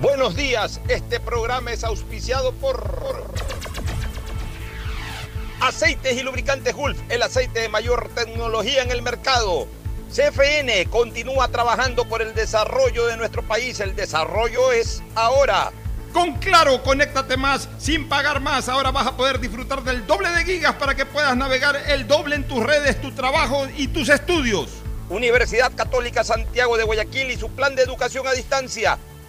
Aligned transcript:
Buenos 0.00 0.34
días, 0.34 0.80
este 0.88 1.20
programa 1.20 1.72
es 1.72 1.84
auspiciado 1.84 2.52
por 2.52 3.30
Aceites 5.60 6.16
y 6.16 6.22
Lubricantes 6.22 6.74
Gulf, 6.74 6.98
el 7.10 7.22
aceite 7.22 7.60
de 7.60 7.68
mayor 7.68 8.08
tecnología 8.14 8.82
en 8.82 8.92
el 8.92 9.02
mercado. 9.02 9.68
CFN 10.10 10.86
continúa 10.86 11.48
trabajando 11.48 12.08
por 12.08 12.22
el 12.22 12.34
desarrollo 12.34 13.08
de 13.08 13.18
nuestro 13.18 13.42
país, 13.42 13.78
el 13.80 13.94
desarrollo 13.94 14.72
es 14.72 15.02
ahora. 15.16 15.70
Con 16.14 16.32
Claro, 16.38 16.82
conéctate 16.82 17.36
más 17.36 17.68
sin 17.78 18.08
pagar 18.08 18.40
más. 18.40 18.70
Ahora 18.70 18.92
vas 18.92 19.06
a 19.06 19.18
poder 19.18 19.38
disfrutar 19.38 19.84
del 19.84 20.06
doble 20.06 20.30
de 20.30 20.44
gigas 20.46 20.76
para 20.76 20.94
que 20.94 21.04
puedas 21.04 21.36
navegar 21.36 21.76
el 21.88 22.08
doble 22.08 22.36
en 22.36 22.48
tus 22.48 22.64
redes, 22.64 22.98
tu 23.02 23.12
trabajo 23.12 23.68
y 23.76 23.88
tus 23.88 24.08
estudios. 24.08 24.70
Universidad 25.10 25.72
Católica 25.74 26.24
Santiago 26.24 26.78
de 26.78 26.84
Guayaquil 26.84 27.32
y 27.32 27.36
su 27.36 27.50
plan 27.50 27.74
de 27.74 27.82
educación 27.82 28.26
a 28.26 28.32
distancia 28.32 28.98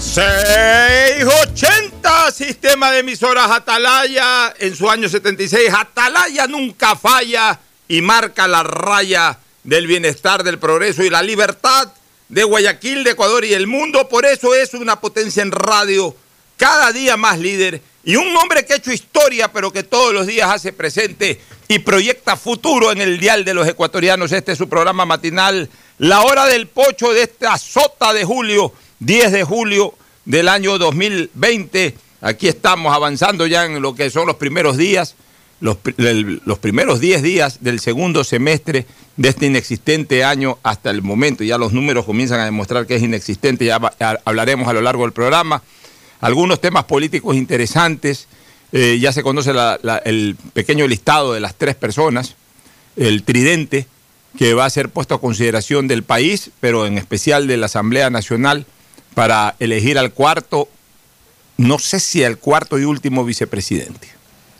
680, 0.00 2.32
sistema 2.32 2.90
de 2.90 3.00
emisoras 3.00 3.50
Atalaya, 3.50 4.54
en 4.58 4.74
su 4.74 4.88
año 4.90 5.10
76. 5.10 5.70
Atalaya 5.72 6.46
nunca 6.46 6.96
falla 6.96 7.60
y 7.86 8.00
marca 8.00 8.48
la 8.48 8.62
raya 8.62 9.38
del 9.62 9.86
bienestar, 9.86 10.42
del 10.42 10.58
progreso 10.58 11.04
y 11.04 11.10
la 11.10 11.22
libertad 11.22 11.92
de 12.30 12.44
Guayaquil, 12.44 13.04
de 13.04 13.10
Ecuador 13.10 13.44
y 13.44 13.52
el 13.52 13.66
mundo. 13.66 14.08
Por 14.08 14.24
eso 14.24 14.54
es 14.54 14.72
una 14.72 15.00
potencia 15.00 15.42
en 15.42 15.52
radio, 15.52 16.16
cada 16.56 16.92
día 16.92 17.18
más 17.18 17.38
líder 17.38 17.82
y 18.02 18.16
un 18.16 18.34
hombre 18.38 18.64
que 18.64 18.72
ha 18.72 18.76
hecho 18.76 18.92
historia, 18.92 19.52
pero 19.52 19.70
que 19.70 19.82
todos 19.82 20.14
los 20.14 20.26
días 20.26 20.50
hace 20.50 20.72
presente 20.72 21.42
y 21.68 21.80
proyecta 21.80 22.36
futuro 22.36 22.90
en 22.90 23.02
el 23.02 23.20
dial 23.20 23.44
de 23.44 23.52
los 23.52 23.68
ecuatorianos. 23.68 24.32
Este 24.32 24.52
es 24.52 24.58
su 24.58 24.66
programa 24.66 25.04
matinal, 25.04 25.68
La 25.98 26.22
Hora 26.22 26.46
del 26.46 26.68
Pocho 26.68 27.12
de 27.12 27.24
esta 27.24 27.58
sota 27.58 28.14
de 28.14 28.24
julio 28.24 28.72
10 29.00 29.32
de 29.32 29.44
julio 29.44 29.94
del 30.26 30.48
año 30.48 30.78
2020. 30.78 31.94
Aquí 32.20 32.48
estamos 32.48 32.94
avanzando 32.94 33.46
ya 33.46 33.64
en 33.64 33.80
lo 33.80 33.94
que 33.94 34.10
son 34.10 34.26
los 34.26 34.36
primeros 34.36 34.76
días, 34.76 35.16
los, 35.60 35.78
primeros 36.58 37.00
10 37.00 37.22
días 37.22 37.58
del 37.62 37.80
segundo 37.80 38.24
semestre 38.24 38.86
de 39.16 39.28
este 39.30 39.46
inexistente 39.46 40.22
año 40.22 40.58
hasta 40.62 40.90
el 40.90 41.00
momento. 41.00 41.44
Ya 41.44 41.56
los 41.56 41.72
números 41.72 42.04
comienzan 42.04 42.40
a 42.40 42.44
demostrar 42.44 42.86
que 42.86 42.96
es 42.96 43.02
inexistente, 43.02 43.64
ya, 43.64 43.80
hablaremos 44.26 44.68
a 44.68 44.74
lo 44.74 44.82
largo 44.82 45.04
del 45.04 45.12
programa. 45.12 45.62
Algunos 46.20 46.60
temas 46.60 46.84
políticos 46.84 47.34
interesantes, 47.36 48.28
eh, 48.72 48.98
ya 49.00 49.12
se 49.12 49.22
conoce 49.22 49.52
el 50.04 50.36
pequeño 50.52 50.86
listado 50.86 51.32
de 51.32 51.40
las 51.40 51.54
tres 51.54 51.74
personas, 51.74 52.36
el 52.96 53.22
tridente 53.22 53.86
que 54.38 54.52
va 54.52 54.66
a 54.66 54.70
ser 54.70 54.90
puesto 54.90 55.14
a 55.14 55.20
consideración 55.20 55.88
del 55.88 56.02
país, 56.02 56.50
pero 56.60 56.86
en 56.86 56.98
especial 56.98 57.46
de 57.46 57.56
la 57.56 57.66
Asamblea 57.66 58.10
Nacional 58.10 58.66
para 59.14 59.56
elegir 59.58 59.98
al 59.98 60.12
cuarto, 60.12 60.68
no 61.56 61.78
sé 61.78 62.00
si 62.00 62.24
al 62.24 62.38
cuarto 62.38 62.78
y 62.78 62.84
último 62.84 63.24
vicepresidente. 63.24 64.08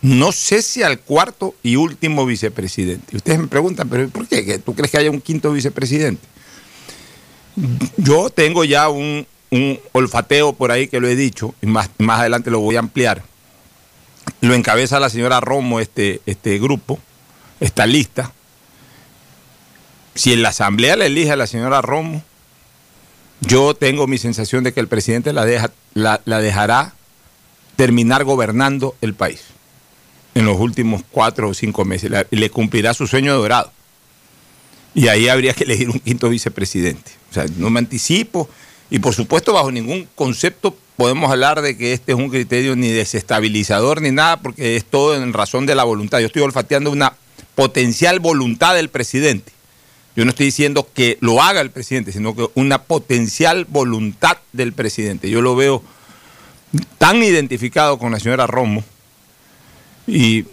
No 0.02 0.32
sé 0.32 0.62
si 0.62 0.82
al 0.82 0.98
cuarto 1.00 1.54
y 1.62 1.76
último 1.76 2.24
vicepresidente. 2.24 3.16
Ustedes 3.16 3.38
me 3.38 3.48
preguntan, 3.48 3.88
pero 3.88 4.08
¿por 4.08 4.26
qué? 4.26 4.58
¿Tú 4.58 4.74
crees 4.74 4.90
que 4.90 4.98
haya 4.98 5.10
un 5.10 5.20
quinto 5.20 5.52
vicepresidente? 5.52 6.26
Yo 7.98 8.30
tengo 8.30 8.64
ya 8.64 8.88
un, 8.88 9.26
olfateo 9.92 10.54
por 10.54 10.70
ahí 10.70 10.88
que 10.88 11.00
lo 11.00 11.08
he 11.08 11.16
dicho, 11.16 11.54
y 11.60 11.66
más, 11.66 11.90
más 11.98 12.20
adelante 12.20 12.50
lo 12.50 12.60
voy 12.60 12.76
a 12.76 12.80
ampliar. 12.80 13.22
Lo 14.40 14.54
encabeza 14.54 15.00
la 15.00 15.10
señora 15.10 15.40
Romo, 15.40 15.80
este, 15.80 16.20
este 16.24 16.58
grupo, 16.58 16.98
esta 17.58 17.84
lista. 17.84 18.32
Si 20.14 20.32
en 20.32 20.42
la 20.42 20.50
asamblea 20.50 20.96
le 20.96 21.06
elige 21.06 21.32
a 21.32 21.36
la 21.36 21.46
señora 21.46 21.82
Romo, 21.82 22.22
yo 23.40 23.74
tengo 23.74 24.06
mi 24.06 24.18
sensación 24.18 24.64
de 24.64 24.72
que 24.72 24.80
el 24.80 24.88
presidente 24.88 25.32
la, 25.32 25.44
deja, 25.44 25.70
la, 25.94 26.20
dejará 26.24 26.94
terminar 27.76 28.24
gobernando 28.24 28.94
el 29.00 29.14
país 29.14 29.42
en 30.34 30.44
los 30.44 30.58
últimos 30.60 31.02
cuatro 31.10 31.48
o 31.48 31.54
cinco 31.54 31.84
meses. 31.84 32.10
y 32.30 32.36
le 32.36 32.50
cumplirá 32.50 32.94
su 32.94 33.06
sueño 33.06 33.34
dorado. 33.36 33.72
Y 34.94 35.08
ahí 35.08 35.28
habría 35.28 35.54
que 35.54 35.64
elegir 35.64 35.88
un 35.88 36.00
quinto 36.00 36.28
vicepresidente. 36.28 37.12
O 37.30 37.34
sea, 37.34 37.46
no 37.56 37.70
me 37.70 37.78
anticipo. 37.78 38.48
Y 38.90 38.98
por 38.98 39.14
supuesto, 39.14 39.52
bajo 39.52 39.70
ningún 39.70 40.08
concepto 40.14 40.76
podemos 40.96 41.30
hablar 41.30 41.62
de 41.62 41.78
que 41.78 41.92
este 41.92 42.12
es 42.12 42.18
un 42.18 42.28
criterio 42.28 42.76
ni 42.76 42.88
desestabilizador 42.88 44.02
ni 44.02 44.10
nada, 44.10 44.36
porque 44.36 44.76
es 44.76 44.84
todo 44.84 45.16
en 45.16 45.32
razón 45.32 45.64
de 45.64 45.74
la 45.74 45.84
voluntad. 45.84 46.18
Yo 46.18 46.26
estoy 46.26 46.42
olfateando 46.42 46.90
una 46.90 47.14
potencial 47.54 48.20
voluntad 48.20 48.74
del 48.74 48.90
presidente. 48.90 49.52
Yo 50.16 50.24
no 50.24 50.30
estoy 50.30 50.46
diciendo 50.46 50.88
que 50.92 51.18
lo 51.20 51.42
haga 51.42 51.60
el 51.60 51.70
presidente, 51.70 52.12
sino 52.12 52.34
que 52.34 52.48
una 52.54 52.82
potencial 52.82 53.64
voluntad 53.64 54.38
del 54.52 54.72
presidente. 54.72 55.30
Yo 55.30 55.40
lo 55.40 55.54
veo 55.54 55.82
tan 56.98 57.22
identificado 57.22 57.98
con 57.98 58.12
la 58.12 58.20
señora 58.20 58.46
Romo 58.46 58.84
y 60.06 60.44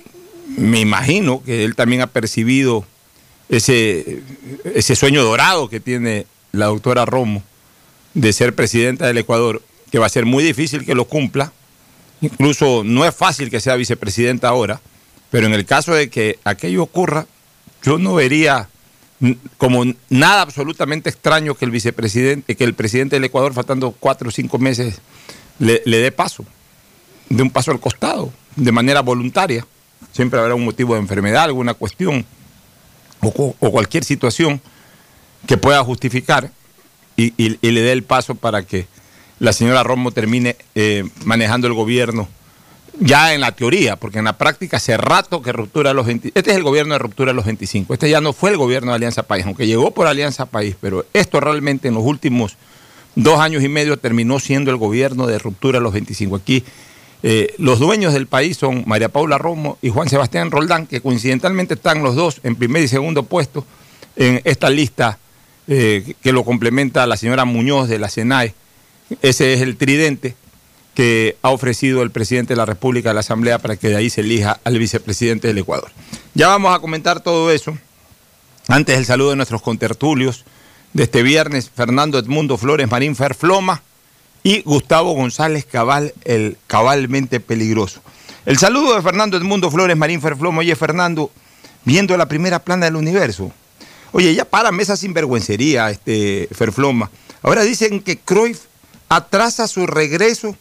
me 0.58 0.80
imagino 0.80 1.44
que 1.44 1.64
él 1.64 1.76
también 1.76 2.02
ha 2.02 2.08
percibido 2.08 2.86
ese, 3.50 4.22
ese 4.64 4.96
sueño 4.96 5.24
dorado 5.24 5.70
que 5.70 5.80
tiene 5.80 6.26
la 6.52 6.68
doctora 6.68 7.06
Romo 7.06 7.44
de 8.14 8.34
ser 8.34 8.56
presidenta 8.56 9.06
del 9.06 9.18
Ecuador, 9.18 9.62
que 9.92 10.00
va 10.00 10.06
a 10.06 10.10
ser 10.10 10.26
muy 10.26 10.44
difícil 10.44 10.86
que 10.86 10.96
lo 10.96 11.06
cumpla. 11.06 11.52
Incluso 12.22 12.84
no 12.84 13.06
es 13.06 13.16
fácil 13.16 13.50
que 13.50 13.60
sea 13.60 13.76
vicepresidenta 13.76 14.50
ahora, 14.50 14.82
pero 15.30 15.46
en 15.46 15.54
el 15.54 15.66
caso 15.66 15.94
de 15.94 16.10
que 16.10 16.40
aquello 16.44 16.84
ocurra, 16.84 17.28
yo 17.84 18.00
no 18.00 18.16
vería 18.16 18.70
como 19.58 19.84
nada 20.10 20.42
absolutamente 20.42 21.10
extraño 21.10 21.56
que 21.56 21.66
el 21.66 21.72
vicepresidente, 21.72 22.56
que 22.56 22.64
el 22.64 22.74
presidente 22.74 23.16
del 23.16 23.24
Ecuador, 23.26 23.54
faltando 23.54 23.92
cuatro 23.92 24.30
o 24.30 24.32
cinco 24.32 24.60
meses, 24.60 25.02
le, 25.60 25.82
dé 25.86 26.12
paso, 26.12 26.46
de 27.30 27.42
un 27.42 27.50
paso 27.50 27.72
al 27.72 27.80
costado, 27.80 28.32
de 28.56 28.72
manera 28.72 29.02
voluntaria. 29.02 29.66
Siempre 30.12 30.40
habrá 30.40 30.56
un 30.56 30.66
motivo 30.66 30.94
de 30.94 31.00
enfermedad, 31.00 31.44
alguna 31.44 31.74
cuestión 31.74 32.26
o, 33.22 33.54
cualquier 33.54 34.04
situación 34.04 34.62
que 35.48 35.58
pueda 35.58 35.84
justificar 35.84 36.52
y, 37.16 37.32
le 37.38 37.82
dé 37.82 37.92
el 37.92 38.04
paso 38.04 38.36
para 38.36 38.64
que 38.64 38.88
la 39.40 39.54
señora 39.54 39.84
Romo 39.84 40.12
termine 40.12 40.56
eh, 40.76 41.04
manejando 41.26 41.68
el 41.68 41.74
gobierno 41.74 42.28
ya 43.00 43.34
en 43.34 43.42
la 43.42 43.52
teoría, 43.52 43.96
porque 43.96 44.20
en 44.20 44.26
la 44.26 44.38
práctica 44.38 44.78
hace 44.78 44.98
rato 44.98 45.42
que 45.42 45.52
ruptura 45.52 45.94
los 45.94 46.06
20, 46.06 46.32
este 46.34 46.52
es 46.52 46.58
el 46.58 46.64
gobierno 46.64 46.94
de 46.94 47.00
ruptura 47.00 47.32
de 47.32 47.36
los 47.36 47.46
25, 47.46 47.94
este 47.94 48.10
ya 48.10 48.22
no 48.22 48.34
fue 48.34 48.52
el 48.52 48.58
gobierno 48.58 48.92
de 48.92 48.96
Alianza 48.96 49.24
País, 49.24 49.46
aunque 49.46 49.68
llegó 49.68 49.92
por 49.92 50.08
Alianza 50.08 50.46
País, 50.46 50.76
pero 50.80 51.06
esto 51.14 51.40
realmente 51.40 51.88
en 51.88 51.94
los 51.94 52.04
últimos 52.04 52.58
dos 53.16 53.40
años 53.40 53.64
y 53.64 53.70
medio 53.70 53.98
terminó 53.98 54.40
siendo 54.40 54.72
el 54.72 54.78
gobierno 54.78 55.28
de 55.28 55.40
ruptura 55.40 55.80
de 55.80 55.84
los 55.84 55.94
25. 55.94 56.36
Aquí 56.36 56.64
Eh, 57.24 57.56
los 57.58 57.80
dueños 57.80 58.14
del 58.14 58.28
país 58.28 58.58
son 58.58 58.84
María 58.86 59.10
Paula 59.10 59.38
Romo 59.38 59.78
y 59.82 59.90
Juan 59.90 60.08
Sebastián 60.08 60.52
Roldán, 60.52 60.86
que 60.86 61.02
coincidentalmente 61.02 61.74
están 61.74 62.04
los 62.04 62.16
dos 62.16 62.40
en 62.44 62.56
primer 62.56 62.84
y 62.84 62.88
segundo 62.88 63.24
puesto 63.24 63.66
en 64.16 64.42
esta 64.44 64.70
lista 64.70 65.18
eh, 65.68 66.14
que 66.22 66.32
lo 66.32 66.46
complementa 66.46 67.08
la 67.08 67.18
señora 67.18 67.46
Muñoz 67.46 67.90
de 67.90 68.00
la 68.00 68.10
SENAE. 68.10 68.54
Ese 69.22 69.54
es 69.54 69.62
el 69.62 69.78
tridente 69.78 70.36
que 70.98 71.38
ha 71.44 71.52
ofrecido 71.52 72.02
el 72.02 72.10
presidente 72.10 72.54
de 72.54 72.58
la 72.58 72.66
República 72.66 73.12
a 73.12 73.14
la 73.14 73.20
Asamblea 73.20 73.60
para 73.60 73.76
que 73.76 73.90
de 73.90 73.98
ahí 73.98 74.10
se 74.10 74.22
elija 74.22 74.60
al 74.64 74.80
vicepresidente 74.80 75.48
del 75.48 75.60
Ecuador. 75.60 75.92
Ya 76.34 76.48
vamos 76.48 76.76
a 76.76 76.80
comentar 76.80 77.20
todo 77.20 77.52
eso. 77.52 77.78
Antes 78.68 78.98
el 78.98 79.06
saludo 79.06 79.30
de 79.30 79.36
nuestros 79.36 79.62
contertulios 79.62 80.44
de 80.94 81.04
este 81.04 81.22
viernes, 81.22 81.70
Fernando 81.70 82.18
Edmundo 82.18 82.58
Flores 82.58 82.90
Marín 82.90 83.16
Ferfloma 83.16 83.84
y 84.42 84.64
Gustavo 84.64 85.12
González 85.12 85.66
Cabal, 85.66 86.16
el 86.24 86.58
cabalmente 86.66 87.40
peligroso. 87.40 88.02
El 88.48 88.58
saludo 88.58 88.96
de 88.96 89.04
Fernando 89.04 89.38
Edmundo 89.38 89.70
Flores 89.70 89.96
Marín 89.96 90.20
Ferfloma. 90.20 90.62
Oye, 90.62 90.76
Fernando, 90.76 91.30
viendo 91.86 92.18
la 92.18 92.28
primera 92.28 92.58
plana 92.58 92.88
del 92.88 92.96
universo. 92.96 93.52
Oye, 94.14 94.34
ya 94.34 94.46
para 94.46 94.72
esa 94.82 94.98
sinvergüencería, 94.98 95.92
este 95.92 96.50
Ferfloma. 96.52 97.12
Ahora 97.44 97.62
dicen 97.62 98.02
que 98.02 98.18
Cruyff 98.18 98.62
atrasa 99.10 99.68
su 99.68 99.86
regreso 99.86 100.58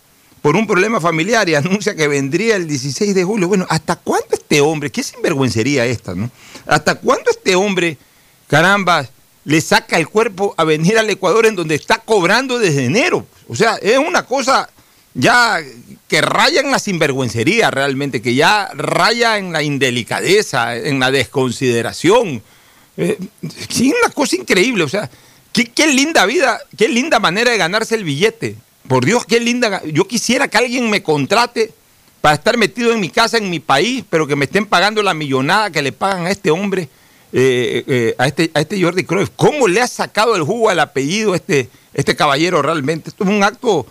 por 0.46 0.54
un 0.54 0.64
problema 0.64 1.00
familiar 1.00 1.48
y 1.48 1.56
anuncia 1.56 1.96
que 1.96 2.06
vendría 2.06 2.54
el 2.54 2.68
16 2.68 3.16
de 3.16 3.24
julio. 3.24 3.48
Bueno, 3.48 3.66
¿hasta 3.68 3.96
cuándo 3.96 4.28
este 4.30 4.60
hombre, 4.60 4.92
qué 4.92 5.02
sinvergüencería 5.02 5.84
esta, 5.86 6.14
¿no? 6.14 6.30
¿Hasta 6.66 6.94
cuándo 6.94 7.32
este 7.32 7.56
hombre, 7.56 7.98
caramba, 8.46 9.08
le 9.44 9.60
saca 9.60 9.98
el 9.98 10.06
cuerpo 10.06 10.54
a 10.56 10.62
venir 10.62 10.98
al 10.98 11.10
Ecuador 11.10 11.46
en 11.46 11.56
donde 11.56 11.74
está 11.74 11.98
cobrando 11.98 12.60
desde 12.60 12.84
enero? 12.84 13.26
O 13.48 13.56
sea, 13.56 13.74
es 13.82 13.98
una 13.98 14.24
cosa 14.24 14.70
ya 15.14 15.58
que 16.06 16.20
raya 16.20 16.60
en 16.60 16.70
la 16.70 16.78
sinvergüencería 16.78 17.72
realmente, 17.72 18.22
que 18.22 18.36
ya 18.36 18.70
raya 18.72 19.38
en 19.38 19.52
la 19.52 19.64
indelicadeza, 19.64 20.76
en 20.76 21.00
la 21.00 21.10
desconsideración. 21.10 22.40
Eh, 22.96 23.18
sí, 23.68 23.92
una 24.00 24.14
cosa 24.14 24.36
increíble, 24.36 24.84
o 24.84 24.88
sea, 24.88 25.10
qué 25.52 25.88
linda 25.88 26.24
vida, 26.24 26.60
qué 26.78 26.86
linda 26.86 27.18
manera 27.18 27.50
de 27.50 27.58
ganarse 27.58 27.96
el 27.96 28.04
billete. 28.04 28.54
Por 28.88 29.04
Dios, 29.04 29.24
qué 29.24 29.40
linda. 29.40 29.82
Yo 29.84 30.06
quisiera 30.06 30.48
que 30.48 30.58
alguien 30.58 30.88
me 30.90 31.02
contrate 31.02 31.72
para 32.20 32.34
estar 32.34 32.56
metido 32.56 32.92
en 32.92 33.00
mi 33.00 33.10
casa, 33.10 33.38
en 33.38 33.50
mi 33.50 33.60
país, 33.60 34.04
pero 34.08 34.26
que 34.26 34.36
me 34.36 34.44
estén 34.44 34.66
pagando 34.66 35.02
la 35.02 35.14
millonada 35.14 35.70
que 35.70 35.82
le 35.82 35.92
pagan 35.92 36.26
a 36.26 36.30
este 36.30 36.50
hombre, 36.50 36.88
eh, 37.32 37.84
eh, 37.86 38.14
a, 38.18 38.26
este, 38.26 38.50
a 38.54 38.60
este 38.60 38.80
Jordi 38.82 39.04
Cruyff. 39.04 39.30
¿Cómo 39.36 39.68
le 39.68 39.80
ha 39.80 39.88
sacado 39.88 40.36
el 40.36 40.42
jugo 40.42 40.68
al 40.68 40.80
apellido 40.80 41.34
este, 41.34 41.68
este 41.94 42.16
caballero 42.16 42.62
realmente? 42.62 43.10
Esto 43.10 43.24
es 43.24 43.30
un 43.30 43.42
acto. 43.42 43.86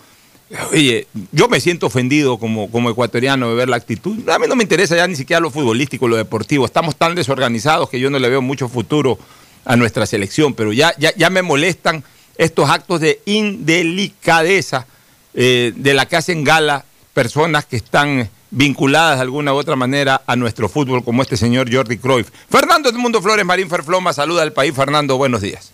Oye, 0.70 1.06
yo 1.32 1.48
me 1.48 1.60
siento 1.60 1.86
ofendido 1.86 2.38
como, 2.38 2.70
como 2.70 2.90
ecuatoriano 2.90 3.48
de 3.48 3.54
ver 3.54 3.68
la 3.68 3.76
actitud. 3.76 4.28
A 4.28 4.38
mí 4.38 4.46
no 4.48 4.54
me 4.54 4.62
interesa 4.62 4.96
ya 4.96 5.06
ni 5.06 5.16
siquiera 5.16 5.40
lo 5.40 5.50
futbolístico, 5.50 6.06
lo 6.06 6.16
deportivo. 6.16 6.64
Estamos 6.64 6.96
tan 6.96 7.14
desorganizados 7.14 7.90
que 7.90 7.98
yo 7.98 8.10
no 8.10 8.18
le 8.18 8.28
veo 8.28 8.42
mucho 8.42 8.68
futuro 8.68 9.18
a 9.64 9.76
nuestra 9.76 10.06
selección, 10.06 10.54
pero 10.54 10.72
ya, 10.72 10.94
ya, 10.98 11.12
ya 11.16 11.28
me 11.28 11.42
molestan 11.42 12.04
estos 12.38 12.68
actos 12.68 13.00
de 13.00 13.20
indelicadeza 13.24 14.86
eh, 15.34 15.72
de 15.74 15.94
la 15.94 16.06
que 16.06 16.16
hacen 16.16 16.44
gala 16.44 16.84
personas 17.12 17.64
que 17.64 17.76
están 17.76 18.28
vinculadas 18.50 19.16
de 19.16 19.22
alguna 19.22 19.52
u 19.52 19.56
otra 19.56 19.76
manera 19.76 20.22
a 20.26 20.36
nuestro 20.36 20.68
fútbol, 20.68 21.04
como 21.04 21.22
este 21.22 21.36
señor 21.36 21.72
Jordi 21.72 21.98
Cruyff. 21.98 22.30
Fernando 22.50 22.90
del 22.90 23.00
Mundo 23.00 23.20
Flores, 23.20 23.44
Marín 23.44 23.68
Ferfloma, 23.68 24.12
saluda 24.12 24.42
al 24.42 24.52
país. 24.52 24.74
Fernando, 24.74 25.16
buenos 25.16 25.40
días. 25.40 25.72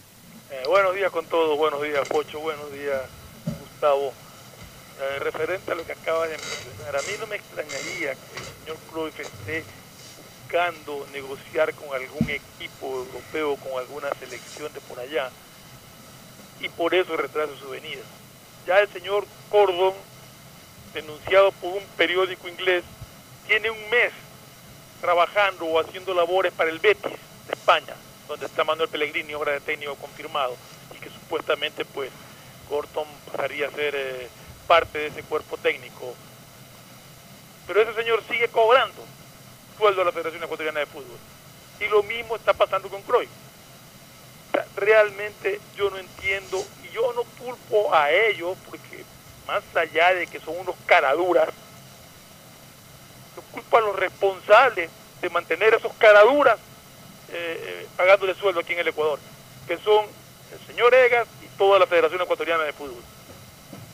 Eh, 0.51 0.63
buenos 0.69 0.95
días 0.95 1.11
con 1.11 1.25
todos, 1.27 1.57
buenos 1.59 1.83
días, 1.83 2.09
Pocho, 2.09 2.41
buenos 2.41 2.73
días, 2.73 3.03
Gustavo. 3.61 4.13
Eh, 5.01 5.19
referente 5.19 5.73
a 5.73 5.75
lo 5.75 5.85
que 5.85 5.93
acaba 5.93 6.27
de 6.29 6.37
mencionar, 6.39 6.97
a 6.97 7.03
mí 7.03 7.13
no 7.19 7.27
me 7.27 7.37
extrañaría 7.37 8.15
que 8.15 8.39
el 8.39 8.45
señor 8.65 8.77
Cruyff 8.93 9.19
esté 9.19 9.65
buscando 10.43 11.07
negociar 11.13 11.75
con 11.75 11.95
algún 11.95 12.31
equipo 12.31 12.99
europeo, 12.99 13.57
con 13.57 13.81
alguna 13.81 14.11
selección 14.21 14.73
de 14.73 14.81
por 14.81 15.01
allá, 15.01 15.31
y 16.63 16.69
por 16.69 16.95
eso 16.95 17.17
retrasa 17.17 17.53
su 17.59 17.69
venida. 17.69 18.03
Ya 18.67 18.79
el 18.79 18.89
señor 18.89 19.27
Cordon, 19.51 19.93
denunciado 20.95 21.51
por 21.53 21.75
un 21.75 21.85
periódico 21.97 22.49
inglés, 22.49 22.85
tiene 23.47 23.71
un 23.71 23.91
mes 23.91 24.13
trabajando 25.01 25.67
o 25.67 25.81
haciendo 25.81 26.15
labores 26.15 26.53
para 26.53 26.71
el 26.71 26.79
Betis 26.79 27.13
de 27.49 27.53
España, 27.53 27.95
donde 28.29 28.47
está 28.47 28.63
Manuel 28.63 28.89
Pellegrini, 28.89 29.35
obra 29.35 29.53
de 29.53 29.61
técnico 29.61 29.97
confirmado, 29.97 30.57
y 30.95 31.01
que 31.01 31.11
supuestamente 31.11 31.85
pues 31.85 32.11
Gordon 32.71 33.07
pasaría 33.31 33.67
a 33.67 33.73
ser 33.73 33.95
eh, 33.97 34.29
parte 34.69 34.99
de 34.99 35.07
ese 35.09 35.25
cuerpo 35.25 35.57
técnico. 35.57 36.15
Pero 37.67 37.83
ese 37.83 37.95
señor 37.95 38.23
sigue 38.31 38.49
cobrando 38.49 39.05
sueldo 39.77 40.03
a 40.03 40.05
la 40.05 40.13
Federación 40.13 40.45
Ecuatoriana 40.45 40.81
de 40.81 40.87
Fútbol. 40.87 41.19
Y 41.81 41.87
lo 41.89 42.05
mismo 42.05 42.37
está 42.37 42.53
pasando 42.53 42.89
con 42.89 43.03
Cruyff 43.03 43.29
realmente 44.77 45.61
yo 45.77 45.91
no 45.91 45.99
entiendo 45.99 46.65
y 46.85 46.95
yo 46.95 47.13
no 47.13 47.23
culpo 47.39 47.95
a 47.95 48.11
ellos 48.11 48.57
porque 48.69 49.05
más 49.47 49.63
allá 49.75 50.15
de 50.15 50.27
que 50.27 50.41
son 50.41 50.59
unos 50.59 50.75
caraduras, 50.87 51.49
yo 53.37 53.43
culpo 53.53 53.77
a 53.77 53.81
los 53.81 53.97
responsables 53.97 54.91
de 55.21 55.31
mantener 55.31 55.75
esos 55.75 55.93
caraduras 55.95 56.59
eh, 57.33 57.65
eh, 57.65 57.87
pagándole 57.97 58.35
sueldo 58.35 58.61
aquí 58.61 58.73
en 58.73 58.81
el 58.81 58.89
Ecuador, 58.89 59.19
que 59.67 59.79
son 59.79 60.07
el 60.53 60.67
señor 60.67 60.93
Egas 60.95 61.27
y 61.43 61.47
toda 61.57 61.79
la 61.79 61.87
Federación 61.87 62.21
Ecuatoriana 62.21 62.65
de 62.65 62.73
Fútbol. 62.73 63.03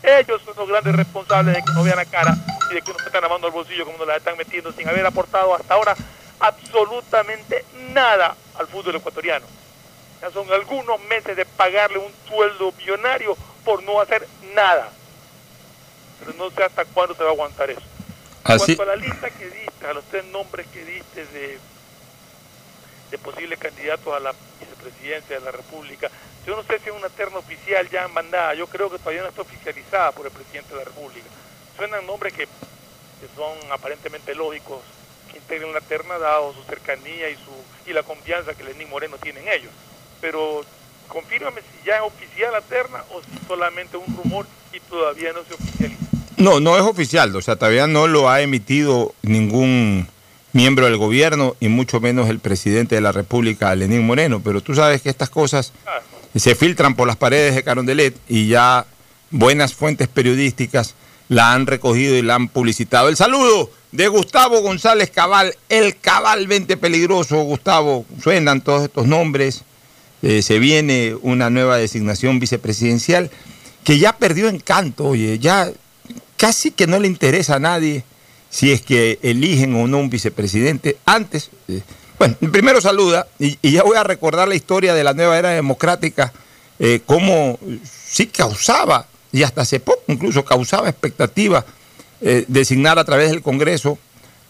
Ellos 0.02 0.43
son 0.44 0.54
los 0.56 0.69
grandes 0.69 0.94
responsables 0.94 1.54
de 1.54 1.62
que 1.62 1.72
no 1.72 1.82
vean 1.82 1.96
la 1.96 2.04
cara 2.04 2.34
y 2.70 2.75
de 2.75 2.82
que 2.82 2.93
nos 2.93 3.04
están 3.04 3.22
lavando 3.22 3.46
el 3.46 3.52
bolsillo 3.52 3.84
como 3.84 3.99
nos 3.99 4.06
la 4.06 4.16
están 4.16 4.37
metiendo 4.37 4.72
sin 4.72 4.88
haber 4.88 5.06
aportado 5.06 5.54
hasta 5.54 5.75
ahora 5.75 5.94
absolutamente 6.40 7.64
nada 7.93 8.37
al 8.58 8.66
fútbol 8.66 8.96
ecuatoriano. 8.96 9.46
Ya 10.20 10.31
son 10.31 10.50
algunos 10.53 11.00
meses 11.03 11.37
de 11.37 11.44
pagarle 11.44 11.99
un 11.99 12.12
sueldo 12.26 12.73
millonario 12.73 13.37
por 13.65 13.82
no 13.82 14.00
hacer 14.00 14.26
nada. 14.55 14.91
Pero 16.19 16.32
no 16.37 16.50
sé 16.50 16.65
hasta 16.65 16.85
cuándo 16.87 17.15
se 17.15 17.23
va 17.23 17.31
a 17.31 17.32
aguantar 17.32 17.70
eso. 17.70 17.82
En 18.49 18.59
cuanto 18.59 18.82
a 18.82 18.87
la 18.87 18.97
lista 18.97 19.31
que 19.31 19.49
diste, 19.50 19.87
a 19.87 19.93
los 19.93 20.05
tres 20.05 20.25
nombres 20.26 20.67
que 20.69 20.85
diste 20.85 21.26
de, 21.26 21.59
de 23.11 23.19
posibles 23.19 23.59
candidatos 23.59 24.15
a 24.15 24.19
la 24.19 24.35
vicepresidencia 24.59 25.38
de 25.38 25.44
la 25.44 25.53
República, 25.53 26.11
yo 26.47 26.56
no 26.56 26.62
sé 26.62 26.79
si 26.79 26.88
es 26.88 26.94
una 26.94 27.11
terna 27.11 27.38
oficial 27.38 27.88
ya 27.91 28.09
mandada, 28.09 28.55
yo 28.55 28.67
creo 28.67 28.91
que 28.91 28.99
todavía 28.99 29.23
no 29.23 29.29
está 29.29 29.43
oficializada 29.43 30.12
por 30.12 30.26
el 30.26 30.32
presidente 30.32 30.71
de 30.71 30.79
la 30.79 30.85
República. 30.85 31.26
Suenan 31.76 32.06
nombres 32.06 32.32
que, 32.32 32.47
que 32.47 33.29
son 33.37 33.55
aparentemente 33.71 34.35
lógicos 34.35 34.81
que 35.31 35.38
integren 35.38 35.75
la 35.75 35.82
terna 35.82 36.19
dado 36.19 36.55
su 36.55 36.62
cercanía 36.64 37.29
y 37.29 37.35
su 37.35 37.91
y 37.91 37.93
la 37.93 38.03
confianza 38.03 38.55
que 38.55 38.64
Lenín 38.64 38.88
Moreno 38.88 39.19
tiene 39.19 39.40
en 39.40 39.49
ellos 39.49 39.73
pero 40.20 40.64
confírmame 41.08 41.60
si 41.60 41.87
ya 41.87 41.96
es 41.96 42.02
oficial 42.02 42.52
la 42.52 42.60
terna 42.60 43.02
o 43.12 43.20
si 43.20 43.46
solamente 43.46 43.96
un 43.96 44.16
rumor 44.16 44.46
y 44.72 44.80
todavía 44.80 45.32
no 45.32 45.40
se 45.44 45.54
oficializa. 45.54 46.04
No, 46.37 46.60
no 46.60 46.76
es 46.76 46.82
oficial, 46.82 47.34
o 47.34 47.42
sea, 47.42 47.56
todavía 47.56 47.87
no 47.87 48.06
lo 48.06 48.30
ha 48.30 48.40
emitido 48.40 49.14
ningún 49.22 50.06
miembro 50.52 50.87
del 50.87 50.96
gobierno 50.96 51.56
y 51.60 51.68
mucho 51.68 52.00
menos 52.00 52.28
el 52.28 52.38
presidente 52.38 52.94
de 52.94 53.00
la 53.00 53.12
República, 53.12 53.75
Lenín 53.75 54.06
Moreno, 54.06 54.40
pero 54.42 54.60
tú 54.60 54.75
sabes 54.75 55.02
que 55.02 55.08
estas 55.08 55.30
cosas 55.30 55.72
se 56.34 56.54
filtran 56.54 56.94
por 56.94 57.06
las 57.06 57.16
paredes 57.16 57.54
de 57.54 57.64
Carondelet 57.64 58.16
y 58.28 58.48
ya 58.48 58.87
buenas 59.30 59.75
fuentes 59.75 60.08
periodísticas 60.08 60.94
la 61.28 61.52
han 61.52 61.66
recogido 61.66 62.16
y 62.16 62.22
la 62.22 62.37
han 62.37 62.48
publicitado. 62.48 63.08
El 63.08 63.16
saludo 63.16 63.70
de 63.92 64.08
Gustavo 64.08 64.60
González 64.60 65.10
Cabal, 65.10 65.54
el 65.68 65.98
cabalmente 65.98 66.76
peligroso, 66.76 67.37
Gustavo, 67.42 68.06
suenan 68.22 68.60
todos 68.60 68.84
estos 68.84 69.06
nombres 69.06 69.64
eh, 70.22 70.42
se 70.42 70.58
viene 70.58 71.14
una 71.22 71.48
nueva 71.48 71.76
designación 71.76 72.40
vicepresidencial 72.40 73.30
que 73.84 73.98
ya 73.98 74.16
perdió 74.16 74.48
encanto, 74.48 75.06
oye, 75.06 75.38
ya 75.38 75.70
casi 76.37 76.72
que 76.72 76.87
no 76.87 76.98
le 76.98 77.06
interesa 77.06 77.56
a 77.56 77.60
nadie 77.60 78.04
si 78.50 78.72
es 78.72 78.82
que 78.82 79.18
eligen 79.22 79.75
o 79.75 79.87
no 79.87 79.98
un 79.98 80.10
vicepresidente. 80.10 80.96
Antes, 81.04 81.50
eh, 81.68 81.82
bueno, 82.18 82.37
primero 82.52 82.80
saluda 82.80 83.28
y, 83.38 83.56
ya 83.70 83.82
voy 83.82 83.96
a 83.96 84.04
recordar 84.04 84.48
la 84.48 84.56
historia 84.56 84.94
de 84.94 85.04
la 85.04 85.14
nueva 85.14 85.38
era 85.38 85.50
democrática, 85.50 86.32
eh, 86.78 87.00
cómo 87.06 87.58
sí 87.84 88.26
causaba, 88.26 89.06
y 89.30 89.42
hasta 89.42 89.60
hace 89.60 89.78
poco 89.78 90.02
incluso 90.08 90.44
causaba 90.44 90.88
expectativa 90.88 91.64
designar 92.48 92.98
a 92.98 93.04
través 93.04 93.30
del 93.30 93.42
Congreso 93.42 93.96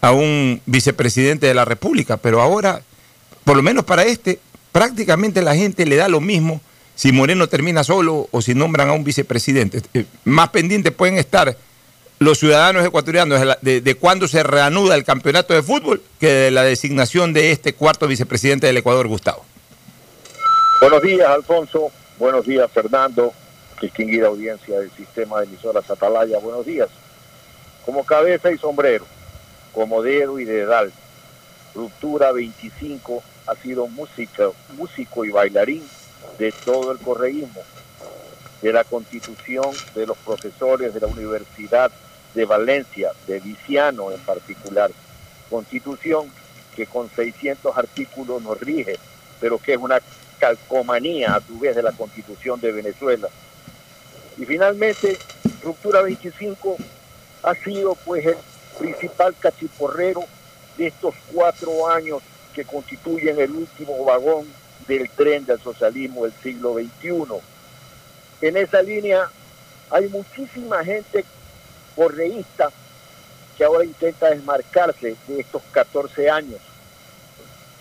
a 0.01 0.11
un 0.11 0.59
vicepresidente 0.65 1.45
de 1.45 1.53
la 1.53 1.65
República, 1.65 2.17
pero 2.17 2.41
ahora, 2.41 2.81
por 3.43 3.55
lo 3.55 3.61
menos 3.61 3.83
para 3.83 4.03
este, 4.05 4.39
prácticamente 4.71 5.41
la 5.41 5.55
gente 5.55 5.85
le 5.85 5.95
da 5.95 6.07
lo 6.07 6.21
mismo 6.21 6.61
si 6.95 7.11
Moreno 7.13 7.47
termina 7.47 7.83
solo 7.83 8.27
o 8.31 8.41
si 8.41 8.53
nombran 8.53 8.89
a 8.89 8.93
un 8.93 9.05
vicepresidente. 9.05 9.81
Eh, 9.93 10.05
más 10.25 10.49
pendientes 10.49 10.91
pueden 10.91 11.17
estar 11.17 11.55
los 12.19 12.37
ciudadanos 12.39 12.85
ecuatorianos 12.85 13.41
de, 13.61 13.95
cuándo 13.95 14.27
se 14.27 14.43
reanuda 14.43 14.95
el 14.95 15.05
campeonato 15.05 15.53
de 15.53 15.63
fútbol 15.63 16.01
que 16.19 16.27
de 16.27 16.51
la 16.51 16.63
designación 16.63 17.31
de 17.31 17.51
este 17.51 17.73
cuarto 17.73 18.05
vicepresidente 18.07 18.67
del 18.67 18.75
Ecuador, 18.75 19.07
Gustavo. 19.07 19.45
Buenos 20.81 21.01
días, 21.01 21.29
Alfonso. 21.29 21.89
Buenos 22.17 22.45
días, 22.45 22.69
Fernando. 22.69 23.33
Distinguida 23.81 24.27
audiencia 24.27 24.81
del 24.81 24.91
sistema 24.91 25.39
de 25.39 25.45
emisoras 25.45 25.89
Atalaya. 25.89 26.37
Buenos 26.39 26.65
días. 26.65 26.89
como 27.85 28.03
cabeza 28.05 28.51
y 28.51 28.57
sombrero, 28.57 29.05
como 29.73 30.03
dedo 30.03 30.37
y 30.37 30.43
dedal. 30.43 30.91
Ruptura 31.73 32.33
25 32.33 33.23
ha 33.49 33.55
sido 33.55 33.87
músico, 33.87 34.53
músico 34.77 35.25
y 35.25 35.31
bailarín 35.31 35.83
de 36.37 36.51
todo 36.51 36.91
el 36.91 36.99
correísmo, 36.99 37.61
de 38.61 38.73
la 38.73 38.83
constitución 38.83 39.65
de 39.95 40.05
los 40.05 40.17
profesores 40.17 40.93
de 40.93 40.99
la 40.99 41.07
Universidad 41.07 41.91
de 42.35 42.45
Valencia, 42.45 43.11
de 43.25 43.39
Viciano 43.39 44.11
en 44.11 44.19
particular. 44.19 44.91
Constitución 45.49 46.31
que 46.75 46.85
con 46.85 47.09
600 47.09 47.75
artículos 47.75 48.41
nos 48.41 48.59
rige, 48.59 48.97
pero 49.39 49.57
que 49.57 49.73
es 49.73 49.79
una 49.79 49.99
calcomanía 50.37 51.35
a 51.35 51.41
su 51.41 51.59
vez 51.59 51.75
de 51.75 51.83
la 51.83 51.91
constitución 51.91 52.59
de 52.61 52.71
Venezuela. 52.71 53.27
Y 54.37 54.45
finalmente, 54.45 55.17
Ruptura 55.63 56.01
25 56.01 56.77
ha 57.43 57.55
sido 57.55 57.95
pues 57.95 58.25
el 58.25 58.37
principal 58.77 59.35
cachiporrero 59.39 60.23
de 60.77 60.87
estos 60.87 61.13
cuatro 61.33 61.89
años 61.89 62.21
que 62.59 62.65
constituyen 62.65 63.39
el 63.39 63.51
último 63.51 64.03
vagón 64.03 64.45
del 64.85 65.09
tren 65.11 65.45
del 65.45 65.61
socialismo 65.61 66.25
del 66.25 66.33
siglo 66.43 66.73
XXI. 66.73 67.39
En 68.41 68.57
esa 68.57 68.81
línea 68.81 69.29
hay 69.89 70.09
muchísima 70.09 70.83
gente 70.83 71.23
correísta 71.95 72.69
que 73.57 73.63
ahora 73.63 73.85
intenta 73.85 74.29
desmarcarse 74.31 75.15
de 75.25 75.39
estos 75.39 75.61
14 75.71 76.29
años. 76.29 76.59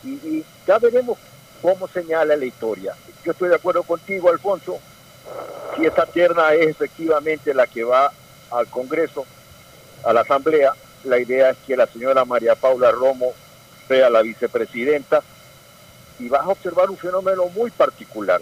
Y, 0.05 0.45
ya 0.65 0.79
veremos 0.79 1.19
cómo 1.61 1.89
señala 1.89 2.37
la 2.37 2.45
historia. 2.45 2.95
Yo 3.25 3.33
estoy 3.33 3.49
de 3.49 3.57
acuerdo 3.57 3.83
contigo, 3.83 4.31
Alfonso, 4.31 4.79
si 5.75 5.87
esa 5.87 6.07
terna 6.07 6.55
es 6.55 6.69
efectivamente 6.69 7.53
la 7.53 7.67
que 7.67 7.83
va 7.83 8.13
al 8.53 8.69
Congreso, 8.69 9.27
a 10.05 10.13
la 10.13 10.21
Asamblea, 10.21 10.73
la 11.03 11.19
idea 11.19 11.51
es 11.51 11.57
que 11.67 11.77
la 11.77 11.89
señora 11.89 12.25
María 12.25 12.55
Paula 12.55 12.93
Romo 12.93 13.35
sea 13.89 14.11
la 14.11 14.23
vicepresidenta 14.23 15.23
y 16.19 16.29
vas 16.29 16.43
a 16.43 16.49
observar 16.49 16.91
un 16.91 16.97
fenómeno 16.97 17.47
muy 17.47 17.71
particular. 17.71 18.41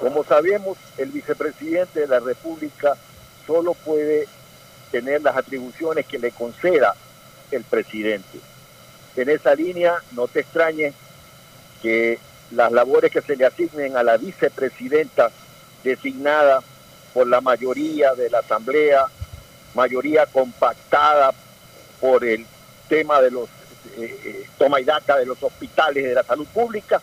Como 0.00 0.24
sabemos, 0.24 0.78
el 0.96 1.10
vicepresidente 1.10 2.00
de 2.00 2.06
la 2.06 2.20
República 2.20 2.96
solo 3.46 3.74
puede 3.74 4.28
tener 4.90 5.22
las 5.22 5.36
atribuciones 5.36 6.06
que 6.06 6.18
le 6.18 6.30
conceda 6.30 6.94
el 7.50 7.64
presidente. 7.64 8.38
En 9.16 9.28
esa 9.28 9.54
línea, 9.54 10.02
no 10.12 10.28
te 10.28 10.40
extrañes 10.40 10.94
que 11.82 12.18
las 12.50 12.72
labores 12.72 13.10
que 13.10 13.20
se 13.20 13.36
le 13.36 13.46
asignen 13.46 13.96
a 13.96 14.02
la 14.02 14.16
vicepresidenta 14.16 15.30
designada 15.84 16.60
por 17.12 17.26
la 17.26 17.40
mayoría 17.40 18.14
de 18.14 18.30
la 18.30 18.38
Asamblea, 18.38 19.06
mayoría 19.74 20.26
compactada 20.26 21.32
por 22.00 22.24
el 22.24 22.46
tema 22.88 23.20
de 23.20 23.30
los 23.30 23.48
eh, 23.98 24.16
eh, 24.24 24.46
toma 24.56 24.80
y 24.80 24.84
daca 24.84 25.16
de 25.16 25.26
los 25.26 25.42
hospitales 25.42 26.04
de 26.04 26.14
la 26.14 26.22
salud 26.22 26.46
pública, 26.46 27.00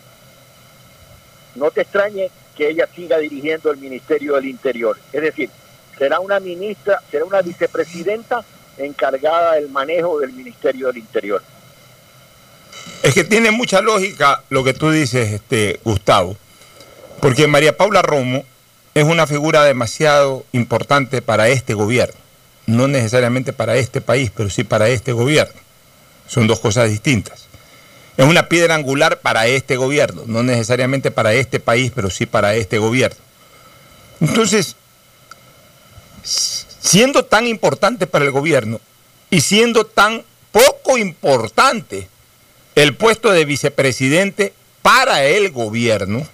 no 1.54 1.70
te 1.70 1.82
extrañe 1.82 2.30
que 2.56 2.70
ella 2.70 2.88
siga 2.94 3.18
dirigiendo 3.18 3.70
el 3.70 3.78
Ministerio 3.78 4.34
del 4.34 4.46
Interior. 4.46 4.98
Es 5.12 5.22
decir, 5.22 5.50
será 5.98 6.20
una 6.20 6.40
ministra, 6.40 7.00
será 7.10 7.24
una 7.24 7.42
vicepresidenta 7.42 8.44
encargada 8.78 9.54
del 9.54 9.68
manejo 9.68 10.20
del 10.20 10.32
Ministerio 10.32 10.88
del 10.88 10.98
Interior. 10.98 11.42
Es 13.02 13.14
que 13.14 13.24
tiene 13.24 13.50
mucha 13.50 13.80
lógica 13.80 14.42
lo 14.50 14.64
que 14.64 14.74
tú 14.74 14.90
dices, 14.90 15.32
este, 15.32 15.80
Gustavo, 15.84 16.36
porque 17.20 17.46
María 17.46 17.76
Paula 17.76 18.02
Romo 18.02 18.44
es 18.94 19.04
una 19.04 19.26
figura 19.26 19.62
demasiado 19.64 20.44
importante 20.52 21.22
para 21.22 21.48
este 21.48 21.74
gobierno, 21.74 22.16
no 22.66 22.88
necesariamente 22.88 23.52
para 23.52 23.76
este 23.76 24.00
país, 24.00 24.30
pero 24.34 24.48
sí 24.50 24.64
para 24.64 24.88
este 24.88 25.12
gobierno. 25.12 25.65
Son 26.26 26.46
dos 26.46 26.60
cosas 26.60 26.90
distintas. 26.90 27.46
Es 28.16 28.24
una 28.24 28.48
piedra 28.48 28.74
angular 28.74 29.20
para 29.20 29.46
este 29.46 29.76
gobierno, 29.76 30.22
no 30.26 30.42
necesariamente 30.42 31.10
para 31.10 31.34
este 31.34 31.60
país, 31.60 31.92
pero 31.94 32.10
sí 32.10 32.26
para 32.26 32.54
este 32.54 32.78
gobierno. 32.78 33.18
Entonces, 34.20 34.76
siendo 36.22 37.24
tan 37.24 37.46
importante 37.46 38.06
para 38.06 38.24
el 38.24 38.30
gobierno 38.30 38.80
y 39.30 39.42
siendo 39.42 39.84
tan 39.84 40.24
poco 40.50 40.96
importante 40.96 42.08
el 42.74 42.94
puesto 42.94 43.30
de 43.32 43.44
vicepresidente 43.44 44.54
para 44.82 45.24
el 45.24 45.50
gobierno, 45.50 46.26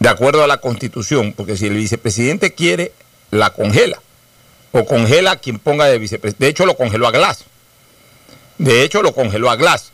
de 0.00 0.08
acuerdo 0.08 0.42
a 0.42 0.46
la 0.46 0.60
constitución, 0.60 1.32
porque 1.32 1.56
si 1.56 1.66
el 1.66 1.74
vicepresidente 1.74 2.54
quiere, 2.54 2.92
la 3.30 3.50
congela, 3.50 4.00
o 4.72 4.84
congela 4.84 5.32
a 5.32 5.36
quien 5.36 5.58
ponga 5.58 5.86
de 5.86 5.98
vicepresidente. 5.98 6.44
De 6.44 6.50
hecho, 6.50 6.66
lo 6.66 6.76
congeló 6.76 7.06
a 7.06 7.12
Glass. 7.12 7.44
De 8.58 8.82
hecho, 8.82 9.02
lo 9.02 9.14
congeló 9.14 9.50
a 9.50 9.56
Glass. 9.56 9.92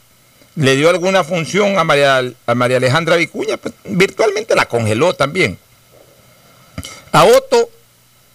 Le 0.55 0.77
dio 0.77 0.91
alguna 0.91 1.25
función 1.25 1.79
a 1.79 1.85
María, 1.85 2.23
a 2.47 2.55
María 2.55 2.77
Alejandra 2.77 3.17
Vicuña, 3.17 3.57
pues, 3.57 3.75
virtualmente 3.85 4.55
la 4.55 4.67
congeló 4.67 5.15
también. 5.15 5.59
A 7.13 7.25
Otto 7.25 7.71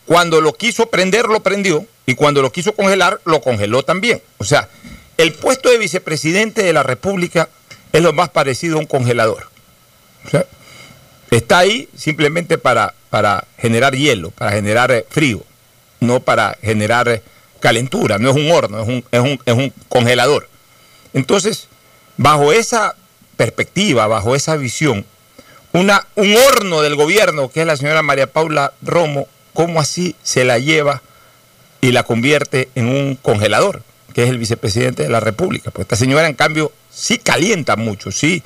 cuando 0.08 0.40
lo 0.40 0.54
quiso 0.54 0.90
prender, 0.90 1.26
lo 1.26 1.42
prendió. 1.42 1.86
Y 2.06 2.16
cuando 2.16 2.42
lo 2.42 2.52
quiso 2.52 2.74
congelar, 2.74 3.20
lo 3.26 3.42
congeló 3.42 3.84
también. 3.84 4.22
O 4.38 4.46
sea, 4.46 4.70
el 5.18 5.34
puesto 5.34 5.70
de 5.70 5.78
vicepresidente 5.78 6.64
de 6.64 6.72
la 6.72 6.82
República 6.82 7.50
es 7.92 8.02
lo 8.02 8.14
más 8.14 8.30
parecido 8.30 8.78
a 8.78 8.80
un 8.80 8.86
congelador. 8.86 9.50
Está 11.30 11.60
ahí 11.60 11.90
simplemente 11.94 12.58
para, 12.58 12.94
para 13.10 13.44
generar 13.58 13.96
hielo, 13.96 14.32
para 14.32 14.52
generar 14.52 14.92
eh, 14.92 15.06
frío, 15.10 15.44
no 16.00 16.22
para 16.22 16.58
generar 16.62 17.10
eh, 17.10 17.22
calentura. 17.68 18.18
No 18.18 18.30
es 18.30 18.36
un 18.38 18.50
horno, 18.50 18.82
es 18.82 18.88
un, 18.88 19.04
es 19.12 19.20
un, 19.20 19.42
es 19.46 19.54
un 19.54 19.74
congelador. 19.90 20.48
Entonces, 21.12 21.68
bajo 22.16 22.54
esa 22.54 22.96
perspectiva, 23.36 24.08
bajo 24.08 24.38
esa 24.38 24.56
visión, 24.56 25.06
una, 25.74 26.08
un 26.16 26.34
horno 26.34 26.82
del 26.82 26.96
gobierno, 26.96 27.50
que 27.50 27.60
es 27.60 27.68
la 27.68 27.76
señora 27.76 28.02
María 28.04 28.28
Paula 28.28 28.72
Romo, 28.82 29.28
¿cómo 29.54 29.82
así 29.82 30.16
se 30.24 30.46
la 30.46 30.60
lleva 30.60 31.02
y 31.82 31.92
la 31.92 32.04
convierte 32.04 32.70
en 32.76 32.88
un 32.88 33.18
congelador, 33.18 33.82
que 34.14 34.24
es 34.24 34.30
el 34.30 34.38
vicepresidente 34.38 35.04
de 35.04 35.10
la 35.10 35.20
República? 35.20 35.70
Pues 35.70 35.88
esta 35.88 35.98
señora, 35.98 36.26
en 36.26 36.36
cambio, 36.36 36.72
sí 36.90 37.18
calienta 37.18 37.76
mucho, 37.76 38.14
sí, 38.14 38.44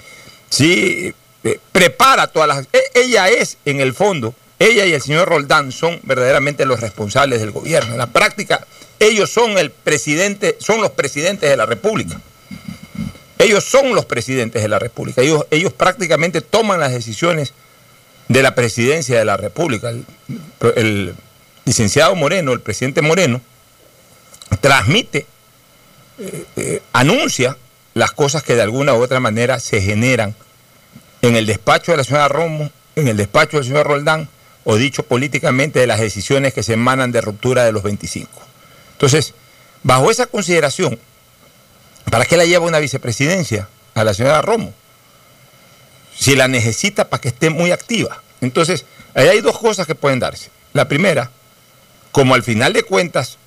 sí 0.49 1.13
eh, 1.43 1.59
prepara 1.71 2.25
todas 2.25 2.47
las... 2.47 2.67
E, 2.73 2.81
ella 2.95 3.29
es, 3.29 3.59
en 3.65 3.81
el 3.81 3.93
fondo, 3.93 4.33
ella 4.57 4.83
y 4.87 4.93
el 4.93 5.01
señor 5.01 5.29
Roldán 5.29 5.71
son 5.71 5.99
verdaderamente 6.01 6.65
los 6.65 6.79
responsables 6.79 7.39
del 7.39 7.51
gobierno. 7.51 7.91
En 7.91 7.99
la 7.99 8.07
práctica, 8.07 8.65
ellos 9.01 9.31
son 9.31 9.57
el 9.57 9.71
presidente, 9.71 10.57
son 10.59 10.79
los 10.79 10.91
presidentes 10.91 11.49
de 11.49 11.57
la 11.57 11.65
República. 11.65 12.21
Ellos 13.39 13.63
son 13.63 13.95
los 13.95 14.05
presidentes 14.05 14.61
de 14.61 14.67
la 14.67 14.77
República. 14.77 15.23
Ellos, 15.23 15.47
ellos 15.49 15.73
prácticamente 15.73 16.41
toman 16.41 16.79
las 16.79 16.91
decisiones 16.91 17.53
de 18.27 18.43
la 18.43 18.53
presidencia 18.53 19.17
de 19.17 19.25
la 19.25 19.37
República. 19.37 19.91
El, 20.75 21.15
licenciado 21.65 22.15
Moreno, 22.15 22.53
el 22.53 22.61
presidente 22.61 23.01
Moreno, 23.01 23.41
transmite, 24.59 25.25
eh, 26.19 26.45
eh, 26.55 26.81
anuncia 26.93 27.57
las 27.95 28.11
cosas 28.11 28.43
que 28.43 28.53
de 28.53 28.61
alguna 28.61 28.93
u 28.93 29.01
otra 29.01 29.19
manera 29.19 29.59
se 29.59 29.81
generan 29.81 30.35
en 31.23 31.35
el 31.35 31.47
despacho 31.47 31.91
de 31.91 31.97
la 31.97 32.03
señora 32.03 32.27
Romo, 32.27 32.69
en 32.95 33.07
el 33.07 33.17
despacho 33.17 33.57
del 33.57 33.65
señor 33.65 33.87
Roldán, 33.87 34.29
o 34.63 34.75
dicho 34.75 35.01
políticamente 35.01 35.79
de 35.79 35.87
las 35.87 35.99
decisiones 35.99 36.53
que 36.53 36.61
se 36.61 36.73
emanan 36.73 37.11
de 37.11 37.21
ruptura 37.21 37.65
de 37.65 37.71
los 37.71 37.81
25. 37.81 38.50
Entonces, 39.01 39.33
bajo 39.83 40.11
esa 40.11 40.27
consideración, 40.27 40.99
¿para 42.09 42.25
qué 42.25 42.37
la 42.37 42.45
lleva 42.45 42.65
una 42.65 42.79
vicepresidencia 42.79 43.67
a 43.95 44.03
la 44.03 44.13
señora 44.13 44.41
Romo? 44.41 44.73
si 46.21 46.35
la 46.35 46.47
necesita 46.47 47.09
para 47.09 47.19
que 47.19 47.29
esté 47.29 47.49
muy 47.49 47.71
activa. 47.71 48.21
Entonces, 48.41 48.85
ahí 49.15 49.27
hay 49.27 49.41
dos 49.41 49.57
cosas 49.57 49.87
que 49.87 49.95
pueden 49.95 50.19
darse. 50.19 50.51
La 50.71 50.87
primera, 50.87 51.31
como 52.11 52.35
al 52.35 52.43
final 52.43 52.73
de 52.73 52.83
cuentas, 52.83 53.39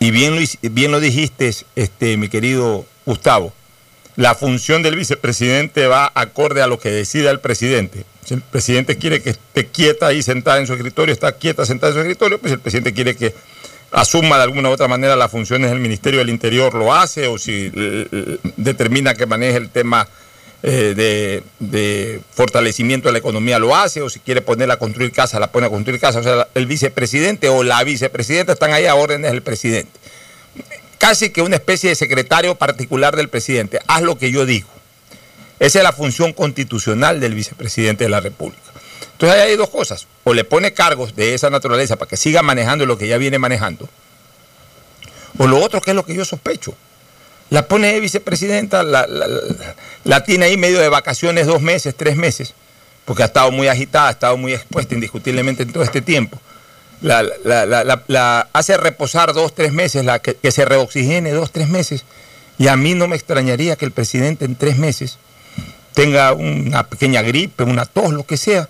y 0.00 0.10
bien 0.10 0.38
lo, 0.38 0.46
bien 0.70 1.00
dijiste, 1.00 1.50
este, 1.76 2.18
mi 2.18 2.28
querido 2.28 2.84
Gustavo, 3.06 3.54
la 4.16 4.34
función 4.34 4.82
del 4.82 4.96
vicepresidente 4.96 5.86
va 5.86 6.12
acorde 6.14 6.60
a 6.60 6.66
lo 6.66 6.78
que 6.78 6.90
decida 6.90 7.30
el 7.30 7.40
presidente. 7.40 8.04
Si 8.22 8.34
el 8.34 8.42
presidente 8.42 8.98
quiere 8.98 9.22
que 9.22 9.30
esté 9.30 9.66
quieta 9.68 10.08
ahí 10.08 10.22
sentada 10.22 10.58
en 10.58 10.66
su 10.66 10.74
escritorio, 10.74 11.14
está 11.14 11.32
quieta 11.32 11.64
sentada 11.64 11.92
en 11.92 11.94
su 11.94 12.00
escritorio, 12.00 12.38
pues 12.38 12.52
el 12.52 12.60
presidente 12.60 12.92
quiere 12.92 13.16
que 13.16 13.34
asuma 13.94 14.36
de 14.36 14.42
alguna 14.42 14.68
u 14.68 14.72
otra 14.72 14.88
manera 14.88 15.14
las 15.16 15.30
funciones 15.30 15.70
del 15.70 15.78
Ministerio 15.78 16.18
del 16.18 16.28
Interior, 16.28 16.74
lo 16.74 16.92
hace, 16.92 17.28
o 17.28 17.38
si 17.38 17.52
eh, 17.52 18.08
eh, 18.10 18.38
determina 18.56 19.14
que 19.14 19.24
maneje 19.24 19.56
el 19.56 19.70
tema 19.70 20.08
eh, 20.64 21.42
de, 21.60 22.20
fortalecimiento 22.32 23.08
de 23.08 23.12
la 23.12 23.18
economía 23.18 23.58
lo 23.58 23.76
hace, 23.76 24.02
o 24.02 24.10
si 24.10 24.18
quiere 24.18 24.40
ponerla 24.40 24.74
a 24.74 24.78
construir 24.78 25.12
casa, 25.12 25.38
la 25.38 25.52
pone 25.52 25.66
a 25.66 25.70
construir 25.70 26.00
casa. 26.00 26.18
O 26.18 26.22
sea, 26.22 26.48
el 26.54 26.66
vicepresidente 26.66 27.48
o 27.48 27.62
la 27.62 27.82
vicepresidenta 27.84 28.52
están 28.52 28.72
ahí 28.72 28.86
a 28.86 28.96
órdenes 28.96 29.30
del 29.30 29.42
presidente. 29.42 29.92
Casi 30.98 31.30
que 31.30 31.42
una 31.42 31.56
especie 31.56 31.90
de 31.90 31.94
secretario 31.94 32.56
particular 32.56 33.14
del 33.14 33.28
presidente. 33.28 33.78
Haz 33.86 34.02
lo 34.02 34.18
que 34.18 34.30
yo 34.30 34.44
digo. 34.44 34.68
Esa 35.60 35.78
es 35.78 35.84
la 35.84 35.92
función 35.92 36.32
constitucional 36.32 37.20
del 37.20 37.34
vicepresidente 37.34 38.04
de 38.04 38.10
la 38.10 38.20
República. 38.20 38.63
Entonces 39.24 39.42
hay 39.42 39.56
dos 39.56 39.70
cosas. 39.70 40.06
O 40.24 40.34
le 40.34 40.44
pone 40.44 40.74
cargos 40.74 41.16
de 41.16 41.32
esa 41.32 41.48
naturaleza 41.48 41.96
para 41.96 42.10
que 42.10 42.18
siga 42.18 42.42
manejando 42.42 42.84
lo 42.84 42.98
que 42.98 43.08
ya 43.08 43.16
viene 43.16 43.38
manejando. 43.38 43.88
O 45.38 45.46
lo 45.46 45.58
otro 45.64 45.80
que 45.80 45.92
es 45.92 45.96
lo 45.96 46.04
que 46.04 46.14
yo 46.14 46.26
sospecho. 46.26 46.74
La 47.48 47.66
pone 47.66 47.90
de 47.90 48.00
vicepresidenta, 48.00 48.82
la, 48.82 50.24
tiene 50.24 50.44
ahí 50.44 50.58
medio 50.58 50.78
de 50.78 50.90
vacaciones 50.90 51.46
dos 51.46 51.62
meses, 51.62 51.94
tres 51.96 52.16
meses, 52.16 52.52
porque 53.06 53.22
ha 53.22 53.26
estado 53.26 53.50
muy 53.50 53.66
agitada, 53.68 54.08
ha 54.08 54.10
estado 54.10 54.36
muy 54.36 54.52
expuesta 54.52 54.94
indiscutiblemente 54.94 55.62
en 55.62 55.72
todo 55.72 55.84
este 55.84 56.02
tiempo. 56.02 56.38
La, 57.00 58.48
hace 58.52 58.76
reposar 58.76 59.32
dos, 59.32 59.54
tres 59.54 59.72
meses, 59.72 60.04
la, 60.04 60.18
que, 60.18 60.50
se 60.50 60.66
reoxigene 60.66 61.30
dos, 61.30 61.50
tres 61.50 61.68
meses. 61.68 62.04
Y 62.58 62.68
a 62.68 62.76
mí 62.76 62.94
no 62.94 63.08
me 63.08 63.16
extrañaría 63.16 63.76
que 63.76 63.86
el 63.86 63.92
presidente 63.92 64.44
en 64.44 64.56
tres 64.56 64.76
meses 64.76 65.18
tenga 65.94 66.34
una 66.34 66.86
pequeña 66.88 67.22
gripe, 67.22 67.64
una 67.64 67.86
tos, 67.86 68.12
lo 68.12 68.26
que 68.26 68.36
sea, 68.36 68.68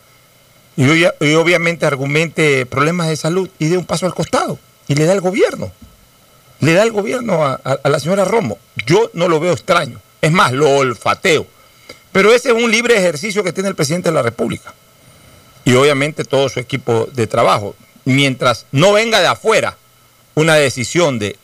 y, 0.76 1.34
obviamente 1.34 1.86
argumente 1.86 2.66
problemas 2.66 3.08
de 3.08 3.16
salud 3.16 3.48
y 3.58 3.68
dé 3.68 3.78
un 3.78 3.84
paso 3.84 4.06
al 4.06 4.14
costado 4.14 4.58
y 4.88 4.94
le 4.94 5.04
da 5.04 5.12
el 5.12 5.20
gobierno. 5.20 5.70
Le 6.60 6.72
da 6.72 6.82
el 6.82 6.92
gobierno 6.92 7.44
a, 7.44 7.60
la 7.84 8.00
señora 8.00 8.24
Romo. 8.24 8.58
Yo 8.86 9.10
no 9.12 9.28
lo 9.28 9.38
veo 9.38 9.52
extraño. 9.52 10.00
Es 10.20 10.32
más, 10.32 10.52
lo 10.52 10.70
olfateo. 10.76 11.46
Pero 12.12 12.32
ese 12.32 12.48
es 12.48 12.54
un 12.54 12.70
libre 12.70 12.96
ejercicio 12.96 13.44
que 13.44 13.52
tiene 13.52 13.68
el 13.68 13.74
presidente 13.74 14.08
de 14.08 14.14
la 14.14 14.22
República. 14.22 14.74
Y 15.64 15.74
obviamente 15.74 16.24
todo 16.24 16.48
su 16.48 16.60
equipo 16.60 17.08
de 17.12 17.26
trabajo. 17.26 17.74
Mientras 18.04 18.66
no 18.72 18.92
venga 18.92 19.20
de 19.20 19.26
afuera 19.26 19.76
una 20.34 20.54
decisión 20.54 21.18
de 21.18 21.36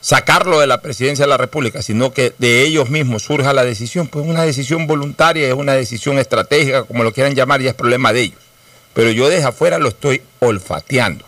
sacarlo 0.00 0.60
de 0.60 0.66
la 0.66 0.80
presidencia 0.80 1.24
de 1.24 1.30
la 1.30 1.36
República, 1.36 1.82
sino 1.82 2.12
que 2.12 2.32
de 2.38 2.62
ellos 2.62 2.88
mismos 2.88 3.22
surja 3.22 3.52
la 3.52 3.64
decisión, 3.64 4.08
pues 4.08 4.26
una 4.26 4.42
decisión 4.42 4.86
voluntaria, 4.86 5.46
es 5.46 5.54
una 5.54 5.74
decisión 5.74 6.18
estratégica, 6.18 6.84
como 6.84 7.04
lo 7.04 7.12
quieran 7.12 7.34
llamar, 7.34 7.60
y 7.60 7.68
es 7.68 7.74
problema 7.74 8.12
de 8.12 8.22
ellos 8.22 8.49
pero 8.94 9.10
yo 9.10 9.28
desde 9.28 9.46
afuera 9.46 9.78
lo 9.78 9.88
estoy 9.88 10.22
olfateando. 10.40 11.24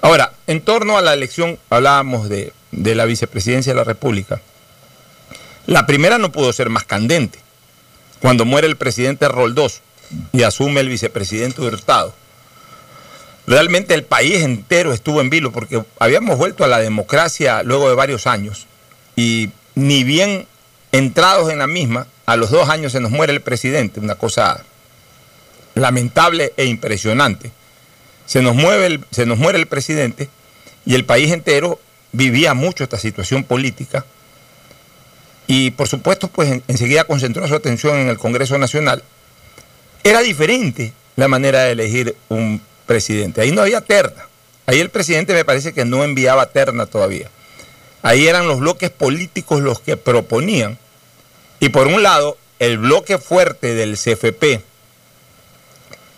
Ahora, 0.00 0.32
en 0.46 0.60
torno 0.60 0.96
a 0.96 1.02
la 1.02 1.12
elección, 1.12 1.58
hablábamos 1.70 2.28
de, 2.28 2.52
la 2.70 3.04
vicepresidencia 3.04 3.72
de 3.72 3.78
la 3.78 3.84
República. 3.84 4.40
La 5.66 5.86
primera 5.86 6.18
no 6.18 6.32
pudo 6.32 6.52
ser 6.52 6.70
más 6.70 6.84
candente. 6.84 7.40
Cuando 8.20 8.44
muere 8.44 8.66
el 8.66 8.76
presidente 8.76 9.28
Roldós 9.28 9.80
y 10.32 10.42
asume 10.42 10.80
el 10.80 10.88
vicepresidente 10.88 11.60
Hurtado, 11.60 12.14
realmente 13.46 13.94
el 13.94 14.04
país 14.04 14.42
entero 14.42 14.92
estuvo 14.92 15.20
en 15.20 15.30
vilo 15.30 15.52
porque 15.52 15.82
habíamos 15.98 16.38
vuelto 16.38 16.64
a 16.64 16.68
la 16.68 16.78
democracia 16.78 17.62
luego 17.62 17.88
de 17.88 17.94
varios 17.94 18.26
años 18.26 18.66
y 19.14 19.50
ni 19.74 20.04
bien 20.04 20.46
entrados 20.92 21.50
en 21.50 21.58
la 21.58 21.66
misma, 21.66 22.06
a 22.26 22.36
los 22.36 22.50
dos 22.50 22.68
años 22.68 22.92
se 22.92 23.00
nos 23.00 23.10
muere 23.10 23.32
el 23.32 23.40
presidente, 23.40 24.00
una 24.00 24.14
cosa 24.14 24.64
lamentable 25.80 26.52
e 26.56 26.64
impresionante. 26.66 27.50
Se 28.26 28.42
nos, 28.42 28.54
mueve 28.54 29.00
se 29.10 29.26
nos 29.26 29.38
muere 29.38 29.58
el 29.58 29.66
presidente 29.66 30.28
y 30.84 30.94
el 30.94 31.04
país 31.04 31.32
entero 31.32 31.80
vivía 32.12 32.54
mucho 32.54 32.84
esta 32.84 32.98
situación 32.98 33.44
política 33.44 34.04
y 35.46 35.70
por 35.70 35.88
supuesto 35.88 36.28
pues 36.28 36.60
enseguida 36.68 37.04
concentró 37.04 37.48
su 37.48 37.54
atención 37.54 37.96
en 37.98 38.08
el 38.08 38.18
Congreso 38.18 38.58
Nacional. 38.58 39.02
Era 40.04 40.20
diferente 40.20 40.92
la 41.16 41.26
manera 41.26 41.64
de 41.64 41.72
elegir 41.72 42.16
un 42.28 42.60
presidente. 42.86 43.40
Ahí 43.40 43.50
no 43.50 43.62
había 43.62 43.80
terna. 43.80 44.28
Ahí 44.66 44.80
el 44.80 44.90
presidente 44.90 45.32
me 45.32 45.44
parece 45.44 45.72
que 45.72 45.84
no 45.84 46.04
enviaba 46.04 46.50
terna 46.50 46.86
todavía. 46.86 47.30
Ahí 48.02 48.28
eran 48.28 48.46
los 48.46 48.60
bloques 48.60 48.90
políticos 48.90 49.62
los 49.62 49.80
que 49.80 49.96
proponían. 49.96 50.78
Y 51.60 51.70
por 51.70 51.86
un 51.86 52.02
lado, 52.02 52.36
el 52.58 52.78
bloque 52.78 53.18
fuerte 53.18 53.74
del 53.74 53.96
CFP, 53.96 54.62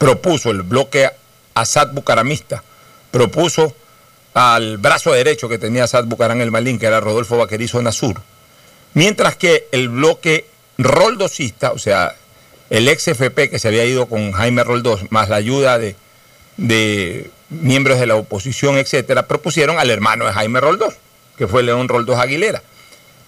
propuso 0.00 0.50
el 0.50 0.62
bloque 0.62 1.10
Assad 1.52 1.92
Bucaramista, 1.92 2.64
propuso 3.10 3.76
al 4.32 4.78
brazo 4.78 5.12
derecho 5.12 5.46
que 5.46 5.58
tenía 5.58 5.84
Assad 5.84 6.04
Bucaram 6.04 6.40
el 6.40 6.50
Malín, 6.50 6.78
que 6.78 6.86
era 6.86 7.00
Rodolfo 7.00 7.36
Vaquerizo 7.36 7.82
Nasur, 7.82 8.22
mientras 8.94 9.36
que 9.36 9.68
el 9.72 9.90
bloque 9.90 10.46
roldosista, 10.78 11.72
o 11.72 11.78
sea, 11.78 12.16
el 12.70 12.88
ex 12.88 13.08
FP 13.08 13.50
que 13.50 13.58
se 13.58 13.68
había 13.68 13.84
ido 13.84 14.06
con 14.06 14.32
Jaime 14.32 14.64
Roldós, 14.64 15.02
más 15.10 15.28
la 15.28 15.36
ayuda 15.36 15.78
de, 15.78 15.96
de 16.56 17.30
miembros 17.50 18.00
de 18.00 18.06
la 18.06 18.14
oposición, 18.14 18.78
etcétera, 18.78 19.26
propusieron 19.26 19.78
al 19.78 19.90
hermano 19.90 20.24
de 20.24 20.32
Jaime 20.32 20.60
Roldós, 20.60 20.94
que 21.36 21.46
fue 21.46 21.62
León 21.62 21.88
Roldós 21.88 22.18
Aguilera. 22.18 22.62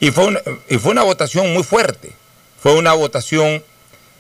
Y 0.00 0.11
fue 0.11 0.24
una, 0.24 0.40
y 0.70 0.78
fue 0.78 0.92
una 0.92 1.02
votación 1.02 1.52
muy 1.52 1.64
fuerte, 1.64 2.12
fue 2.62 2.72
una 2.72 2.94
votación 2.94 3.62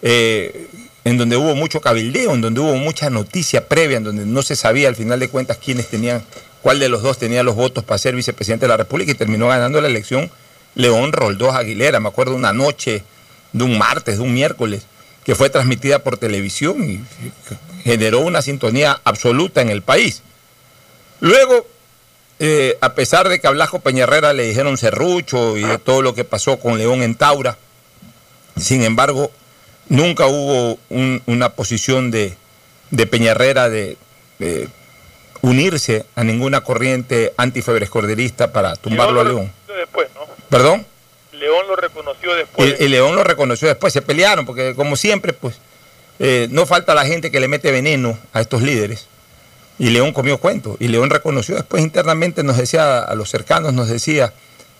eh, 0.02 0.66
en 1.04 1.18
donde 1.18 1.36
hubo 1.36 1.54
mucho 1.54 1.80
cabildeo, 1.80 2.34
en 2.34 2.40
donde 2.40 2.60
hubo 2.60 2.76
mucha 2.76 3.10
noticia 3.10 3.66
previa, 3.66 3.96
en 3.96 4.04
donde 4.04 4.24
no 4.24 4.42
se 4.42 4.56
sabía 4.56 4.88
al 4.88 4.96
final 4.96 5.18
de 5.20 5.28
cuentas 5.28 5.58
quiénes 5.58 5.88
tenían, 5.88 6.22
cuál 6.62 6.78
de 6.78 6.88
los 6.88 7.02
dos 7.02 7.18
tenía 7.18 7.42
los 7.42 7.56
votos 7.56 7.84
para 7.84 7.98
ser 7.98 8.14
vicepresidente 8.14 8.64
de 8.64 8.68
la 8.68 8.76
República 8.76 9.10
y 9.12 9.14
terminó 9.14 9.48
ganando 9.48 9.80
la 9.80 9.88
elección 9.88 10.30
León 10.74 11.12
Roldós 11.12 11.54
Aguilera. 11.54 12.00
Me 12.00 12.08
acuerdo 12.08 12.34
una 12.34 12.52
noche 12.52 13.02
de 13.52 13.64
un 13.64 13.78
martes, 13.78 14.18
de 14.18 14.22
un 14.22 14.32
miércoles, 14.32 14.86
que 15.24 15.34
fue 15.34 15.50
transmitida 15.50 16.00
por 16.00 16.18
televisión 16.18 16.88
y 16.88 17.00
generó 17.82 18.20
una 18.20 18.42
sintonía 18.42 19.00
absoluta 19.04 19.60
en 19.60 19.70
el 19.70 19.82
país. 19.82 20.22
Luego, 21.20 21.66
eh, 22.38 22.76
a 22.80 22.94
pesar 22.94 23.28
de 23.28 23.40
que 23.40 23.46
a 23.46 23.50
Blasco 23.50 23.80
Peñarrera 23.80 24.32
le 24.32 24.44
dijeron 24.44 24.76
serrucho 24.76 25.56
y 25.56 25.62
de 25.62 25.78
todo 25.78 26.02
lo 26.02 26.14
que 26.14 26.24
pasó 26.24 26.58
con 26.58 26.78
León 26.78 27.02
en 27.02 27.14
Taura, 27.14 27.56
sin 28.56 28.82
embargo, 28.82 29.30
Nunca 29.88 30.26
hubo 30.26 30.78
una 31.26 31.50
posición 31.50 32.10
de, 32.10 32.36
Peñarrera 33.10 33.68
de, 33.68 33.96
unirse 35.40 36.06
a 36.14 36.24
ninguna 36.24 36.62
corriente 36.62 37.32
antifebrescorderista 37.36 38.52
para 38.52 38.76
tumbarlo 38.76 39.20
a 39.20 39.24
León. 39.24 39.52
Después, 39.66 40.08
¿no? 40.14 40.22
¿Perdón? 40.48 40.86
León 41.32 41.66
lo 41.66 41.74
reconoció 41.74 42.34
después. 42.34 42.76
Y, 42.78 42.88
León 42.88 43.16
lo 43.16 43.24
reconoció 43.24 43.66
después. 43.66 43.92
Se 43.92 44.02
pelearon 44.02 44.46
porque, 44.46 44.74
como 44.76 44.96
siempre, 44.96 45.32
pues 45.32 45.56
eh, 46.20 46.46
no 46.50 46.66
falta 46.66 46.94
la 46.94 47.04
gente 47.04 47.30
que 47.30 47.40
le 47.40 47.48
mete 47.48 47.72
veneno 47.72 48.16
a 48.32 48.40
estos 48.40 48.62
líderes. 48.62 49.08
Y 49.78 49.90
León 49.90 50.12
comió 50.12 50.38
cuento. 50.38 50.76
Y 50.78 50.88
León 50.88 51.10
reconoció 51.10 51.56
después 51.56 51.82
internamente, 51.82 52.44
nos 52.44 52.56
decía, 52.56 53.00
a 53.00 53.14
los 53.16 53.28
cercanos, 53.28 53.72
nos 53.72 53.88
decía 53.88 54.32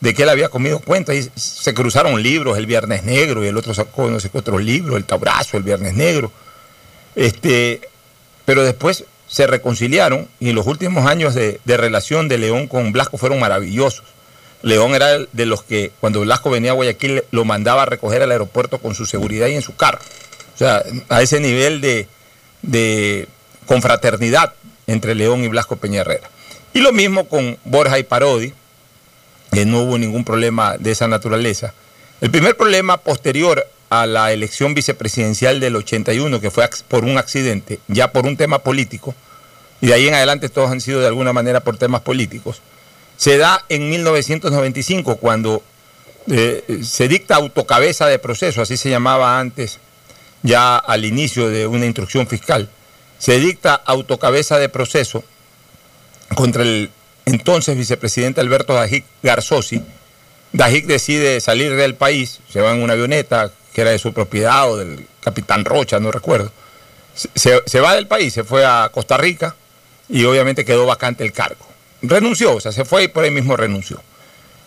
de 0.02 0.14
que 0.14 0.24
él 0.24 0.28
había 0.28 0.48
comido 0.48 0.80
cuenta. 0.80 1.14
Y 1.14 1.30
se 1.36 1.72
cruzaron 1.74 2.20
libros, 2.20 2.58
el 2.58 2.66
Viernes 2.66 3.04
Negro, 3.04 3.44
y 3.44 3.46
el 3.46 3.56
otro 3.56 3.72
sacó 3.72 4.10
no 4.10 4.18
sé 4.18 4.30
qué 4.30 4.38
otro 4.38 4.58
libro, 4.58 4.96
el 4.96 5.04
Tabrazo, 5.04 5.56
el 5.56 5.62
Viernes 5.62 5.94
Negro. 5.94 6.32
Este, 7.14 7.80
pero 8.44 8.64
después 8.64 9.04
se 9.28 9.46
reconciliaron 9.46 10.28
y 10.40 10.52
los 10.52 10.66
últimos 10.66 11.06
años 11.06 11.34
de, 11.34 11.60
relación 11.64 12.26
de 12.26 12.38
León 12.38 12.66
con 12.66 12.90
Blasco 12.90 13.16
fueron 13.16 13.38
maravillosos. 13.38 14.04
León 14.62 14.96
era 14.96 15.18
de 15.18 15.46
los 15.46 15.62
que 15.62 15.92
cuando 16.00 16.20
Blasco 16.20 16.50
venía 16.50 16.72
a 16.72 16.74
Guayaquil 16.74 17.22
lo 17.30 17.44
mandaba 17.44 17.82
a 17.82 17.86
recoger 17.86 18.22
al 18.22 18.32
aeropuerto 18.32 18.78
con 18.78 18.96
su 18.96 19.06
seguridad 19.06 19.46
y 19.46 19.54
en 19.54 19.62
su 19.62 19.76
carro. 19.76 20.00
O 20.54 20.58
sea, 20.58 20.82
a 21.10 21.22
ese 21.22 21.38
nivel 21.38 21.80
de, 21.80 22.08
de 22.62 23.28
confraternidad 23.66 24.52
entre 24.88 25.14
León 25.14 25.44
y 25.44 25.48
Blasco 25.48 25.76
Peñarrera. 25.76 26.28
Y 26.74 26.80
lo 26.80 26.92
mismo 26.92 27.28
con 27.28 27.56
Borja 27.64 28.00
y 28.00 28.02
Parodi, 28.02 28.52
no 29.52 29.82
hubo 29.82 29.98
ningún 29.98 30.24
problema 30.24 30.76
de 30.78 30.90
esa 30.90 31.08
naturaleza. 31.08 31.74
El 32.20 32.30
primer 32.30 32.56
problema 32.56 32.96
posterior 32.96 33.66
a 33.90 34.06
la 34.06 34.32
elección 34.32 34.72
vicepresidencial 34.72 35.60
del 35.60 35.76
81, 35.76 36.40
que 36.40 36.50
fue 36.50 36.68
por 36.88 37.04
un 37.04 37.18
accidente, 37.18 37.78
ya 37.88 38.12
por 38.12 38.26
un 38.26 38.36
tema 38.36 38.60
político, 38.60 39.14
y 39.82 39.88
de 39.88 39.94
ahí 39.94 40.08
en 40.08 40.14
adelante 40.14 40.48
todos 40.48 40.70
han 40.70 40.80
sido 40.80 41.00
de 41.00 41.08
alguna 41.08 41.32
manera 41.32 41.60
por 41.60 41.76
temas 41.76 42.00
políticos, 42.00 42.62
se 43.18 43.36
da 43.36 43.64
en 43.68 43.90
1995 43.90 45.16
cuando 45.16 45.62
eh, 46.30 46.80
se 46.82 47.08
dicta 47.08 47.36
autocabeza 47.36 48.06
de 48.06 48.18
proceso, 48.18 48.62
así 48.62 48.76
se 48.76 48.88
llamaba 48.88 49.38
antes, 49.38 49.78
ya 50.42 50.78
al 50.78 51.04
inicio 51.04 51.50
de 51.50 51.66
una 51.66 51.84
instrucción 51.84 52.26
fiscal, 52.26 52.70
se 53.18 53.38
dicta 53.38 53.74
autocabeza 53.74 54.58
de 54.58 54.68
proceso 54.68 55.22
contra 56.34 56.62
el 56.62 56.90
entonces 57.24 57.76
vicepresidente 57.76 58.40
Alberto 58.40 58.74
Dajic 58.74 59.04
Garzosi. 59.22 59.82
Dajic 60.52 60.86
decide 60.86 61.40
salir 61.40 61.74
del 61.76 61.94
país, 61.94 62.40
se 62.50 62.60
va 62.60 62.72
en 62.72 62.82
una 62.82 62.92
avioneta 62.92 63.50
que 63.72 63.80
era 63.80 63.90
de 63.90 63.98
su 63.98 64.12
propiedad 64.12 64.70
o 64.70 64.76
del 64.76 65.06
capitán 65.20 65.64
Rocha, 65.64 65.98
no 65.98 66.10
recuerdo. 66.10 66.52
Se, 67.14 67.80
va 67.80 67.94
del 67.94 68.06
país, 68.06 68.32
se 68.32 68.44
fue 68.44 68.64
a 68.64 68.90
Costa 68.92 69.16
Rica 69.16 69.54
y 70.08 70.24
obviamente 70.24 70.64
quedó 70.64 70.86
vacante 70.86 71.24
el 71.24 71.32
cargo. 71.32 71.66
Renunció, 72.02 72.54
o 72.56 72.60
sea, 72.60 72.72
se 72.72 72.84
fue 72.84 73.04
y 73.04 73.08
por 73.08 73.24
ahí 73.24 73.30
mismo 73.30 73.56
renunció. 73.56 74.02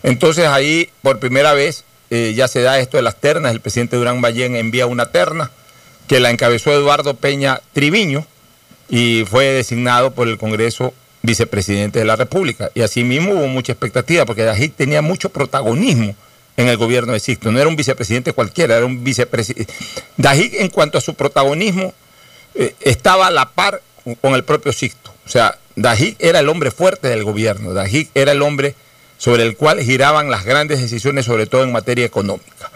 Entonces 0.03 0.47
ahí 0.47 0.89
por 1.01 1.19
primera 1.19 1.53
vez 1.53 1.83
eh, 2.09 2.33
ya 2.35 2.47
se 2.47 2.61
da 2.61 2.79
esto 2.79 2.97
de 2.97 3.03
las 3.03 3.15
ternas, 3.15 3.51
el 3.51 3.61
presidente 3.61 3.97
Durán 3.97 4.21
Ballén 4.21 4.55
envía 4.55 4.85
una 4.85 5.07
terna 5.07 5.51
que 6.07 6.19
la 6.19 6.29
encabezó 6.29 6.71
Eduardo 6.71 7.15
Peña 7.15 7.61
Triviño 7.73 8.25
y 8.89 9.25
fue 9.27 9.45
designado 9.45 10.11
por 10.11 10.27
el 10.27 10.37
Congreso 10.37 10.93
vicepresidente 11.25 11.99
de 11.99 12.05
la 12.05 12.15
República. 12.15 12.71
Y 12.73 12.81
así 12.81 13.03
mismo 13.03 13.31
hubo 13.31 13.47
mucha 13.47 13.71
expectativa, 13.71 14.25
porque 14.25 14.43
Dajic 14.43 14.75
tenía 14.75 15.01
mucho 15.01 15.29
protagonismo 15.29 16.15
en 16.57 16.67
el 16.67 16.77
gobierno 16.77 17.13
de 17.13 17.19
Sixto. 17.19 17.51
No 17.51 17.59
era 17.59 17.67
un 17.67 17.75
vicepresidente 17.75 18.33
cualquiera, 18.33 18.77
era 18.77 18.85
un 18.85 19.03
vicepresidente. 19.03 19.73
Dajic, 20.17 20.55
en 20.55 20.69
cuanto 20.69 20.97
a 20.97 21.01
su 21.01 21.13
protagonismo, 21.15 21.93
eh, 22.53 22.75
estaba 22.81 23.27
a 23.27 23.31
la 23.31 23.49
par 23.49 23.81
con 24.21 24.33
el 24.35 24.43
propio 24.43 24.71
Sixto. 24.71 25.13
O 25.25 25.29
sea, 25.29 25.57
Dajic 25.75 26.15
era 26.19 26.39
el 26.39 26.49
hombre 26.49 26.71
fuerte 26.71 27.09
del 27.09 27.23
gobierno. 27.23 27.73
Dajic 27.73 28.09
era 28.13 28.31
el 28.31 28.41
hombre 28.41 28.75
sobre 29.17 29.43
el 29.43 29.55
cual 29.55 29.81
giraban 29.81 30.29
las 30.29 30.45
grandes 30.45 30.81
decisiones, 30.81 31.25
sobre 31.25 31.47
todo 31.47 31.63
en 31.63 31.71
materia 31.71 32.05
económica. 32.05 32.71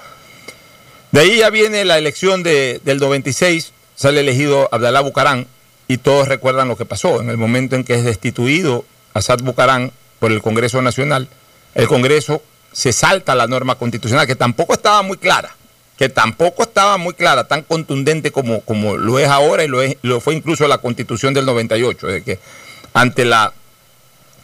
De 1.12 1.22
ahí 1.22 1.38
ya 1.38 1.50
viene 1.50 1.86
la 1.86 1.98
elección 1.98 2.44
de, 2.44 2.82
del 2.84 3.00
96, 3.00 3.74
sale 3.96 4.20
elegido 4.20 4.70
Abdalá 4.72 5.02
Bucarán, 5.02 5.48
y 5.90 5.98
todos 5.98 6.28
recuerdan 6.28 6.68
lo 6.68 6.78
que 6.78 6.86
pasó 6.86 7.20
en 7.20 7.32
el 7.32 7.38
momento 7.38 7.76
en 7.76 7.84
que 7.84 7.96
es 7.96 8.06
destituido 8.06 8.86
Asad 9.16 9.40
Bucarán 9.40 9.92
por 10.20 10.32
el 10.32 10.40
Congreso 10.40 10.84
Nacional. 10.84 11.28
El 11.74 11.88
Congreso 11.88 12.44
se 12.72 12.94
salta 12.94 13.34
la 13.34 13.48
norma 13.48 13.74
constitucional, 13.74 14.28
que 14.28 14.36
tampoco 14.36 14.74
estaba 14.74 15.02
muy 15.02 15.18
clara, 15.18 15.56
que 15.98 16.08
tampoco 16.08 16.62
estaba 16.62 17.00
muy 17.00 17.16
clara, 17.16 17.48
tan 17.48 17.64
contundente 17.64 18.32
como, 18.32 18.62
como 18.62 18.98
lo 18.98 19.18
es 19.18 19.30
ahora 19.30 19.64
y 19.64 19.98
lo, 20.04 20.22
fue 20.22 20.36
incluso 20.36 20.68
la 20.68 20.78
constitución 20.78 21.34
del 21.34 21.48
98, 21.48 22.06
de 22.06 22.24
que 22.24 22.40
ante 22.94 23.26
la, 23.26 23.52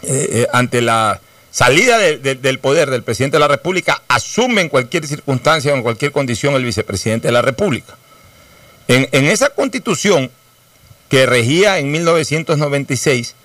eh, 0.02 0.28
eh, 0.32 0.48
ante 0.52 0.82
la 0.82 1.22
salida 1.52 2.00
del 2.00 2.58
poder 2.58 2.90
del 2.90 3.04
presidente 3.04 3.36
de 3.36 3.42
la 3.42 3.48
República, 3.48 4.02
asume 4.08 4.62
en 4.62 4.70
cualquier 4.70 5.06
circunstancia 5.06 5.74
o 5.74 5.76
en 5.76 5.84
cualquier 5.84 6.12
condición 6.12 6.56
el 6.56 6.66
vicepresidente 6.66 7.28
de 7.28 7.34
la 7.34 7.44
República. 7.44 7.96
En 8.88 9.26
esa 9.26 9.50
constitución 9.50 10.32
que 11.10 11.26
regía 11.26 11.80
en 11.80 11.92
1996, 11.92 13.36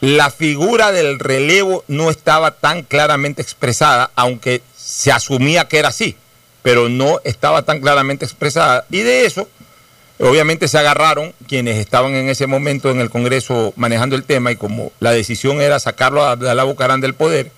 la 0.00 0.30
figura 0.30 0.92
del 0.92 1.18
relevo 1.18 1.84
no 1.88 2.10
estaba 2.10 2.50
tan 2.52 2.82
claramente 2.82 3.42
expresada, 3.42 4.10
aunque 4.16 4.60
se 4.76 5.12
asumía 5.12 5.66
que 5.66 5.78
era 5.78 5.88
así, 5.88 6.16
pero 6.62 6.88
no 6.88 7.20
estaba 7.24 7.62
tan 7.62 7.80
claramente 7.80 8.24
expresada. 8.24 8.84
Y 8.90 9.00
de 9.00 9.24
eso, 9.24 9.48
obviamente 10.18 10.68
se 10.68 10.78
agarraron 10.78 11.32
quienes 11.48 11.78
estaban 11.78 12.14
en 12.14 12.28
ese 12.28 12.46
momento 12.46 12.90
en 12.90 13.00
el 13.00 13.10
Congreso 13.10 13.72
manejando 13.76 14.16
el 14.16 14.24
tema 14.24 14.52
y 14.52 14.56
como 14.56 14.92
la 15.00 15.12
decisión 15.12 15.60
era 15.60 15.78
sacarlo 15.78 16.24
a 16.24 16.36
la 16.36 16.64
Bucarán 16.64 17.00
del 17.00 17.14
poder, 17.14 17.50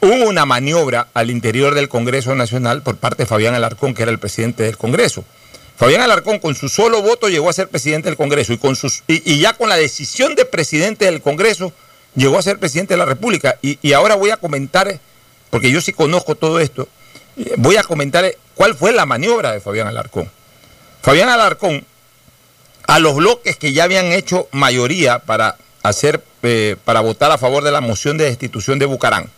hubo 0.00 0.28
una 0.28 0.46
maniobra 0.46 1.08
al 1.14 1.30
interior 1.30 1.74
del 1.74 1.88
Congreso 1.88 2.34
Nacional 2.34 2.82
por 2.82 2.96
parte 2.96 3.22
de 3.22 3.26
Fabián 3.26 3.54
Alarcón, 3.54 3.94
que 3.94 4.02
era 4.02 4.10
el 4.10 4.18
presidente 4.18 4.64
del 4.64 4.76
Congreso. 4.76 5.24
Fabián 5.76 6.00
Alarcón 6.00 6.38
con 6.38 6.54
su 6.54 6.70
solo 6.70 7.02
voto 7.02 7.28
llegó 7.28 7.50
a 7.50 7.52
ser 7.52 7.68
presidente 7.68 8.08
del 8.08 8.16
Congreso 8.16 8.52
y, 8.54 8.58
con 8.58 8.76
sus, 8.76 9.02
y, 9.06 9.38
ya 9.38 9.52
con 9.52 9.68
la 9.68 9.76
decisión 9.76 10.34
de 10.34 10.46
presidente 10.46 11.04
del 11.04 11.20
Congreso 11.20 11.72
llegó 12.14 12.38
a 12.38 12.42
ser 12.42 12.58
presidente 12.58 12.94
de 12.94 12.98
la 12.98 13.04
República. 13.04 13.58
Y, 13.60 13.92
ahora 13.92 14.14
voy 14.14 14.30
a 14.30 14.38
comentar, 14.38 14.98
porque 15.50 15.70
yo 15.70 15.82
sí 15.82 15.92
conozco 15.92 16.34
todo 16.34 16.60
esto, 16.60 16.88
voy 17.58 17.76
a 17.76 17.82
comentar 17.82 18.24
cuál 18.54 18.74
fue 18.74 18.92
la 18.92 19.04
maniobra 19.04 19.52
de 19.52 19.60
Fabián 19.60 19.86
Alarcón. 19.86 20.30
Fabián 21.02 21.28
Alarcón, 21.28 21.84
a 22.86 22.98
los 22.98 23.14
bloques 23.14 23.56
que 23.56 23.74
ya 23.74 23.84
habían 23.84 24.06
hecho 24.06 24.48
mayoría 24.52 25.18
para 25.18 25.56
hacer, 25.82 26.22
eh, 26.42 26.76
para 26.86 27.00
votar 27.00 27.30
a 27.32 27.38
favor 27.38 27.62
de 27.62 27.70
la 27.70 27.82
moción 27.82 28.16
de 28.16 28.24
destitución 28.24 28.78
de 28.78 28.86
Bucarán, 28.86 29.30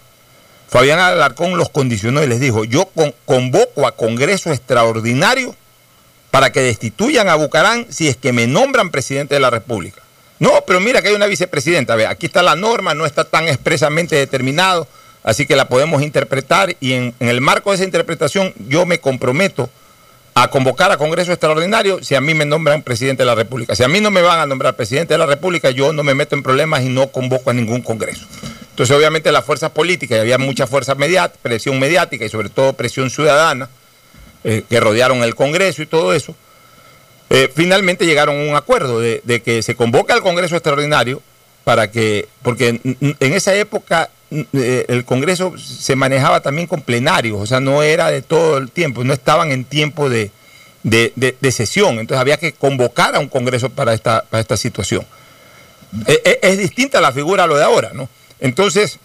Fabián 0.68 1.01
Alarcón 1.01 1.57
los 1.57 1.70
condicionó 1.70 2.22
y 2.22 2.27
les 2.29 2.38
dijo, 2.38 2.64
yo 2.64 2.90
convoco 3.24 3.87
a 3.87 3.92
Congreso 3.92 4.53
Extraordinario 4.53 5.57
para 6.30 6.52
que 6.52 6.60
destituyan 6.60 7.28
a 7.28 7.34
Bucarán 7.34 7.86
si 7.90 8.08
es 8.08 8.16
que 8.16 8.32
me 8.32 8.46
nombran 8.46 8.90
presidente 8.90 9.34
de 9.34 9.40
la 9.40 9.50
República. 9.50 10.02
No, 10.38 10.62
pero 10.66 10.80
mira 10.80 11.02
que 11.02 11.08
hay 11.08 11.14
una 11.14 11.26
vicepresidenta. 11.26 11.96
Ve, 11.96 12.06
aquí 12.06 12.26
está 12.26 12.42
la 12.42 12.54
norma, 12.54 12.94
no 12.94 13.06
está 13.06 13.24
tan 13.24 13.48
expresamente 13.48 14.14
determinado, 14.14 14.86
así 15.22 15.46
que 15.46 15.56
la 15.56 15.68
podemos 15.68 16.02
interpretar 16.02 16.76
y 16.80 16.92
en, 16.92 17.14
el 17.18 17.40
marco 17.40 17.70
de 17.70 17.76
esa 17.76 17.84
interpretación 17.84 18.54
yo 18.68 18.86
me 18.86 19.00
comprometo 19.00 19.68
a 20.34 20.48
convocar 20.48 20.92
a 20.92 20.96
Congreso 20.96 21.32
Extraordinario 21.32 22.04
si 22.04 22.14
a 22.14 22.20
mí 22.20 22.32
me 22.34 22.44
nombran 22.44 22.82
presidente 22.82 23.22
de 23.22 23.26
la 23.26 23.34
República. 23.34 23.74
Si 23.74 23.82
a 23.82 23.88
mí 23.88 24.00
no 24.00 24.12
me 24.12 24.22
van 24.22 24.38
a 24.38 24.46
nombrar 24.46 24.76
presidente 24.76 25.14
de 25.14 25.18
la 25.18 25.26
República, 25.26 25.70
yo 25.70 25.92
no 25.92 26.04
me 26.04 26.14
meto 26.14 26.36
en 26.36 26.44
problemas 26.44 26.82
y 26.82 26.88
no 26.88 27.08
convoco 27.08 27.50
a 27.50 27.54
ningún 27.54 27.82
Congreso. 27.82 28.24
Entonces, 28.70 28.96
obviamente, 28.96 29.32
las 29.32 29.44
fuerzas 29.44 29.72
políticas, 29.72 30.18
y 30.18 30.20
había 30.20 30.38
mucha 30.38 30.68
fuerza 30.68 30.94
presión 31.42 31.80
mediática 31.80 32.24
y 32.24 32.28
sobre 32.28 32.48
todo 32.48 32.74
presión 32.74 33.10
ciudadana, 33.10 33.68
eh, 34.44 34.64
que 34.68 34.81
rodearon 34.81 35.22
el 35.22 35.35
Congreso 35.35 35.83
y 35.83 35.87
todo 35.87 36.12
eso, 36.12 36.35
eh, 37.31 37.51
finalmente 37.55 38.07
llegaron 38.07 38.37
a 38.37 38.51
un 38.51 38.57
acuerdo 38.57 39.01
de, 39.01 39.42
que 39.44 39.62
se 39.62 39.74
convoca 39.74 40.14
al 40.14 40.22
Congreso 40.22 40.57
Extraordinario 40.57 41.22
para 41.64 41.90
que, 41.90 42.29
porque 42.42 42.81
en, 42.83 43.16
esa 43.20 43.55
época 43.55 44.11
eh, 44.31 44.87
el 44.88 45.05
Congreso 45.05 45.59
se 45.59 45.94
manejaba 45.96 46.40
también 46.40 46.66
con 46.66 46.81
plenarios, 46.81 47.38
o 47.38 47.46
sea, 47.46 47.61
no 47.61 47.83
era 47.83 48.11
de 48.11 48.22
todo 48.22 48.57
el 48.57 48.70
tiempo, 48.70 49.05
no 49.05 49.12
estaban 49.12 49.51
en 49.51 49.64
tiempo 49.64 50.09
de, 50.09 50.31
sesión, 51.51 51.98
entonces 51.98 52.20
había 52.20 52.38
que 52.38 52.53
convocar 52.53 53.14
a 53.14 53.18
un 53.18 53.29
Congreso 53.29 53.68
para 53.68 53.92
esta, 53.92 54.24
para 54.31 54.40
esta 54.40 54.57
situación. 54.57 55.05
Es, 56.07 56.20
e, 56.24 56.38
es 56.42 56.59
distinta 56.59 57.01
la 57.01 57.12
figura 57.12 57.44
a 57.44 57.46
lo 57.46 57.57
de 57.57 57.64
ahora, 57.64 57.90
¿no? 57.92 58.09
Entonces, 58.40 58.98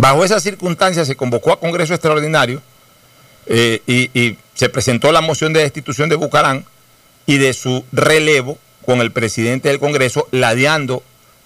bajo 0.00 0.24
esas 0.24 0.42
circunstancias 0.42 1.06
se 1.06 1.16
convocó 1.16 1.52
a 1.52 1.60
Congreso 1.60 1.92
Extraordinario 1.92 2.62
eh, 3.46 3.80
y, 3.86 4.36
se 4.54 4.70
presentó 4.70 5.12
la 5.12 5.20
moción 5.20 5.52
de 5.52 5.60
destitución 5.60 6.08
de 6.08 6.16
Bucarán 6.16 6.64
y 7.26 7.36
de 7.36 7.52
su 7.52 7.84
relevo 7.92 8.56
con 8.86 9.02
el 9.02 9.12
presidente 9.12 9.68
del 9.68 9.78
Congreso 9.78 10.28
ladeando 10.30 11.02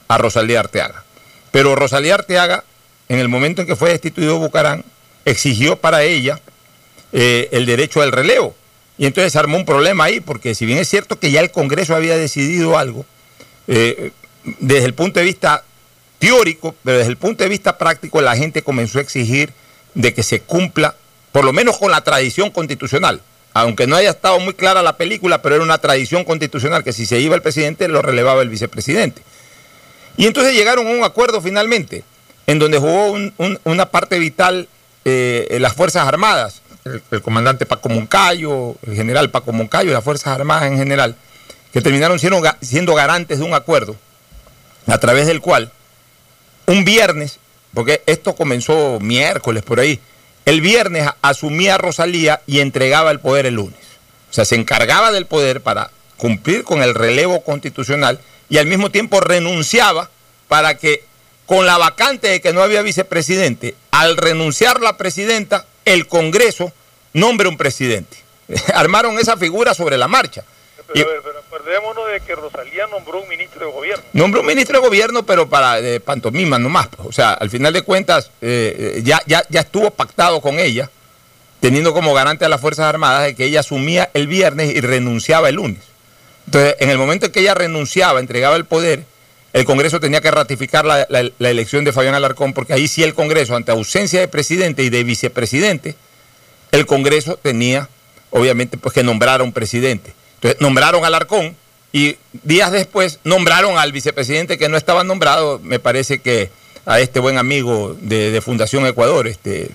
a 0.06 0.16
Rosalía 0.16 0.60
Arteaga. 0.60 1.02
Pero 1.50 1.74
Rosalía 1.74 2.14
Arteaga, 2.14 2.62
en 3.08 3.18
el 3.18 3.28
momento 3.28 3.62
en 3.62 3.66
que 3.66 3.74
fue 3.74 3.90
destituido 3.90 4.38
Bucarán, 4.38 4.84
exigió 5.24 5.74
para 5.74 6.04
ella 6.04 6.40
eh, 7.12 7.48
el 7.50 7.66
derecho 7.66 8.00
al 8.00 8.12
relevo. 8.12 8.54
Y 8.96 9.06
entonces 9.06 9.34
armó 9.34 9.56
un 9.56 9.64
problema 9.64 10.04
ahí, 10.04 10.20
porque 10.20 10.54
si 10.54 10.64
bien 10.64 10.78
es 10.78 10.88
cierto 10.88 11.18
que 11.18 11.32
ya 11.32 11.40
el 11.40 11.50
Congreso 11.50 11.96
había 11.96 12.16
decidido 12.16 12.78
algo, 12.78 13.04
eh, 13.66 14.12
desde 14.60 14.84
el 14.84 14.94
punto 14.94 15.18
de 15.18 15.26
vista 15.26 15.64
teórico, 16.20 16.76
pero 16.84 16.98
desde 16.98 17.10
el 17.10 17.16
punto 17.16 17.42
de 17.42 17.50
vista 17.50 17.76
práctico, 17.76 18.20
la 18.20 18.36
gente 18.36 18.62
comenzó 18.62 18.98
a 18.98 19.02
exigir 19.02 19.52
de 19.94 20.14
que 20.14 20.22
se 20.22 20.40
cumpla 20.40 20.94
por 21.32 21.44
lo 21.44 21.52
menos 21.52 21.78
con 21.78 21.90
la 21.90 22.02
tradición 22.02 22.50
constitucional. 22.50 23.20
Aunque 23.52 23.86
no 23.86 23.96
haya 23.96 24.10
estado 24.10 24.38
muy 24.38 24.54
clara 24.54 24.82
la 24.82 24.96
película, 24.96 25.42
pero 25.42 25.56
era 25.56 25.64
una 25.64 25.78
tradición 25.78 26.24
constitucional 26.24 26.84
que 26.84 26.92
si 26.92 27.04
se 27.04 27.18
iba 27.18 27.34
el 27.34 27.42
presidente 27.42 27.88
lo 27.88 28.00
relevaba 28.00 28.42
el 28.42 28.48
vicepresidente. 28.48 29.22
Y 30.16 30.26
entonces 30.26 30.54
llegaron 30.54 30.86
a 30.86 30.90
un 30.90 31.02
acuerdo 31.02 31.40
finalmente, 31.40 32.04
en 32.46 32.58
donde 32.58 32.78
jugó 32.78 33.16
una 33.64 33.86
parte 33.86 34.18
vital 34.18 34.68
eh, 35.04 35.56
las 35.60 35.72
Fuerzas 35.74 36.06
Armadas, 36.06 36.62
el, 36.84 37.22
comandante 37.22 37.66
Paco 37.66 37.88
Moncayo, 37.88 38.76
el 38.86 38.94
general 38.94 39.30
Paco 39.30 39.52
Moncayo 39.52 39.92
las 39.92 40.04
Fuerzas 40.04 40.28
Armadas 40.28 40.70
en 40.70 40.78
general, 40.78 41.16
que 41.72 41.80
terminaron 41.80 42.18
siendo, 42.18 42.42
siendo 42.60 42.94
garantes 42.94 43.38
de 43.38 43.44
un 43.44 43.54
acuerdo 43.54 43.96
a 44.86 44.98
través 44.98 45.26
del 45.26 45.40
cual 45.40 45.72
un 46.66 46.84
viernes, 46.84 47.38
porque 47.74 48.02
esto 48.06 48.34
comenzó 48.34 48.98
miércoles 49.00 49.62
por 49.62 49.80
ahí, 49.80 50.00
el 50.50 50.60
viernes 50.60 51.08
asumía 51.22 51.78
Rosalía 51.78 52.42
y 52.44 52.58
entregaba 52.58 53.12
el 53.12 53.20
poder 53.20 53.46
el 53.46 53.54
lunes. 53.54 53.78
O 54.30 54.32
sea, 54.32 54.44
se 54.44 54.56
encargaba 54.56 55.12
del 55.12 55.26
poder 55.26 55.60
para 55.60 55.92
cumplir 56.16 56.64
con 56.64 56.82
el 56.82 56.92
relevo 56.96 57.44
constitucional 57.44 58.18
y 58.48 58.58
al 58.58 58.66
mismo 58.66 58.90
tiempo 58.90 59.20
renunciaba 59.20 60.10
para 60.48 60.76
que 60.76 61.04
con 61.46 61.66
la 61.66 61.78
vacante 61.78 62.26
de 62.26 62.40
que 62.40 62.52
no 62.52 62.62
había 62.62 62.82
vicepresidente, 62.82 63.76
al 63.92 64.16
renunciar 64.16 64.80
la 64.80 64.96
presidenta, 64.96 65.66
el 65.84 66.08
Congreso 66.08 66.72
nombre 67.12 67.48
un 67.48 67.56
presidente. 67.56 68.16
Armaron 68.74 69.20
esa 69.20 69.36
figura 69.36 69.72
sobre 69.72 69.98
la 69.98 70.08
marcha. 70.08 70.42
Pero, 70.92 71.10
pero 71.22 71.42
acordémonos 71.60 72.10
de 72.10 72.20
que 72.20 72.34
Rosalía 72.34 72.86
nombró 72.86 73.20
un 73.20 73.28
ministro 73.28 73.66
de 73.66 73.72
gobierno. 73.72 74.04
Nombró 74.12 74.40
un 74.40 74.46
ministro 74.46 74.80
de 74.80 74.86
gobierno, 74.86 75.24
pero 75.24 75.48
para 75.48 75.80
de 75.80 76.00
pantomima 76.00 76.58
nomás. 76.58 76.88
Pues. 76.88 77.08
O 77.08 77.12
sea, 77.12 77.32
al 77.34 77.50
final 77.50 77.72
de 77.72 77.82
cuentas, 77.82 78.30
eh, 78.40 78.94
eh, 78.96 79.00
ya, 79.04 79.20
ya, 79.26 79.44
ya 79.48 79.60
estuvo 79.60 79.90
pactado 79.90 80.40
con 80.40 80.58
ella, 80.58 80.90
teniendo 81.60 81.92
como 81.92 82.14
garante 82.14 82.44
a 82.44 82.48
las 82.48 82.60
Fuerzas 82.60 82.86
Armadas 82.86 83.24
de 83.24 83.34
que 83.34 83.44
ella 83.44 83.60
asumía 83.60 84.10
el 84.14 84.26
viernes 84.26 84.74
y 84.74 84.80
renunciaba 84.80 85.48
el 85.48 85.56
lunes. 85.56 85.82
Entonces, 86.46 86.76
en 86.80 86.90
el 86.90 86.98
momento 86.98 87.26
en 87.26 87.32
que 87.32 87.40
ella 87.40 87.54
renunciaba, 87.54 88.20
entregaba 88.20 88.56
el 88.56 88.64
poder, 88.64 89.04
el 89.52 89.64
Congreso 89.64 90.00
tenía 90.00 90.20
que 90.20 90.30
ratificar 90.30 90.84
la, 90.84 91.06
la 91.10 91.50
elección 91.50 91.84
de 91.84 91.92
Fabián 91.92 92.14
Alarcón, 92.14 92.54
porque 92.54 92.72
ahí 92.72 92.88
sí 92.88 93.02
el 93.02 93.14
Congreso, 93.14 93.54
ante 93.54 93.72
ausencia 93.72 94.20
de 94.20 94.28
presidente 94.28 94.82
y 94.82 94.90
de 94.90 95.04
vicepresidente, 95.04 95.96
el 96.72 96.86
Congreso 96.86 97.36
tenía, 97.36 97.88
obviamente, 98.30 98.78
pues 98.78 98.94
que 98.94 99.02
nombrar 99.02 99.40
a 99.40 99.44
un 99.44 99.52
presidente. 99.52 100.14
Entonces 100.40 100.60
nombraron 100.60 101.04
al 101.04 101.14
Arcón 101.14 101.54
y 101.92 102.16
días 102.44 102.72
después 102.72 103.18
nombraron 103.24 103.76
al 103.76 103.92
vicepresidente 103.92 104.56
que 104.56 104.68
no 104.68 104.76
estaba 104.76 105.04
nombrado, 105.04 105.58
me 105.62 105.78
parece 105.78 106.20
que 106.20 106.50
a 106.86 106.98
este 106.98 107.20
buen 107.20 107.36
amigo 107.36 107.94
de, 108.00 108.40
Fundación 108.40 108.86
Ecuador, 108.86 109.26
este, 109.26 109.70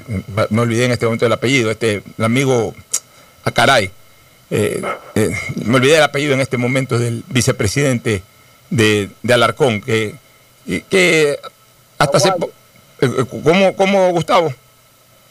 me 0.49 0.62
olvidé 0.62 0.86
en 0.86 0.91
este 0.91 1.06
momento 1.06 1.25
el 1.25 1.34
apellido, 1.34 1.69
este 1.69 2.01
el 2.17 2.23
amigo 2.23 2.73
Acaray. 3.43 3.91
Eh, 4.49 4.82
eh, 5.15 5.32
me 5.63 5.75
olvidé 5.75 5.97
el 5.97 6.04
apellido 6.04 6.34
en 6.34 6.41
este 6.41 6.58
momento 6.58 6.97
del 6.97 7.23
vicepresidente 7.28 8.23
de, 8.69 9.10
Alarcón, 9.30 9.82
que, 9.82 10.15
que 10.89 11.39
hasta 11.97 12.17
hace... 12.17 12.30
Eh, 13.01 13.25
¿Cómo, 13.43 13.75
¿Cómo, 13.75 14.12
Gustavo? 14.12 14.54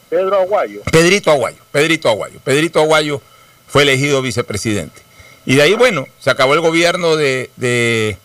Pedro 0.09 0.39
Aguayo. 0.39 0.81
Pedrito 0.91 1.31
Aguayo, 1.31 1.57
Pedrito 1.71 2.09
Aguayo. 2.09 2.39
Pedrito 2.43 2.79
Aguayo 2.79 3.21
fue 3.67 3.83
elegido 3.83 4.21
vicepresidente. 4.21 5.04
Y 5.45 5.55
de 5.55 5.61
ahí, 5.61 5.73
bueno, 5.75 6.07
se 6.19 6.29
acabó 6.29 6.53
el 6.53 6.61
gobierno 6.61 7.15
de, 7.15 7.49
de, 7.55 8.17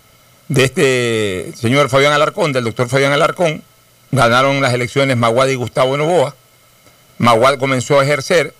este 0.48 1.52
señor 1.54 1.90
Fabián 1.90 2.12
Alarcón, 2.12 2.52
del 2.52 2.64
doctor 2.64 2.88
Fabián 2.88 3.12
Alarcón, 3.12 3.62
ganaron 4.10 4.60
las 4.60 4.72
elecciones 4.72 5.16
Maguad 5.16 5.48
y 5.48 5.54
Gustavo 5.54 5.96
Novoa. 5.96 6.34
Maguad 7.18 7.58
comenzó 7.58 8.00
a 8.00 8.04
ejercer, 8.04 8.54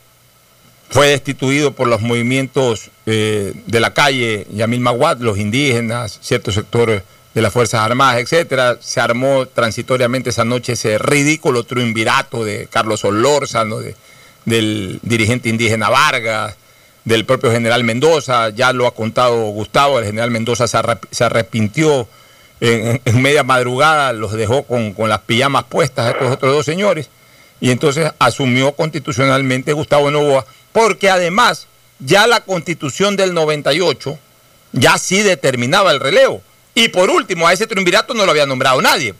fue 0.91 1.09
destituido 1.09 1.73
por 1.73 1.89
los 1.89 2.03
movimientos 2.03 2.91
eh, 3.07 3.55
de 3.67 3.81
la 3.81 3.95
calle, 3.95 4.47
Yamil 4.53 4.81
Maguad, 4.81 5.19
los 5.19 5.39
indígenas, 5.39 6.19
ciertos 6.21 6.55
sectores 6.55 7.03
de 7.33 7.41
las 7.41 7.53
Fuerzas 7.53 7.81
Armadas, 7.81 8.21
etcétera. 8.21 8.77
Se 8.81 9.01
armó 9.01 9.47
transitoriamente 9.47 10.31
esa 10.31 10.45
noche 10.45 10.73
ese 10.73 10.99
ridículo 10.99 11.65
triunvirato 11.65 12.45
de 12.45 12.69
Carlos 12.71 13.05
Olórzano, 13.05 13.79
de, 13.79 13.95
del 14.45 14.99
dirigente 15.03 15.49
indígena 15.49 15.89
Vargas, 15.89 16.57
del 17.05 17.25
propio 17.25 17.51
general 17.51 17.85
Mendoza, 17.85 18.51
ya 18.51 18.73
lo 18.73 18.87
ha 18.87 18.95
contado 18.95 19.37
Gustavo, 19.51 19.99
el 19.99 20.05
general 20.07 20.31
Mendoza 20.31 20.67
se, 20.67 21.25
arrepintió 21.25 22.09
en, 22.61 23.23
media 23.23 23.43
madrugada, 23.43 24.13
los 24.13 24.33
dejó 24.33 24.65
con, 24.65 24.93
con 24.93 25.09
las 25.09 25.21
pijamas 25.21 25.65
puestas 25.65 26.07
a 26.07 26.11
estos 26.11 26.31
otros 26.31 26.53
dos 26.53 26.67
señores, 26.67 27.09
y 27.61 27.71
entonces 27.71 28.13
asumió 28.19 28.73
constitucionalmente 28.73 29.73
Gustavo 29.73 30.11
Novoa, 30.11 30.45
porque 30.73 31.11
además 31.11 31.67
ya 31.99 32.27
la 32.27 32.41
constitución 32.41 33.17
del 33.17 33.35
98 33.35 34.19
ya 34.73 34.99
sí 34.99 35.23
determinaba 35.23 35.91
el 35.91 36.01
relevo. 36.01 36.43
Y 36.75 36.89
por 36.89 37.11
último, 37.11 37.47
a 37.47 37.53
ese 37.53 37.67
triunvirato 37.67 38.15
no 38.15 38.25
lo 38.25 38.31
había 38.31 38.47
nombrado 38.47 38.81
nadie. 38.81 39.15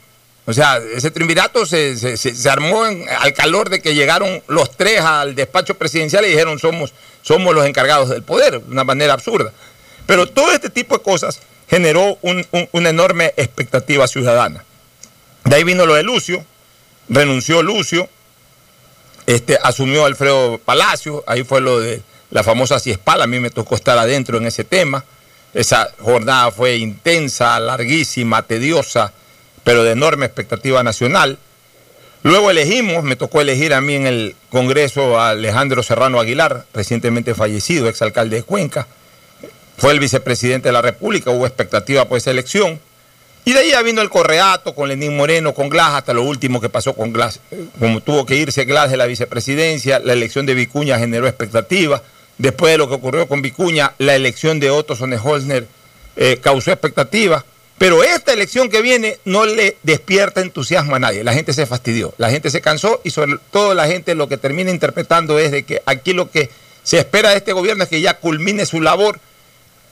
O 0.45 0.53
sea, 0.53 0.77
ese 0.77 1.11
triunvirato 1.11 1.65
se, 1.65 2.17
se, 2.17 2.49
armó 2.49 2.83
al 2.83 3.33
calor 3.33 3.69
de 3.69 3.81
que 3.81 3.93
llegaron 3.93 4.41
los 4.47 4.75
tres 4.75 5.01
al 5.01 5.35
despacho 5.35 5.75
presidencial 5.75 6.25
y 6.25 6.29
dijeron 6.29 6.57
somos, 6.57 6.93
somos 7.21 7.53
los 7.53 7.65
encargados 7.65 8.09
del 8.09 8.23
poder, 8.23 8.59
de 8.59 8.71
una 8.71 8.83
manera 8.83 9.13
absurda. 9.13 9.53
Pero 10.07 10.27
todo 10.27 10.51
este 10.51 10.69
tipo 10.69 10.97
de 10.97 11.03
cosas 11.03 11.39
generó 11.69 12.17
una 12.71 12.89
enorme 12.89 13.33
expectativa 13.37 14.07
ciudadana. 14.07 14.65
De 15.45 15.55
ahí 15.55 15.63
vino 15.63 15.85
lo 15.85 15.93
de 15.93 16.03
Lucio, 16.03 16.43
renunció 17.07 17.61
Lucio, 17.61 18.09
este, 19.27 19.57
asumió 19.61 20.05
Alfredo 20.05 20.57
Palacio, 20.57 21.23
ahí 21.27 21.43
fue 21.43 21.61
lo 21.61 21.79
de 21.79 22.01
la 22.31 22.43
famosa 22.43 22.79
Ciespal, 22.79 23.21
a 23.21 23.27
mí 23.27 23.39
me 23.39 23.49
tocó 23.49 23.75
estar 23.75 23.97
adentro 23.97 24.37
en 24.37 24.47
ese 24.47 24.63
tema. 24.63 25.03
Esa 25.53 25.91
jornada 25.99 26.51
fue 26.51 26.77
intensa, 26.77 27.59
larguísima, 27.59 28.41
tediosa, 28.43 29.13
pero 29.63 29.83
de 29.83 29.91
enorme 29.91 30.25
expectativa 30.25 30.83
nacional. 30.83 31.37
Luego 32.23 32.51
elegimos, 32.51 33.03
me 33.03 33.15
tocó 33.15 33.41
elegir 33.41 33.73
a 33.73 33.81
mí 33.81 33.95
en 33.95 34.05
el 34.05 34.35
Congreso 34.49 35.19
a 35.19 35.29
Alejandro 35.29 35.81
Serrano 35.81 36.19
Aguilar, 36.19 36.65
recientemente 36.73 37.33
fallecido, 37.33 37.87
exalcalde 37.87 38.37
de 38.37 38.43
Cuenca. 38.43 38.87
Fue 39.77 39.91
el 39.91 39.99
vicepresidente 39.99 40.69
de 40.69 40.73
la 40.73 40.83
República, 40.83 41.31
hubo 41.31 41.47
expectativa 41.47 42.05
por 42.05 42.19
esa 42.19 42.29
elección. 42.29 42.79
Y 43.43 43.53
de 43.53 43.59
ahí 43.59 43.71
ya 43.71 43.81
vino 43.81 44.03
el 44.03 44.11
correato 44.11 44.75
con 44.75 44.87
Lenín 44.87 45.17
Moreno, 45.17 45.55
con 45.55 45.69
Glass, 45.69 45.95
hasta 45.95 46.13
lo 46.13 46.21
último 46.21 46.61
que 46.61 46.69
pasó 46.69 46.93
con 46.93 47.11
Glass. 47.11 47.39
Como 47.79 48.01
tuvo 48.01 48.23
que 48.27 48.35
irse 48.35 48.65
Glass 48.65 48.91
de 48.91 48.97
la 48.97 49.07
vicepresidencia, 49.07 49.97
la 49.97 50.13
elección 50.13 50.45
de 50.45 50.53
Vicuña 50.53 50.99
generó 50.99 51.27
expectativa. 51.27 52.03
Después 52.37 52.71
de 52.71 52.77
lo 52.77 52.87
que 52.87 52.95
ocurrió 52.95 53.27
con 53.27 53.41
Vicuña, 53.41 53.93
la 53.97 54.13
elección 54.13 54.59
de 54.59 54.69
Otto 54.69 54.95
Sonneholzner 54.95 55.65
eh, 56.15 56.37
causó 56.39 56.71
expectativa. 56.71 57.43
Pero 57.81 58.03
esta 58.03 58.31
elección 58.31 58.69
que 58.69 58.83
viene 58.83 59.17
no 59.25 59.47
le 59.47 59.75
despierta 59.81 60.41
entusiasmo 60.41 60.95
a 60.95 60.99
nadie. 60.99 61.23
La 61.23 61.33
gente 61.33 61.51
se 61.51 61.65
fastidió, 61.65 62.13
la 62.19 62.29
gente 62.29 62.51
se 62.51 62.61
cansó 62.61 63.01
y 63.03 63.09
sobre 63.09 63.37
todo 63.49 63.73
la 63.73 63.87
gente 63.87 64.13
lo 64.13 64.27
que 64.27 64.37
termina 64.37 64.69
interpretando 64.69 65.39
es 65.39 65.49
de 65.49 65.63
que 65.63 65.81
aquí 65.87 66.13
lo 66.13 66.29
que 66.29 66.51
se 66.83 66.99
espera 66.99 67.31
de 67.31 67.37
este 67.37 67.53
gobierno 67.53 67.83
es 67.83 67.89
que 67.89 67.99
ya 67.99 68.19
culmine 68.19 68.67
su 68.67 68.81
labor 68.81 69.19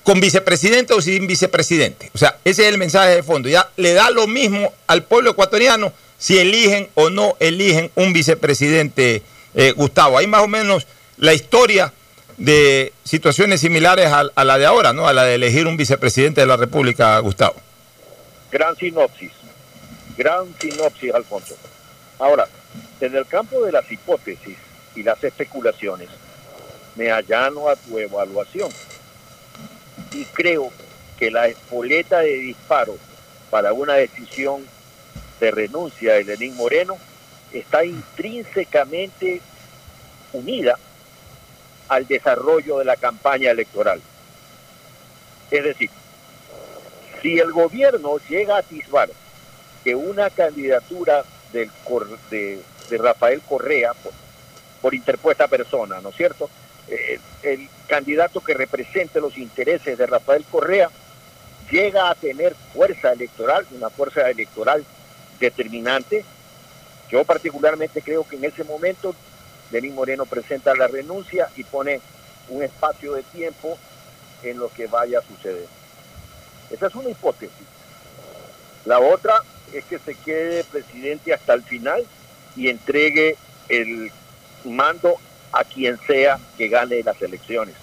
con 0.04 0.20
vicepresidente 0.20 0.94
o 0.94 1.02
sin 1.02 1.26
vicepresidente. 1.26 2.12
O 2.14 2.20
sea, 2.20 2.38
ese 2.46 2.62
es 2.68 2.70
el 2.72 2.78
mensaje 2.78 3.16
de 3.16 3.24
fondo. 3.24 3.50
Ya 3.50 3.72
le 3.76 3.94
da 3.94 4.12
lo 4.12 4.28
mismo 4.28 4.72
al 4.86 5.02
pueblo 5.02 5.32
ecuatoriano 5.32 5.92
si 6.20 6.38
eligen 6.38 6.90
o 6.94 7.10
no 7.10 7.38
eligen 7.40 7.90
un 7.96 8.14
vicepresidente, 8.14 9.24
eh, 9.56 9.72
Gustavo. 9.72 10.20
Hay 10.20 10.28
más 10.28 10.44
o 10.44 10.48
menos 10.48 10.86
la 11.18 11.34
historia 11.34 11.92
de 12.38 12.94
situaciones 13.04 13.62
similares 13.62 14.12
a, 14.12 14.44
la 14.44 14.58
de 14.60 14.68
ahora, 14.68 14.94
¿no? 14.94 15.08
A 15.08 15.14
la 15.14 15.24
de 15.24 15.34
elegir 15.34 15.66
un 15.66 15.76
vicepresidente 15.76 16.42
de 16.42 16.46
la 16.46 16.56
República, 16.56 17.18
Gustavo. 17.18 17.56
Gran 18.52 18.76
sinopsis, 18.76 19.32
gran 20.18 20.54
sinopsis, 20.60 21.14
Alfonso. 21.14 21.56
Ahora, 22.18 22.48
en 23.00 23.16
el 23.16 23.26
campo 23.28 23.64
de 23.64 23.72
las 23.72 23.92
hipótesis 23.92 24.58
y 24.96 25.04
las 25.04 25.24
especulaciones, 25.24 26.10
me 26.96 27.12
allano 27.12 27.70
a 27.70 27.76
tu 27.76 27.98
evaluación 27.98 28.70
y 30.12 30.26
creo 30.26 30.72
que 31.18 31.32
la 31.32 31.48
espoleta 31.48 32.20
de 32.20 32.34
disparo 32.40 32.98
para 33.50 33.74
una 33.74 33.94
decisión 33.94 34.66
de 35.40 35.52
renuncia 35.52 36.16
de 36.16 36.24
Lenín 36.24 36.56
Moreno 36.56 36.98
está 37.54 37.86
intrínsecamente 37.86 39.42
unida 40.34 40.78
al 41.88 42.08
desarrollo 42.08 42.80
de 42.80 42.86
la 42.86 42.96
campaña 42.96 43.52
electoral. 43.52 44.02
Es 45.50 45.64
decir, 45.64 45.90
si 47.22 47.40
el 47.40 47.52
gobierno 47.52 48.18
llega 48.30 48.56
a 48.56 48.60
atisbar 48.60 49.10
que 49.84 49.96
una 49.96 50.30
candidatura 50.30 51.24
de, 51.52 52.62
Rafael 52.92 53.42
Correa, 53.42 53.94
por, 54.82 54.94
interpuesta 54.94 55.48
persona, 55.48 56.02
¿no 56.02 56.10
es 56.10 56.16
cierto? 56.16 56.50
Eh, 56.88 57.20
el 57.44 57.70
candidato 57.88 58.42
que 58.42 58.54
represente 58.54 59.22
los 59.22 59.38
intereses 59.38 59.98
de 59.98 60.06
Rafael 60.06 60.44
Correa 60.50 60.90
llega 61.70 62.10
a 62.10 62.16
tener 62.16 62.56
fuerza 62.74 63.14
electoral, 63.14 63.66
una 63.72 63.90
fuerza 63.90 64.30
electoral 64.30 64.84
determinante. 65.40 66.26
Yo 67.12 67.24
particularmente 67.24 68.02
creo 68.02 68.28
que 68.28 68.38
en 68.38 68.46
ese 68.46 68.64
momento 68.64 69.16
Denis 69.72 69.94
Moreno 69.94 70.26
presenta 70.26 70.74
la 70.76 70.88
renuncia 70.88 71.50
y 71.56 71.64
pone 71.64 72.02
un 72.50 72.64
espacio 72.64 73.14
de 73.14 73.24
tiempo 73.24 73.78
en 74.44 74.58
lo 74.58 74.70
que 74.70 74.88
vaya 74.88 75.20
a 75.20 75.22
suceder. 75.22 75.79
Esa 76.70 76.88
es 76.88 76.96
una 76.96 77.10
hipótesis. 77.10 77.68
La 78.86 79.00
otra 79.00 79.42
es 79.74 79.84
que 79.86 80.00
se 80.00 80.16
quede 80.16 80.64
presidente 80.64 81.34
hasta 81.34 81.54
el 81.54 81.64
final 81.64 82.06
y 82.56 82.70
entregue 82.70 83.36
el 83.68 84.12
mando 84.66 85.16
a 85.52 85.64
quien 85.64 86.00
sea 86.06 86.40
que 86.58 86.68
gane 86.68 87.04
las 87.04 87.22
elecciones. 87.22 87.76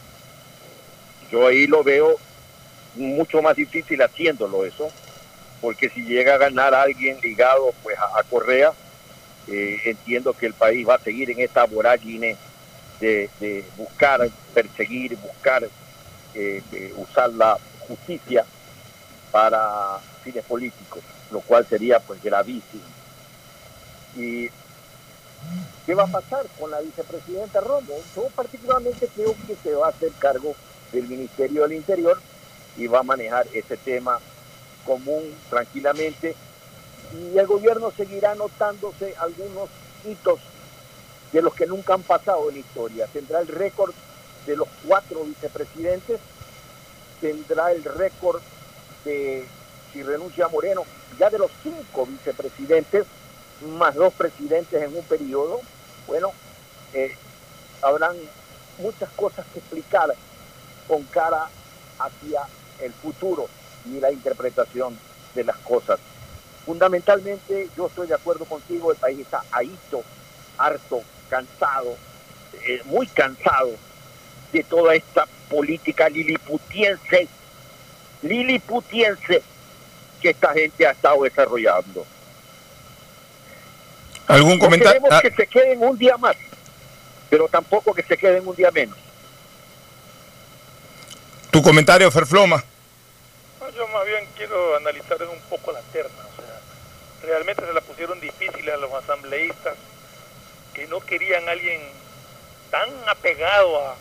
Yo 1.30 1.46
ahí 1.46 1.66
lo 1.66 1.82
veo 1.82 2.16
mucho 2.94 3.42
más 3.42 3.56
difícil 3.56 4.00
haciéndolo 4.02 4.64
eso, 4.64 4.90
porque 5.60 5.88
si 5.88 6.02
llega 6.02 6.34
a 6.34 6.38
ganar 6.38 6.74
alguien 6.74 7.18
ligado 7.20 7.74
pues 7.82 7.96
a 7.98 8.22
Correa, 8.24 8.72
eh, 9.48 9.80
entiendo 9.84 10.32
que 10.32 10.46
el 10.46 10.54
país 10.54 10.86
va 10.88 10.94
a 10.94 11.00
seguir 11.00 11.30
en 11.30 11.40
esta 11.40 11.64
vorágine 11.66 12.36
de, 13.00 13.64
buscar, 13.76 14.28
perseguir, 14.54 15.16
buscar, 15.16 15.68
eh, 16.34 16.62
usar 16.96 17.30
la 17.30 17.58
justicia 17.86 18.44
para 19.36 19.98
fines 20.24 20.42
políticos, 20.46 21.02
lo 21.30 21.40
cual 21.40 21.66
sería 21.66 22.00
pues 22.00 22.22
gravísimo. 22.22 22.82
¿Y 24.16 24.48
qué 25.84 25.94
va 25.94 26.04
a 26.04 26.06
pasar 26.06 26.46
con 26.58 26.70
la 26.70 26.80
vicepresidenta 26.80 27.60
Romo? 27.60 27.92
Yo 28.14 28.28
particularmente 28.34 29.06
creo 29.14 29.36
que 29.46 29.54
se 29.62 29.74
va 29.74 29.88
a 29.88 29.90
hacer 29.90 30.10
cargo 30.18 30.54
del 30.90 31.06
Ministerio 31.06 31.64
del 31.64 31.74
Interior 31.74 32.18
y 32.78 32.86
va 32.86 33.00
a 33.00 33.02
manejar 33.02 33.46
ese 33.52 33.76
tema 33.76 34.20
común 34.86 35.22
tranquilamente 35.50 36.34
y 37.12 37.36
el 37.36 37.46
gobierno 37.46 37.92
seguirá 37.94 38.30
anotándose 38.30 39.14
algunos 39.18 39.68
hitos 40.06 40.40
de 41.30 41.42
los 41.42 41.52
que 41.52 41.66
nunca 41.66 41.92
han 41.92 42.02
pasado 42.04 42.48
en 42.48 42.56
historia. 42.56 43.06
Tendrá 43.12 43.40
el 43.40 43.48
récord 43.48 43.92
de 44.46 44.56
los 44.56 44.68
cuatro 44.86 45.24
vicepresidentes, 45.24 46.20
tendrá 47.20 47.72
el 47.72 47.84
récord 47.84 48.40
de, 49.06 49.46
si 49.92 50.02
renuncia 50.02 50.48
Moreno, 50.48 50.84
ya 51.18 51.30
de 51.30 51.38
los 51.38 51.50
cinco 51.62 52.04
vicepresidentes, 52.04 53.06
más 53.78 53.94
dos 53.94 54.12
presidentes 54.12 54.82
en 54.82 54.94
un 54.94 55.04
periodo. 55.04 55.62
Bueno, 56.06 56.32
eh, 56.92 57.16
habrán 57.80 58.16
muchas 58.78 59.08
cosas 59.16 59.46
que 59.52 59.60
explicar 59.60 60.14
con 60.86 61.02
cara 61.04 61.48
hacia 61.98 62.42
el 62.80 62.92
futuro 62.92 63.48
y 63.86 63.98
la 64.00 64.12
interpretación 64.12 64.98
de 65.34 65.44
las 65.44 65.56
cosas. 65.58 65.98
Fundamentalmente, 66.66 67.70
yo 67.76 67.86
estoy 67.86 68.08
de 68.08 68.14
acuerdo 68.14 68.44
contigo, 68.44 68.90
el 68.90 68.98
país 68.98 69.20
está 69.20 69.42
ahito, 69.52 70.02
harto, 70.58 71.00
cansado, 71.30 71.96
eh, 72.66 72.82
muy 72.84 73.06
cansado 73.06 73.70
de 74.52 74.62
toda 74.64 74.94
esta 74.94 75.26
política 75.48 76.08
liliputiense, 76.08 77.28
liliputiense 78.22 79.42
que 80.20 80.30
esta 80.30 80.52
gente 80.52 80.86
ha 80.86 80.92
estado 80.92 81.22
desarrollando. 81.22 82.06
¿Algún 84.26 84.58
comentario? 84.58 85.00
queremos 85.00 85.12
ah. 85.12 85.22
que 85.22 85.30
se 85.30 85.46
queden 85.46 85.82
un 85.82 85.96
día 85.96 86.16
más, 86.16 86.36
pero 87.30 87.48
tampoco 87.48 87.94
que 87.94 88.02
se 88.02 88.16
queden 88.16 88.46
un 88.46 88.56
día 88.56 88.70
menos. 88.70 88.98
¿Tu 91.50 91.62
comentario, 91.62 92.10
Ferfloma? 92.10 92.62
yo 93.74 93.86
más 93.88 94.06
bien 94.06 94.26
quiero 94.36 94.76
analizar 94.76 95.22
un 95.24 95.40
poco 95.50 95.70
la 95.72 95.80
terna 95.92 96.26
realmente 97.26 97.66
se 97.66 97.72
la 97.72 97.80
pusieron 97.80 98.20
difícil 98.20 98.68
a 98.70 98.76
los 98.76 98.92
asambleístas 98.92 99.74
que 100.74 100.86
no 100.86 101.00
querían 101.00 101.48
a 101.48 101.52
alguien 101.52 101.80
tan 102.70 102.88
apegado 103.08 103.80
a, 103.80 103.96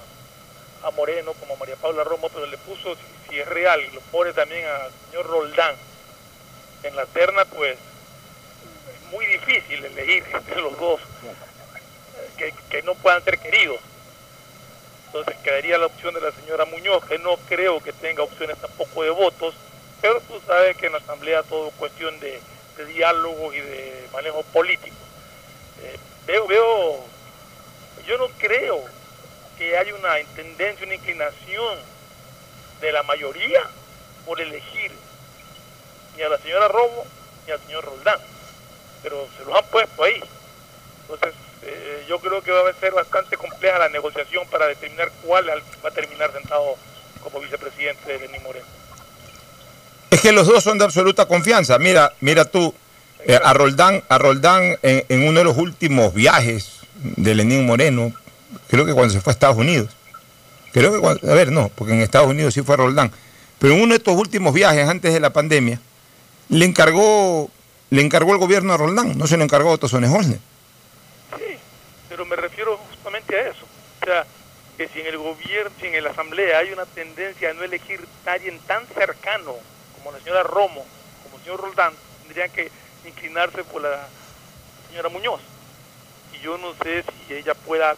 a 0.86 0.91
Moreno 0.91 1.34
como 1.34 1.58
María 1.58 1.76
Paula 1.76 2.04
Romo, 2.04 2.30
pero 2.30 2.45
le 2.45 2.58
puso, 2.60 2.95
si, 3.28 3.39
es 3.39 3.48
real, 3.48 3.82
y 3.82 3.93
lo 3.93 4.02
pone 4.02 4.34
también 4.34 4.65
al 4.67 4.91
señor 5.10 5.26
Roldán 5.26 5.76
en 6.84 6.95
la 6.95 7.06
terna, 7.08 7.43
pues 7.45 7.74
es 7.74 9.12
muy 9.12 9.26
difícil 9.26 9.84
elegir 9.84 10.24
entre 10.32 10.62
los 10.62 10.78
dos 10.78 11.02
que, 12.38 12.54
que 12.69 12.84
no 12.84 12.93
puedan 12.95 13.24
ser 13.24 13.39
queridos. 13.39 13.80
Entonces 15.08 15.36
quedaría 15.43 15.78
la 15.80 15.88
opción 15.88 16.13
de 16.13 16.21
la 16.21 16.32
señora 16.32 16.65
Muñoz, 16.65 17.04
que 17.06 17.17
no 17.17 17.38
creo 17.50 17.82
que 17.82 17.91
tenga 17.91 18.21
opciones 18.21 18.58
tampoco 18.60 19.02
de 19.02 19.10
votos, 19.10 19.56
pero 20.02 20.21
tú 20.21 20.39
sabes 20.45 20.78
que 20.78 20.86
en 20.86 20.91
la 20.91 21.00
Asamblea 21.00 21.41
todo 21.43 21.69
es 21.69 21.74
cuestión 21.76 22.19
de, 22.19 22.39
de 22.78 22.86
diálogo 22.86 23.52
y 23.54 23.60
de 23.60 24.08
manejo 24.13 24.43
político. 24.43 24.95
Eh, 25.82 25.98
veo, 26.28 26.45
veo, 26.45 27.04
yo 28.06 28.17
no 28.19 28.28
creo 28.38 28.84
que 29.57 29.77
haya 29.77 29.93
una 29.95 30.15
tendencia, 30.35 30.85
una 30.85 30.95
inclinación 30.95 31.79
de 32.81 32.91
la 32.91 33.03
mayoría 33.03 33.61
por 34.25 34.41
elegir 34.41 34.91
ni 36.15 36.23
a 36.23 36.29
la 36.29 36.37
señora 36.37 36.67
Robo 36.67 37.05
ni 37.45 37.53
al 37.53 37.59
señor 37.61 37.85
Roldán, 37.85 38.19
pero 39.03 39.27
se 39.37 39.45
los 39.45 39.55
han 39.55 39.65
puesto 39.65 40.03
ahí. 40.03 40.21
Entonces, 41.01 41.33
eh, 41.63 42.05
yo 42.07 42.19
creo 42.19 42.41
que 42.41 42.51
va 42.51 42.69
a 42.69 42.73
ser 42.73 42.93
bastante 42.93 43.37
compleja 43.37 43.77
la 43.79 43.89
negociación 43.89 44.47
para 44.49 44.67
determinar 44.67 45.11
cuál 45.23 45.47
va 45.49 45.89
a 45.89 45.91
terminar 45.91 46.31
sentado 46.31 46.75
como 47.23 47.39
vicepresidente 47.39 48.11
de 48.11 48.19
Lenín 48.19 48.43
Moreno. 48.43 48.65
Es 50.09 50.21
que 50.21 50.31
los 50.31 50.47
dos 50.47 50.63
son 50.63 50.77
de 50.77 50.85
absoluta 50.85 51.27
confianza. 51.27 51.77
Mira, 51.77 52.13
mira 52.21 52.45
tú, 52.45 52.73
eh, 53.25 53.39
a 53.43 53.53
Roldán, 53.53 54.03
a 54.07 54.17
Roldán 54.17 54.77
en, 54.81 55.27
uno 55.27 55.39
de 55.39 55.43
los 55.43 55.57
últimos 55.57 56.13
viajes 56.13 56.81
de 56.95 57.35
Lenín 57.35 57.65
Moreno, 57.65 58.13
creo 58.69 58.86
que 58.86 58.93
cuando 58.93 59.13
se 59.13 59.21
fue 59.21 59.32
a 59.32 59.34
Estados 59.34 59.58
Unidos, 59.58 59.89
creo 60.71 60.93
que 60.93 60.99
cuando, 60.99 61.32
a 61.32 61.36
ver, 61.36 61.51
no, 61.51 61.69
porque 61.69 61.93
en 61.93 62.01
Estados 62.01 62.30
Unidos 62.30 62.54
sí 62.54 62.62
fue 62.62 62.78
Roldán, 62.78 63.12
pero 63.60 63.73
en 63.73 63.82
uno 63.82 63.93
de 63.93 63.97
estos 63.97 64.15
últimos 64.15 64.54
viajes 64.54 64.88
antes 64.88 65.13
de 65.13 65.19
la 65.19 65.32
pandemia, 65.32 65.80
le 66.49 66.65
encargó, 66.65 67.49
le 67.89 68.01
encargó 68.01 68.34
el 68.34 68.39
gobierno 68.39 68.73
a 68.73 68.78
Roldán, 68.78 69.17
no 69.17 69.28
se 69.28 69.38
lo 69.38 69.43
encargó 69.43 69.69
a 69.69 69.73
Otto 69.73 69.88
Holner. 69.88 70.39
Sí, 71.38 71.58
pero 72.10 72.25
me 72.25 72.36
refiero 72.36 72.78
justamente 72.89 73.36
a 73.36 73.49
eso. 73.49 73.65
O 74.01 74.06
sea, 74.06 74.25
que 74.78 74.88
si 74.89 74.99
en 74.99 75.08
el 75.08 75.17
gobierno, 75.17 75.71
si 75.80 75.88
en 75.88 76.04
la 76.04 76.12
asamblea 76.12 76.60
hay 76.60 76.71
una 76.71 76.86
tendencia 76.86 77.49
a 77.49 77.54
no 77.54 77.63
elegir 77.63 78.06
a 78.25 78.34
alguien 78.34 78.60
tan 78.67 78.86
cercano 78.88 79.56
como 79.97 80.12
la 80.12 80.19
señora 80.19 80.43
Romo, 80.43 80.86
como 81.23 81.38
el 81.38 81.43
señor 81.43 81.62
Roldán, 81.62 81.93
tendrían 82.23 82.51
que 82.51 82.69
inclinarse 83.08 83.63
por 83.63 83.82
la 83.82 84.08
señora 84.89 85.10
Muñoz. 85.10 85.41
Y 86.34 86.43
yo 86.43 86.58
no 86.58 86.73
sé 86.84 87.04
si 87.04 87.34
ella 87.34 87.54
pueda, 87.54 87.95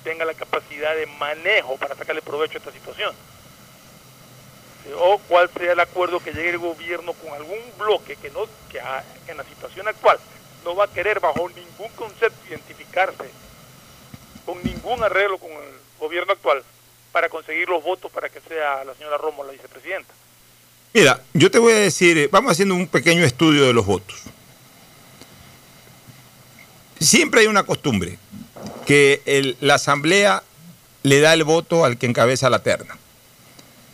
tenga 0.00 0.24
la 0.24 0.34
capacidad 0.34 0.94
de 0.94 1.06
manejo 1.06 1.76
para 1.76 1.94
sacarle 1.94 2.22
provecho 2.22 2.54
a 2.54 2.58
esta 2.58 2.72
situación. 2.72 3.14
O 4.96 5.18
cuál 5.28 5.50
sea 5.56 5.72
el 5.72 5.80
acuerdo 5.80 6.20
que 6.20 6.32
llegue 6.32 6.50
el 6.50 6.58
gobierno 6.58 7.12
con 7.12 7.32
algún 7.34 7.58
bloque 7.78 8.16
que, 8.16 8.30
no, 8.30 8.46
que, 8.70 8.80
en 9.28 9.36
la 9.36 9.44
situación 9.44 9.86
actual 9.86 10.18
no 10.64 10.74
va 10.74 10.84
a 10.84 10.92
querer 10.92 11.20
bajo 11.20 11.48
ningún 11.48 11.90
concepto 11.96 12.38
identificarse 12.48 13.30
con 14.44 14.62
ningún 14.62 15.02
arreglo 15.02 15.38
con 15.38 15.50
el 15.50 15.74
gobierno 15.98 16.32
actual 16.32 16.62
para 17.12 17.28
conseguir 17.28 17.68
los 17.68 17.82
votos 17.82 18.10
para 18.10 18.28
que 18.28 18.40
sea 18.40 18.84
la 18.84 18.94
señora 18.94 19.18
Romo 19.18 19.44
la 19.44 19.52
vicepresidenta. 19.52 20.12
Mira, 20.92 21.22
yo 21.34 21.50
te 21.50 21.58
voy 21.58 21.72
a 21.72 21.76
decir, 21.76 22.18
eh, 22.18 22.28
vamos 22.30 22.52
haciendo 22.52 22.74
un 22.74 22.86
pequeño 22.86 23.24
estudio 23.24 23.66
de 23.66 23.72
los 23.72 23.86
votos. 23.86 24.22
Siempre 26.98 27.40
hay 27.40 27.46
una 27.46 27.62
costumbre, 27.62 28.18
que 28.86 29.56
la 29.60 29.74
asamblea 29.74 30.42
le 31.02 31.20
da 31.20 31.32
el 31.32 31.44
voto 31.44 31.84
al 31.84 31.98
que 31.98 32.06
encabeza 32.06 32.50
la 32.50 32.62
terna. 32.62 32.96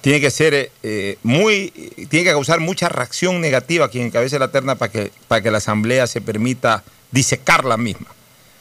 Tiene 0.00 0.20
que 0.20 0.30
ser 0.30 0.54
eh, 0.54 0.70
eh, 0.82 1.18
muy, 1.22 1.70
tiene 2.08 2.24
que 2.24 2.30
causar 2.30 2.60
mucha 2.60 2.88
reacción 2.88 3.40
negativa 3.40 3.86
a 3.86 3.88
quien 3.88 4.06
encabece 4.06 4.38
la 4.38 4.48
terna 4.48 4.76
para 4.76 4.92
que, 4.92 5.10
para 5.26 5.42
que 5.42 5.50
la 5.50 5.58
asamblea 5.58 6.06
se 6.06 6.20
permita 6.20 6.84
disecar 7.10 7.64
la 7.64 7.76
misma. 7.76 8.06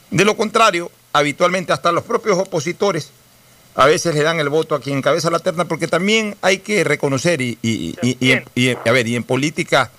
De 0.10 0.26
lo 0.26 0.36
contrario, 0.36 0.91
habitualmente 1.13 1.74
hasta 1.74 1.91
los 1.91 2.04
propios 2.04 2.38
opositores 2.38 3.12
a 3.76 3.86
veces 3.86 4.15
le 4.15 4.24
dan 4.24 4.39
el 4.39 4.50
voto 4.50 4.74
a 4.74 4.80
quien 4.80 4.98
encabeza 4.98 5.30
la 5.30 5.39
terna, 5.39 5.65
porque 5.65 5.88
también 5.88 6.36
hay 6.41 6.60
que 6.60 6.84
reconocer, 6.86 7.41
y, 7.41 7.58
a 8.86 8.91
ver, 8.91 9.08
y 9.08 9.15
en 9.15 9.24
política 9.24 9.91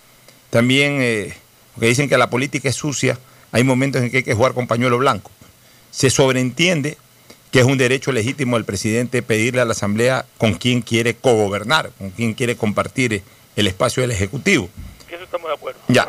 también, 0.48 0.98
eh, 1.02 1.34
porque 1.74 1.88
dicen 1.88 2.08
que 2.08 2.16
la 2.16 2.30
política 2.30 2.70
es 2.70 2.76
sucia, 2.76 3.18
hay 3.52 3.64
momentos 3.64 4.02
en 4.02 4.10
que 4.10 4.18
hay 4.18 4.22
que 4.22 4.34
jugar 4.34 4.54
con 4.54 4.66
pañuelo 4.66 4.96
blanco. 4.96 5.30
Se 5.96 6.10
sobreentiende 6.10 6.98
que 7.50 7.60
es 7.60 7.64
un 7.64 7.78
derecho 7.78 8.12
legítimo 8.12 8.56
del 8.56 8.66
presidente 8.66 9.22
pedirle 9.22 9.62
a 9.62 9.64
la 9.64 9.72
Asamblea 9.72 10.26
con 10.36 10.52
quién 10.52 10.82
quiere 10.82 11.16
cogobernar, 11.16 11.90
con 11.96 12.10
quién 12.10 12.34
quiere 12.34 12.54
compartir 12.54 13.22
el 13.56 13.66
espacio 13.66 14.02
del 14.02 14.10
Ejecutivo. 14.10 14.68
Eso 15.10 15.24
estamos 15.24 15.48
de 15.48 15.54
acuerdo. 15.54 15.80
Ya. 15.88 16.06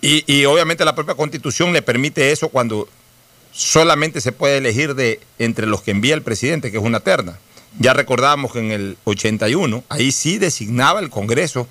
Y, 0.00 0.24
y 0.26 0.46
obviamente 0.46 0.84
la 0.84 0.96
propia 0.96 1.14
Constitución 1.14 1.72
le 1.72 1.80
permite 1.80 2.32
eso 2.32 2.48
cuando 2.48 2.88
solamente 3.52 4.20
se 4.20 4.32
puede 4.32 4.56
elegir 4.56 4.96
de 4.96 5.20
entre 5.38 5.68
los 5.68 5.82
que 5.82 5.92
envía 5.92 6.14
el 6.14 6.22
presidente, 6.22 6.72
que 6.72 6.78
es 6.78 6.82
una 6.82 6.98
terna. 6.98 7.38
Ya 7.78 7.94
recordábamos 7.94 8.52
que 8.52 8.58
en 8.58 8.72
el 8.72 8.96
81, 9.04 9.84
ahí 9.90 10.10
sí 10.10 10.38
designaba 10.38 10.98
el 10.98 11.08
Congreso 11.08 11.68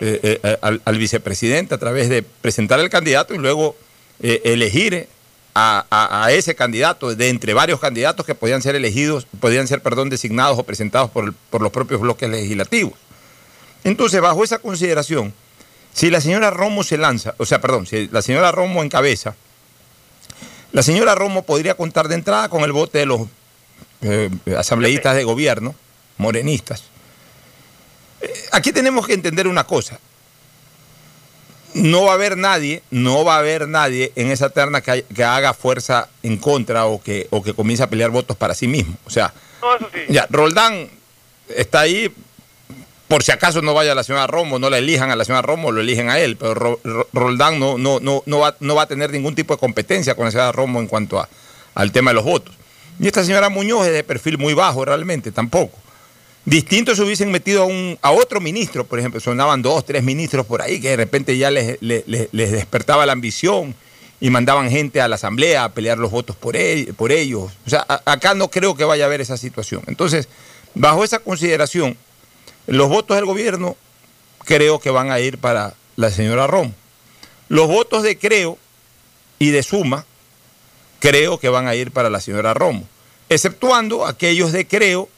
eh, 0.00 0.40
eh, 0.42 0.58
al, 0.60 0.98
vicepresidente 0.98 1.76
a 1.76 1.78
través 1.78 2.08
de 2.08 2.24
presentar 2.24 2.80
el 2.80 2.90
candidato 2.90 3.34
y 3.34 3.38
luego 3.38 3.76
eh, 4.20 4.40
elegir 4.46 5.06
a, 5.54 6.28
ese 6.30 6.54
candidato 6.54 7.14
de 7.14 7.28
entre 7.28 7.54
varios 7.54 7.80
candidatos 7.80 8.24
que 8.24 8.34
podían 8.34 8.62
ser 8.62 8.74
elegidos, 8.76 9.26
podían 9.40 9.66
ser, 9.68 9.82
perdón, 9.82 10.10
designados 10.10 10.58
o 10.58 10.62
presentados 10.62 11.10
por, 11.10 11.34
por 11.50 11.60
los 11.62 11.72
propios 11.72 12.00
bloques 12.00 12.28
legislativos. 12.28 12.94
Entonces, 13.84 14.20
bajo 14.20 14.44
esa 14.44 14.58
consideración, 14.58 15.32
si 15.92 16.10
la 16.10 16.20
señora 16.20 16.50
Romo 16.50 16.84
se 16.84 16.98
lanza, 16.98 17.34
o 17.38 17.46
sea, 17.46 17.60
perdón, 17.60 17.86
si 17.86 18.08
la 18.08 18.22
señora 18.22 18.52
Romo 18.52 18.82
encabeza, 18.82 19.34
la 20.72 20.82
señora 20.82 21.14
Romo 21.14 21.42
podría 21.42 21.74
contar 21.74 22.08
de 22.08 22.14
entrada 22.14 22.48
con 22.48 22.62
el 22.62 22.72
voto 22.72 22.96
de 22.98 23.06
los 23.06 23.22
eh, 24.02 24.30
asambleístas 24.56 25.16
de 25.16 25.24
gobierno, 25.24 25.74
morenistas. 26.16 26.84
Eh, 28.20 28.32
aquí 28.52 28.72
tenemos 28.72 29.06
que 29.06 29.14
entender 29.14 29.48
una 29.48 29.64
cosa. 29.64 29.98
No 31.74 32.04
va 32.04 32.12
a 32.12 32.14
haber 32.14 32.36
nadie, 32.36 32.82
no 32.90 33.24
va 33.24 33.36
a 33.36 33.38
haber 33.38 33.68
nadie 33.68 34.12
en 34.16 34.30
esa 34.30 34.50
terna 34.50 34.80
que, 34.80 35.04
haga 35.24 35.54
fuerza 35.54 36.08
en 36.22 36.36
contra 36.36 36.86
o 36.86 37.00
que, 37.02 37.28
o 37.30 37.42
que 37.42 37.54
comience 37.54 37.82
a 37.82 37.88
pelear 37.88 38.10
votos 38.10 38.36
para 38.36 38.54
sí 38.54 38.66
mismo. 38.66 38.96
O 39.04 39.10
sea, 39.10 39.32
ya, 40.08 40.26
Roldán 40.30 40.88
está 41.48 41.80
ahí 41.80 42.12
por 43.10 43.24
si 43.24 43.32
acaso 43.32 43.60
no 43.60 43.74
vaya 43.74 43.92
la 43.94 44.04
señora 44.04 44.28
Romo, 44.28 44.60
no 44.60 44.70
la 44.70 44.78
elijan 44.78 45.10
a 45.10 45.16
la 45.16 45.24
señora 45.24 45.42
Romo, 45.42 45.72
lo 45.72 45.80
eligen 45.80 46.08
a 46.10 46.20
él, 46.20 46.36
pero 46.36 46.78
Roldán 47.12 47.58
no, 47.58 47.76
no, 47.76 47.98
no, 47.98 48.22
no, 48.24 48.38
va, 48.38 48.56
no 48.60 48.76
va 48.76 48.82
a 48.82 48.86
tener 48.86 49.10
ningún 49.10 49.34
tipo 49.34 49.54
de 49.54 49.58
competencia 49.58 50.14
con 50.14 50.26
la 50.26 50.30
señora 50.30 50.52
Romo 50.52 50.78
en 50.78 50.86
cuanto 50.86 51.18
a, 51.18 51.28
al 51.74 51.90
tema 51.90 52.12
de 52.12 52.14
los 52.14 52.24
votos. 52.24 52.54
Y 53.00 53.08
esta 53.08 53.24
señora 53.24 53.48
Muñoz 53.48 53.86
es 53.88 53.94
de 53.94 54.04
perfil 54.04 54.38
muy 54.38 54.54
bajo 54.54 54.84
realmente, 54.84 55.32
tampoco. 55.32 55.76
Distintos 56.44 56.96
se 56.96 57.04
hubiesen 57.04 57.30
metido 57.30 57.62
a, 57.62 57.66
un, 57.66 57.98
a 58.00 58.10
otro 58.12 58.40
ministro, 58.40 58.84
por 58.84 58.98
ejemplo, 58.98 59.20
sonaban 59.20 59.60
dos, 59.60 59.84
tres 59.84 60.02
ministros 60.02 60.46
por 60.46 60.62
ahí 60.62 60.80
que 60.80 60.90
de 60.90 60.96
repente 60.96 61.36
ya 61.36 61.50
les, 61.50 61.78
despertaba 62.32 63.04
la 63.04 63.12
ambición 63.12 63.74
y 64.20 64.30
mandaban 64.30 64.70
gente 64.70 65.00
a 65.00 65.08
la 65.08 65.16
asamblea 65.16 65.64
a 65.64 65.72
pelear 65.72 65.98
los 65.98 66.10
votos 66.10 66.36
por, 66.36 66.56
por 66.96 67.12
ellos. 67.12 67.50
O 67.66 67.70
sea, 67.70 67.84
acá 68.04 68.34
no 68.34 68.48
creo 68.48 68.74
que 68.74 68.84
vaya 68.84 69.04
a 69.04 69.06
haber 69.06 69.20
esa 69.20 69.36
situación. 69.36 69.82
Entonces, 69.86 70.28
bajo 70.74 71.04
esa 71.04 71.18
consideración, 71.18 71.96
los 72.66 72.88
votos 72.88 73.16
del 73.16 73.26
gobierno 73.26 73.76
creo 74.44 74.78
que 74.78 74.90
van 74.90 75.10
a 75.10 75.20
ir 75.20 75.38
para 75.38 75.74
la 75.96 76.10
señora 76.10 76.46
Rom. 76.46 76.72
Los 77.48 77.68
votos 77.68 78.02
de 78.02 78.16
creo 78.18 78.58
y 79.38 79.50
de 79.50 79.62
suma 79.62 80.06
creo 81.00 81.38
que 81.38 81.48
van 81.48 81.66
a 81.66 81.74
ir 81.74 81.90
para 81.90 82.10
la 82.10 82.20
señora 82.20 82.54
Romo, 82.54 82.86
exceptuando 83.28 84.06
aquellos 84.06 84.52
de 84.52 84.66
creo 84.66 85.08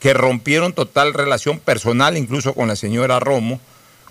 que 0.00 0.14
rompieron 0.14 0.72
total 0.72 1.14
relación 1.14 1.58
personal 1.58 2.16
incluso 2.16 2.54
con 2.54 2.68
la 2.68 2.76
señora 2.76 3.20
Romo, 3.20 3.60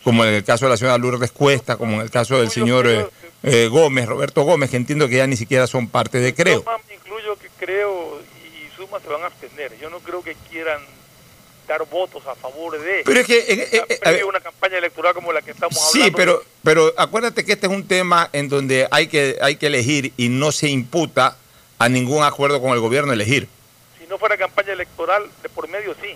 como 0.03 0.25
en 0.25 0.33
el 0.33 0.43
caso 0.43 0.65
de 0.65 0.71
la 0.71 0.77
señora 0.77 0.97
Lourdes 0.97 1.31
Cuesta, 1.31 1.77
como 1.77 1.95
en 1.95 2.01
el 2.01 2.11
caso 2.11 2.39
del 2.39 2.49
señor 2.49 2.87
eh, 2.87 3.05
eh, 3.43 3.67
Gómez, 3.67 4.05
Roberto 4.07 4.43
Gómez, 4.43 4.69
que 4.69 4.77
entiendo 4.77 5.07
que 5.07 5.17
ya 5.17 5.27
ni 5.27 5.37
siquiera 5.37 5.67
son 5.67 5.87
parte 5.87 6.19
de 6.19 6.33
creo. 6.33 6.63
Incluyo 6.93 7.35
que 7.37 7.49
creo 7.57 8.19
y 8.43 8.75
suma 8.75 8.99
se 8.99 9.07
van 9.07 9.23
a 9.23 9.27
abstener. 9.27 9.77
Yo 9.79 9.89
no 9.89 9.99
creo 9.99 10.23
que 10.23 10.35
quieran 10.49 10.81
dar 11.67 11.85
votos 11.89 12.25
a 12.25 12.35
favor 12.35 12.79
de. 12.79 13.01
Pero 13.05 13.19
es 13.19 13.27
que. 13.27 13.37
Eh, 13.37 13.83
eh, 14.05 14.23
una 14.23 14.39
campaña 14.39 14.77
electoral 14.77 15.13
como 15.13 15.31
la 15.33 15.41
que 15.41 15.51
estamos 15.51 15.77
hablando. 15.77 16.05
Sí, 16.05 16.11
pero, 16.15 16.43
pero 16.63 16.93
acuérdate 16.97 17.45
que 17.45 17.53
este 17.53 17.67
es 17.67 17.73
un 17.73 17.87
tema 17.87 18.29
en 18.33 18.49
donde 18.49 18.87
hay 18.89 19.07
que, 19.07 19.37
hay 19.41 19.57
que 19.57 19.67
elegir 19.67 20.13
y 20.17 20.29
no 20.29 20.51
se 20.51 20.69
imputa 20.69 21.37
a 21.77 21.89
ningún 21.89 22.23
acuerdo 22.23 22.61
con 22.61 22.71
el 22.71 22.79
gobierno 22.79 23.13
elegir. 23.13 23.47
Si 24.07 24.11
no 24.11 24.17
fuera 24.17 24.37
campaña 24.37 24.71
electoral, 24.71 25.29
de 25.43 25.49
por 25.49 25.67
medio 25.67 25.93
sí. 26.01 26.15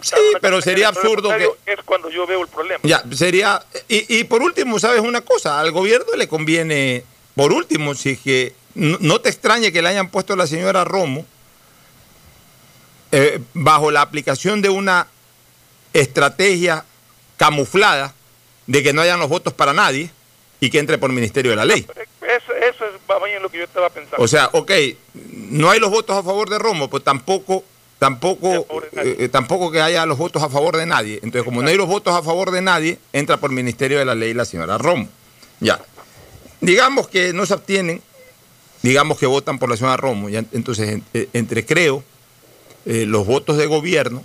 Sí, 0.00 0.14
pero 0.40 0.62
sería 0.62 0.88
absurdo 0.88 1.28
que... 1.36 1.50
Es 1.66 1.82
cuando 1.84 2.08
yo 2.08 2.26
veo 2.26 2.40
el 2.40 2.48
problema. 2.48 2.80
Ya, 2.82 3.04
sería... 3.12 3.62
Y, 3.88 4.18
y 4.18 4.24
por 4.24 4.40
último, 4.42 4.78
¿sabes 4.78 5.02
una 5.02 5.20
cosa? 5.20 5.60
Al 5.60 5.70
gobierno 5.70 6.16
le 6.16 6.28
conviene, 6.28 7.04
por 7.34 7.52
último, 7.52 7.94
si 7.94 8.16
que 8.16 8.54
no, 8.74 9.20
te 9.20 9.28
extrañe 9.28 9.70
que 9.70 9.82
le 9.82 9.90
hayan 9.90 10.08
puesto 10.08 10.32
a 10.32 10.36
la 10.36 10.46
señora 10.46 10.84
Romo 10.84 11.26
eh, 13.12 13.38
bajo 13.52 13.90
la 13.90 14.00
aplicación 14.00 14.62
de 14.62 14.70
una 14.70 15.08
estrategia 15.92 16.86
camuflada 17.36 18.14
de 18.66 18.82
que 18.82 18.94
no 18.94 19.02
hayan 19.02 19.20
los 19.20 19.28
votos 19.28 19.52
para 19.52 19.74
nadie 19.74 20.10
y 20.58 20.70
que 20.70 20.78
entre 20.78 20.96
por 20.96 21.12
Ministerio 21.12 21.50
de 21.50 21.56
la 21.56 21.66
Ley. 21.66 21.86
Eso, 23.16 23.26
eso 23.26 23.36
es 23.36 23.42
lo 23.42 23.50
que 23.50 23.58
yo 23.58 23.64
estaba 23.64 23.90
pensando. 23.90 24.22
O 24.22 24.28
sea, 24.28 24.50
ok, 24.52 24.72
no 25.50 25.70
hay 25.70 25.80
los 25.80 25.90
votos 25.90 26.16
a 26.16 26.22
favor 26.22 26.50
de 26.50 26.58
Romo, 26.58 26.88
pues 26.88 27.04
tampoco 27.04 27.64
tampoco 27.98 28.66
eh, 28.92 29.16
eh, 29.20 29.28
tampoco 29.28 29.70
que 29.70 29.80
haya 29.80 30.04
los 30.06 30.18
votos 30.18 30.42
a 30.42 30.48
favor 30.48 30.76
de 30.76 30.86
nadie. 30.86 31.14
Entonces, 31.16 31.44
como 31.44 31.62
no 31.62 31.68
hay 31.68 31.76
los 31.76 31.88
votos 31.88 32.14
a 32.14 32.22
favor 32.22 32.50
de 32.50 32.62
nadie, 32.62 32.98
entra 33.12 33.38
por 33.38 33.50
Ministerio 33.50 33.98
de 33.98 34.04
la 34.04 34.14
Ley 34.14 34.34
la 34.34 34.44
señora 34.44 34.78
Romo. 34.78 35.08
Ya. 35.60 35.80
Digamos 36.60 37.08
que 37.08 37.32
no 37.32 37.46
se 37.46 37.54
abstienen, 37.54 38.02
digamos 38.82 39.18
que 39.18 39.26
votan 39.26 39.58
por 39.58 39.70
la 39.70 39.76
señora 39.76 39.96
Romo. 39.96 40.28
Ya, 40.28 40.44
entonces, 40.52 41.00
eh, 41.14 41.28
entre 41.32 41.64
creo 41.64 42.04
los 42.88 43.26
votos 43.26 43.56
de 43.56 43.66
gobierno 43.66 44.22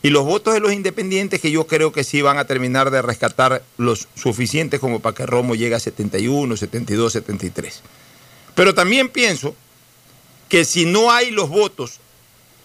y 0.00 0.10
los 0.10 0.24
votos 0.24 0.54
de 0.54 0.60
los 0.60 0.72
independientes 0.72 1.40
que 1.40 1.50
yo 1.50 1.66
creo 1.66 1.90
que 1.90 2.04
sí 2.04 2.22
van 2.22 2.38
a 2.38 2.44
terminar 2.44 2.92
de 2.92 3.02
rescatar 3.02 3.64
los 3.78 4.06
suficientes 4.14 4.78
como 4.78 5.00
para 5.00 5.16
que 5.16 5.26
Romo 5.26 5.56
llegue 5.56 5.74
a 5.74 5.80
71, 5.80 6.56
72, 6.56 7.12
73. 7.12 7.82
Pero 8.56 8.74
también 8.74 9.10
pienso 9.10 9.54
que 10.48 10.64
si 10.64 10.86
no 10.86 11.12
hay 11.12 11.30
los 11.30 11.50
votos 11.50 12.00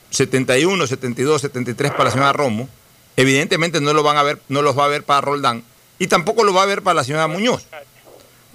71, 0.10 0.88
72, 0.88 1.42
73 1.42 1.92
para 1.92 2.06
la 2.06 2.12
señora 2.12 2.34
Romo, 2.34 2.70
evidentemente 3.18 3.82
no, 3.82 3.94
lo 3.94 4.02
los 4.02 4.78
va 4.80 4.86
a 4.86 4.88
ver 4.88 5.04
para 5.04 5.22
Roldán 5.22 5.64
y 6.00 6.08
tampoco 6.08 6.46
lo 6.46 6.54
va 6.54 6.64
a 6.64 6.66
ver 6.66 6.82
para 6.82 6.96
la 6.96 7.04
señora 7.04 7.28
Muñoz. 7.28 7.68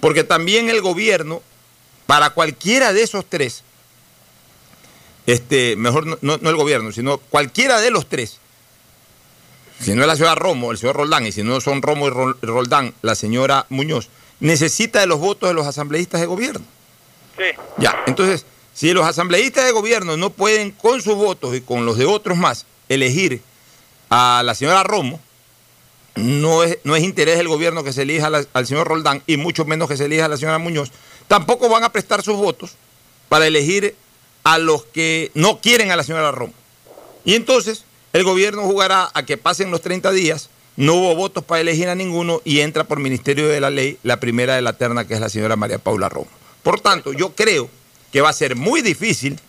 Porque 0.01 0.23
también 0.23 0.69
el 0.69 0.81
gobierno, 0.81 1.43
para 2.07 2.31
cualquiera 2.31 2.91
de 2.91 3.03
esos 3.03 3.23
tres, 3.29 3.63
este, 5.27 5.75
mejor 5.75 6.07
no, 6.07 6.17
no 6.21 6.49
el 6.49 6.55
gobierno, 6.55 6.91
sino 6.91 7.19
cualquiera 7.19 7.79
de 7.79 7.91
los 7.91 8.09
tres, 8.09 8.39
si 9.79 9.93
no 9.93 10.01
es 10.01 10.07
la 10.07 10.15
señora 10.15 10.33
Romo, 10.33 10.71
el 10.71 10.79
señor 10.79 10.95
Roldán, 10.95 11.27
y 11.27 11.31
si 11.31 11.43
no 11.43 11.61
son 11.61 11.83
Romo 11.83 12.07
y 12.07 12.11
Roldán, 12.45 12.95
la 13.03 13.13
señora 13.13 13.67
Muñoz, 13.69 14.09
necesita 14.39 15.01
de 15.01 15.05
los 15.05 15.19
votos 15.19 15.49
de 15.49 15.53
los 15.53 15.67
asambleístas 15.67 16.19
de 16.19 16.25
gobierno. 16.25 16.65
Ya, 17.77 18.03
entonces, 18.07 18.45
si 18.73 18.93
los 18.93 19.05
asambleístas 19.05 19.65
de 19.65 19.71
gobierno 19.71 20.17
no 20.17 20.29
pueden 20.29 20.71
con 20.71 21.01
sus 21.01 21.15
votos 21.15 21.55
y 21.55 21.61
con 21.61 21.85
los 21.85 21.97
de 21.97 22.05
otros 22.05 22.37
más 22.37 22.65
elegir 22.89 23.41
a 24.09 24.41
la 24.43 24.55
señora 24.55 24.83
Romo, 24.83 25.19
no 26.15 26.63
es, 26.63 26.79
no 26.83 26.95
es 26.95 27.03
interés 27.03 27.37
del 27.37 27.47
gobierno 27.47 27.83
que 27.83 27.93
se 27.93 28.03
elija 28.03 28.29
al 28.53 28.67
señor 28.67 28.87
Roldán 28.87 29.21
y 29.27 29.37
mucho 29.37 29.65
menos 29.65 29.87
que 29.87 29.97
se 29.97 30.05
elija 30.05 30.25
a 30.25 30.29
la 30.29 30.37
señora 30.37 30.57
Muñoz, 30.57 30.91
tampoco 31.27 31.69
van 31.69 31.83
a 31.83 31.91
prestar 31.91 32.23
sus 32.23 32.35
votos 32.35 32.75
para 33.29 33.45
elegir 33.45 33.95
a 34.43 34.57
los 34.57 34.85
que 34.85 35.31
no 35.33 35.59
quieren 35.59 35.91
a 35.91 35.95
la 35.95 36.03
señora 36.03 36.31
Romo. 36.31 36.53
Y 37.25 37.35
entonces 37.35 37.83
el 38.13 38.23
gobierno 38.23 38.63
jugará 38.63 39.09
a 39.13 39.25
que 39.25 39.37
pasen 39.37 39.71
los 39.71 39.81
30 39.81 40.11
días, 40.11 40.49
no 40.75 40.93
hubo 40.93 41.15
votos 41.15 41.43
para 41.43 41.61
elegir 41.61 41.89
a 41.89 41.95
ninguno 41.95 42.41
y 42.45 42.61
entra 42.61 42.83
por 42.85 42.99
Ministerio 42.99 43.47
de 43.47 43.59
la 43.59 43.69
Ley 43.69 43.97
la 44.03 44.19
primera 44.19 44.55
de 44.55 44.61
la 44.61 44.73
terna, 44.73 45.05
que 45.05 45.15
es 45.15 45.19
la 45.19 45.29
señora 45.29 45.55
María 45.55 45.79
Paula 45.79 46.09
Romo. 46.09 46.29
Por 46.63 46.81
tanto, 46.81 47.13
yo 47.13 47.33
creo 47.35 47.69
que 48.11 48.21
va 48.21 48.29
a 48.29 48.33
ser 48.33 48.55
muy 48.55 48.81
difícil 48.81 49.39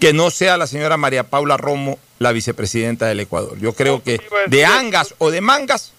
que 0.00 0.12
no 0.12 0.30
sea 0.30 0.56
la 0.56 0.66
señora 0.66 0.96
María 0.96 1.24
Paula 1.24 1.56
Romo 1.56 1.98
la 2.18 2.32
vicepresidenta 2.32 3.06
del 3.06 3.20
Ecuador. 3.20 3.58
Yo 3.58 3.72
creo 3.72 4.02
que 4.02 4.20
de 4.46 4.64
angas 4.64 5.14
o 5.18 5.30
de 5.30 5.40
mangas, 5.40 5.92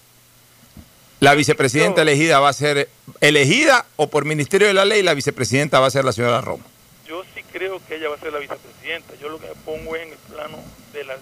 la 1.20 1.34
vicepresidenta 1.34 2.02
elegida 2.02 2.40
va 2.40 2.48
a 2.48 2.52
ser 2.52 2.88
elegida 3.20 3.86
o 3.96 4.10
por 4.10 4.24
Ministerio 4.24 4.66
de 4.66 4.74
la 4.74 4.84
Ley, 4.84 5.02
la 5.02 5.14
vicepresidenta 5.14 5.80
va 5.80 5.86
a 5.86 5.90
ser 5.90 6.04
la 6.04 6.12
señora 6.12 6.40
Romo. 6.40 6.64
Yo 7.06 7.22
sí 7.34 7.42
creo 7.52 7.80
que 7.86 7.96
ella 7.96 8.08
va 8.08 8.16
a 8.16 8.20
ser 8.20 8.32
la 8.32 8.38
vicepresidenta. 8.38 9.14
Yo 9.20 9.28
lo 9.28 9.38
que 9.38 9.48
me 9.48 9.54
pongo 9.54 9.96
es 9.96 10.02
en 10.02 10.12
el 10.12 10.18
plano 10.18 10.58
de 10.92 11.04
la 11.04 11.16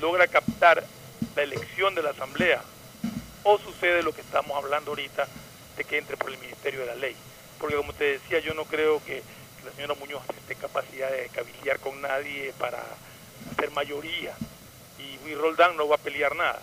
logra 0.00 0.26
captar 0.26 0.84
la 1.34 1.42
elección 1.42 1.94
de 1.94 2.02
la 2.02 2.10
Asamblea 2.10 2.62
o 3.42 3.58
sucede 3.58 4.02
lo 4.02 4.14
que 4.14 4.20
estamos 4.20 4.56
hablando 4.56 4.90
ahorita 4.90 5.26
de 5.76 5.84
que 5.84 5.98
entre 5.98 6.16
por 6.16 6.30
el 6.30 6.38
Ministerio 6.38 6.80
de 6.80 6.86
la 6.86 6.94
Ley. 6.94 7.16
Porque 7.64 7.78
como 7.78 7.94
te 7.94 8.18
decía, 8.18 8.40
yo 8.40 8.52
no 8.52 8.66
creo 8.66 9.02
que 9.06 9.22
la 9.64 9.72
señora 9.72 9.94
Muñoz 9.94 10.22
esté 10.38 10.54
capacidad 10.54 11.10
de 11.10 11.30
cabildear 11.30 11.78
con 11.80 11.98
nadie 12.02 12.52
para 12.58 12.84
hacer 13.50 13.70
mayoría 13.70 14.36
y, 14.98 15.30
y 15.30 15.34
Roldán 15.34 15.74
no 15.74 15.88
va 15.88 15.94
a 15.94 15.98
pelear 15.98 16.36
nada. 16.36 16.60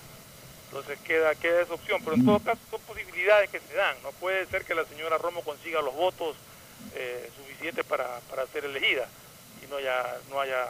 Entonces 0.67 0.99
queda, 0.99 1.33
queda 1.33 1.63
esa 1.63 1.73
opción, 1.73 2.03
pero 2.03 2.17
en 2.17 2.23
todo 2.23 2.37
caso 2.41 2.59
son 2.69 2.81
posibilidades 2.81 3.49
que 3.49 3.59
se 3.61 3.73
dan. 3.73 3.95
No 4.03 4.11
puede 4.11 4.45
ser 4.45 4.63
que 4.63 4.75
la 4.75 4.85
señora 4.85 5.17
Romo 5.17 5.41
consiga 5.41 5.81
los 5.81 5.95
votos 5.95 6.35
eh, 6.93 7.31
suficientes 7.35 7.83
para, 7.83 8.19
para 8.29 8.45
ser 8.45 8.65
elegida 8.65 9.07
y 9.63 9.71
no 9.71 9.77
haya, 9.77 10.05
no 10.29 10.39
haya 10.39 10.67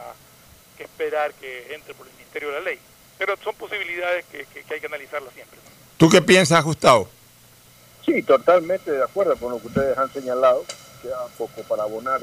que 0.78 0.84
esperar 0.84 1.34
que 1.34 1.74
entre 1.76 1.94
por 1.94 2.08
el 2.08 2.14
Ministerio 2.14 2.52
de 2.52 2.54
la 2.54 2.62
Ley. 2.62 2.80
Pero 3.18 3.36
son 3.44 3.54
posibilidades 3.56 4.24
que, 4.28 4.48
hay 4.74 4.80
que 4.80 4.88
analizarlas 4.88 5.34
siempre. 5.34 5.60
¿Tú 5.98 6.10
qué 6.10 6.22
piensas, 6.22 6.64
Gustavo? 6.64 7.10
Sí, 8.06 8.22
totalmente 8.24 8.92
de 8.92 9.04
acuerdo 9.04 9.36
con 9.36 9.52
lo 9.52 9.60
que 9.60 9.68
ustedes 9.68 9.98
han 9.98 10.12
señalado. 10.12 10.64
Queda 11.02 11.18
poco 11.38 11.62
para 11.64 11.84
abonar. 11.84 12.22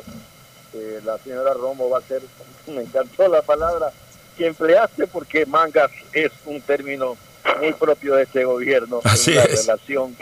Eh, 0.75 1.01
la 1.05 1.19
señora 1.19 1.55
Romo 1.55 1.89
va 1.89 1.99
a 1.99 2.03
ser, 2.03 2.23
me 2.67 2.83
encantó 2.83 3.29
la 3.29 3.43
palabra 3.43 3.91
que 4.37 4.47
empleaste 4.47 5.07
porque 5.07 5.47
mangas 5.47 5.91
es 6.13 6.31
un 6.45 6.61
término 6.61 7.17
muy 7.61 7.73
propio 7.73 8.15
de 8.15 8.25
este 8.25 8.45
gobierno. 8.45 9.01
Así 9.05 9.33
una 9.33 9.45
relación 9.45 10.17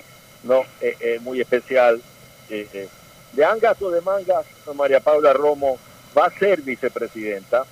no 0.45 0.63
eh, 0.81 0.97
eh, 1.01 1.19
muy 1.21 1.41
especial. 1.41 2.01
de 2.49 3.45
angas 3.45 3.81
o 3.83 3.91
de 3.91 4.01
mangas, 4.01 4.47
María 4.75 5.01
Paula 5.01 5.33
Romo 5.33 5.79
va 6.17 6.27
a 6.27 6.39
ser 6.39 6.63
vicepresidenta 6.63 7.67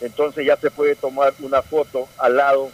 entonces 0.00 0.46
ya 0.46 0.56
se 0.56 0.70
puede 0.70 0.94
tomar 0.94 1.32
una 1.40 1.62
foto 1.62 2.08
al 2.18 2.36
lado 2.36 2.70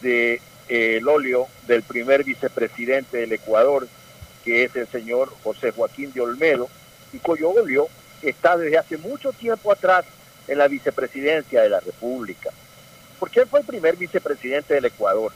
de, 0.00 0.40
el 0.68 1.06
óleo 1.08 1.48
del 1.66 1.82
primer 1.82 2.24
vicepresidente 2.24 3.18
del 3.18 3.32
Ecuador, 3.32 3.86
que 4.44 4.64
es 4.64 4.74
el 4.76 4.86
señor 4.88 5.32
José 5.42 5.70
Joaquín 5.70 6.12
de 6.12 6.20
Olmedo, 6.20 6.68
y 7.12 7.18
cuyo 7.18 7.50
óleo 7.50 7.88
está 8.22 8.56
desde 8.56 8.78
hace 8.78 8.96
mucho 8.96 9.32
tiempo 9.32 9.72
atrás 9.72 10.04
en 10.48 10.58
la 10.58 10.68
vicepresidencia 10.68 11.62
de 11.62 11.68
la 11.68 11.80
República. 11.80 12.50
Porque 13.18 13.40
él 13.40 13.46
fue 13.48 13.60
el 13.60 13.66
primer 13.66 13.96
vicepresidente 13.96 14.74
del 14.74 14.84
Ecuador. 14.84 15.32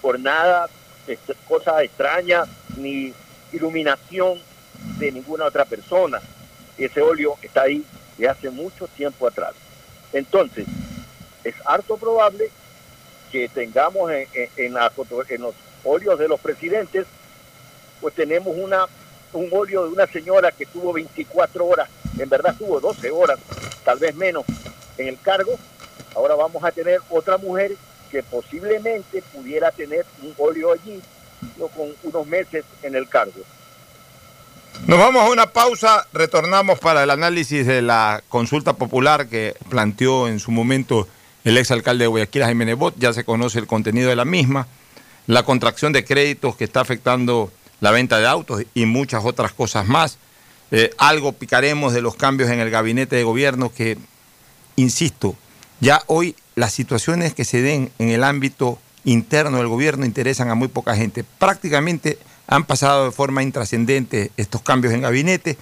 Por 0.00 0.18
nada, 0.18 0.68
este, 1.06 1.34
cosa 1.46 1.82
extraña, 1.82 2.44
ni 2.76 3.12
iluminación 3.52 4.38
de 4.98 5.12
ninguna 5.12 5.44
otra 5.44 5.64
persona. 5.64 6.20
Ese 6.78 7.00
óleo 7.02 7.36
está 7.42 7.62
ahí 7.62 7.84
desde 8.16 8.30
hace 8.30 8.50
mucho 8.50 8.88
tiempo 8.88 9.26
atrás. 9.26 9.52
Entonces, 10.12 10.66
es 11.44 11.54
harto 11.64 11.96
probable 11.96 12.50
que 13.30 13.48
tengamos 13.48 14.10
en, 14.10 14.26
en, 14.34 14.50
en 14.56 15.42
los 15.42 15.54
óleos 15.84 16.18
de 16.18 16.28
los 16.28 16.40
presidentes, 16.40 17.06
pues 18.00 18.14
tenemos 18.14 18.54
una, 18.56 18.86
un 19.32 19.48
óleo 19.52 19.84
de 19.84 19.92
una 19.92 20.06
señora 20.06 20.52
que 20.52 20.66
tuvo 20.66 20.92
24 20.92 21.66
horas, 21.66 21.88
en 22.18 22.28
verdad 22.28 22.54
tuvo 22.58 22.80
12 22.80 23.10
horas, 23.10 23.38
tal 23.84 23.98
vez 23.98 24.14
menos, 24.14 24.44
en 24.98 25.08
el 25.08 25.20
cargo. 25.20 25.58
Ahora 26.14 26.34
vamos 26.34 26.64
a 26.64 26.72
tener 26.72 27.00
otra 27.08 27.38
mujer 27.38 27.76
que 28.10 28.22
posiblemente 28.22 29.22
pudiera 29.32 29.70
tener 29.70 30.04
un 30.22 30.34
óleo 30.38 30.72
allí, 30.72 31.00
con 31.76 31.94
unos 32.02 32.26
meses 32.26 32.64
en 32.82 32.94
el 32.94 33.08
cargo. 33.08 33.40
Nos 34.86 34.98
vamos 34.98 35.22
a 35.22 35.30
una 35.30 35.52
pausa, 35.52 36.06
retornamos 36.12 36.78
para 36.78 37.02
el 37.02 37.10
análisis 37.10 37.66
de 37.66 37.82
la 37.82 38.22
consulta 38.28 38.72
popular 38.74 39.28
que 39.28 39.54
planteó 39.68 40.26
en 40.26 40.40
su 40.40 40.50
momento 40.50 41.06
el 41.44 41.56
exalcalde 41.56 42.04
de 42.04 42.08
Guayaquil, 42.08 42.42
Jaime 42.42 42.64
Nebot, 42.64 42.94
ya 42.98 43.12
se 43.12 43.24
conoce 43.24 43.58
el 43.58 43.66
contenido 43.66 44.10
de 44.10 44.16
la 44.16 44.24
misma, 44.24 44.66
la 45.26 45.42
contracción 45.42 45.92
de 45.92 46.04
créditos 46.04 46.56
que 46.56 46.64
está 46.64 46.80
afectando 46.80 47.52
la 47.80 47.90
venta 47.90 48.18
de 48.18 48.26
autos 48.26 48.62
y 48.74 48.86
muchas 48.86 49.24
otras 49.24 49.52
cosas 49.52 49.86
más. 49.86 50.18
Eh, 50.70 50.90
algo 50.98 51.32
picaremos 51.32 51.92
de 51.92 52.02
los 52.02 52.14
cambios 52.14 52.50
en 52.50 52.60
el 52.60 52.70
gabinete 52.70 53.16
de 53.16 53.24
gobierno 53.24 53.72
que, 53.72 53.98
insisto, 54.76 55.34
ya 55.80 56.02
hoy 56.06 56.36
las 56.54 56.72
situaciones 56.72 57.34
que 57.34 57.44
se 57.44 57.62
den 57.62 57.90
en 57.98 58.10
el 58.10 58.22
ámbito 58.22 58.78
interno 59.04 59.58
del 59.58 59.68
gobierno 59.68 60.04
interesan 60.04 60.50
a 60.50 60.54
muy 60.54 60.68
poca 60.68 60.94
gente. 60.94 61.24
Prácticamente 61.38 62.18
han 62.46 62.64
pasado 62.64 63.06
de 63.06 63.12
forma 63.12 63.42
intrascendente 63.42 64.30
estos 64.36 64.62
cambios 64.62 64.92
en 64.92 65.02
gabinete. 65.02 65.56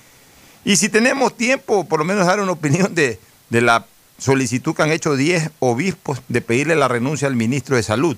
Y 0.64 0.76
si 0.76 0.88
tenemos 0.88 1.36
tiempo, 1.36 1.84
por 1.84 2.00
lo 2.00 2.04
menos 2.04 2.26
dar 2.26 2.40
una 2.40 2.52
opinión 2.52 2.94
de, 2.94 3.18
la 3.50 3.86
solicitud 4.18 4.74
que 4.74 4.82
han 4.82 4.92
hecho 4.92 5.16
10 5.16 5.50
obispos 5.60 6.20
de 6.28 6.40
pedirle 6.40 6.76
la 6.76 6.88
renuncia 6.88 7.28
al 7.28 7.36
ministro 7.36 7.76
de 7.76 7.82
Salud. 7.82 8.16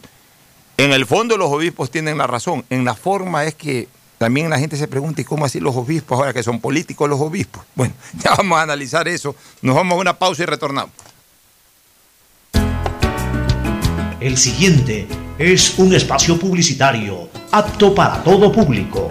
En 0.79 0.93
el 0.93 1.07
fondo 1.07 1.37
los 1.37 1.51
obispos 1.51 1.91
tienen 1.91 2.19
la 2.19 2.27
razón, 2.27 2.65
en 2.71 2.85
la 2.85 2.95
forma 2.95 3.45
es 3.45 3.55
que 3.55 3.87
también 4.17 4.51
la 4.51 4.59
gente 4.59 4.77
se 4.77 4.89
pregunta, 4.89 5.21
¿y 5.21 5.25
cómo 5.25 5.45
así 5.45 5.61
los 5.61 5.77
obispos 5.77 6.19
ahora 6.19 6.33
que 6.33 6.43
son 6.43 6.61
políticos 6.61 7.09
los 7.09 7.21
obispos? 7.21 7.65
Bueno, 7.75 7.95
ya 8.23 8.35
vamos 8.35 8.59
a 8.59 8.63
analizar 8.63 9.07
eso, 9.09 9.35
nos 9.63 9.77
vamos 9.77 9.97
a 9.97 10.01
una 10.01 10.19
pausa 10.19 10.43
y 10.43 10.47
retornamos. 10.47 10.93
El 14.21 14.37
siguiente 14.37 15.09
es 15.39 15.79
un 15.79 15.95
espacio 15.95 16.39
publicitario 16.39 17.31
apto 17.51 17.95
para 17.95 18.23
todo 18.23 18.53
público. 18.53 19.11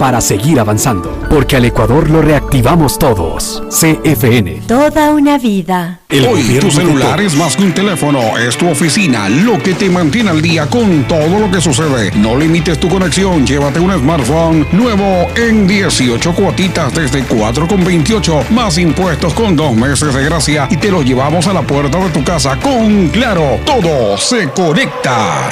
para 0.01 0.19
seguir 0.19 0.59
avanzando, 0.59 1.15
porque 1.29 1.57
al 1.57 1.65
Ecuador 1.65 2.09
lo 2.09 2.23
reactivamos 2.23 2.97
todos. 2.97 3.61
CFN. 3.69 4.63
Toda 4.67 5.11
una 5.11 5.37
vida. 5.37 5.99
Hoy 6.09 6.57
tu 6.59 6.71
celular 6.71 7.21
es 7.21 7.35
más 7.35 7.55
que 7.55 7.61
un 7.61 7.71
teléfono, 7.71 8.35
es 8.35 8.57
tu 8.57 8.67
oficina, 8.67 9.29
lo 9.29 9.61
que 9.61 9.75
te 9.75 9.91
mantiene 9.91 10.31
al 10.31 10.41
día 10.41 10.65
con 10.65 11.03
todo 11.07 11.37
lo 11.37 11.51
que 11.51 11.61
sucede. 11.61 12.11
No 12.15 12.35
limites 12.35 12.79
tu 12.79 12.89
conexión, 12.89 13.45
llévate 13.45 13.79
un 13.79 13.91
smartphone 13.91 14.65
nuevo 14.71 15.27
en 15.35 15.67
18 15.67 16.33
cuotitas 16.33 16.91
desde 16.95 17.23
4,28 17.23 18.49
más 18.49 18.79
impuestos 18.79 19.35
con 19.35 19.55
dos 19.55 19.75
meses 19.75 20.15
de 20.15 20.23
gracia 20.23 20.67
y 20.71 20.77
te 20.77 20.89
lo 20.89 21.03
llevamos 21.03 21.45
a 21.45 21.53
la 21.53 21.61
puerta 21.61 21.99
de 21.99 22.09
tu 22.09 22.23
casa 22.23 22.57
con 22.57 23.09
Claro, 23.09 23.59
todo 23.67 24.17
se 24.17 24.49
conecta. 24.49 25.51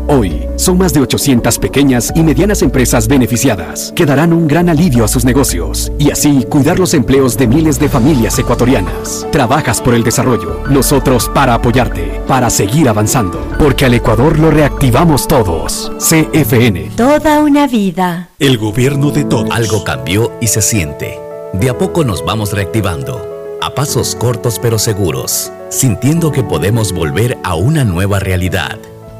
Hoy, 0.13 0.45
son 0.57 0.77
más 0.77 0.91
de 0.91 0.99
800 0.99 1.57
pequeñas 1.57 2.11
y 2.13 2.21
medianas 2.21 2.61
empresas 2.61 3.07
beneficiadas 3.07 3.93
que 3.95 4.05
darán 4.05 4.33
un 4.33 4.45
gran 4.45 4.67
alivio 4.67 5.05
a 5.05 5.07
sus 5.07 5.23
negocios 5.23 5.89
y 5.97 6.11
así 6.11 6.45
cuidar 6.49 6.79
los 6.79 6.93
empleos 6.93 7.37
de 7.37 7.47
miles 7.47 7.79
de 7.79 7.87
familias 7.87 8.37
ecuatorianas. 8.37 9.25
Trabajas 9.31 9.79
por 9.79 9.93
el 9.93 10.03
desarrollo, 10.03 10.63
nosotros 10.69 11.31
para 11.33 11.53
apoyarte, 11.53 12.19
para 12.27 12.49
seguir 12.49 12.89
avanzando, 12.89 13.39
porque 13.57 13.85
al 13.85 13.93
Ecuador 13.93 14.37
lo 14.37 14.51
reactivamos 14.51 15.29
todos. 15.29 15.93
CFN. 15.99 16.91
Toda 16.97 17.39
una 17.39 17.65
vida. 17.67 18.27
El 18.37 18.57
gobierno 18.57 19.11
de 19.11 19.23
todos. 19.23 19.49
Algo 19.49 19.85
cambió 19.85 20.33
y 20.41 20.47
se 20.47 20.61
siente. 20.61 21.17
De 21.53 21.69
a 21.69 21.77
poco 21.77 22.03
nos 22.03 22.25
vamos 22.25 22.51
reactivando, 22.51 23.57
a 23.61 23.73
pasos 23.73 24.15
cortos 24.15 24.59
pero 24.61 24.77
seguros, 24.77 25.53
sintiendo 25.69 26.33
que 26.33 26.43
podemos 26.43 26.91
volver 26.91 27.37
a 27.45 27.55
una 27.55 27.85
nueva 27.85 28.19
realidad 28.19 28.77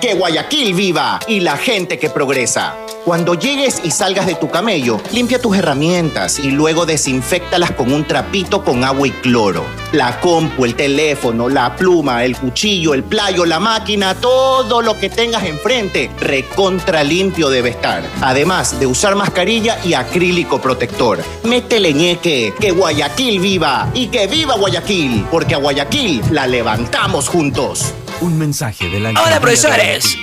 Que 0.00 0.14
Guayaquil 0.14 0.72
viva 0.72 1.20
y 1.28 1.40
la 1.40 1.58
gente 1.58 1.98
que 1.98 2.08
progresa. 2.08 2.74
Cuando 3.04 3.34
llegues 3.34 3.82
y 3.84 3.90
salgas 3.90 4.26
de 4.26 4.34
tu 4.34 4.48
camello, 4.50 4.98
limpia 5.12 5.40
tus 5.40 5.56
herramientas 5.56 6.38
y 6.38 6.50
luego 6.50 6.86
desinfectalas 6.86 7.72
con 7.72 7.92
un 7.92 8.06
trapito 8.06 8.64
con 8.64 8.82
agua 8.82 9.08
y 9.08 9.10
cloro. 9.10 9.62
La 9.92 10.18
compu, 10.20 10.64
el 10.64 10.74
teléfono, 10.74 11.50
la 11.50 11.76
pluma, 11.76 12.24
el 12.24 12.34
cuchillo, 12.34 12.94
el 12.94 13.04
playo, 13.04 13.44
la 13.44 13.60
máquina, 13.60 14.14
todo 14.14 14.80
lo 14.80 14.96
que 14.98 15.10
tengas 15.10 15.44
enfrente, 15.44 16.10
recontra 16.18 17.04
limpio 17.04 17.50
debe 17.50 17.70
estar. 17.70 18.02
Además 18.22 18.80
de 18.80 18.86
usar 18.86 19.16
mascarilla 19.16 19.78
y 19.84 19.92
acrílico 19.92 20.62
protector. 20.62 21.22
Métele 21.44 21.92
ñeque, 21.92 22.54
que 22.58 22.70
Guayaquil 22.70 23.38
viva 23.38 23.90
y 23.92 24.06
que 24.06 24.26
viva 24.26 24.56
Guayaquil, 24.56 25.26
porque 25.30 25.56
a 25.56 25.58
Guayaquil 25.58 26.22
la 26.30 26.46
levantamos 26.46 27.28
juntos. 27.28 27.92
Un 28.20 28.36
mensaje 28.36 28.90
de 28.90 29.00
la 29.00 29.10
Hola 29.10 29.40
profesores, 29.40 30.18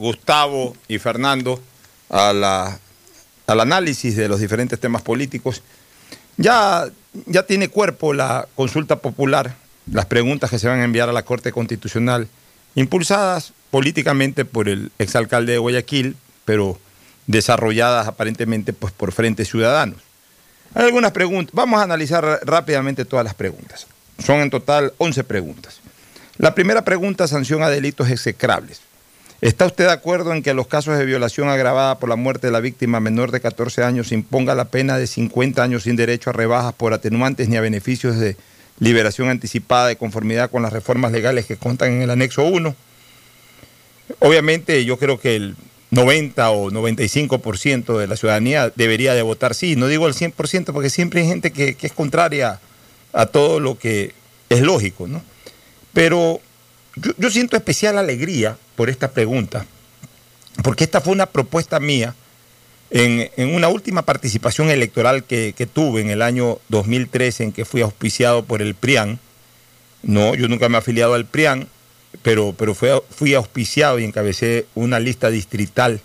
Gustavo 0.00 0.74
y 0.88 0.98
Fernando 0.98 1.60
al 2.08 2.34
análisis 3.46 4.16
de 4.16 4.28
los 4.28 4.40
diferentes 4.40 4.80
temas 4.80 5.02
políticos. 5.02 5.62
Ya, 6.38 6.86
ya 7.26 7.44
tiene 7.44 7.68
cuerpo 7.68 8.14
la 8.14 8.48
consulta 8.56 8.96
popular, 8.96 9.54
las 9.92 10.06
preguntas 10.06 10.48
que 10.48 10.58
se 10.58 10.68
van 10.68 10.80
a 10.80 10.84
enviar 10.84 11.10
a 11.10 11.12
la 11.12 11.22
Corte 11.22 11.52
Constitucional, 11.52 12.28
impulsadas 12.74 13.52
políticamente 13.70 14.46
por 14.46 14.68
el 14.68 14.90
exalcalde 14.98 15.52
de 15.52 15.58
Guayaquil, 15.58 16.16
pero 16.46 16.78
desarrolladas 17.26 18.08
aparentemente 18.08 18.72
pues, 18.72 18.94
por 18.94 19.12
Frente 19.12 19.44
Ciudadanos. 19.44 19.98
Hay 20.74 20.86
algunas 20.86 21.12
preguntas. 21.12 21.54
Vamos 21.54 21.78
a 21.78 21.84
analizar 21.84 22.40
rápidamente 22.44 23.04
todas 23.04 23.24
las 23.24 23.34
preguntas. 23.34 23.86
Son 24.24 24.40
en 24.40 24.48
total 24.48 24.94
11 24.96 25.24
preguntas. 25.24 25.80
La 26.38 26.54
primera 26.54 26.84
pregunta 26.84 27.28
sanciona 27.28 27.68
delitos 27.68 28.08
execrables. 28.08 28.80
¿Está 29.40 29.64
usted 29.64 29.86
de 29.86 29.92
acuerdo 29.92 30.34
en 30.34 30.42
que 30.42 30.52
los 30.52 30.66
casos 30.66 30.98
de 30.98 31.06
violación 31.06 31.48
agravada 31.48 31.98
por 31.98 32.10
la 32.10 32.16
muerte 32.16 32.48
de 32.48 32.52
la 32.52 32.60
víctima 32.60 33.00
menor 33.00 33.30
de 33.30 33.40
14 33.40 33.82
años 33.82 34.12
imponga 34.12 34.54
la 34.54 34.66
pena 34.66 34.98
de 34.98 35.06
50 35.06 35.62
años 35.62 35.84
sin 35.84 35.96
derecho 35.96 36.28
a 36.28 36.34
rebajas 36.34 36.74
por 36.74 36.92
atenuantes 36.92 37.48
ni 37.48 37.56
a 37.56 37.62
beneficios 37.62 38.18
de 38.18 38.36
liberación 38.80 39.30
anticipada 39.30 39.88
de 39.88 39.96
conformidad 39.96 40.50
con 40.50 40.62
las 40.62 40.74
reformas 40.74 41.10
legales 41.12 41.46
que 41.46 41.56
contan 41.56 41.92
en 41.92 42.02
el 42.02 42.10
anexo 42.10 42.44
1? 42.44 42.74
Obviamente 44.18 44.84
yo 44.84 44.98
creo 44.98 45.18
que 45.18 45.36
el 45.36 45.56
90 45.90 46.50
o 46.50 46.70
95% 46.70 47.96
de 47.96 48.06
la 48.08 48.16
ciudadanía 48.16 48.70
debería 48.76 49.14
de 49.14 49.22
votar 49.22 49.54
sí. 49.54 49.74
No 49.74 49.86
digo 49.86 50.06
el 50.06 50.12
100% 50.12 50.72
porque 50.74 50.90
siempre 50.90 51.22
hay 51.22 51.28
gente 51.28 51.50
que, 51.50 51.76
que 51.76 51.86
es 51.86 51.94
contraria 51.94 52.60
a 53.14 53.24
todo 53.24 53.58
lo 53.58 53.78
que 53.78 54.12
es 54.50 54.60
lógico, 54.60 55.08
¿no? 55.08 55.22
Pero 55.94 56.42
yo, 57.18 57.30
siento 57.30 57.56
especial 57.56 57.98
alegría 57.98 58.56
por 58.76 58.90
esta 58.90 59.10
pregunta, 59.10 59.66
porque 60.62 60.84
esta 60.84 61.00
fue 61.00 61.12
una 61.12 61.26
propuesta 61.26 61.80
mía 61.80 62.14
en, 62.90 63.30
una 63.54 63.68
última 63.68 64.02
participación 64.02 64.70
electoral 64.70 65.24
que, 65.24 65.68
tuve 65.72 66.00
en 66.00 66.10
el 66.10 66.22
año 66.22 66.58
2013, 66.68 67.44
en 67.44 67.52
que 67.52 67.64
fui 67.64 67.82
auspiciado 67.82 68.44
por 68.44 68.62
el 68.62 68.74
PRIAN. 68.74 69.18
No, 70.02 70.34
yo 70.34 70.48
nunca 70.48 70.68
me 70.68 70.76
he 70.76 70.78
afiliado 70.78 71.14
al 71.14 71.26
PRIAN, 71.26 71.68
pero, 72.22 72.54
pero 72.56 72.74
fui, 72.74 73.34
auspiciado 73.34 73.98
y 73.98 74.04
encabecé 74.04 74.66
una 74.74 74.98
lista 74.98 75.30
distrital 75.30 76.00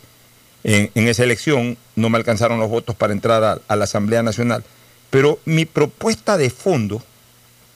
en, 0.63 1.07
esa 1.07 1.23
elección. 1.23 1.77
No 1.95 2.09
me 2.09 2.17
alcanzaron 2.17 2.59
los 2.59 2.69
votos 2.69 2.95
para 2.95 3.13
entrar 3.13 3.61
a 3.67 3.75
la 3.75 3.83
Asamblea 3.83 4.21
Nacional. 4.21 4.63
Pero 5.09 5.39
mi 5.45 5.65
propuesta 5.65 6.37
de 6.37 6.49
fondo, 6.49 7.01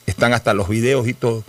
están 0.06 0.32
hasta 0.32 0.54
los 0.54 0.68
videos 0.68 1.08
y 1.08 1.14
todo, 1.14 1.44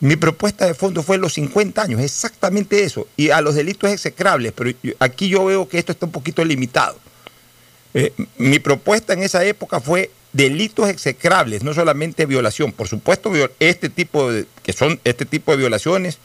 mi 0.00 0.16
propuesta 0.16 0.66
de 0.66 0.74
fondo 0.74 1.02
fue 1.02 1.18
los 1.18 1.34
50 1.34 1.82
años, 1.82 2.00
exactamente 2.00 2.84
eso. 2.84 3.06
Y 3.16 3.30
a 3.30 3.40
los 3.40 3.54
delitos 3.54 3.90
execrables, 3.90 4.52
pero 4.52 4.70
aquí 4.98 5.28
yo 5.28 5.44
veo 5.44 5.68
que 5.68 5.78
esto 5.78 5.92
está 5.92 6.06
un 6.06 6.12
poquito 6.12 6.44
limitado. 6.44 6.98
Eh, 7.94 8.12
mi 8.36 8.58
propuesta 8.58 9.14
en 9.14 9.22
esa 9.22 9.44
época 9.44 9.80
fue 9.80 10.10
delitos 10.32 10.88
execrables, 10.90 11.62
no 11.62 11.72
solamente 11.72 12.26
violación. 12.26 12.72
Por 12.72 12.88
supuesto, 12.88 13.32
este 13.58 13.88
tipo 13.88 14.30
de, 14.30 14.46
que 14.62 14.74
son 14.74 15.00
este 15.04 15.24
tipo 15.24 15.52
de 15.52 15.58
violaciones, 15.58 16.18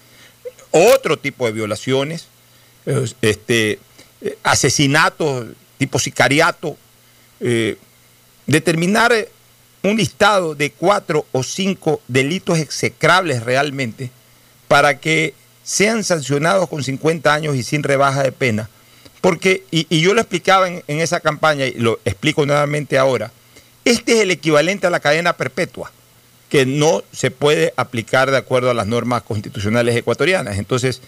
otro 0.72 1.17
tipo 1.17 1.45
de 1.45 1.53
violaciones, 1.53 2.28
este, 3.22 3.80
eh, 4.22 4.38
asesinatos 4.43 5.47
tipo 5.82 5.97
sicariato, 5.97 6.78
eh, 7.39 7.76
determinar 8.45 9.28
un 9.84 9.97
listado 9.97 10.55
de 10.55 10.71
cuatro 10.71 11.25
o 11.32 11.43
cinco 11.43 12.01
delitos 12.07 12.59
execrables 12.59 13.43
realmente 13.43 14.11
para 14.67 14.99
que 14.99 15.34
sean 15.63 16.03
sancionados 16.03 16.69
con 16.69 16.84
50 16.84 17.34
años 17.34 17.55
y 17.55 17.63
sin 17.63 17.84
rebaja 17.84 18.23
de 18.23 18.32
pena. 18.32 18.69
Porque, 19.21 19.63
y, 19.69 20.01
yo 20.01 20.13
lo 20.13 20.21
explicaba 20.21 20.67
en, 20.67 20.84
esa 20.88 21.19
campaña 21.19 21.65
y 21.65 21.73
lo 21.73 21.99
explico 22.05 22.45
nuevamente 22.45 22.97
ahora, 22.97 23.32
este 23.86 24.13
es 24.13 24.19
el 24.21 24.32
equivalente 24.32 24.88
a 24.88 24.89
la 24.89 24.99
cadena 24.99 25.34
perpetua, 25.34 25.91
que 26.49 26.65
no 26.65 27.03
se 27.11 27.29
puede 27.29 27.73
aplicar 27.77 28.32
de 28.32 28.38
acuerdo 28.38 28.71
a 28.71 28.73
las 28.73 28.88
normas 28.88 29.21
constitucionales 29.23 29.95
ecuatorianas. 29.95 30.57
Entonces, 30.57 31.01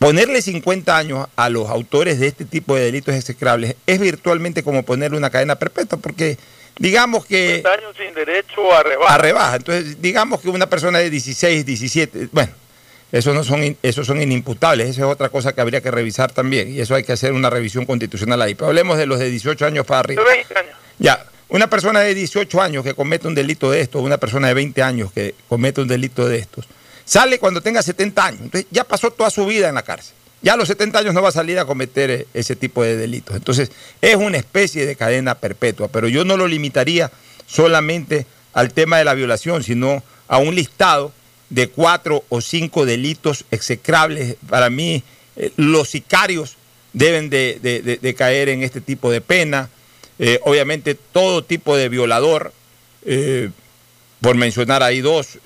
ponerle 0.00 0.42
50 0.42 0.96
años 0.96 1.28
a 1.36 1.48
los 1.48 1.68
autores 1.70 2.18
de 2.18 2.26
este 2.26 2.44
tipo 2.44 2.74
de 2.74 2.84
delitos 2.84 3.14
execrables 3.14 3.76
es 3.86 4.00
virtualmente 4.00 4.62
como 4.64 4.82
ponerle 4.82 5.16
una 5.16 5.30
cadena 5.30 5.54
perpetua, 5.54 5.98
porque 5.98 6.36
digamos 6.80 7.26
que... 7.26 7.62
años 7.64 7.94
sin 7.96 8.12
derecho 8.14 8.74
a 8.74 8.82
rebaja. 8.82 9.14
A 9.14 9.18
rebaja. 9.18 9.56
Entonces, 9.56 10.00
digamos 10.00 10.40
que 10.40 10.48
una 10.48 10.68
persona 10.68 10.98
de 10.98 11.10
16, 11.10 11.64
17, 11.64 12.28
bueno, 12.32 12.52
esos, 13.12 13.34
no 13.34 13.44
son, 13.44 13.76
esos 13.82 14.06
son 14.06 14.20
inimputables. 14.20 14.88
Esa 14.88 15.02
es 15.02 15.06
otra 15.06 15.28
cosa 15.28 15.52
que 15.52 15.60
habría 15.60 15.82
que 15.82 15.90
revisar 15.90 16.32
también. 16.32 16.74
Y 16.74 16.80
eso 16.80 16.94
hay 16.94 17.04
que 17.04 17.12
hacer 17.12 17.32
una 17.32 17.50
revisión 17.50 17.84
constitucional 17.84 18.40
ahí. 18.40 18.54
Pero 18.54 18.68
hablemos 18.68 18.96
de 18.96 19.06
los 19.06 19.18
de 19.18 19.28
18 19.28 19.66
años 19.66 19.86
para 19.86 20.00
arriba. 20.00 20.22
De 20.24 20.28
20 20.30 20.58
años. 20.58 20.74
Ya, 20.98 21.26
una 21.50 21.68
persona 21.68 22.00
de 22.00 22.14
18 22.14 22.62
años 22.62 22.82
que 22.82 22.94
comete 22.94 23.28
un 23.28 23.34
delito 23.34 23.70
de 23.70 23.82
estos, 23.82 24.02
una 24.02 24.16
persona 24.16 24.48
de 24.48 24.54
20 24.54 24.82
años 24.82 25.12
que 25.12 25.34
comete 25.48 25.82
un 25.82 25.88
delito 25.88 26.28
de 26.28 26.38
estos, 26.38 26.66
sale 27.04 27.38
cuando 27.38 27.60
tenga 27.60 27.82
70 27.82 28.24
años. 28.24 28.40
Entonces 28.42 28.66
ya 28.70 28.84
pasó 28.84 29.10
toda 29.10 29.28
su 29.28 29.44
vida 29.44 29.68
en 29.68 29.74
la 29.74 29.82
cárcel 29.82 30.14
ya 30.42 30.54
a 30.54 30.56
los 30.56 30.68
70 30.68 30.98
años 30.98 31.14
no 31.14 31.22
va 31.22 31.28
a 31.28 31.32
salir 31.32 31.58
a 31.58 31.64
cometer 31.64 32.10
eh, 32.10 32.26
ese 32.32 32.56
tipo 32.56 32.82
de 32.82 32.96
delitos. 32.96 33.36
Entonces, 33.36 33.70
es 34.00 34.16
una 34.16 34.38
especie 34.38 34.86
de 34.86 34.96
cadena 34.96 35.34
perpetua, 35.34 35.88
pero 35.88 36.08
yo 36.08 36.24
no 36.24 36.36
lo 36.36 36.48
limitaría 36.48 37.10
solamente 37.46 38.26
al 38.52 38.72
tema 38.72 38.98
de 38.98 39.04
la 39.04 39.14
violación, 39.14 39.62
sino 39.62 40.02
a 40.28 40.38
un 40.38 40.54
listado 40.54 41.12
de 41.50 41.68
cuatro 41.68 42.24
o 42.28 42.40
cinco 42.40 42.86
delitos 42.86 43.44
execrables. 43.50 44.36
Para 44.48 44.70
mí, 44.70 45.02
eh, 45.36 45.52
los 45.56 45.90
sicarios 45.90 46.56
deben 46.92 47.28
de, 47.28 48.14
caer 48.16 48.48
en 48.48 48.62
este 48.62 48.80
tipo 48.80 49.10
de 49.10 49.20
pena. 49.20 49.68
Eh, 50.18 50.40
obviamente, 50.44 50.94
todo 50.94 51.44
tipo 51.44 51.76
de 51.76 51.88
violador, 51.88 52.52
por 54.20 54.36
mencionar 54.36 54.82
ahí 54.82 55.00
dos. 55.00 55.38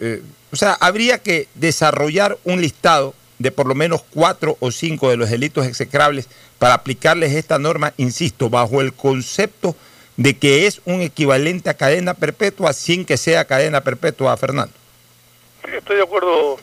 o 0.50 0.56
sea, 0.56 0.72
habría 0.72 1.18
que 1.18 1.46
desarrollar 1.54 2.36
un 2.44 2.60
listado 2.60 3.14
de 3.38 3.50
por 3.50 3.66
lo 3.66 3.74
menos 3.74 4.02
cuatro 4.10 4.56
o 4.60 4.70
cinco 4.70 5.10
de 5.10 5.16
los 5.16 5.30
delitos 5.30 5.66
execrables 5.66 6.28
para 6.58 6.74
aplicarles 6.74 7.32
esta 7.32 7.58
norma, 7.58 7.92
insisto, 7.96 8.50
bajo 8.50 8.80
el 8.80 8.92
concepto 8.92 9.74
de 10.16 10.38
que 10.38 10.66
es 10.66 10.80
un 10.84 11.00
equivalente 11.00 11.70
a 11.70 11.74
cadena 11.74 12.14
perpetua 12.14 12.72
sin 12.72 13.04
que 13.04 13.16
sea 13.16 13.44
cadena 13.44 13.80
perpetua, 13.80 14.36
Fernando. 14.36 14.72
Sí, 15.64 15.70
estoy 15.76 15.96
de 15.96 16.02
acuerdo 16.02 16.58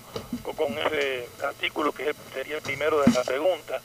con 0.56 0.78
ese 0.78 1.28
artículo 1.44 1.92
que 1.92 2.14
sería 2.34 2.58
el 2.58 2.62
primero 2.62 3.02
de 3.02 3.12
la 3.12 3.24
pregunta. 3.24 3.82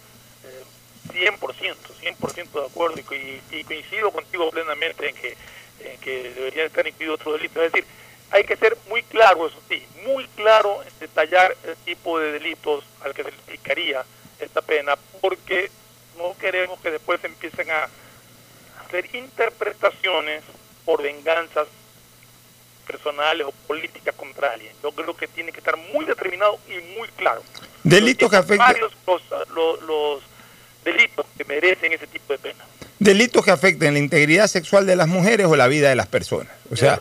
100%, 1.12 1.76
eh, 2.02 2.14
100% 2.20 2.60
de 2.60 2.66
acuerdo 2.66 2.98
y, 2.98 3.64
coincido 3.64 4.10
contigo 4.10 4.50
plenamente 4.50 5.08
en 5.08 5.14
que, 5.14 5.36
en 5.80 6.00
que 6.00 6.32
deberían 6.34 6.66
estar 6.66 6.86
incluidos 6.86 7.20
otros 7.20 7.36
delitos. 7.36 7.64
Es 7.64 7.72
decir, 7.72 7.88
hay 8.30 8.44
que 8.44 8.56
ser 8.56 8.76
muy 8.88 9.02
claro, 9.04 9.46
eso 9.46 9.58
sí, 9.68 9.84
muy 10.04 10.26
claro 10.28 10.82
en 10.82 10.92
detallar 11.00 11.56
el 11.64 11.76
tipo 11.78 12.18
de 12.18 12.32
delitos 12.32 12.84
al 13.04 13.14
que 13.14 13.24
se 13.24 13.30
le 13.30 13.36
aplicaría 13.36 14.04
esta 14.40 14.62
pena, 14.62 14.96
porque 15.20 15.70
no 16.18 16.36
queremos 16.38 16.80
que 16.80 16.90
después 16.90 17.22
empiecen 17.24 17.70
a 17.70 17.88
hacer 18.84 19.14
interpretaciones 19.14 20.42
por 20.84 21.02
venganzas 21.02 21.68
personales 22.86 23.46
o 23.46 23.52
políticas 23.66 24.14
contra 24.14 24.52
alguien. 24.52 24.72
Yo 24.82 24.92
creo 24.92 25.16
que 25.16 25.26
tiene 25.26 25.52
que 25.52 25.58
estar 25.58 25.76
muy 25.76 26.04
determinado 26.04 26.58
y 26.68 26.98
muy 26.98 27.08
claro. 27.08 27.42
Delitos 27.82 28.30
que 28.30 28.36
afecten... 28.36 28.58
Varios 28.58 28.92
los, 29.54 29.82
los, 29.82 30.22
delitos 30.86 31.26
que 31.36 31.44
merecen 31.44 31.92
ese 31.92 32.06
tipo 32.06 32.32
de 32.32 32.38
pena. 32.38 32.64
Delitos 32.98 33.44
que 33.44 33.50
afecten 33.50 33.92
la 33.92 33.98
integridad 33.98 34.46
sexual 34.46 34.86
de 34.86 34.96
las 34.96 35.06
mujeres 35.06 35.46
o 35.46 35.56
la 35.56 35.68
vida 35.68 35.90
de 35.90 35.96
las 35.96 36.06
personas. 36.06 36.52
O 36.70 36.76
sea, 36.76 37.00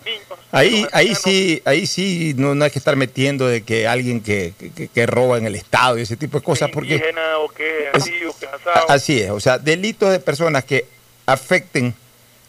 ahí, 0.52 0.86
ahí 0.92 1.16
sí, 1.16 1.62
ahí 1.64 1.88
sí 1.88 2.34
no, 2.36 2.54
no, 2.54 2.66
hay 2.66 2.72
que 2.72 2.80
estar 2.80 2.98
metiendo 2.98 3.48
de 3.48 3.64
que 3.64 3.88
alguien 3.88 4.22
que, 4.22 4.54
que, 4.94 5.06
roba 5.06 5.38
en 5.38 5.46
el 5.46 5.56
Estado 5.56 5.98
y 5.98 6.02
ese 6.02 6.18
tipo 6.18 6.40
de 6.40 6.44
cosas. 6.44 6.70
porque 6.74 7.02
o 7.40 7.48
que 7.50 7.90
así, 7.94 8.12
o 8.26 8.38
que 8.38 8.48
así 8.90 9.22
es, 9.22 9.30
o 9.30 9.40
sea, 9.40 9.58
delitos 9.58 10.12
de 10.12 10.20
personas 10.20 10.66
que 10.66 10.86
afecten 11.26 11.94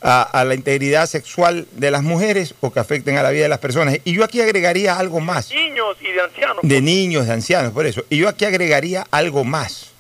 a, 0.03 0.45
la 0.45 0.55
integridad 0.55 1.07
sexual 1.07 1.67
de 1.73 1.91
las 1.91 2.03
mujeres 2.03 2.55
o 2.61 2.73
que 2.73 2.81
afecten 2.81 3.17
a 3.17 3.23
la 3.23 3.31
vida 3.31 3.45
de 3.45 3.49
las 3.49 3.59
personas. 3.59 3.99
Y 4.05 4.15
yo 4.15 4.25
aquí 4.25 4.41
agregaría 4.41 4.99
algo 4.99 5.21
más. 5.21 5.49
De 5.49 5.57
niños 5.57 5.97
y 6.01 6.13
de 6.13 6.21
ancianos. 6.21 6.59
De 6.63 6.81
niños, 6.81 7.27
de 7.27 7.33
ancianos, 7.33 7.73
por 7.73 7.87
eso. 7.87 8.05
Y 8.11 8.19
yo 8.19 8.29
aquí 8.29 8.45
agregaría 8.45 9.07
algo 9.11 9.45
más 9.45 9.96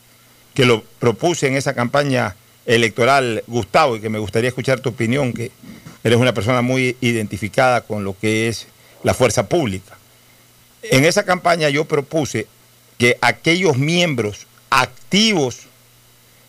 que 0.56 0.64
lo 0.64 0.82
propuse 0.82 1.46
en 1.46 1.54
esa 1.54 1.74
campaña 1.74 2.34
electoral, 2.64 3.44
Gustavo, 3.46 3.96
y 3.96 4.00
que 4.00 4.08
me 4.08 4.18
gustaría 4.18 4.48
escuchar 4.48 4.80
tu 4.80 4.88
opinión, 4.88 5.34
que 5.34 5.52
eres 6.02 6.18
una 6.18 6.32
persona 6.32 6.62
muy 6.62 6.96
identificada 7.02 7.82
con 7.82 8.04
lo 8.04 8.18
que 8.18 8.48
es 8.48 8.66
la 9.02 9.12
fuerza 9.12 9.50
pública. 9.50 9.98
En 10.82 11.04
esa 11.04 11.24
campaña 11.24 11.68
yo 11.68 11.84
propuse 11.84 12.46
que 12.96 13.18
aquellos 13.20 13.76
miembros 13.76 14.46
activos 14.70 15.66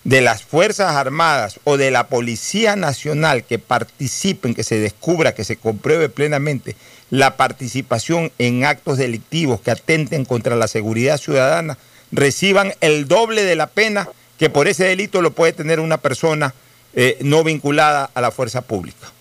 de 0.06 0.22
las 0.22 0.42
Fuerzas 0.42 0.96
Armadas 0.96 1.60
o 1.66 1.76
de 1.76 1.92
la 1.92 2.08
Policía 2.08 2.78
Nacional 2.78 3.44
que 3.44 3.60
participen, 3.60 4.56
que 4.56 4.64
se 4.64 4.80
descubra, 4.80 5.36
que 5.36 5.44
se 5.44 5.58
compruebe 5.58 6.08
plenamente 6.08 6.78
la 7.10 7.36
participación 7.36 8.32
en 8.38 8.64
actos 8.64 8.98
delictivos 8.98 9.60
que 9.60 9.72
atenten 9.72 10.24
contra 10.24 10.56
la 10.56 10.70
seguridad 10.70 11.18
ciudadana, 11.18 11.78
reciban 12.12 12.74
el 12.82 13.08
doble 13.08 13.44
de 13.44 13.56
la 13.56 13.68
pena 13.68 14.08
que 14.38 14.50
por 14.50 14.68
ese 14.68 14.86
delito 14.86 15.22
lo 15.22 15.32
puede 15.32 15.54
tener 15.54 15.80
una 15.80 15.98
persona 15.98 16.54
eh, 16.94 17.18
no 17.22 17.44
vinculada 17.44 18.10
a 18.14 18.22
la 18.22 18.32
fuerza 18.32 18.62
pública. 18.62 19.12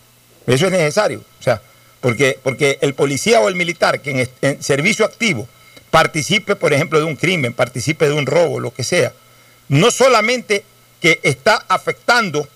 Eso 0.47 0.67
es 0.67 0.73
necesario, 0.73 1.25
o 1.41 1.43
sea, 1.43 1.61
porque, 2.01 2.39
porque 2.43 2.79
el 2.81 2.95
policía 2.95 3.41
o 3.41 3.49
el 3.49 3.55
militar 3.55 4.01
que 4.01 4.11
en, 4.11 4.29
en 4.43 4.63
servicio 4.63 5.05
activo 5.05 5.49
participe, 5.91 6.57
por 6.57 6.73
ejemplo, 6.73 6.99
de 6.99 7.05
un 7.05 7.17
crimen, 7.17 7.53
participe 7.53 8.07
de 8.07 8.13
un 8.13 8.27
robo, 8.27 8.61
lo 8.61 8.73
que 8.73 8.85
sea, 8.85 9.13
no 9.69 9.91
solamente 9.91 10.65
que 11.01 11.21
está 11.23 11.65
afectando 11.69 12.49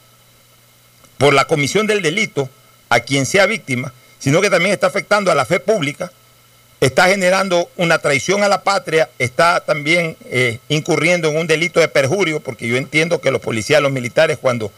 por 1.19 1.35
la 1.35 1.47
comisión 1.47 1.87
del 1.87 2.03
delito 2.03 2.49
a 2.89 3.01
quien 3.01 3.27
sea 3.27 3.47
víctima, 3.47 3.93
sino 4.19 4.41
que 4.41 4.51
también 4.51 4.73
está 4.73 4.87
afectando 4.87 5.31
a 5.31 5.35
la 5.35 5.45
fe 5.45 5.61
pública, 5.61 6.13
está 6.81 7.09
generando 7.09 7.71
una 7.77 7.99
traición 7.99 8.43
a 8.43 8.49
la 8.49 8.63
patria, 8.63 9.11
está 9.19 9.61
también 9.61 10.17
eh, 10.27 10.59
incurriendo 10.69 11.29
en 11.29 11.37
un 11.37 11.47
delito 11.47 11.81
de 11.81 11.89
perjurio, 11.89 12.41
porque 12.41 12.67
yo 12.67 12.77
entiendo 12.77 13.21
que 13.21 13.31
los 13.31 13.41
policías, 13.41 13.83
los 13.83 13.93
militares, 13.93 14.39
cuando, 14.41 14.73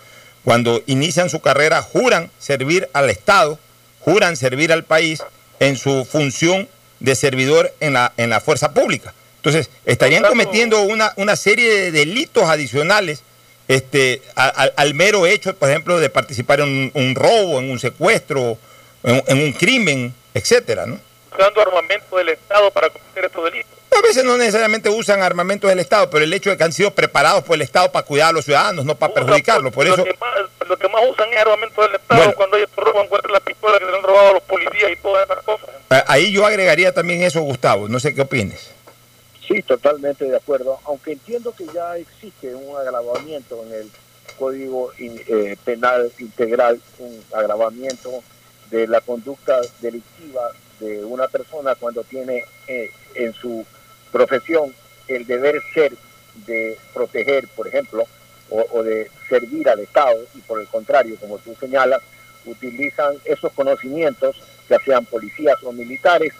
cuando 0.44 0.82
inician 0.86 1.30
su 1.30 1.40
carrera, 1.40 1.80
juran 1.82 2.30
servir 2.38 2.88
al 2.92 3.08
Estado, 3.10 3.58
juran 4.00 4.36
servir 4.36 4.72
al 4.72 4.84
país 4.84 5.22
en 5.60 5.76
su 5.76 6.04
función 6.04 6.68
de 7.00 7.14
servidor 7.14 7.72
en 7.80 7.92
la, 7.92 8.12
en 8.16 8.30
la 8.30 8.40
fuerza 8.40 8.72
pública. 8.72 9.14
Entonces, 9.36 9.70
estarían 9.86 10.22
cometiendo 10.22 10.82
una, 10.82 11.12
una 11.16 11.36
serie 11.36 11.68
de 11.68 11.92
delitos 11.92 12.44
adicionales 12.44 13.22
este, 13.68 14.22
al 14.34 14.94
mero 14.94 15.26
hecho, 15.26 15.54
por 15.56 15.70
ejemplo, 15.70 15.98
de 15.98 16.10
participar 16.10 16.60
en 16.60 16.90
un, 16.94 17.14
robo, 17.14 17.58
en 17.58 17.70
un 17.70 17.78
secuestro, 17.78 18.58
en, 19.02 19.38
un 19.38 19.52
crimen, 19.52 20.14
etcétera, 20.34 20.86
¿no? 20.86 20.98
Usando 21.34 21.60
armamento 21.60 22.16
del 22.16 22.30
Estado 22.30 22.70
para 22.70 22.90
cometer 22.90 23.24
estos 23.24 23.44
delitos. 23.44 23.72
A 23.96 24.00
veces 24.00 24.24
no 24.24 24.36
necesariamente 24.36 24.88
usan 24.88 25.22
armamento 25.22 25.68
del 25.68 25.78
Estado, 25.78 26.08
pero 26.10 26.24
el 26.24 26.32
hecho 26.32 26.50
de 26.50 26.56
que 26.56 26.64
han 26.64 26.72
sido 26.72 26.92
preparados 26.92 27.44
por 27.44 27.56
el 27.56 27.62
Estado 27.62 27.92
para 27.92 28.06
cuidar 28.06 28.30
a 28.30 28.32
los 28.32 28.44
ciudadanos, 28.44 28.84
no 28.84 28.94
para 28.94 29.12
perjudicarlos. 29.12 29.72
Por 29.72 29.86
lo 29.86 29.94
eso... 29.94 30.04
Que 30.04 30.16
más, 30.18 30.68
lo 30.68 30.76
que 30.76 30.88
más 30.88 31.02
usan 31.10 31.32
es 31.32 31.38
armamento 31.38 31.82
del 31.82 31.94
Estado 31.94 32.34
cuando 32.34 32.56
ellos 32.56 32.70
roban, 32.76 33.04
encuentran 33.04 33.32
las 33.32 33.42
pistolas 33.42 33.78
que 33.78 33.86
se 33.86 33.94
han 33.94 34.02
robado 34.02 34.28
a 34.28 34.32
los 34.32 34.42
policías 34.42 34.90
y 34.92 34.96
todas 34.96 35.24
esas 35.24 35.42
cosas. 35.44 35.68
Ahí 36.06 36.32
yo 36.32 36.46
agregaría 36.46 36.92
también 36.92 37.22
eso, 37.22 37.40
Gustavo. 37.42 37.88
No 37.88 38.00
sé 38.00 38.14
qué 38.14 38.22
opines. 38.22 38.70
Sí, 39.46 39.62
totalmente 39.62 40.24
de 40.24 40.36
acuerdo, 40.36 40.78
aunque 40.84 41.12
entiendo 41.12 41.52
que 41.52 41.66
ya 41.74 41.96
existe 41.96 42.54
un 42.54 42.76
agravamiento 42.76 43.62
en 43.66 43.72
el 43.72 43.90
Código 44.38 44.90
eh, 44.98 45.56
Penal 45.64 46.10
Integral, 46.18 46.80
un 46.98 47.22
agravamiento 47.34 48.22
de 48.72 48.88
la 48.88 49.00
conducta 49.02 49.60
delictiva 49.80 50.50
de 50.80 51.04
una 51.04 51.28
persona 51.28 51.74
cuando 51.76 52.02
tiene 52.02 52.42
eh, 52.66 52.90
en 53.14 53.32
su 53.34 53.64
profesión 54.10 54.74
el 55.06 55.26
deber 55.26 55.60
ser 55.74 55.92
de 56.46 56.78
proteger, 56.94 57.46
por 57.48 57.68
ejemplo, 57.68 58.04
o, 58.48 58.82
de 58.82 59.10
servir 59.28 59.68
al 59.68 59.80
Estado 59.80 60.18
y 60.34 60.40
por 60.40 60.60
el 60.60 60.66
contrario, 60.68 61.16
como 61.20 61.38
tú 61.38 61.54
señalas, 61.58 62.02
utilizan 62.44 63.14
esos 63.24 63.52
conocimientos, 63.52 64.36
ya 64.68 64.78
sean 64.84 65.06
policías 65.06 65.56
o 65.62 65.72
militares, 65.72 66.32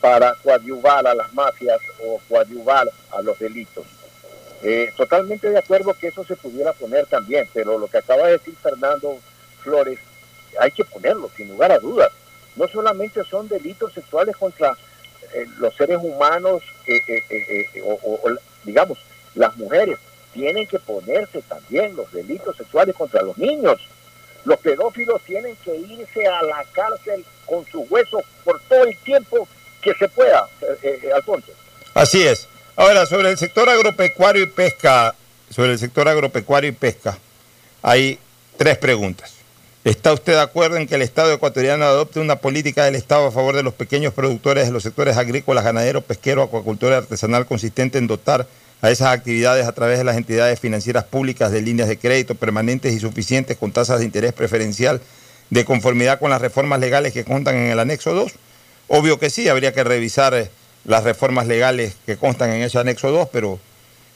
para 0.00 0.34
coadyuvar 0.42 1.06
a 1.06 1.14
las 1.14 1.32
mafias 1.34 1.78
o 2.02 2.20
coadyuvar 2.28 2.88
a 3.10 3.22
los 3.22 3.38
delitos. 3.38 3.84
Eh, 4.62 4.92
totalmente 4.96 5.50
de 5.50 5.58
acuerdo 5.58 5.94
que 5.94 6.08
eso 6.08 6.24
se 6.24 6.36
pudiera 6.36 6.72
poner 6.72 7.06
también, 7.06 7.48
pero 7.52 7.78
lo 7.78 7.86
que 7.86 7.98
acaba 7.98 8.26
de 8.26 8.32
decir 8.32 8.54
Fernando 8.62 9.18
Flores, 9.62 9.98
hay 10.58 10.70
que 10.70 10.84
ponerlo, 10.84 11.30
sin 11.36 11.48
lugar 11.48 11.72
a 11.72 11.78
dudas. 11.78 12.10
No 12.56 12.66
solamente 12.68 13.22
son 13.24 13.48
delitos 13.48 13.92
sexuales 13.92 14.36
contra 14.36 14.76
eh, 15.34 15.46
los 15.58 15.74
seres 15.76 15.98
humanos 16.00 16.62
eh, 16.86 17.66
o, 17.84 18.20
digamos, 18.64 18.98
las 19.34 19.56
mujeres, 19.56 19.98
tienen 20.32 20.66
que 20.66 20.78
ponerse 20.78 21.42
también 21.42 21.96
los 21.96 22.10
delitos 22.12 22.56
sexuales 22.56 22.94
contra 22.94 23.22
los 23.22 23.36
niños. 23.38 23.80
Los 24.44 24.58
pedófilos 24.58 25.20
tienen 25.22 25.56
que 25.56 25.76
irse 25.76 26.26
a 26.26 26.42
la 26.42 26.64
cárcel 26.72 27.24
con 27.46 27.64
sus 27.66 27.90
huesos 27.90 28.22
por 28.44 28.60
todo 28.68 28.84
el 28.84 28.96
tiempo 28.98 29.46
que 29.82 29.94
se 29.94 30.08
pueda, 30.08 30.48
eh, 30.62 31.00
eh, 31.02 31.12
Alfonso. 31.14 31.52
Así 31.94 32.22
es. 32.22 32.48
Ahora, 32.76 33.06
sobre 33.06 33.30
el 33.30 33.38
sector 33.38 33.68
agropecuario 33.68 34.42
y 34.42 34.46
pesca, 34.46 35.14
sobre 35.50 35.72
el 35.72 35.78
sector 35.78 36.08
agropecuario 36.08 36.70
y 36.70 36.72
pesca, 36.72 37.18
hay 37.82 38.18
tres 38.56 38.78
preguntas. 38.78 39.39
¿Está 39.82 40.12
usted 40.12 40.34
de 40.34 40.40
acuerdo 40.40 40.76
en 40.76 40.86
que 40.86 40.96
el 40.96 41.02
Estado 41.02 41.32
ecuatoriano 41.32 41.86
adopte 41.86 42.20
una 42.20 42.36
política 42.36 42.84
del 42.84 42.96
Estado 42.96 43.26
a 43.26 43.32
favor 43.32 43.56
de 43.56 43.62
los 43.62 43.72
pequeños 43.72 44.12
productores 44.12 44.66
de 44.66 44.72
los 44.72 44.82
sectores 44.82 45.16
agrícolas, 45.16 45.64
ganadero, 45.64 46.02
pesquero, 46.02 46.42
acuacultura 46.42 46.98
artesanal 46.98 47.46
consistente 47.46 47.96
en 47.96 48.06
dotar 48.06 48.46
a 48.82 48.90
esas 48.90 49.08
actividades 49.08 49.66
a 49.66 49.72
través 49.72 49.96
de 49.96 50.04
las 50.04 50.18
entidades 50.18 50.60
financieras 50.60 51.04
públicas 51.04 51.50
de 51.50 51.62
líneas 51.62 51.88
de 51.88 51.98
crédito 51.98 52.34
permanentes 52.34 52.92
y 52.92 53.00
suficientes 53.00 53.56
con 53.56 53.72
tasas 53.72 54.00
de 54.00 54.04
interés 54.04 54.34
preferencial 54.34 55.00
de 55.48 55.64
conformidad 55.64 56.18
con 56.18 56.30
las 56.30 56.42
reformas 56.42 56.80
legales 56.80 57.14
que 57.14 57.24
contan 57.24 57.56
en 57.56 57.70
el 57.70 57.78
anexo 57.78 58.12
2? 58.12 58.32
Obvio 58.88 59.18
que 59.18 59.30
sí, 59.30 59.48
habría 59.48 59.72
que 59.72 59.84
revisar 59.84 60.34
eh, 60.34 60.50
las 60.84 61.04
reformas 61.04 61.46
legales 61.46 61.96
que 62.04 62.16
constan 62.16 62.50
en 62.50 62.62
ese 62.62 62.78
anexo 62.78 63.10
2, 63.10 63.28
pero 63.32 63.58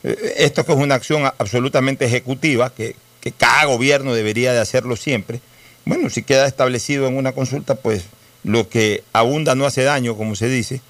eh, 0.02 0.34
esto 0.38 0.64
que 0.66 0.72
es 0.72 0.78
una 0.78 0.94
acción 0.94 1.24
absolutamente 1.38 2.04
ejecutiva, 2.04 2.70
que, 2.74 2.96
cada 3.38 3.64
gobierno 3.64 4.12
debería 4.12 4.52
de 4.52 4.58
hacerlo 4.58 4.96
siempre, 4.96 5.40
bueno, 5.84 6.10
si 6.10 6.22
queda 6.22 6.46
establecido 6.46 7.06
en 7.06 7.16
una 7.16 7.32
consulta, 7.32 7.74
pues 7.74 8.04
lo 8.42 8.68
que 8.68 9.02
abunda 9.12 9.54
no 9.54 9.66
hace 9.66 9.82
daño, 9.82 10.16
como 10.16 10.36
se 10.36 10.48
dice, 10.48 10.80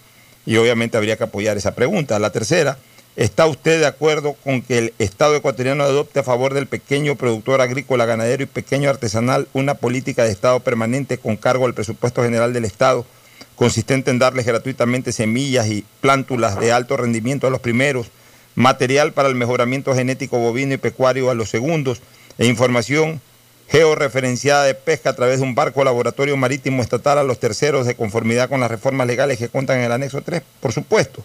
y 0.46 0.56
obviamente 0.56 0.96
habría 0.96 1.16
que 1.16 1.24
apoyar 1.24 1.56
esa 1.56 1.74
pregunta. 1.74 2.18
La 2.18 2.30
tercera, 2.30 2.78
¿está 3.16 3.46
usted 3.46 3.80
de 3.80 3.86
acuerdo 3.86 4.34
con 4.44 4.62
que 4.62 4.78
el 4.78 4.94
Estado 4.98 5.36
ecuatoriano 5.36 5.84
adopte 5.84 6.20
a 6.20 6.24
favor 6.24 6.54
del 6.54 6.66
pequeño 6.66 7.16
productor 7.16 7.60
agrícola, 7.60 8.06
ganadero 8.06 8.42
y 8.42 8.46
pequeño 8.46 8.90
artesanal 8.90 9.48
una 9.52 9.74
política 9.74 10.24
de 10.24 10.32
Estado 10.32 10.60
permanente 10.60 11.18
con 11.18 11.36
cargo 11.36 11.66
al 11.66 11.74
presupuesto 11.74 12.22
general 12.22 12.52
del 12.52 12.64
Estado? 12.64 13.06
consistente 13.54 14.10
en 14.10 14.18
darles 14.18 14.46
gratuitamente 14.46 15.12
semillas 15.12 15.68
y 15.68 15.84
plántulas 16.00 16.58
de 16.58 16.72
alto 16.72 16.96
rendimiento 16.96 17.46
a 17.46 17.50
los 17.50 17.60
primeros, 17.60 18.08
material 18.54 19.12
para 19.12 19.28
el 19.28 19.34
mejoramiento 19.34 19.94
genético 19.94 20.38
bovino 20.38 20.74
y 20.74 20.78
pecuario 20.78 21.30
a 21.30 21.34
los 21.34 21.50
segundos, 21.50 22.00
e 22.38 22.46
información 22.46 23.20
georreferenciada 23.68 24.64
de 24.64 24.74
pesca 24.74 25.10
a 25.10 25.16
través 25.16 25.38
de 25.38 25.44
un 25.44 25.54
barco 25.54 25.84
laboratorio 25.84 26.36
marítimo 26.36 26.82
estatal 26.82 27.18
a 27.18 27.22
los 27.22 27.40
terceros 27.40 27.86
de 27.86 27.94
conformidad 27.94 28.48
con 28.48 28.60
las 28.60 28.70
reformas 28.70 29.06
legales 29.06 29.38
que 29.38 29.48
cuentan 29.48 29.78
en 29.78 29.84
el 29.84 29.92
anexo 29.92 30.22
3, 30.22 30.42
por 30.60 30.72
supuesto. 30.72 31.24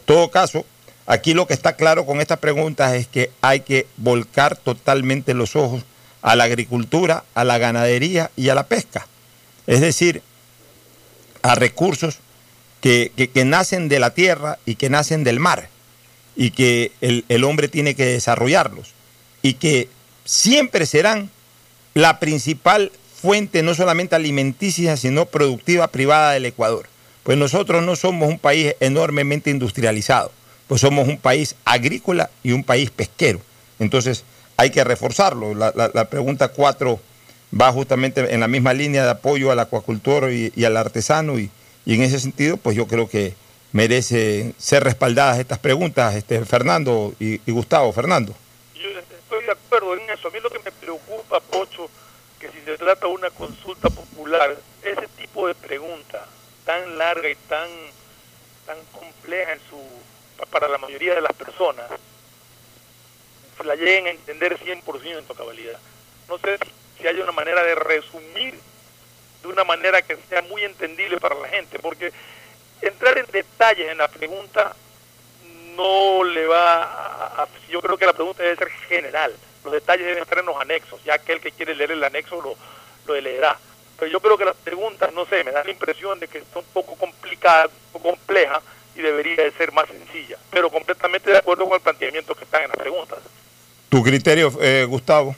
En 0.00 0.06
todo 0.06 0.30
caso, 0.30 0.64
aquí 1.06 1.34
lo 1.34 1.46
que 1.46 1.54
está 1.54 1.76
claro 1.76 2.06
con 2.06 2.20
estas 2.20 2.38
preguntas 2.38 2.94
es 2.94 3.06
que 3.06 3.30
hay 3.40 3.60
que 3.60 3.86
volcar 3.96 4.56
totalmente 4.56 5.34
los 5.34 5.56
ojos 5.56 5.84
a 6.22 6.36
la 6.36 6.44
agricultura, 6.44 7.24
a 7.34 7.44
la 7.44 7.58
ganadería 7.58 8.30
y 8.36 8.48
a 8.48 8.54
la 8.54 8.66
pesca. 8.66 9.06
Es 9.66 9.80
decir, 9.80 10.22
a 11.42 11.54
recursos 11.54 12.18
que, 12.80 13.30
nacen 13.44 13.88
de 13.88 14.00
la 14.00 14.10
tierra 14.10 14.58
y 14.66 14.76
que 14.76 14.90
nacen 14.90 15.24
del 15.24 15.40
mar 15.40 15.68
y 16.36 16.50
que 16.50 16.92
el, 17.00 17.44
hombre 17.44 17.68
tiene 17.68 17.94
que 17.94 18.06
desarrollarlos. 18.06 18.92
y 19.42 19.54
que 19.54 19.88
siempre 20.24 20.86
serán 20.86 21.30
la 21.96 22.20
principal 22.20 22.92
fuente 23.22 23.62
no 23.62 23.74
solamente 23.74 24.14
alimenticia, 24.14 24.98
sino 24.98 25.24
productiva 25.24 25.88
privada 25.88 26.32
del 26.32 26.44
Ecuador. 26.44 26.88
Pues 27.22 27.38
nosotros 27.38 27.82
no 27.82 27.96
somos 27.96 28.28
un 28.28 28.38
país 28.38 28.74
enormemente 28.80 29.48
industrializado, 29.48 30.30
pues 30.68 30.82
somos 30.82 31.08
un 31.08 31.16
país 31.16 31.56
agrícola 31.64 32.28
y 32.42 32.52
un 32.52 32.64
país 32.64 32.90
pesquero. 32.90 33.40
Entonces 33.78 34.24
hay 34.58 34.68
que 34.68 34.84
reforzarlo. 34.84 35.54
La, 35.54 36.04
pregunta 36.10 36.48
4 36.48 37.00
va 37.58 37.72
justamente 37.72 38.30
en 38.34 38.40
la 38.40 38.48
misma 38.48 38.74
línea 38.74 39.02
de 39.02 39.12
apoyo 39.12 39.50
al 39.50 39.58
acuacultor 39.58 40.30
y, 40.30 40.64
al 40.66 40.76
artesano 40.76 41.38
y, 41.38 41.50
en 41.86 42.02
ese 42.02 42.20
sentido 42.20 42.58
pues 42.58 42.76
yo 42.76 42.86
creo 42.86 43.08
que 43.08 43.32
merece 43.72 44.52
ser 44.58 44.84
respaldadas 44.84 45.38
estas 45.38 45.58
preguntas, 45.58 46.14
este, 46.14 46.44
Fernando 46.44 47.14
y, 47.18 47.38
Gustavo. 47.50 47.90
Fernando. 47.94 48.34
Yo 48.74 48.90
estoy 48.90 49.44
de 49.46 49.52
acuerdo 49.52 49.94
eso. 50.16 50.28
A 50.28 50.30
mí 50.30 50.38
lo 50.42 50.50
que 50.50 50.58
me 50.58 50.72
preocupa, 50.72 51.40
Pocho, 51.40 51.88
que 52.38 52.48
si 52.48 52.60
se 52.64 52.75
trata 52.86 53.08
una 53.08 53.30
consulta 53.30 53.90
popular, 53.90 54.56
ese 54.80 55.08
tipo 55.18 55.48
de 55.48 55.56
pregunta 55.56 56.24
tan 56.64 56.96
larga 56.96 57.28
y 57.28 57.34
tan, 57.34 57.68
tan 58.64 58.78
compleja 58.92 59.54
en 59.54 59.60
su, 59.68 60.46
para 60.52 60.68
la 60.68 60.78
mayoría 60.78 61.16
de 61.16 61.20
las 61.20 61.32
personas, 61.32 61.90
la 63.64 63.74
lleguen 63.74 64.06
a 64.06 64.10
entender 64.10 64.56
100% 64.56 65.18
en 65.18 65.24
tu 65.24 65.34
cabalidad. 65.34 65.80
No 66.28 66.38
sé 66.38 66.60
si 66.96 67.08
hay 67.08 67.18
una 67.18 67.32
manera 67.32 67.64
de 67.64 67.74
resumir 67.74 68.56
de 69.42 69.48
una 69.48 69.64
manera 69.64 70.00
que 70.02 70.16
sea 70.28 70.42
muy 70.42 70.62
entendible 70.62 71.18
para 71.18 71.34
la 71.34 71.48
gente, 71.48 71.80
porque 71.80 72.12
entrar 72.82 73.18
en 73.18 73.26
detalles 73.32 73.90
en 73.90 73.98
la 73.98 74.06
pregunta 74.06 74.76
no 75.74 76.22
le 76.22 76.46
va 76.46 76.84
a, 77.42 77.48
yo 77.68 77.82
creo 77.82 77.98
que 77.98 78.06
la 78.06 78.12
pregunta 78.12 78.44
debe 78.44 78.54
ser 78.54 78.70
general 78.88 79.34
los 79.66 79.74
detalles 79.74 80.06
deben 80.06 80.22
estar 80.22 80.38
en 80.38 80.46
los 80.46 80.60
anexos 80.60 81.02
ya 81.04 81.14
aquel 81.14 81.40
que 81.40 81.50
quiere 81.50 81.74
leer 81.74 81.90
el 81.90 82.04
anexo 82.04 82.40
lo, 82.40 82.54
lo 83.06 83.20
leerá. 83.20 83.58
Pero 83.98 84.10
yo 84.10 84.20
creo 84.20 84.38
que 84.38 84.44
las 84.44 84.56
preguntas 84.56 85.12
no 85.12 85.26
sé 85.26 85.42
me 85.42 85.50
da 85.50 85.64
la 85.64 85.70
impresión 85.70 86.20
de 86.20 86.28
que 86.28 86.40
son 86.52 86.64
un 86.64 86.72
poco 86.72 86.94
complicadas 86.94 87.66
un 87.66 87.92
poco 87.92 88.10
complejas 88.10 88.62
y 88.94 89.02
debería 89.02 89.42
de 89.42 89.50
ser 89.52 89.72
más 89.72 89.88
sencilla. 89.88 90.38
Pero 90.50 90.70
completamente 90.70 91.30
de 91.30 91.38
acuerdo 91.38 91.64
con 91.64 91.74
el 91.74 91.80
planteamiento 91.80 92.34
que 92.34 92.44
están 92.44 92.62
en 92.62 92.68
las 92.68 92.78
preguntas. 92.78 93.18
Tu 93.88 94.02
criterio 94.02 94.52
eh, 94.60 94.86
Gustavo. 94.88 95.34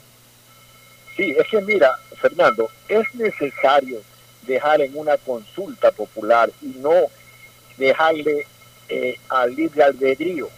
Sí 1.16 1.34
es 1.36 1.48
que 1.48 1.60
mira 1.62 1.98
Fernando 2.20 2.70
es 2.86 3.14
necesario 3.14 4.02
dejar 4.42 4.82
en 4.82 4.96
una 4.96 5.16
consulta 5.16 5.90
popular 5.90 6.50
y 6.60 6.78
no 6.78 6.94
dejarle 7.78 8.46
eh, 8.88 9.18
al 9.30 9.54
libre 9.54 9.84
albedrío 9.84 10.48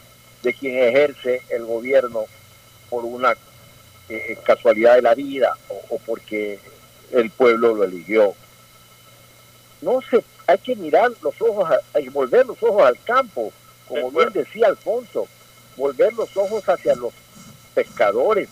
de 0.42 0.54
quien 0.54 0.76
ejerce 0.76 1.42
el 1.50 1.64
gobierno 1.64 2.24
por 2.88 3.04
una 3.04 3.36
eh, 4.10 4.38
casualidad 4.44 4.96
de 4.96 5.02
la 5.02 5.14
vida 5.14 5.56
o, 5.68 5.98
porque 5.98 6.58
el 7.12 7.30
pueblo 7.30 7.74
lo 7.74 7.84
eligió. 7.84 8.34
No 9.80 10.00
se, 10.02 10.22
hay 10.46 10.58
que 10.58 10.76
mirar 10.76 11.10
los 11.22 11.40
ojos, 11.40 11.70
hay 11.94 12.04
que 12.04 12.10
volver 12.10 12.46
los 12.46 12.62
ojos 12.62 12.82
al 12.82 13.02
campo, 13.02 13.52
como 13.88 14.10
bien 14.10 14.30
decía 14.32 14.66
Alfonso, 14.66 15.26
volver 15.76 16.12
los 16.14 16.36
ojos 16.36 16.68
hacia 16.68 16.94
los 16.94 17.12
pescadores. 17.74 18.48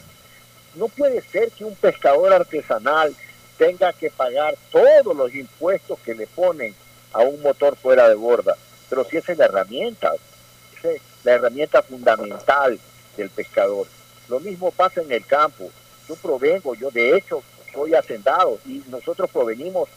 No 0.75 0.89
puede 0.89 1.21
ser 1.23 1.51
que 1.51 1.65
un 1.65 1.75
pescador 1.75 2.33
artesanal 2.33 3.15
tenga 3.57 3.93
que 3.93 4.11
pagar 4.11 4.57
todos 4.71 5.17
los 5.17 5.35
impuestos 5.35 5.99
que 6.01 6.15
le 6.15 6.27
ponen 6.27 6.75
a 7.13 7.21
un 7.21 7.43
motor 7.43 7.77
fuera 7.77 8.09
de 8.09 8.15
borda 8.15 8.57
pero 8.89 9.05
si 9.05 9.19
esa 9.19 9.33
es 9.33 9.39
la 9.39 9.47
herramienta, 9.47 10.13
esa 10.77 10.91
es 10.93 11.03
la 11.25 11.33
herramienta 11.33 11.83
fundamental 11.83 12.79
del 13.17 13.31
pescador. 13.31 13.87
Lo 14.29 14.41
mismo 14.41 14.71
pasa 14.71 15.01
en 15.01 15.13
el 15.13 15.25
campo. 15.25 15.71
Yo 16.09 16.17
provengo, 16.17 16.75
yo 16.75 16.91
de 16.91 17.17
hecho 17.17 17.43
soy 17.73 17.95
hacendado 17.95 18.59
y 18.67 18.83
nosotros 18.89 19.31
provenimos 19.31 19.89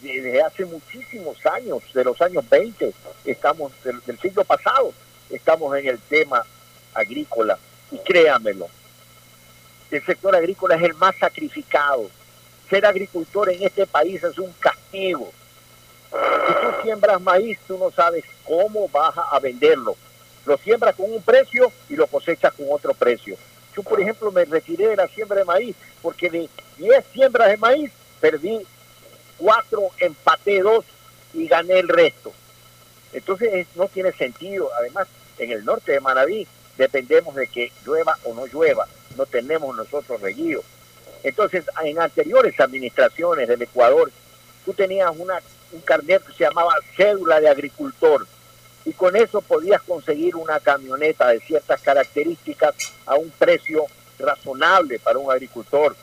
desde 0.00 0.40
hace 0.42 0.64
muchísimos 0.64 1.44
años, 1.46 1.82
de 1.92 2.04
los 2.04 2.20
años 2.22 2.48
20, 2.48 2.94
estamos 3.24 3.72
del, 3.82 4.18
siglo 4.20 4.44
pasado, 4.44 4.92
estamos 5.28 5.76
en 5.76 5.88
el 5.88 5.98
tema 5.98 6.44
agrícola 6.94 7.58
y 7.90 7.98
créamelo, 7.98 8.68
el 9.90 10.04
sector 10.04 10.36
agrícola 10.36 10.76
es 10.76 10.82
el 10.82 10.94
más 10.94 11.16
sacrificado. 11.16 12.08
Ser 12.70 12.86
agricultor 12.86 13.50
en 13.50 13.64
este 13.64 13.86
país 13.86 14.22
es 14.22 14.38
un 14.38 14.52
castigo 14.60 15.32
si 16.10 16.54
tú 16.54 16.82
siembras 16.82 17.20
maíz, 17.20 17.58
tú 17.66 17.78
no 17.78 17.90
sabes 17.90 18.24
cómo 18.44 18.88
vas 18.88 19.14
a 19.16 19.38
venderlo. 19.38 19.96
Lo 20.46 20.56
siembras 20.58 20.94
con 20.94 21.12
un 21.12 21.22
precio 21.22 21.70
y 21.88 21.96
lo 21.96 22.06
cosechas 22.06 22.52
con 22.54 22.66
otro 22.70 22.94
precio. 22.94 23.36
Yo, 23.78 23.84
por 23.84 24.00
ejemplo, 24.00 24.32
me 24.32 24.44
retiré 24.44 24.88
de 24.88 24.96
la 24.96 25.06
siembra 25.06 25.38
de 25.38 25.44
maíz 25.44 25.76
porque 26.02 26.28
de 26.28 26.48
10 26.78 27.04
siembras 27.12 27.48
de 27.48 27.56
maíz 27.58 27.92
perdí 28.20 28.66
4, 29.36 29.90
empaté 30.00 30.62
2 30.62 30.84
y 31.34 31.46
gané 31.46 31.78
el 31.78 31.86
resto. 31.86 32.32
Entonces 33.12 33.68
no 33.76 33.86
tiene 33.86 34.10
sentido. 34.10 34.68
Además, 34.80 35.06
en 35.38 35.52
el 35.52 35.64
norte 35.64 35.92
de 35.92 36.00
Manaví 36.00 36.44
dependemos 36.76 37.36
de 37.36 37.46
que 37.46 37.70
llueva 37.86 38.18
o 38.24 38.34
no 38.34 38.46
llueva. 38.46 38.88
No 39.16 39.26
tenemos 39.26 39.76
nosotros 39.76 40.20
reguío. 40.20 40.60
Entonces, 41.22 41.64
en 41.84 42.00
anteriores 42.00 42.58
administraciones 42.58 43.46
del 43.46 43.62
Ecuador, 43.62 44.10
tú 44.64 44.72
tenías 44.72 45.12
una 45.16 45.40
un 45.70 45.82
carnet 45.82 46.24
que 46.26 46.32
se 46.32 46.44
llamaba 46.44 46.74
cédula 46.96 47.38
de 47.40 47.48
agricultor 47.48 48.26
y 48.88 48.94
con 48.94 49.14
eso 49.16 49.42
podías 49.42 49.82
conseguir 49.82 50.34
una 50.34 50.60
camioneta 50.60 51.28
de 51.28 51.40
ciertas 51.40 51.78
características 51.82 52.74
a 53.04 53.16
un 53.16 53.28
precio 53.28 53.84
razonable 54.18 54.98
para 54.98 55.18
un 55.18 55.30
agricultor. 55.30 55.94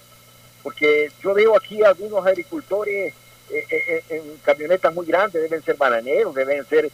Porque 0.62 1.12
yo 1.24 1.34
veo 1.34 1.58
aquí 1.58 1.82
algunos 1.82 2.24
agricultores 2.24 3.12
eh, 3.50 3.66
eh, 3.72 3.84
eh, 3.88 4.04
en 4.10 4.38
camionetas 4.44 4.94
muy 4.94 5.08
grandes, 5.08 5.42
deben 5.42 5.64
ser 5.64 5.78
bananeros, 5.78 6.36
deben 6.36 6.64
ser 6.68 6.92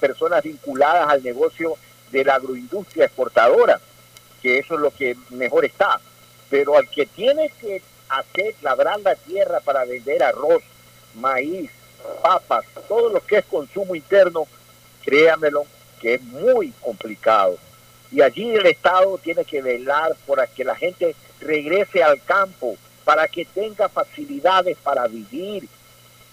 personas 0.00 0.42
vinculadas 0.42 1.06
al 1.06 1.22
negocio 1.22 1.76
de 2.10 2.24
la 2.24 2.36
agroindustria 2.36 3.04
exportadora, 3.04 3.78
que 4.40 4.58
eso 4.58 4.76
es 4.76 4.80
lo 4.80 4.90
que 4.90 5.18
mejor 5.28 5.66
está. 5.66 6.00
Pero 6.48 6.78
al 6.78 6.88
que 6.88 7.04
tiene 7.04 7.52
que 7.60 7.82
hacer, 8.08 8.54
labrar 8.62 9.00
la 9.00 9.14
tierra 9.14 9.60
para 9.60 9.84
vender 9.84 10.22
arroz, 10.22 10.62
maíz, 11.14 11.70
papas, 12.22 12.64
todo 12.88 13.10
lo 13.10 13.20
que 13.20 13.36
es 13.36 13.44
consumo 13.44 13.94
interno, 13.94 14.46
créamelo, 15.06 15.64
que 16.00 16.14
es 16.14 16.22
muy 16.22 16.72
complicado. 16.82 17.56
Y 18.12 18.20
allí 18.20 18.50
el 18.50 18.66
Estado 18.66 19.16
tiene 19.18 19.44
que 19.44 19.62
velar 19.62 20.14
por 20.26 20.46
que 20.48 20.64
la 20.64 20.74
gente 20.74 21.14
regrese 21.40 22.02
al 22.02 22.22
campo, 22.22 22.76
para 23.04 23.28
que 23.28 23.44
tenga 23.44 23.88
facilidades 23.88 24.76
para 24.82 25.06
vivir, 25.06 25.68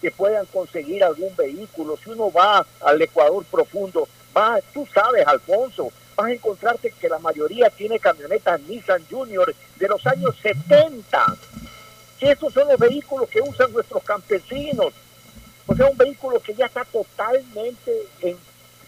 que 0.01 0.11
puedan 0.11 0.45
conseguir 0.47 1.03
algún 1.03 1.34
vehículo. 1.36 1.97
Si 2.03 2.09
uno 2.09 2.32
va 2.32 2.65
al 2.82 3.01
Ecuador 3.01 3.45
profundo, 3.45 4.07
va, 4.36 4.59
tú 4.74 4.88
sabes, 4.91 5.26
Alfonso, 5.28 5.91
vas 6.15 6.28
a 6.28 6.34
encontrarte 6.34 6.91
que 6.99 7.09
la 7.09 7.19
mayoría 7.19 7.69
tiene 7.69 7.99
camionetas 7.99 8.59
Nissan 8.61 9.05
Junior 9.09 9.53
de 9.76 9.88
los 9.88 10.05
años 10.07 10.36
70. 10.41 11.26
Esos 12.21 12.53
son 12.53 12.67
los 12.67 12.80
vehículos 12.80 13.30
que 13.30 13.41
usan 13.41 13.71
nuestros 13.71 14.03
campesinos 14.03 14.93
o 15.65 15.76
sea, 15.76 15.88
un 15.88 15.97
vehículo 15.97 16.39
que 16.41 16.53
ya 16.53 16.65
está 16.65 16.84
totalmente 16.86 17.91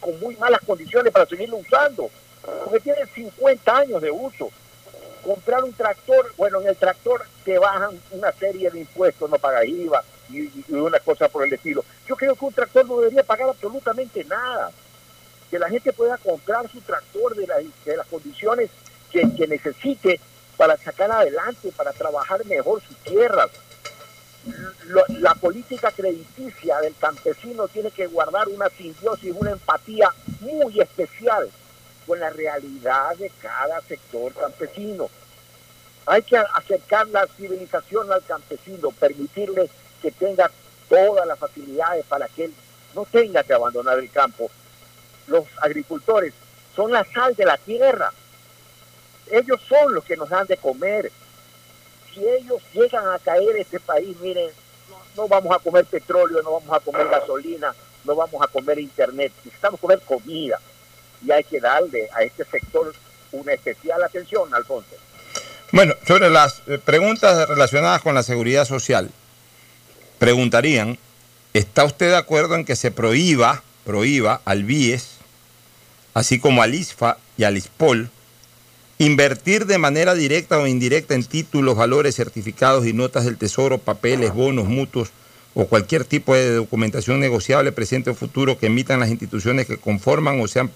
con 0.05 0.19
muy 0.19 0.35
malas 0.35 0.61
condiciones 0.63 1.11
para 1.11 1.25
seguirlo 1.25 1.57
usando, 1.57 2.11
porque 2.63 2.79
tiene 2.79 3.07
50 3.07 3.75
años 3.75 3.99
de 3.99 4.11
uso. 4.11 4.51
Comprar 5.23 5.63
un 5.63 5.73
tractor, 5.73 6.31
bueno, 6.37 6.61
en 6.61 6.67
el 6.67 6.75
tractor 6.75 7.25
te 7.43 7.57
bajan 7.57 7.99
una 8.11 8.31
serie 8.33 8.69
de 8.69 8.81
impuestos, 8.81 9.27
no 9.27 9.39
pagas 9.39 9.65
IVA 9.65 10.03
y, 10.29 10.51
una 10.71 10.99
cosa 10.99 11.27
por 11.27 11.43
el 11.43 11.53
estilo. 11.53 11.83
Yo 12.07 12.15
creo 12.15 12.35
que 12.35 12.45
un 12.45 12.53
tractor 12.53 12.85
no 12.85 12.99
debería 12.99 13.23
pagar 13.23 13.49
absolutamente 13.49 14.23
nada. 14.25 14.71
Que 15.49 15.57
la 15.57 15.69
gente 15.69 15.91
pueda 15.91 16.17
comprar 16.17 16.69
su 16.69 16.81
tractor 16.81 17.35
de, 17.35 17.47
de 17.85 17.97
las 17.97 18.05
condiciones 18.05 18.69
que 19.11 19.47
necesite 19.47 20.19
para 20.57 20.77
sacar 20.77 21.09
adelante, 21.11 21.71
para 21.75 21.93
trabajar 21.93 22.45
mejor 22.45 22.81
sus 22.81 22.97
tierras, 22.97 23.49
la 25.19 25.33
política 25.35 25.91
crediticia 25.91 26.79
del 26.79 26.95
campesino 26.95 27.67
tiene 27.67 27.91
que 27.91 28.07
guardar 28.07 28.47
una 28.47 28.69
simbiosis, 28.69 29.33
una 29.35 29.51
empatía 29.51 30.09
muy 30.41 30.79
especial 30.79 31.49
con 32.05 32.19
la 32.19 32.29
realidad 32.29 33.15
de 33.17 33.31
cada 33.41 33.81
sector 33.81 34.33
campesino. 34.33 35.09
Hay 36.05 36.21
que 36.21 36.37
acercar 36.37 37.07
la 37.07 37.25
civilización 37.25 38.11
al 38.11 38.23
campesino, 38.23 38.91
permitirle 38.91 39.69
que 40.01 40.11
tenga 40.11 40.51
todas 40.87 41.25
las 41.25 41.39
facilidades 41.39 42.05
para 42.05 42.27
que 42.27 42.45
él 42.45 42.53
no 42.93 43.05
tenga 43.05 43.43
que 43.43 43.53
abandonar 43.53 43.97
el 43.97 44.11
campo. 44.11 44.51
Los 45.27 45.45
agricultores 45.61 46.33
son 46.75 46.91
la 46.91 47.03
sal 47.05 47.35
de 47.35 47.45
la 47.45 47.57
tierra. 47.57 48.13
Ellos 49.31 49.59
son 49.67 49.95
los 49.95 50.03
que 50.03 50.15
nos 50.15 50.29
dan 50.29 50.45
de 50.45 50.57
comer, 50.57 51.11
si 52.15 52.27
ellos 52.27 52.61
llegan 52.73 53.05
a 53.07 53.19
caer 53.19 53.57
este 53.57 53.79
país, 53.79 54.15
miren, 54.21 54.49
no, 55.15 55.27
vamos 55.27 55.55
a 55.55 55.59
comer 55.59 55.85
petróleo, 55.85 56.41
no 56.41 56.53
vamos 56.53 56.75
a 56.75 56.79
comer 56.79 57.07
gasolina, 57.07 57.75
no 58.05 58.15
vamos 58.15 58.41
a 58.41 58.47
comer 58.47 58.79
internet, 58.79 59.31
necesitamos 59.43 59.79
comer 59.79 59.99
comida 60.01 60.59
y 61.25 61.31
hay 61.31 61.43
que 61.43 61.59
darle 61.59 62.09
a 62.13 62.23
este 62.23 62.45
sector 62.45 62.93
una 63.31 63.53
especial 63.53 64.01
atención, 64.03 64.53
Alfonso. 64.53 64.95
Bueno, 65.71 65.93
sobre 66.07 66.29
las 66.29 66.61
eh, 66.67 66.77
preguntas 66.77 67.47
relacionadas 67.49 68.01
con 68.01 68.15
la 68.15 68.23
seguridad 68.23 68.65
social, 68.65 69.09
preguntarían, 70.19 70.97
¿está 71.53 71.83
usted 71.83 72.11
de 72.11 72.17
acuerdo 72.17 72.55
en 72.55 72.65
que 72.65 72.75
se 72.75 72.91
prohíba, 72.91 73.63
prohíba 73.83 74.41
al 74.45 74.63
BIES, 74.63 75.17
así 76.13 76.39
como 76.39 76.61
al 76.61 76.73
ISFA 76.73 77.17
y 77.37 77.43
al 77.43 77.57
ISPOL, 77.57 78.09
invertir 78.97 79.65
de 79.65 79.77
manera 79.77 80.13
directa 80.13 80.57
o 80.57 80.67
indirecta 80.67 81.15
en 81.15 81.23
títulos, 81.23 81.75
valores, 81.75 82.15
certificados 82.15 82.85
y 82.85 82.93
notas 82.93 83.25
del 83.25 83.37
tesoro, 83.37 83.77
papeles, 83.77 84.33
bonos, 84.33 84.67
mutuos 84.67 85.11
o 85.53 85.67
cualquier 85.67 86.05
tipo 86.05 86.35
de 86.35 86.53
documentación 86.53 87.19
negociable 87.19 87.71
presente 87.71 88.09
o 88.09 88.15
futuro 88.15 88.57
que 88.57 88.67
emitan 88.67 88.99
las 88.99 89.09
instituciones 89.09 89.67
que 89.67 89.77
conforman 89.77 90.39
o 90.39 90.47
sean 90.47 90.71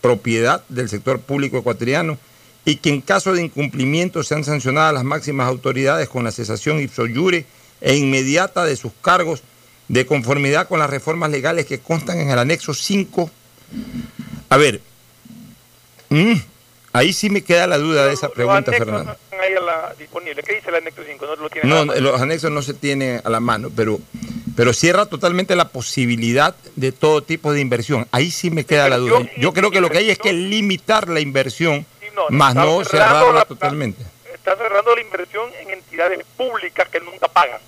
propiedad 0.00 0.64
del 0.68 0.88
sector 0.88 1.20
público 1.20 1.58
ecuatoriano 1.58 2.18
y 2.64 2.76
que 2.76 2.90
en 2.90 3.00
caso 3.00 3.32
de 3.32 3.42
incumplimiento 3.42 4.22
sean 4.22 4.44
sancionadas 4.44 4.94
las 4.94 5.04
máximas 5.04 5.48
autoridades 5.48 6.08
con 6.08 6.24
la 6.24 6.32
cesación 6.32 6.80
ipso 6.80 7.06
iure 7.06 7.46
e 7.80 7.96
inmediata 7.96 8.64
de 8.64 8.76
sus 8.76 8.92
cargos 9.00 9.42
de 9.88 10.06
conformidad 10.06 10.66
con 10.66 10.80
las 10.80 10.90
reformas 10.90 11.30
legales 11.30 11.66
que 11.66 11.78
constan 11.78 12.18
en 12.18 12.30
el 12.30 12.38
anexo 12.38 12.74
5. 12.74 13.30
A 14.48 14.56
ver, 14.56 14.80
mm, 16.10 16.34
ahí 16.96 17.12
sí 17.12 17.30
me 17.30 17.42
queda 17.42 17.66
la 17.66 17.78
duda 17.78 18.06
de 18.06 18.14
esa 18.14 18.28
pregunta, 18.28 18.72
Fernando. 18.72 19.16
¿Qué 20.46 20.54
dice 20.54 20.68
el 20.68 20.76
anexo 20.76 21.02
5? 21.04 21.26
No, 21.26 21.36
lo 21.36 21.50
tiene 21.50 21.68
no 21.68 21.84
los 21.84 22.20
anexos 22.20 22.50
no 22.50 22.62
se 22.62 22.74
tienen 22.74 23.20
a 23.24 23.30
la 23.30 23.40
mano, 23.40 23.70
pero, 23.74 23.98
pero 24.54 24.72
cierra 24.72 25.06
totalmente 25.06 25.56
la 25.56 25.68
posibilidad 25.68 26.54
de 26.76 26.92
todo 26.92 27.22
tipo 27.22 27.52
de 27.52 27.60
inversión. 27.60 28.06
Ahí 28.12 28.30
sí 28.30 28.50
me 28.50 28.64
queda 28.64 28.88
la 28.88 28.98
duda. 28.98 29.28
Yo 29.36 29.52
creo 29.52 29.70
que 29.70 29.80
lo 29.80 29.90
que 29.90 29.98
hay 29.98 30.10
es 30.10 30.18
que 30.18 30.32
limitar 30.32 31.08
la 31.08 31.20
inversión, 31.20 31.84
más 32.30 32.54
no 32.54 32.84
cerrarla 32.84 33.44
totalmente. 33.44 34.04
Está 34.32 34.56
cerrando 34.56 34.94
la 34.94 35.00
inversión 35.00 35.50
en 35.60 35.70
entidades 35.70 36.24
públicas 36.36 36.88
que 36.88 37.00
nunca 37.00 37.26
pagan. 37.28 37.60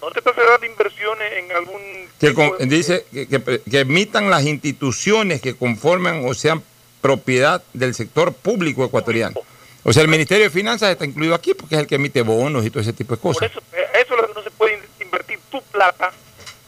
No 0.00 0.10
te 0.10 0.18
está 0.18 0.32
cerrando 0.34 0.66
inversiones 0.66 1.32
en 1.34 1.52
algún... 1.52 1.80
Que 2.18 2.66
dice 2.66 3.04
que, 3.12 3.60
que 3.60 3.80
emitan 3.80 4.30
las 4.30 4.44
instituciones 4.44 5.40
que 5.40 5.54
conforman 5.54 6.24
o 6.26 6.34
sean 6.34 6.62
propiedad 7.02 7.62
del 7.74 7.94
sector 7.94 8.32
público 8.32 8.84
ecuatoriano. 8.84 9.38
O 9.84 9.92
sea, 9.92 10.02
el 10.02 10.08
Ministerio 10.08 10.44
de 10.44 10.50
Finanzas 10.50 10.90
está 10.90 11.04
incluido 11.04 11.34
aquí 11.34 11.52
porque 11.52 11.74
es 11.74 11.80
el 11.80 11.86
que 11.86 11.96
emite 11.96 12.22
bonos 12.22 12.64
y 12.64 12.70
todo 12.70 12.80
ese 12.80 12.92
tipo 12.92 13.16
de 13.16 13.20
cosas. 13.20 13.50
Por 13.50 13.50
eso, 13.50 13.60
eh, 13.72 14.00
eso 14.00 14.14
es 14.14 14.20
lo 14.20 14.28
que 14.28 14.34
no 14.34 14.42
se 14.42 14.50
puede 14.52 14.80
invertir 15.00 15.40
tu 15.50 15.60
plata 15.64 16.12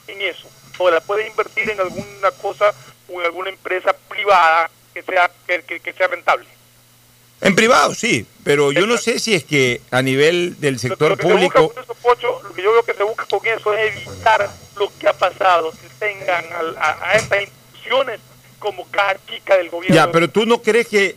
en 0.08 0.20
eso. 0.20 0.48
O 0.78 0.90
la 0.90 1.00
puedes 1.00 1.28
invertir 1.28 1.70
en 1.70 1.80
alguna 1.80 2.30
cosa 2.42 2.74
o 3.08 3.20
en 3.20 3.26
alguna 3.26 3.50
empresa 3.50 3.94
privada 4.08 4.68
que 4.92 5.02
sea, 5.02 5.30
que, 5.46 5.94
sea 5.96 6.08
rentable. 6.08 6.46
En 7.40 7.54
privado, 7.54 7.94
sí, 7.94 8.26
pero 8.42 8.72
yo 8.72 8.86
no 8.86 8.96
sé 8.96 9.20
si 9.20 9.34
es 9.34 9.44
que 9.44 9.80
a 9.90 10.02
nivel 10.02 10.58
del 10.60 10.78
sector 10.80 11.16
público... 11.16 11.72
lo 11.72 12.54
que 12.54 12.62
yo 12.62 12.72
veo 12.72 12.82
que 12.84 12.94
se 12.94 13.02
busca 13.02 13.26
con 13.26 13.46
eso 13.46 13.74
es 13.74 13.96
evitar 13.96 14.50
lo 14.76 14.90
que 14.98 15.08
ha 15.08 15.12
pasado, 15.12 15.70
que 15.70 15.88
tengan 15.98 16.44
a, 16.78 17.10
a 17.10 17.14
estas 17.14 17.42
instituciones 17.42 18.20
como 18.64 18.86
cada 18.90 19.18
chica 19.30 19.58
del 19.58 19.68
gobierno. 19.68 19.94
Ya, 19.94 20.10
pero 20.10 20.30
tú 20.30 20.46
no 20.46 20.62
crees 20.62 20.88
que, 20.88 21.16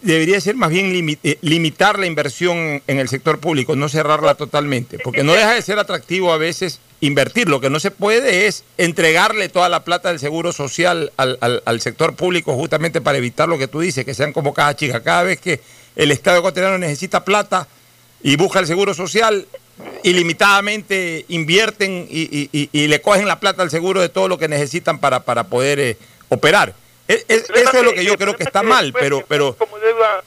debería 0.00 0.40
ser 0.40 0.56
más 0.56 0.70
bien 0.70 1.18
eh, 1.22 1.36
limitar 1.42 1.98
la 1.98 2.06
inversión 2.06 2.82
en 2.86 2.98
el 2.98 3.08
sector 3.08 3.38
público, 3.38 3.76
no 3.76 3.90
cerrarla 3.90 4.34
totalmente, 4.34 4.98
porque 4.98 5.22
no 5.22 5.34
deja 5.34 5.52
de 5.52 5.60
ser 5.60 5.78
atractivo 5.78 6.32
a 6.32 6.38
veces 6.38 6.80
invertir. 7.00 7.50
Lo 7.50 7.60
que 7.60 7.68
no 7.68 7.80
se 7.80 7.90
puede 7.90 8.46
es 8.46 8.64
entregarle 8.78 9.50
toda 9.50 9.68
la 9.68 9.84
plata 9.84 10.08
del 10.08 10.18
seguro 10.18 10.54
social 10.54 11.12
al, 11.18 11.80
sector 11.82 12.16
público 12.16 12.54
justamente 12.54 13.02
para 13.02 13.18
evitar 13.18 13.46
lo 13.46 13.58
que 13.58 13.68
tú 13.68 13.80
dices, 13.80 14.06
que 14.06 14.14
sean 14.14 14.32
como 14.32 14.54
cada 14.54 14.74
chica. 14.74 15.02
Cada 15.02 15.22
vez 15.22 15.38
que 15.38 15.60
el 15.96 16.10
Estado 16.10 16.38
ecuatoriano 16.38 16.78
necesita 16.78 17.26
plata 17.26 17.68
y 18.22 18.36
busca 18.36 18.58
el 18.58 18.66
seguro 18.66 18.94
social, 18.94 19.46
ilimitadamente 20.02 21.26
invierten 21.28 22.06
y, 22.08 22.48
le 22.72 23.00
cogen 23.02 23.28
la 23.28 23.38
plata 23.38 23.62
al 23.62 23.70
seguro 23.70 24.00
de 24.00 24.08
todo 24.08 24.28
lo 24.28 24.38
que 24.38 24.48
necesitan 24.48 24.98
para, 24.98 25.20
para 25.24 25.44
poder 25.44 25.78
eh, 25.78 25.98
operar. 26.30 26.72
E, 27.06 27.24
e, 27.28 27.34
eso 27.34 27.52
es 27.54 27.82
lo 27.82 27.92
que 27.92 28.04
yo 28.04 28.16
creo 28.16 28.34
que 28.34 28.44
está 28.44 28.62
mal, 28.62 28.92
pero... 28.92 29.22
pero 29.28 29.54
como 29.56 29.78
deuda, 29.78 30.22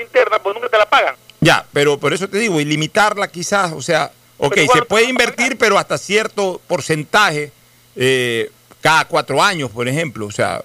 interna, 0.00 0.38
pues 0.38 0.54
nunca 0.54 0.68
te 0.68 0.78
la 0.78 0.88
pagan. 0.88 1.16
Ya, 1.40 1.66
pero 1.72 1.98
por 1.98 2.12
eso 2.12 2.28
te 2.28 2.38
digo, 2.38 2.60
y 2.60 2.64
limitarla 2.64 3.28
quizás, 3.28 3.72
o 3.72 3.82
sea, 3.82 4.12
ok, 4.38 4.56
se 4.72 4.82
puede 4.82 5.06
invertir, 5.06 5.58
pero 5.58 5.78
hasta 5.78 5.98
cierto 5.98 6.60
porcentaje, 6.66 7.50
eh, 7.96 8.50
cada 8.80 9.06
cuatro 9.06 9.42
años, 9.42 9.70
por 9.70 9.88
ejemplo, 9.88 10.26
o 10.26 10.30
sea, 10.30 10.62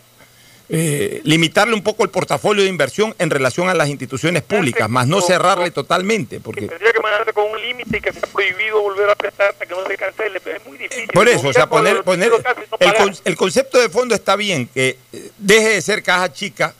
eh, 0.69 1.21
limitarle 1.23 1.73
un 1.73 1.83
poco 1.83 2.03
el 2.03 2.09
portafolio 2.09 2.63
de 2.63 2.69
inversión 2.69 3.15
en 3.19 3.29
relación 3.29 3.69
a 3.69 3.73
las 3.73 3.87
instituciones 3.87 4.41
públicas, 4.41 4.89
más 4.89 5.07
no 5.07 5.21
cerrarle 5.21 5.71
totalmente. 5.71 6.39
Porque... 6.39 6.67
Tendría 6.67 6.91
que 6.91 7.01
manejarse 7.01 7.33
con 7.33 7.51
un 7.51 7.61
límite 7.61 7.97
y 7.97 8.01
que 8.01 8.11
sea 8.11 8.23
prohibido 8.33 8.81
volver 8.81 9.09
a 9.09 9.15
prestar 9.15 9.49
hasta 9.49 9.65
que 9.65 9.75
no 9.75 9.85
se 9.85 9.97
cancele. 9.97 10.41
Es 10.43 10.65
muy 10.65 10.77
difícil. 10.77 11.07
Por 11.13 11.27
eso, 11.27 11.47
o 11.47 11.53
sea, 11.53 11.67
poner, 11.67 12.03
poner 12.03 12.31
el, 13.23 13.35
concepto 13.35 13.79
de 13.79 13.89
fondo 13.89 14.15
está 14.15 14.35
bien, 14.35 14.67
que 14.73 14.97
eh, 15.13 15.29
deje 15.37 15.69
de 15.69 15.81
ser 15.81 16.01
caja 16.01 16.31
chica 16.33 16.73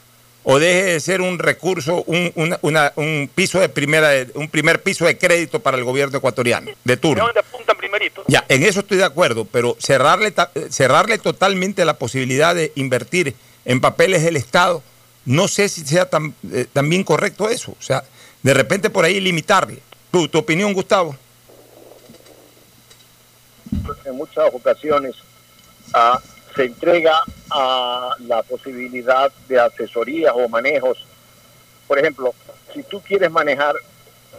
o 0.44 0.60
deje 0.60 0.84
de 0.84 1.00
ser 1.00 1.22
un 1.22 1.40
recurso, 1.40 2.04
un, 2.04 2.32
un 2.36 3.30
piso 3.34 3.60
de 3.60 3.68
primera, 3.68 4.12
un 4.36 4.48
primer 4.48 4.82
piso 4.82 5.06
de 5.06 5.18
crédito 5.18 5.60
para 5.60 5.78
el 5.78 5.84
gobierno 5.84 6.20
ecuatoriano, 6.20 6.72
de 6.84 6.98
turno. 6.98 7.28
Ya, 8.28 8.46
en 8.48 8.64
eso 8.64 8.82
estoy 8.82 8.98
de 8.98 9.06
acuerdo, 9.06 9.46
pero 9.46 9.76
cerrarle, 9.80 10.34
cerrarle 10.70 11.18
totalmente 11.18 11.84
la 11.84 11.98
posibilidad 11.98 12.54
de 12.54 12.72
invertir 12.76 13.36
en 13.66 13.82
papeles 13.82 14.24
del 14.24 14.38
Estado, 14.38 14.82
no 15.26 15.48
sé 15.48 15.68
si 15.70 15.86
sea 15.86 16.08
tan, 16.08 16.36
eh, 16.52 16.68
también 16.72 17.04
correcto 17.04 17.50
eso. 17.50 17.72
O 17.72 17.82
sea, 17.82 18.04
de 18.44 18.54
repente 18.54 18.90
por 18.90 19.04
ahí 19.04 19.20
limitarle. 19.20 19.80
¿Tu, 20.12 20.28
tu 20.28 20.38
opinión, 20.38 20.72
Gustavo? 20.74 21.16
En 24.06 24.16
muchas 24.16 24.54
ocasiones 24.54 25.16
ah, 25.94 26.22
se 26.56 26.66
entrega 26.66 27.22
a 27.50 28.16
la 28.20 28.44
posibilidad 28.44 29.32
de 29.50 29.60
asesorías 29.60 30.34
o 30.36 30.48
manejos. 30.48 31.04
Por 31.88 32.00
ejemplo, 32.00 32.34
si 32.74 32.84
tú 32.84 33.02
quieres 33.02 33.32
manejar 33.32 33.76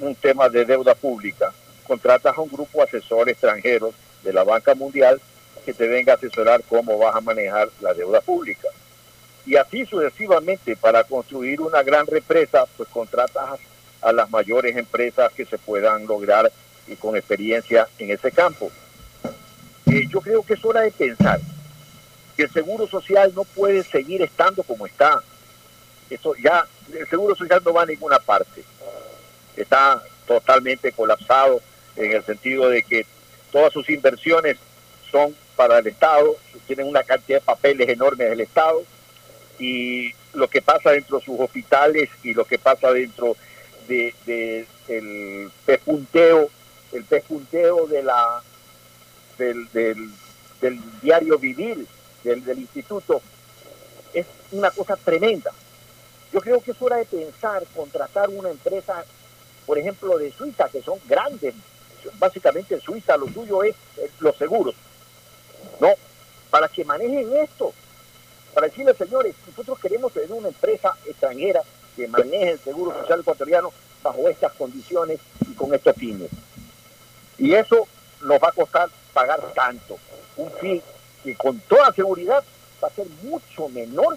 un 0.01 0.14
tema 0.14 0.49
de 0.49 0.64
deuda 0.64 0.95
pública, 0.95 1.53
contratas 1.87 2.37
a 2.37 2.41
un 2.41 2.49
grupo 2.49 2.79
de 2.79 2.85
asesores 2.85 3.33
extranjeros 3.33 3.95
de 4.22 4.33
la 4.33 4.45
Banca 4.45 4.74
Mundial 4.74 5.20
que 5.64 5.74
te 5.74 5.89
venga 5.89 6.12
a 6.12 6.16
asesorar 6.16 6.62
cómo 6.68 6.97
vas 6.97 7.16
a 7.16 7.20
manejar 7.20 7.68
la 7.81 7.93
deuda 7.93 8.20
pública 8.20 8.68
y 9.47 9.57
así 9.57 9.86
sucesivamente 9.86 10.76
para 10.76 11.05
construir 11.05 11.61
una 11.61 11.82
gran 11.82 12.07
represa, 12.07 12.66
pues 12.76 12.88
contratas 12.88 13.61
a 14.03 14.12
las 14.12 14.28
mayores 14.28 14.76
empresas 14.76 15.32
que 15.32 15.47
se 15.47 15.57
puedan 15.57 16.07
lograr 16.07 16.51
y 16.88 16.97
con 16.97 17.16
experiencia 17.16 17.88
en 17.99 18.11
ese 18.11 18.32
campo. 18.32 18.70
Eh, 19.86 20.07
yo 20.09 20.20
creo 20.20 20.42
que 20.42 20.55
es 20.55 20.64
hora 20.64 20.80
de 20.80 20.90
pensar 20.90 21.40
que 22.36 22.42
el 22.42 22.51
seguro 22.51 22.86
social 22.88 23.32
no 23.34 23.44
puede 23.44 23.82
seguir 23.84 24.20
estando 24.20 24.62
como 24.64 24.86
está. 24.86 25.20
Eso 26.11 26.34
ya, 26.42 26.66
el 26.92 27.09
seguro 27.09 27.34
social 27.36 27.62
no 27.64 27.72
va 27.72 27.82
a 27.82 27.86
ninguna 27.86 28.18
parte. 28.18 28.64
Está 29.57 30.03
totalmente 30.26 30.92
colapsado 30.92 31.61
en 31.94 32.12
el 32.12 32.24
sentido 32.24 32.68
de 32.68 32.82
que 32.82 33.07
todas 33.53 33.72
sus 33.72 33.88
inversiones 33.88 34.59
son 35.11 35.34
para 35.55 35.78
el 35.78 35.86
Estado, 35.86 36.36
tienen 36.66 36.86
una 36.86 37.03
cantidad 37.03 37.38
de 37.38 37.44
papeles 37.44 37.88
enormes 37.88 38.28
del 38.28 38.40
Estado, 38.40 38.82
y 39.59 40.12
lo 40.34 40.48
que 40.48 40.62
pasa 40.62 40.90
dentro 40.90 41.18
de 41.18 41.24
sus 41.24 41.40
hospitales 41.40 42.11
y 42.22 42.34
lo 42.34 42.44
que 42.44 42.59
pasa 42.59 42.92
dentro 42.92 43.36
de, 43.88 44.14
de 44.26 44.66
el 44.88 45.50
pepunteo, 45.64 46.48
el 46.92 47.04
pepunteo 47.04 47.86
de 47.86 48.02
la 48.02 48.42
del, 49.38 50.11
diario 51.02 51.38
vivir 51.38 51.86
del, 52.24 52.44
del 52.44 52.59
instituto 52.59 53.20
es 54.14 54.26
una 54.52 54.70
cosa 54.70 54.96
tremenda. 54.96 55.52
Yo 56.32 56.40
creo 56.40 56.61
que 56.61 56.72
es 56.72 56.82
hora 56.82 56.96
de 56.96 57.04
pensar 57.04 57.64
contratar 57.74 58.28
una 58.30 58.50
empresa, 58.50 59.04
por 59.64 59.78
ejemplo, 59.78 60.18
de 60.18 60.32
Suiza, 60.32 60.68
que 60.68 60.82
son 60.82 60.98
grandes. 61.07 61.54
Básicamente 62.18 62.74
en 62.74 62.80
Suiza 62.80 63.16
lo 63.16 63.28
suyo 63.28 63.62
es 63.62 63.74
los 64.20 64.36
seguros, 64.36 64.74
¿no? 65.80 65.88
Para 66.50 66.68
que 66.68 66.84
manejen 66.84 67.36
esto 67.36 67.72
para 68.57 68.68
decirle, 68.68 68.94
señores, 68.94 69.34
nosotros 69.46 69.78
queremos 69.78 70.14
tener 70.14 70.32
una 70.32 70.48
empresa 70.48 70.94
extranjera 71.04 71.61
que 71.94 72.09
maneje 72.09 72.52
el 72.52 72.59
seguro 72.59 72.98
social 72.98 73.20
ecuatoriano 73.20 73.70
bajo 74.02 74.26
estas 74.30 74.50
condiciones 74.54 75.20
y 75.46 75.52
con 75.52 75.74
estos 75.74 75.94
fines. 75.94 76.30
Y 77.36 77.52
eso 77.52 77.86
nos 78.22 78.42
va 78.42 78.48
a 78.48 78.52
costar 78.52 78.88
pagar 79.12 79.42
tanto, 79.54 79.98
un 80.38 80.50
fee 80.52 80.80
que 81.22 81.36
con 81.36 81.61
toda 81.68 81.92
seguridad 81.92 82.42
va 82.82 82.88
a 82.88 82.92
ser 82.92 83.07
mucho 83.24 83.68
menor 83.68 84.16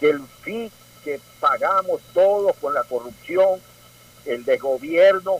que 0.00 0.10
el 0.10 0.20
fee 0.42 0.72
que 1.04 1.20
pagamos 1.38 2.00
todos 2.12 2.56
con 2.56 2.74
la 2.74 2.82
corrupción, 2.82 3.60
el 4.24 4.44
desgobierno 4.44 5.36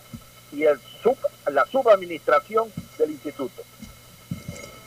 y 0.52 0.62
el 0.62 0.78
la 1.50 1.66
subadministración 1.66 2.72
del 2.96 3.10
instituto. 3.10 3.64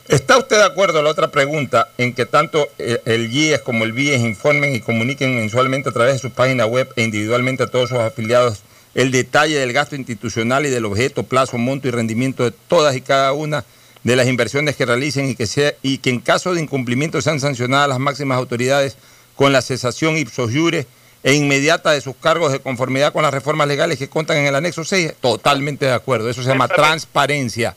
¿Está 0.09 0.39
usted 0.39 0.57
de 0.57 0.63
acuerdo, 0.63 1.03
la 1.03 1.11
otra 1.11 1.27
pregunta, 1.27 1.89
en 1.99 2.13
que 2.15 2.25
tanto 2.25 2.67
el 2.79 3.29
GIES 3.29 3.59
como 3.59 3.83
el 3.83 3.93
BIES 3.93 4.21
informen 4.21 4.75
y 4.75 4.79
comuniquen 4.79 5.35
mensualmente 5.35 5.89
a 5.89 5.91
través 5.91 6.13
de 6.13 6.19
su 6.19 6.31
página 6.31 6.65
web 6.65 6.91
e 6.95 7.03
individualmente 7.03 7.61
a 7.61 7.67
todos 7.67 7.89
sus 7.89 7.99
afiliados 7.99 8.63
el 8.95 9.11
detalle 9.11 9.59
del 9.59 9.71
gasto 9.71 9.95
institucional 9.95 10.65
y 10.65 10.71
del 10.71 10.85
objeto, 10.85 11.21
plazo, 11.21 11.59
monto 11.59 11.87
y 11.87 11.91
rendimiento 11.91 12.43
de 12.43 12.49
todas 12.67 12.95
y 12.95 13.01
cada 13.01 13.33
una 13.33 13.65
de 14.03 14.15
las 14.15 14.25
inversiones 14.25 14.75
que 14.75 14.87
realicen 14.87 15.29
y 15.29 15.35
que, 15.35 15.45
sea, 15.45 15.75
y 15.83 15.99
que 15.99 16.09
en 16.09 16.21
caso 16.21 16.55
de 16.55 16.61
incumplimiento 16.61 17.21
sean 17.21 17.39
sancionadas 17.39 17.89
las 17.89 17.99
máximas 17.99 18.39
autoridades 18.39 18.97
con 19.35 19.53
la 19.53 19.61
cesación 19.61 20.17
ipsos 20.17 20.51
jure 20.51 20.87
e 21.21 21.35
inmediata 21.35 21.91
de 21.91 22.01
sus 22.01 22.15
cargos 22.15 22.51
de 22.51 22.61
conformidad 22.61 23.13
con 23.13 23.21
las 23.21 23.33
reformas 23.33 23.67
legales 23.67 23.99
que 23.99 24.09
contan 24.09 24.37
en 24.37 24.47
el 24.47 24.55
anexo 24.55 24.83
6. 24.83 25.13
Totalmente 25.21 25.85
de 25.85 25.93
acuerdo. 25.93 26.31
Eso 26.31 26.41
se 26.41 26.49
llama 26.49 26.67
transparencia. 26.67 27.75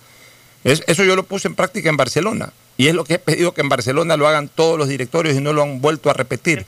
Eso 0.65 1.05
yo 1.05 1.17
lo 1.17 1.25
puse 1.25 1.49
en 1.49 1.55
práctica 1.55 1.89
en 1.89 1.97
Barcelona. 1.97 2.53
Y 2.77 2.89
es 2.89 2.95
lo 2.95 3.05
que 3.05 3.15
he 3.15 3.19
pedido 3.19 3.53
que 3.53 3.61
en 3.61 3.69
Barcelona 3.69 4.17
lo 4.17 4.27
hagan 4.27 4.49
todos 4.49 4.79
los 4.79 4.89
directorios 4.89 5.37
y 5.37 5.41
no 5.41 5.53
lo 5.53 5.63
han 5.63 5.81
vuelto 5.81 6.11
a 6.11 6.15
repetir. 6.15 6.65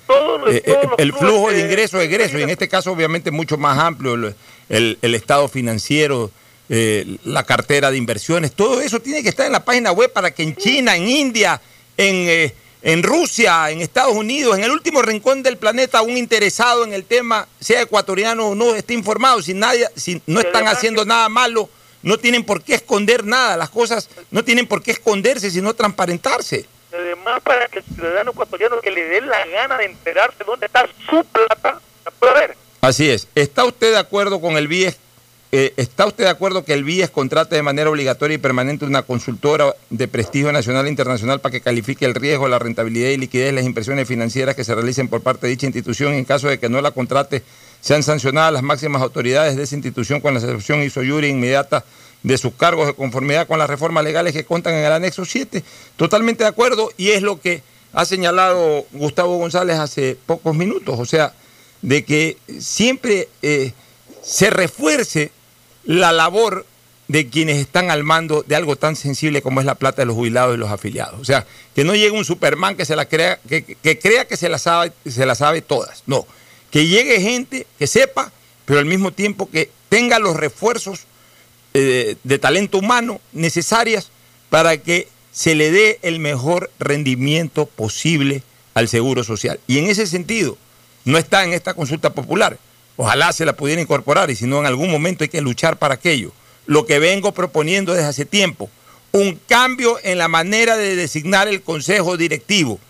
Eh, 0.46 0.62
eh, 0.66 0.76
el 0.98 1.12
flujo 1.12 1.50
de 1.50 1.60
ingreso 1.60 2.00
egreso, 2.00 2.38
y 2.38 2.42
en 2.42 2.50
este 2.50 2.68
caso 2.68 2.92
obviamente 2.92 3.30
mucho 3.30 3.56
más 3.56 3.78
amplio, 3.78 4.34
el, 4.68 4.98
estado 5.02 5.48
financiero, 5.48 6.30
eh, 6.68 7.16
la 7.24 7.44
cartera 7.44 7.90
de 7.90 7.96
inversiones, 7.96 8.52
todo 8.52 8.80
eso 8.80 9.00
tiene 9.00 9.22
que 9.22 9.30
estar 9.30 9.46
en 9.46 9.52
la 9.52 9.64
página 9.64 9.92
web 9.92 10.12
para 10.12 10.32
que 10.32 10.42
en 10.42 10.54
China, 10.54 10.96
en 10.96 11.08
India, 11.08 11.60
en, 11.96 12.52
en 12.82 13.02
Rusia, 13.02 13.70
en 13.70 13.80
Estados 13.80 14.14
Unidos, 14.14 14.58
en 14.58 14.64
el 14.64 14.70
último 14.70 15.00
rincón 15.00 15.42
del 15.42 15.56
planeta, 15.56 16.02
un 16.02 16.18
interesado 16.18 16.84
en 16.84 16.92
el 16.92 17.04
tema, 17.04 17.48
sea 17.58 17.82
ecuatoriano 17.82 18.48
o 18.48 18.54
no, 18.54 18.74
esté 18.74 18.92
informado. 18.92 19.40
Si, 19.40 19.54
nadie, 19.54 19.88
si 19.96 20.20
no 20.26 20.40
están 20.40 20.68
haciendo 20.68 21.06
nada 21.06 21.30
malo 21.30 21.70
no 22.04 22.18
tienen 22.18 22.44
por 22.44 22.62
qué 22.62 22.74
esconder 22.74 23.24
nada, 23.24 23.56
las 23.56 23.70
cosas 23.70 24.08
no 24.30 24.44
tienen 24.44 24.66
por 24.66 24.82
qué 24.82 24.92
esconderse, 24.92 25.50
sino 25.50 25.74
transparentarse. 25.74 26.66
Además, 26.92 27.40
para 27.42 27.66
que 27.66 27.80
el 27.80 27.84
ciudadano 27.84 28.30
ecuatoriano 28.30 28.80
que 28.80 28.90
le 28.90 29.04
dé 29.06 29.20
la 29.22 29.44
gana 29.46 29.78
de 29.78 29.86
enterarse 29.86 30.44
dónde 30.44 30.66
está 30.66 30.86
su 31.08 31.24
plata, 31.24 31.80
la 32.04 32.10
pueda 32.12 32.34
ver. 32.34 32.56
Así 32.82 33.10
es. 33.10 33.26
¿Está 33.34 33.64
usted 33.64 33.92
de 33.92 33.98
acuerdo 33.98 34.40
con 34.40 34.56
el 34.56 34.68
BIES? 34.68 34.98
Eh, 35.50 35.72
¿Está 35.76 36.06
usted 36.06 36.24
de 36.24 36.30
acuerdo 36.30 36.64
que 36.64 36.74
el 36.74 36.84
BIES 36.84 37.10
contrate 37.10 37.56
de 37.56 37.62
manera 37.62 37.88
obligatoria 37.88 38.34
y 38.34 38.38
permanente 38.38 38.84
una 38.84 39.02
consultora 39.02 39.74
de 39.88 40.06
prestigio 40.06 40.52
nacional 40.52 40.86
e 40.86 40.90
internacional 40.90 41.40
para 41.40 41.52
que 41.52 41.62
califique 41.62 42.04
el 42.04 42.14
riesgo, 42.14 42.48
la 42.48 42.58
rentabilidad 42.58 43.08
y 43.10 43.16
liquidez 43.16 43.46
de 43.46 43.52
las 43.52 43.64
impresiones 43.64 44.06
financieras 44.06 44.54
que 44.54 44.64
se 44.64 44.74
realicen 44.74 45.08
por 45.08 45.22
parte 45.22 45.46
de 45.46 45.52
dicha 45.52 45.66
institución 45.66 46.12
en 46.12 46.24
caso 46.24 46.48
de 46.48 46.58
que 46.58 46.68
no 46.68 46.82
la 46.82 46.90
contrate? 46.90 47.42
Sean 47.84 48.02
sancionadas 48.02 48.50
las 48.50 48.62
máximas 48.62 49.02
autoridades 49.02 49.56
de 49.56 49.62
esa 49.62 49.74
institución 49.74 50.22
con 50.22 50.32
la 50.32 50.40
excepción 50.40 50.82
y 50.82 50.88
soyuri 50.88 51.28
inmediata 51.28 51.84
de 52.22 52.38
sus 52.38 52.54
cargos 52.54 52.86
de 52.86 52.94
conformidad 52.94 53.46
con 53.46 53.58
las 53.58 53.68
reformas 53.68 54.02
legales 54.04 54.32
que 54.32 54.46
contan 54.46 54.72
en 54.72 54.86
el 54.86 54.92
anexo 54.92 55.26
7. 55.26 55.62
Totalmente 55.96 56.44
de 56.44 56.48
acuerdo 56.48 56.90
y 56.96 57.10
es 57.10 57.20
lo 57.20 57.42
que 57.42 57.62
ha 57.92 58.06
señalado 58.06 58.86
Gustavo 58.92 59.36
González 59.36 59.78
hace 59.78 60.16
pocos 60.24 60.54
minutos, 60.54 60.98
o 60.98 61.04
sea, 61.04 61.34
de 61.82 62.06
que 62.06 62.38
siempre 62.58 63.28
eh, 63.42 63.72
se 64.22 64.48
refuerce 64.48 65.30
la 65.84 66.10
labor 66.10 66.64
de 67.08 67.28
quienes 67.28 67.58
están 67.58 67.90
al 67.90 68.02
mando 68.02 68.42
de 68.46 68.56
algo 68.56 68.76
tan 68.76 68.96
sensible 68.96 69.42
como 69.42 69.60
es 69.60 69.66
la 69.66 69.74
plata 69.74 70.00
de 70.00 70.06
los 70.06 70.16
jubilados 70.16 70.54
y 70.54 70.58
los 70.58 70.70
afiliados. 70.70 71.20
O 71.20 71.24
sea, 71.26 71.44
que 71.74 71.84
no 71.84 71.94
llegue 71.94 72.12
un 72.12 72.24
Superman 72.24 72.76
que 72.76 72.86
se 72.86 72.96
la 72.96 73.04
crea, 73.04 73.40
que, 73.46 73.98
crea 73.98 74.26
que 74.26 74.38
se 74.38 74.48
la 74.48 74.56
sabe, 74.56 74.90
se 75.04 75.26
la 75.26 75.34
sabe 75.34 75.60
todas. 75.60 76.02
No 76.06 76.26
que 76.74 76.88
llegue 76.88 77.20
gente 77.20 77.68
que 77.78 77.86
sepa, 77.86 78.32
pero 78.64 78.80
al 78.80 78.84
mismo 78.84 79.12
tiempo 79.12 79.48
que 79.48 79.70
tenga 79.88 80.18
los 80.18 80.34
refuerzos 80.34 81.02
eh, 81.72 82.16
de 82.24 82.38
talento 82.40 82.78
humano 82.78 83.20
necesarias 83.30 84.10
para 84.50 84.76
que 84.78 85.06
se 85.30 85.54
le 85.54 85.70
dé 85.70 86.00
el 86.02 86.18
mejor 86.18 86.72
rendimiento 86.80 87.66
posible 87.66 88.42
al 88.74 88.88
Seguro 88.88 89.22
Social. 89.22 89.60
Y 89.68 89.78
en 89.78 89.86
ese 89.86 90.08
sentido, 90.08 90.58
no 91.04 91.16
está 91.16 91.44
en 91.44 91.52
esta 91.52 91.74
consulta 91.74 92.12
popular. 92.12 92.58
Ojalá 92.96 93.32
se 93.32 93.44
la 93.44 93.52
pudiera 93.52 93.80
incorporar 93.80 94.32
y 94.32 94.34
si 94.34 94.46
no, 94.46 94.58
en 94.58 94.66
algún 94.66 94.90
momento 94.90 95.22
hay 95.22 95.30
que 95.30 95.42
luchar 95.42 95.78
para 95.78 95.94
aquello. 95.94 96.32
Lo 96.66 96.86
que 96.86 96.98
vengo 96.98 97.30
proponiendo 97.30 97.94
desde 97.94 98.08
hace 98.08 98.24
tiempo, 98.24 98.68
un 99.12 99.38
cambio 99.46 100.00
en 100.02 100.18
la 100.18 100.26
manera 100.26 100.76
de 100.76 100.96
designar 100.96 101.46
el 101.46 101.62
Consejo 101.62 102.16
Directivo, 102.16 102.80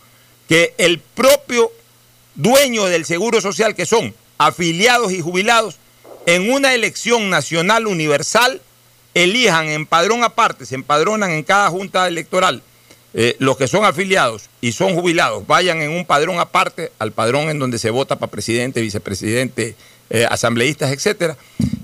que 0.48 0.72
el 0.78 1.00
propio 1.00 1.70
dueños 2.34 2.90
del 2.90 3.04
Seguro 3.04 3.40
Social, 3.40 3.74
que 3.74 3.86
son 3.86 4.14
afiliados 4.38 5.12
y 5.12 5.20
jubilados, 5.20 5.78
en 6.26 6.50
una 6.50 6.74
elección 6.74 7.30
nacional 7.30 7.86
universal, 7.86 8.60
elijan 9.14 9.68
en 9.68 9.86
padrón 9.86 10.24
aparte, 10.24 10.66
se 10.66 10.74
empadronan 10.74 11.30
en 11.30 11.42
cada 11.42 11.68
junta 11.70 12.08
electoral, 12.08 12.62
eh, 13.12 13.36
los 13.38 13.56
que 13.56 13.68
son 13.68 13.84
afiliados 13.84 14.48
y 14.60 14.72
son 14.72 14.94
jubilados, 14.94 15.46
vayan 15.46 15.80
en 15.82 15.90
un 15.90 16.04
padrón 16.04 16.40
aparte, 16.40 16.90
al 16.98 17.12
padrón 17.12 17.48
en 17.48 17.58
donde 17.58 17.78
se 17.78 17.90
vota 17.90 18.18
para 18.18 18.30
presidente, 18.30 18.80
vicepresidente, 18.80 19.76
eh, 20.10 20.26
asambleístas, 20.28 20.92
etcétera, 20.92 21.36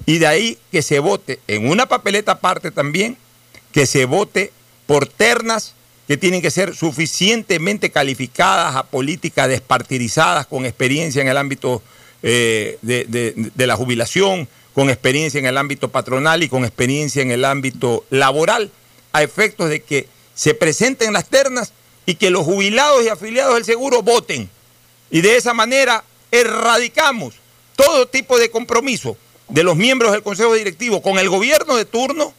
y 0.07 0.19
de 0.19 0.27
ahí 0.27 0.59
que 0.73 0.83
se 0.83 0.99
vote 0.99 1.39
en 1.47 1.69
una 1.69 1.87
papeleta 1.87 2.33
aparte 2.33 2.71
también, 2.71 3.17
que 3.73 3.87
se 3.87 4.07
vote 4.07 4.53
por 4.87 5.07
ternas 5.07 5.75
que 6.11 6.17
tienen 6.17 6.43
que 6.43 6.51
ser 6.51 6.75
suficientemente 6.75 7.91
calificadas 7.91 8.75
a 8.75 8.83
políticas 8.83 9.47
despartidizadas 9.47 10.45
con 10.45 10.67
experiencia 10.67 11.23
en 11.23 11.29
el 11.29 11.37
ámbito 11.37 11.85
eh, 12.25 12.79
de, 12.83 13.67
la 13.69 13.77
jubilación, 13.77 14.49
con 14.75 14.91
experiencia 14.91 15.39
en 15.39 15.47
el 15.47 15.57
ámbito 15.57 15.89
patronal 15.89 16.43
y 16.43 16.49
con 16.49 16.65
experiencia 16.65 17.23
en 17.23 17.31
el 17.31 17.45
ámbito 17.45 18.05
laboral, 18.11 18.73
a 19.13 19.23
efectos 19.23 19.69
de 19.69 19.85
que 19.85 20.09
se 20.35 20.53
presenten 20.53 21.13
las 21.13 21.29
ternas 21.29 21.73
y 22.07 22.17
que 22.17 22.31
los 22.31 22.43
jubilados 22.43 23.05
y 23.05 23.09
afiliados 23.09 23.55
del 23.55 23.65
seguro 23.65 24.03
voten. 24.03 24.51
Y 25.13 25.21
de 25.21 25.37
esa 25.37 25.55
manera 25.55 26.03
erradicamos 26.33 27.37
todo 27.77 28.09
tipo 28.09 28.37
de 28.37 28.51
compromiso 28.51 29.17
de 29.49 29.63
los 29.63 29.77
miembros 29.77 30.11
del 30.11 30.25
Consejo 30.25 30.55
Directivo 30.55 31.03
con 31.03 31.21
el 31.21 31.29
gobierno 31.29 31.77
de 31.77 31.85
turno, 31.85 32.35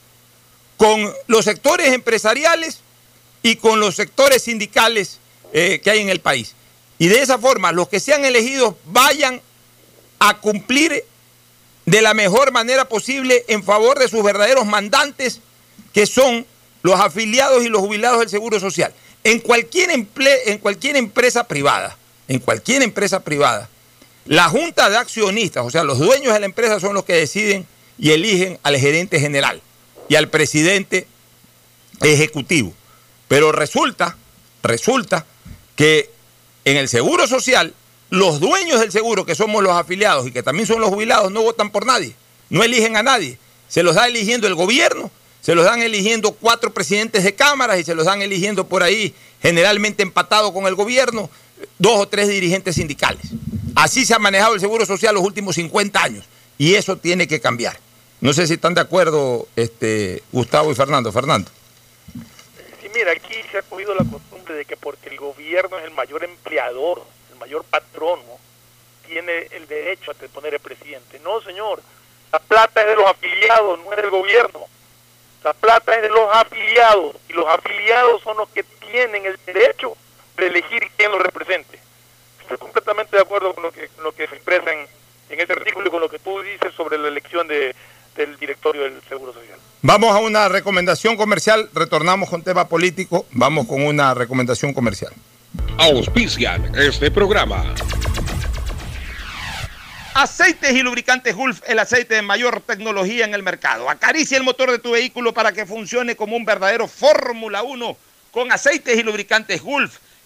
con 0.75 1.09
los 1.27 1.45
sectores 1.45 1.93
empresariales 1.93 2.81
y 3.43 3.55
con 3.55 3.79
los 3.79 3.95
sectores 3.95 4.43
sindicales 4.43 5.19
eh, 5.53 5.81
que 5.83 5.91
hay 5.91 5.99
en 5.99 6.09
el 6.09 6.19
país. 6.19 6.55
Y 6.97 7.07
de 7.07 7.21
esa 7.21 7.37
forma, 7.37 7.71
los 7.71 7.87
que 7.89 7.99
sean 7.99 8.25
elegidos 8.25 8.75
vayan 8.85 9.41
a 10.19 10.37
cumplir 10.37 11.03
de 11.85 12.01
la 12.01 12.13
mejor 12.13 12.51
manera 12.51 12.87
posible 12.87 13.43
en 13.47 13.63
favor 13.63 13.97
de 13.97 14.07
sus 14.07 14.23
verdaderos 14.23 14.65
mandantes, 14.65 15.39
que 15.93 16.05
son 16.05 16.45
los 16.83 16.99
afiliados 16.99 17.63
y 17.63 17.69
los 17.69 17.81
jubilados 17.81 18.19
del 18.19 18.29
Seguro 18.29 18.59
Social. 18.59 18.93
En 19.23 19.39
cualquier, 19.39 19.89
en 19.91 20.57
cualquier 20.59 20.95
empresa 20.95 21.47
privada, 21.47 21.97
en 22.27 22.39
cualquier 22.39 22.83
empresa 22.83 23.21
privada, 23.21 23.69
la 24.25 24.49
junta 24.49 24.89
de 24.89 24.97
accionistas, 24.97 25.65
o 25.65 25.69
sea, 25.71 25.83
los 25.83 25.97
dueños 25.97 26.33
de 26.33 26.39
la 26.39 26.45
empresa 26.45 26.79
son 26.79 26.93
los 26.93 27.03
que 27.03 27.13
deciden 27.13 27.65
y 27.97 28.11
eligen 28.11 28.59
al 28.63 28.77
gerente 28.77 29.19
general 29.19 29.61
y 30.07 30.15
al 30.15 30.29
presidente 30.29 31.07
ejecutivo. 32.01 32.73
Pero 33.31 33.53
resulta, 33.53 34.17
resulta 34.61 35.25
que 35.77 36.09
en 36.65 36.75
el 36.75 36.89
Seguro 36.89 37.27
Social, 37.27 37.73
los 38.09 38.41
dueños 38.41 38.81
del 38.81 38.91
seguro, 38.91 39.25
que 39.25 39.35
somos 39.35 39.63
los 39.63 39.71
afiliados 39.71 40.27
y 40.27 40.33
que 40.33 40.43
también 40.43 40.67
son 40.67 40.81
los 40.81 40.89
jubilados, 40.89 41.31
no 41.31 41.41
votan 41.41 41.69
por 41.69 41.85
nadie, 41.85 42.13
no 42.49 42.61
eligen 42.61 42.97
a 42.97 43.03
nadie. 43.03 43.37
Se 43.69 43.83
los 43.83 43.95
da 43.95 44.05
eligiendo 44.05 44.47
el 44.47 44.55
gobierno, 44.55 45.09
se 45.39 45.55
los 45.55 45.63
dan 45.63 45.81
eligiendo 45.81 46.33
cuatro 46.33 46.73
presidentes 46.73 47.23
de 47.23 47.33
cámaras 47.33 47.79
y 47.79 47.85
se 47.85 47.95
los 47.95 48.05
dan 48.05 48.21
eligiendo 48.21 48.67
por 48.67 48.83
ahí, 48.83 49.15
generalmente 49.41 50.03
empatado 50.03 50.53
con 50.53 50.67
el 50.67 50.75
gobierno, 50.75 51.29
dos 51.79 52.01
o 52.01 52.09
tres 52.09 52.27
dirigentes 52.27 52.75
sindicales. 52.75 53.27
Así 53.75 54.05
se 54.05 54.13
ha 54.13 54.19
manejado 54.19 54.55
el 54.55 54.59
Seguro 54.59 54.85
Social 54.85 55.15
los 55.15 55.23
últimos 55.23 55.55
50 55.55 56.03
años 56.03 56.25
y 56.57 56.73
eso 56.73 56.97
tiene 56.97 57.29
que 57.29 57.39
cambiar. 57.39 57.79
No 58.19 58.33
sé 58.33 58.45
si 58.45 58.55
están 58.55 58.73
de 58.73 58.81
acuerdo 58.81 59.47
este, 59.55 60.21
Gustavo 60.33 60.69
y 60.69 60.75
Fernando. 60.75 61.13
Fernando 61.13 61.49
mira, 63.01 63.13
aquí 63.13 63.33
se 63.51 63.57
ha 63.57 63.61
cogido 63.63 63.95
la 63.95 64.05
costumbre 64.05 64.53
de 64.53 64.65
que 64.65 64.77
porque 64.77 65.09
el 65.09 65.17
gobierno 65.17 65.79
es 65.79 65.85
el 65.85 65.91
mayor 65.91 66.23
empleador, 66.23 67.01
el 67.31 67.39
mayor 67.39 67.63
patrono, 67.63 68.37
tiene 69.07 69.47
el 69.51 69.67
derecho 69.67 70.11
a 70.11 70.13
poner 70.27 70.53
el 70.53 70.59
presidente. 70.59 71.19
No, 71.19 71.41
señor, 71.41 71.81
la 72.31 72.37
plata 72.37 72.81
es 72.81 72.87
de 72.87 72.95
los 72.95 73.07
afiliados, 73.07 73.79
no 73.79 73.91
es 73.91 73.97
del 73.97 74.11
gobierno. 74.11 74.67
La 75.43 75.53
plata 75.53 75.95
es 75.95 76.03
de 76.03 76.09
los 76.09 76.29
afiliados 76.31 77.15
y 77.27 77.33
los 77.33 77.47
afiliados 77.47 78.21
son 78.21 78.37
los 78.37 78.49
que 78.49 78.61
tienen 78.63 79.25
el 79.25 79.39
derecho 79.47 79.97
de 80.37 80.47
elegir 80.47 80.87
quién 80.95 81.11
los 81.11 81.21
represente. 81.23 81.79
Estoy 82.41 82.57
completamente 82.57 83.15
de 83.15 83.23
acuerdo 83.23 83.55
con 83.55 83.63
lo 83.63 83.71
que, 83.71 83.89
lo 84.03 84.11
que 84.11 84.27
se 84.27 84.35
expresa 84.35 84.71
en, 84.71 84.87
en 85.29 85.39
este 85.39 85.53
artículo 85.53 85.87
y 85.87 85.89
con 85.91 86.01
lo 86.01 86.09
que 86.09 86.19
tú 86.19 86.39
dices 86.41 86.71
sobre 86.75 86.99
la 86.99 87.07
elección 87.07 87.47
de, 87.47 87.75
del 88.15 88.37
directorio 88.37 88.83
del 88.83 89.01
Seguro 89.09 89.33
Social. 89.33 89.57
Vamos 89.83 90.15
a 90.15 90.19
una 90.19 90.47
recomendación 90.47 91.17
comercial, 91.17 91.67
retornamos 91.73 92.29
con 92.29 92.43
tema 92.43 92.67
político, 92.67 93.25
vamos 93.31 93.65
con 93.65 93.81
una 93.81 94.13
recomendación 94.13 94.75
comercial. 94.75 95.11
Auspician 95.79 96.71
este 96.75 97.09
programa. 97.09 97.73
Aceites 100.13 100.71
y 100.73 100.83
lubricantes 100.83 101.35
Gulf, 101.35 101.61
el 101.65 101.79
aceite 101.79 102.13
de 102.13 102.21
mayor 102.21 102.61
tecnología 102.61 103.25
en 103.25 103.33
el 103.33 103.41
mercado. 103.41 103.89
Acaricia 103.89 104.37
el 104.37 104.43
motor 104.43 104.69
de 104.69 104.77
tu 104.77 104.91
vehículo 104.91 105.33
para 105.33 105.51
que 105.51 105.65
funcione 105.65 106.15
como 106.15 106.35
un 106.35 106.45
verdadero 106.45 106.87
Fórmula 106.87 107.63
1 107.63 107.97
con 108.29 108.51
aceites 108.51 108.99
y 108.99 109.01
lubricantes 109.01 109.63
Gulf 109.63 109.97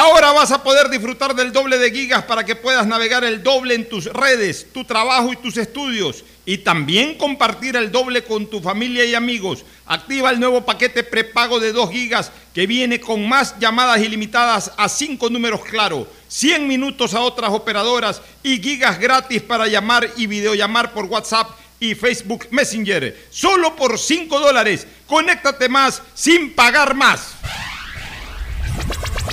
Ahora 0.00 0.30
vas 0.30 0.52
a 0.52 0.62
poder 0.62 0.90
disfrutar 0.90 1.34
del 1.34 1.50
doble 1.50 1.76
de 1.76 1.90
gigas 1.90 2.22
para 2.22 2.44
que 2.44 2.54
puedas 2.54 2.86
navegar 2.86 3.24
el 3.24 3.42
doble 3.42 3.74
en 3.74 3.88
tus 3.88 4.04
redes, 4.04 4.68
tu 4.72 4.84
trabajo 4.84 5.32
y 5.32 5.36
tus 5.36 5.56
estudios 5.56 6.22
y 6.46 6.58
también 6.58 7.18
compartir 7.18 7.74
el 7.74 7.90
doble 7.90 8.22
con 8.22 8.46
tu 8.46 8.60
familia 8.60 9.04
y 9.04 9.16
amigos. 9.16 9.64
Activa 9.86 10.30
el 10.30 10.38
nuevo 10.38 10.64
paquete 10.64 11.02
prepago 11.02 11.58
de 11.58 11.72
2 11.72 11.90
gigas 11.90 12.30
que 12.54 12.68
viene 12.68 13.00
con 13.00 13.28
más 13.28 13.58
llamadas 13.58 13.98
ilimitadas 13.98 14.70
a 14.76 14.88
5 14.88 15.30
números 15.30 15.64
claro, 15.64 16.06
100 16.28 16.68
minutos 16.68 17.12
a 17.12 17.20
otras 17.20 17.50
operadoras 17.50 18.22
y 18.44 18.62
gigas 18.62 19.00
gratis 19.00 19.42
para 19.42 19.66
llamar 19.66 20.08
y 20.16 20.28
videollamar 20.28 20.92
por 20.92 21.06
WhatsApp 21.06 21.50
y 21.80 21.96
Facebook 21.96 22.46
Messenger. 22.52 23.26
Solo 23.30 23.74
por 23.74 23.98
5 23.98 24.38
dólares. 24.38 24.86
Conéctate 25.08 25.68
más 25.68 26.00
sin 26.14 26.54
pagar 26.54 26.94
más. 26.94 27.32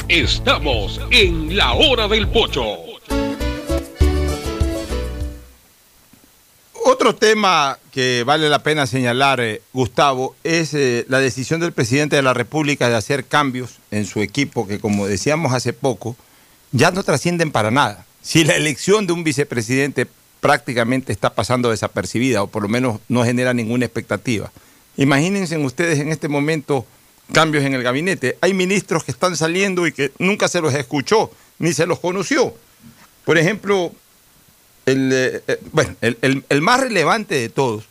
Estamos 0.07 1.01
en 1.09 1.57
la 1.57 1.73
hora 1.73 2.07
del 2.07 2.27
pocho. 2.27 2.63
Otro 6.85 7.15
tema 7.15 7.79
que 7.91 8.23
vale 8.23 8.47
la 8.47 8.59
pena 8.59 8.85
señalar, 8.85 9.39
eh, 9.39 9.63
Gustavo, 9.73 10.35
es 10.43 10.75
eh, 10.75 11.05
la 11.09 11.17
decisión 11.17 11.59
del 11.59 11.71
presidente 11.71 12.17
de 12.17 12.21
la 12.21 12.35
República 12.35 12.87
de 12.87 12.95
hacer 12.95 13.25
cambios 13.25 13.79
en 13.89 14.05
su 14.05 14.21
equipo 14.21 14.67
que, 14.67 14.79
como 14.79 15.07
decíamos 15.07 15.53
hace 15.53 15.73
poco, 15.73 16.15
ya 16.71 16.91
no 16.91 17.01
trascienden 17.01 17.51
para 17.51 17.71
nada. 17.71 18.05
Si 18.21 18.43
la 18.43 18.55
elección 18.55 19.07
de 19.07 19.13
un 19.13 19.23
vicepresidente 19.23 20.05
prácticamente 20.39 21.13
está 21.13 21.33
pasando 21.33 21.71
desapercibida 21.71 22.43
o 22.43 22.47
por 22.47 22.61
lo 22.61 22.69
menos 22.69 22.99
no 23.09 23.23
genera 23.25 23.55
ninguna 23.55 23.85
expectativa. 23.85 24.51
Imagínense 24.97 25.57
ustedes 25.57 25.97
en 25.97 26.11
este 26.11 26.27
momento 26.27 26.85
cambios 27.31 27.63
en 27.63 27.73
el 27.73 27.83
gabinete. 27.83 28.37
Hay 28.41 28.53
ministros 28.53 29.03
que 29.03 29.11
están 29.11 29.35
saliendo 29.35 29.87
y 29.87 29.91
que 29.91 30.11
nunca 30.19 30.47
se 30.47 30.61
los 30.61 30.73
escuchó 30.73 31.31
ni 31.59 31.73
se 31.73 31.85
los 31.85 31.99
conoció. 31.99 32.53
Por 33.23 33.37
ejemplo, 33.37 33.91
el, 34.85 35.11
eh, 35.11 35.41
eh, 35.47 35.59
bueno, 35.71 35.95
el, 36.01 36.61
más 36.61 36.79
relevante 36.79 37.35
de 37.35 37.49
todos, 37.49 37.85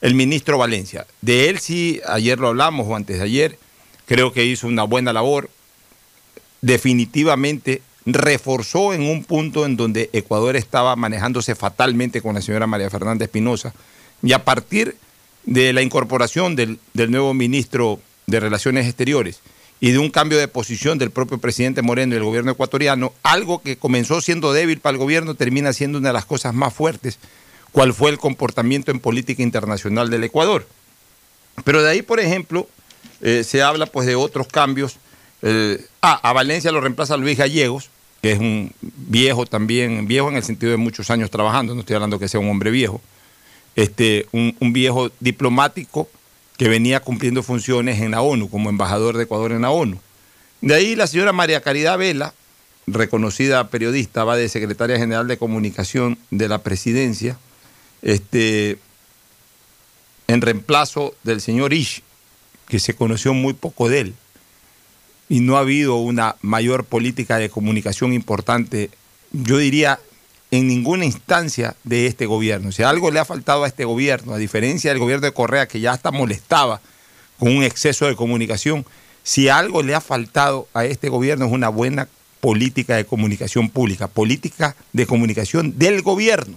el 0.00 0.14
ministro 0.14 0.58
Valencia. 0.58 1.06
De 1.22 1.48
él 1.48 1.58
sí, 1.58 2.00
ayer 2.06 2.38
lo 2.38 2.48
hablamos 2.48 2.86
o 2.86 2.94
antes 2.94 3.18
de 3.18 3.24
ayer, 3.24 3.58
creo 4.06 4.32
que 4.32 4.44
hizo 4.44 4.66
una 4.66 4.84
buena 4.84 5.12
labor. 5.12 5.50
Definitivamente 6.60 7.82
reforzó 8.04 8.92
en 8.92 9.02
un 9.02 9.24
punto 9.24 9.66
en 9.66 9.76
donde 9.76 10.10
Ecuador 10.12 10.56
estaba 10.56 10.94
manejándose 10.94 11.54
fatalmente 11.54 12.20
con 12.20 12.34
la 12.34 12.42
señora 12.42 12.66
María 12.66 12.90
Fernanda 12.90 13.24
Espinosa. 13.24 13.74
Y 14.22 14.32
a 14.32 14.44
partir 14.44 14.96
de 15.44 15.72
la 15.72 15.82
incorporación 15.82 16.56
del, 16.56 16.78
del 16.92 17.10
nuevo 17.10 17.34
ministro 17.34 18.00
de 18.26 18.40
Relaciones 18.40 18.86
Exteriores, 18.86 19.40
y 19.80 19.90
de 19.90 19.98
un 19.98 20.10
cambio 20.10 20.38
de 20.38 20.48
posición 20.48 20.98
del 20.98 21.10
propio 21.10 21.38
presidente 21.38 21.82
Moreno 21.82 22.14
y 22.14 22.16
el 22.16 22.24
gobierno 22.24 22.52
ecuatoriano, 22.52 23.12
algo 23.22 23.60
que 23.60 23.76
comenzó 23.76 24.20
siendo 24.20 24.52
débil 24.52 24.80
para 24.80 24.92
el 24.92 24.98
gobierno 24.98 25.34
termina 25.34 25.72
siendo 25.72 25.98
una 25.98 26.08
de 26.08 26.14
las 26.14 26.24
cosas 26.24 26.54
más 26.54 26.72
fuertes, 26.72 27.18
cuál 27.72 27.92
fue 27.92 28.10
el 28.10 28.18
comportamiento 28.18 28.90
en 28.90 29.00
política 29.00 29.42
internacional 29.42 30.08
del 30.08 30.24
Ecuador. 30.24 30.66
Pero 31.64 31.82
de 31.82 31.90
ahí, 31.90 32.02
por 32.02 32.20
ejemplo, 32.20 32.68
eh, 33.20 33.44
se 33.44 33.62
habla 33.62 33.86
pues 33.86 34.06
de 34.06 34.14
otros 34.14 34.46
cambios. 34.46 34.96
ah, 36.02 36.20
a 36.22 36.32
Valencia 36.32 36.72
lo 36.72 36.80
reemplaza 36.80 37.16
Luis 37.16 37.36
Gallegos, 37.36 37.90
que 38.22 38.32
es 38.32 38.38
un 38.38 38.72
viejo 38.80 39.44
también, 39.44 40.06
viejo 40.06 40.30
en 40.30 40.36
el 40.36 40.42
sentido 40.42 40.72
de 40.72 40.78
muchos 40.78 41.10
años 41.10 41.30
trabajando, 41.30 41.74
no 41.74 41.80
estoy 41.80 41.94
hablando 41.96 42.18
que 42.18 42.28
sea 42.28 42.40
un 42.40 42.48
hombre 42.48 42.70
viejo, 42.70 43.00
este, 43.76 44.26
un 44.32 44.72
viejo 44.72 45.10
diplomático 45.20 46.08
que 46.56 46.68
venía 46.68 47.00
cumpliendo 47.00 47.42
funciones 47.42 48.00
en 48.00 48.12
la 48.12 48.22
ONU, 48.22 48.48
como 48.48 48.70
embajador 48.70 49.16
de 49.16 49.24
Ecuador 49.24 49.52
en 49.52 49.62
la 49.62 49.70
ONU. 49.70 49.98
De 50.60 50.74
ahí 50.74 50.96
la 50.96 51.06
señora 51.06 51.32
María 51.32 51.60
Caridad 51.60 51.98
Vela, 51.98 52.34
reconocida 52.86 53.68
periodista, 53.68 54.24
va 54.24 54.36
de 54.36 54.48
secretaria 54.48 54.98
general 54.98 55.28
de 55.28 55.38
comunicación 55.38 56.18
de 56.30 56.48
la 56.48 56.62
presidencia, 56.62 57.38
este, 58.02 58.78
en 60.28 60.40
reemplazo 60.40 61.14
del 61.22 61.40
señor 61.40 61.72
Ish, 61.72 62.02
que 62.68 62.78
se 62.78 62.94
conoció 62.94 63.34
muy 63.34 63.52
poco 63.52 63.88
de 63.88 64.00
él. 64.00 64.14
Y 65.28 65.40
no 65.40 65.56
ha 65.56 65.60
habido 65.60 65.96
una 65.96 66.36
mayor 66.40 66.84
política 66.84 67.38
de 67.38 67.50
comunicación 67.50 68.12
importante, 68.12 68.90
yo 69.32 69.58
diría, 69.58 69.98
en 70.50 70.68
ninguna 70.68 71.04
instancia 71.04 71.74
de 71.84 72.06
este 72.06 72.26
gobierno. 72.26 72.72
Si 72.72 72.82
algo 72.82 73.10
le 73.10 73.18
ha 73.18 73.24
faltado 73.24 73.64
a 73.64 73.66
este 73.66 73.84
gobierno, 73.84 74.34
a 74.34 74.38
diferencia 74.38 74.90
del 74.90 75.00
gobierno 75.00 75.26
de 75.26 75.32
Correa, 75.32 75.66
que 75.66 75.80
ya 75.80 75.92
hasta 75.92 76.10
molestaba 76.10 76.80
con 77.38 77.54
un 77.56 77.64
exceso 77.64 78.06
de 78.06 78.16
comunicación, 78.16 78.86
si 79.22 79.48
algo 79.48 79.82
le 79.82 79.94
ha 79.94 80.00
faltado 80.00 80.68
a 80.72 80.84
este 80.84 81.08
gobierno 81.08 81.46
es 81.46 81.52
una 81.52 81.68
buena 81.68 82.08
política 82.40 82.94
de 82.94 83.04
comunicación 83.04 83.70
pública, 83.70 84.06
política 84.06 84.76
de 84.92 85.06
comunicación 85.06 85.78
del 85.78 86.02
gobierno, 86.02 86.56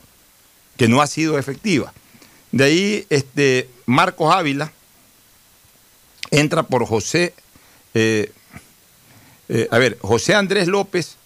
que 0.77 0.87
no 0.87 1.01
ha 1.01 1.07
sido 1.07 1.39
efectiva. 1.39 1.93
De 2.51 2.63
ahí, 2.63 3.05
este, 3.09 3.69
Marcos 3.85 4.33
Ávila 4.33 4.71
entra 6.31 6.63
por 6.63 6.85
José, 6.85 7.33
eh, 7.95 8.31
eh, 9.49 9.67
a 9.71 9.77
ver, 9.79 9.97
José 10.01 10.35
Andrés 10.35 10.67
López 10.67 11.17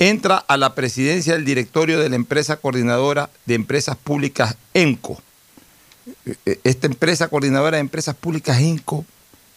entra 0.00 0.38
a 0.38 0.56
la 0.56 0.74
presidencia 0.74 1.34
del 1.34 1.44
directorio 1.44 2.00
de 2.00 2.08
la 2.08 2.16
empresa 2.16 2.56
coordinadora 2.56 3.28
de 3.44 3.54
empresas 3.54 3.96
públicas 3.96 4.56
ENCO. 4.72 5.22
Esta 6.64 6.86
empresa 6.86 7.28
coordinadora 7.28 7.76
de 7.76 7.82
empresas 7.82 8.16
públicas 8.16 8.58
ENCO 8.58 9.04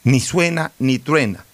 ni 0.04 0.20
suena 0.20 0.74
ni 0.80 1.00
truena. 1.00 1.46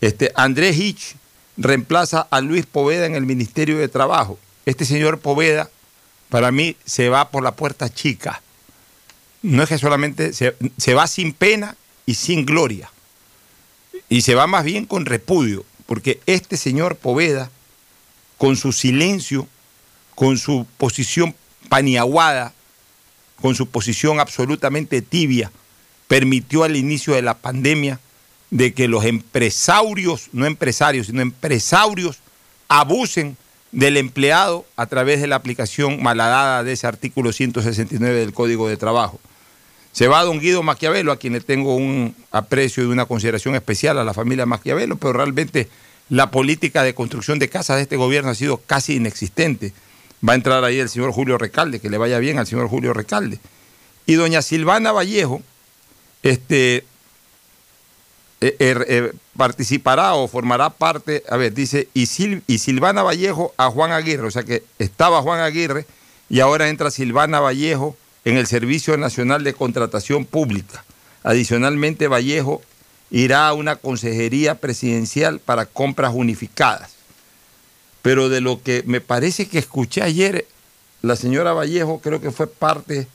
Este, 0.00 0.32
Andrés 0.34 0.76
Hitch 0.76 1.14
reemplaza 1.56 2.26
a 2.28 2.40
Luis 2.40 2.66
Poveda 2.66 3.06
en 3.06 3.14
el 3.14 3.24
Ministerio 3.24 3.78
de 3.78 3.88
Trabajo. 3.88 4.40
Este 4.66 4.84
señor 4.84 5.20
Poveda, 5.20 5.70
para 6.28 6.50
mí, 6.50 6.76
se 6.84 7.08
va 7.08 7.30
por 7.30 7.44
la 7.44 7.54
puerta 7.54 7.88
chica. 7.88 8.42
No 9.42 9.62
es 9.62 9.68
que 9.68 9.78
solamente 9.78 10.32
se, 10.32 10.56
se 10.76 10.94
va 10.94 11.06
sin 11.06 11.32
pena 11.32 11.76
y 12.06 12.14
sin 12.14 12.44
gloria. 12.44 12.90
Y 14.08 14.22
se 14.22 14.34
va 14.34 14.48
más 14.48 14.64
bien 14.64 14.84
con 14.84 15.06
repudio, 15.06 15.64
porque 15.86 16.20
este 16.26 16.56
señor 16.56 16.96
Poveda 16.96 17.52
con 18.38 18.56
su 18.56 18.72
silencio, 18.72 19.46
con 20.14 20.38
su 20.38 20.66
posición 20.76 21.34
paniaguada, 21.68 22.52
con 23.40 23.54
su 23.54 23.66
posición 23.66 24.20
absolutamente 24.20 25.02
tibia, 25.02 25.50
permitió 26.08 26.64
al 26.64 26.76
inicio 26.76 27.14
de 27.14 27.22
la 27.22 27.34
pandemia 27.36 28.00
de 28.50 28.72
que 28.72 28.88
los 28.88 29.04
empresarios, 29.04 30.28
no 30.32 30.46
empresarios, 30.46 31.08
sino 31.08 31.20
empresarios, 31.20 32.18
abusen 32.68 33.36
del 33.72 33.96
empleado 33.96 34.64
a 34.76 34.86
través 34.86 35.20
de 35.20 35.26
la 35.26 35.36
aplicación 35.36 36.02
malhadada 36.02 36.64
de 36.64 36.72
ese 36.72 36.86
artículo 36.86 37.32
169 37.32 38.20
del 38.20 38.32
Código 38.32 38.68
de 38.68 38.76
Trabajo. 38.76 39.20
Se 39.92 40.08
va 40.08 40.24
don 40.24 40.40
Guido 40.40 40.62
Maquiavelo, 40.62 41.10
a 41.10 41.18
quien 41.18 41.32
le 41.32 41.40
tengo 41.40 41.74
un 41.74 42.14
aprecio 42.30 42.82
y 42.82 42.86
una 42.86 43.06
consideración 43.06 43.54
especial 43.54 43.98
a 43.98 44.04
la 44.04 44.14
familia 44.14 44.46
Maquiavelo, 44.46 44.96
pero 44.96 45.14
realmente 45.14 45.68
la 46.08 46.30
política 46.30 46.82
de 46.82 46.94
construcción 46.94 47.38
de 47.38 47.48
casas 47.48 47.76
de 47.76 47.82
este 47.82 47.96
gobierno 47.96 48.30
ha 48.30 48.34
sido 48.34 48.58
casi 48.58 48.96
inexistente. 48.96 49.72
Va 50.26 50.32
a 50.32 50.36
entrar 50.36 50.64
ahí 50.64 50.78
el 50.78 50.88
señor 50.88 51.12
Julio 51.12 51.38
Recalde, 51.38 51.80
que 51.80 51.90
le 51.90 51.98
vaya 51.98 52.18
bien 52.18 52.38
al 52.38 52.46
señor 52.46 52.68
Julio 52.68 52.92
Recalde. 52.92 53.38
Y 54.06 54.14
doña 54.14 54.42
Silvana 54.42 54.92
Vallejo, 54.92 55.42
este, 56.22 56.84
eh, 58.40 58.56
er, 58.58 58.84
eh, 58.88 59.12
participará 59.36 60.14
o 60.14 60.28
formará 60.28 60.70
parte, 60.70 61.24
a 61.28 61.36
ver, 61.36 61.54
dice, 61.54 61.88
y, 61.94 62.08
y 62.46 62.58
Silvana 62.58 63.02
Vallejo 63.02 63.52
a 63.56 63.70
Juan 63.70 63.92
Aguirre, 63.92 64.26
o 64.26 64.30
sea 64.30 64.44
que 64.44 64.62
estaba 64.78 65.22
Juan 65.22 65.40
Aguirre 65.40 65.86
y 66.28 66.40
ahora 66.40 66.68
entra 66.68 66.90
Silvana 66.90 67.40
Vallejo 67.40 67.96
en 68.24 68.36
el 68.36 68.46
Servicio 68.46 68.96
Nacional 68.96 69.44
de 69.44 69.54
Contratación 69.54 70.24
Pública. 70.24 70.84
Adicionalmente, 71.22 72.08
Vallejo 72.08 72.62
irá 73.10 73.48
a 73.48 73.54
una 73.54 73.76
consejería 73.76 74.56
presidencial 74.56 75.40
para 75.40 75.66
compras 75.66 76.12
unificadas. 76.14 76.92
Pero 78.02 78.28
de 78.28 78.40
lo 78.40 78.62
que 78.62 78.82
me 78.86 79.00
parece 79.00 79.48
que 79.48 79.58
escuché 79.58 80.02
ayer, 80.02 80.46
la 81.02 81.16
señora 81.16 81.52
Vallejo 81.52 82.00
creo 82.00 82.20
que 82.20 82.30
fue 82.30 82.46
parte 82.46 83.06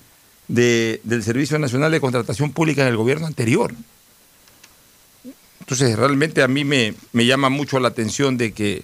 del 0.48 1.24
Servicio 1.24 1.58
Nacional 1.60 1.92
de 1.92 2.02
Contratación 2.02 2.52
Pública 2.52 2.82
en 2.82 2.90
el 2.90 2.98
gobierno 2.98 3.28
anterior. 3.28 3.74
Entonces, 5.62 5.98
realmente 5.98 6.42
a 6.42 6.48
mí 6.48 6.66
me, 6.66 6.94
llama 7.14 7.50
mucho 7.50 7.80
la 7.80 7.88
atención 7.88 8.38
de 8.38 8.52
que 8.52 8.84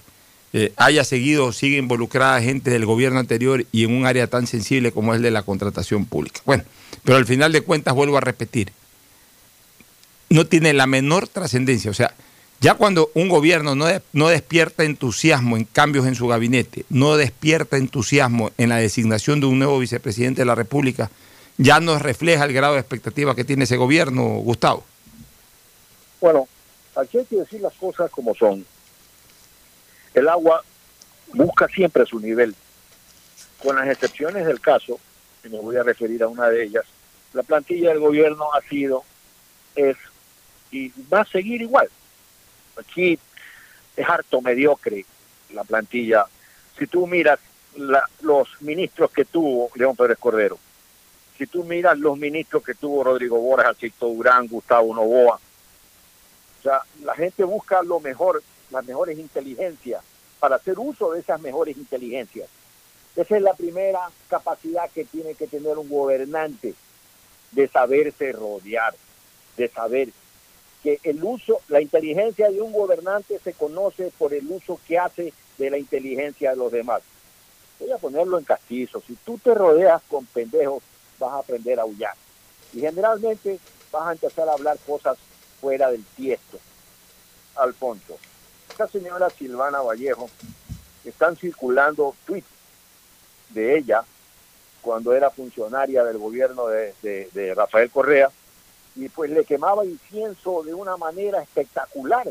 eh, 0.54 0.72
haya 0.78 1.04
seguido, 1.04 1.52
sigue 1.52 1.78
involucrada 1.78 2.42
gente 2.42 2.70
del 2.70 2.86
gobierno 2.86 3.20
anterior 3.20 3.66
y 3.74 3.84
en 3.84 3.92
un 3.92 4.06
área 4.06 4.28
tan 4.28 4.48
sensible 4.48 4.94
como 4.94 5.14
es 5.14 5.22
de 5.22 5.32
la 5.32 5.44
contratación 5.44 6.06
pública. 6.06 6.40
Bueno, 6.46 6.64
pero 7.04 7.18
al 7.18 7.26
final 7.26 7.52
de 7.52 7.62
cuentas 7.62 7.94
vuelvo 7.94 8.18
a 8.18 8.22
repetir, 8.22 8.72
no 10.30 10.46
tiene 10.46 10.74
la 10.74 10.88
menor 10.88 11.28
trascendencia. 11.28 11.92
O 11.92 11.94
sea, 11.94 12.14
ya 12.60 12.74
cuando 12.74 13.12
un 13.14 13.30
gobierno 13.30 13.76
no, 13.76 13.86
no 14.14 14.28
despierta 14.30 14.84
entusiasmo 14.84 15.58
en 15.58 15.66
cambios 15.66 16.08
en 16.08 16.16
su 16.16 16.28
gabinete, 16.28 16.86
no 16.90 17.16
despierta 17.16 17.78
entusiasmo 17.78 18.52
en 18.58 18.70
la 18.70 18.78
designación 18.78 19.40
de 19.40 19.46
un 19.46 19.60
nuevo 19.60 19.78
vicepresidente 19.80 20.42
de 20.42 20.46
la 20.46 20.56
República, 20.56 21.12
ya 21.58 21.80
nos 21.80 22.02
refleja 22.02 22.46
el 22.46 22.54
grado 22.54 22.74
de 22.74 22.80
expectativa 22.80 23.36
que 23.36 23.44
tiene 23.44 23.66
ese 23.66 23.78
gobierno, 23.78 24.24
Gustavo. 24.40 24.84
Bueno, 26.20 26.48
aquí 26.96 27.20
hay 27.20 27.26
que 27.26 27.38
decir 27.38 27.62
las 27.62 27.74
cosas 27.74 28.10
como 28.10 28.34
son. 28.36 28.66
El 30.14 30.28
agua 30.28 30.64
busca 31.34 31.68
siempre 31.68 32.06
su 32.06 32.20
nivel, 32.20 32.56
con 33.62 33.76
las 33.76 33.88
excepciones 33.88 34.46
del 34.46 34.60
caso, 34.60 35.00
y 35.44 35.50
me 35.50 35.60
voy 35.60 35.76
a 35.76 35.84
referir 35.84 36.24
a 36.24 36.28
una 36.28 36.50
de 36.50 36.64
ellas, 36.64 36.86
la 37.34 37.44
plantilla 37.44 37.90
del 37.90 38.00
gobierno 38.00 38.46
ha 38.54 38.68
sido, 38.68 39.04
es 39.76 39.96
y 40.78 40.94
va 41.12 41.22
a 41.22 41.26
seguir 41.26 41.62
igual. 41.62 41.90
Aquí 42.78 43.20
es 43.96 44.10
harto 44.10 44.42
mediocre 44.42 45.06
la 45.54 45.64
plantilla. 45.64 46.26
Si 46.78 46.88
tú 46.88 47.08
miras 47.08 47.40
los 48.22 48.48
ministros 48.62 49.12
que 49.12 49.26
tuvo 49.26 49.70
León 49.76 49.96
Pérez 49.96 50.18
Cordero, 50.20 50.58
si 51.38 51.46
tú 51.46 51.64
miras 51.64 51.98
los 51.98 52.18
ministros 52.18 52.64
que 52.64 52.74
tuvo 52.74 53.04
Rodrigo 53.04 53.40
Borja, 53.40 53.76
Chito 53.76 54.08
Durán, 54.08 54.48
Gustavo 54.48 54.94
Novoa, 54.94 55.36
o 55.36 56.64
sea, 56.64 56.82
la 57.04 57.16
gente 57.16 57.44
busca 57.44 57.84
lo 57.84 58.00
mejor, 58.00 58.42
las 58.72 58.86
mejores 58.86 59.18
inteligencias, 59.20 60.04
para 60.40 60.56
hacer 60.56 60.78
uso 60.78 61.12
de 61.12 61.20
esas 61.20 61.40
mejores 61.42 61.78
inteligencias. 61.78 62.50
Esa 63.16 63.38
es 63.38 63.42
la 63.42 63.54
primera 63.54 64.00
capacidad 64.30 64.90
que 64.92 65.06
tiene 65.06 65.36
que 65.36 65.48
tener 65.48 65.78
un 65.78 65.90
gobernante, 65.90 66.74
de 67.52 67.68
saberse 67.68 68.32
rodear, 68.32 68.94
de 69.56 69.70
saber 69.70 70.10
el 71.04 71.24
uso, 71.24 71.62
la 71.68 71.82
inteligencia 71.82 72.50
de 72.50 72.62
un 72.62 72.72
gobernante 72.72 73.40
se 73.44 73.54
conoce 73.54 74.12
por 74.18 74.34
el 74.34 74.46
uso 74.48 74.80
que 74.88 74.98
hace 74.98 75.34
de 75.58 75.70
la 75.70 75.78
inteligencia 75.78 76.52
de 76.52 76.56
los 76.56 76.72
demás. 76.72 77.02
Voy 77.80 77.92
a 77.92 77.98
ponerlo 77.98 78.38
en 78.38 78.46
castizo. 78.46 79.02
Si 79.06 79.16
tú 79.16 79.38
te 79.38 79.54
rodeas 79.54 80.02
con 80.08 80.26
pendejos, 80.26 80.84
vas 81.20 81.34
a 81.34 81.40
aprender 81.40 81.80
a 81.80 81.84
aullar. 81.84 82.14
Y 82.74 82.82
generalmente 82.82 83.60
vas 83.92 84.08
a 84.08 84.12
empezar 84.14 84.50
a 84.50 84.54
hablar 84.54 84.78
cosas 84.86 85.18
fuera 85.60 85.92
del 85.92 86.04
tiesto. 86.16 86.60
Alfonso, 87.56 88.18
esta 88.70 88.88
señora 88.88 89.30
Silvana 89.30 89.82
Vallejo, 89.82 90.30
están 91.04 91.36
circulando 91.36 92.16
tweets 92.26 92.48
de 93.50 93.78
ella 93.78 94.04
cuando 94.82 95.14
era 95.14 95.32
funcionaria 95.32 96.04
del 96.04 96.18
gobierno 96.18 96.68
de, 96.68 96.94
de 97.02 97.54
Rafael 97.56 97.90
Correa, 97.90 98.30
y 98.98 99.10
pues 99.10 99.30
le 99.30 99.46
quemaba 99.46 99.86
incienso 99.86 100.64
de 100.64 100.74
una 100.74 100.98
manera 100.98 101.42
espectacular. 101.42 102.28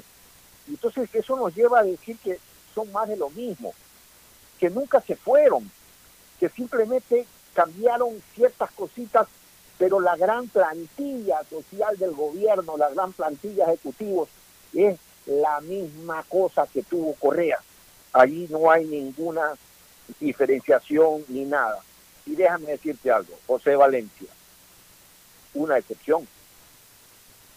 Entonces 0.68 1.08
eso 1.14 1.36
nos 1.36 1.54
lleva 1.54 1.80
a 1.80 1.84
decir 1.84 2.18
que 2.18 2.40
son 2.74 2.90
más 2.92 3.08
de 3.08 3.16
lo 3.16 3.30
mismo, 3.30 3.72
que 4.58 4.68
nunca 4.68 5.00
se 5.00 5.14
fueron, 5.14 5.70
que 6.40 6.48
simplemente 6.48 7.24
cambiaron 7.54 8.20
ciertas 8.34 8.70
cositas, 8.72 9.28
pero 9.78 10.00
la 10.00 10.16
gran 10.16 10.48
plantilla 10.48 11.42
social 11.48 11.96
del 11.98 12.12
gobierno, 12.12 12.76
la 12.76 12.90
gran 12.90 13.12
plantilla 13.12 13.64
ejecutivos, 13.66 14.28
es 14.74 14.98
la 15.26 15.60
misma 15.60 16.24
cosa 16.28 16.66
que 16.66 16.82
tuvo 16.82 17.14
Correa. 17.14 17.58
Allí 18.12 18.46
no 18.50 18.70
hay 18.70 18.86
ninguna 18.86 19.54
diferenciación 20.18 21.24
ni 21.28 21.44
nada. 21.44 21.80
Y 22.24 22.34
déjame 22.34 22.72
decirte 22.72 23.10
algo, 23.10 23.38
José 23.46 23.76
Valencia, 23.76 24.28
una 25.54 25.78
excepción. 25.78 26.26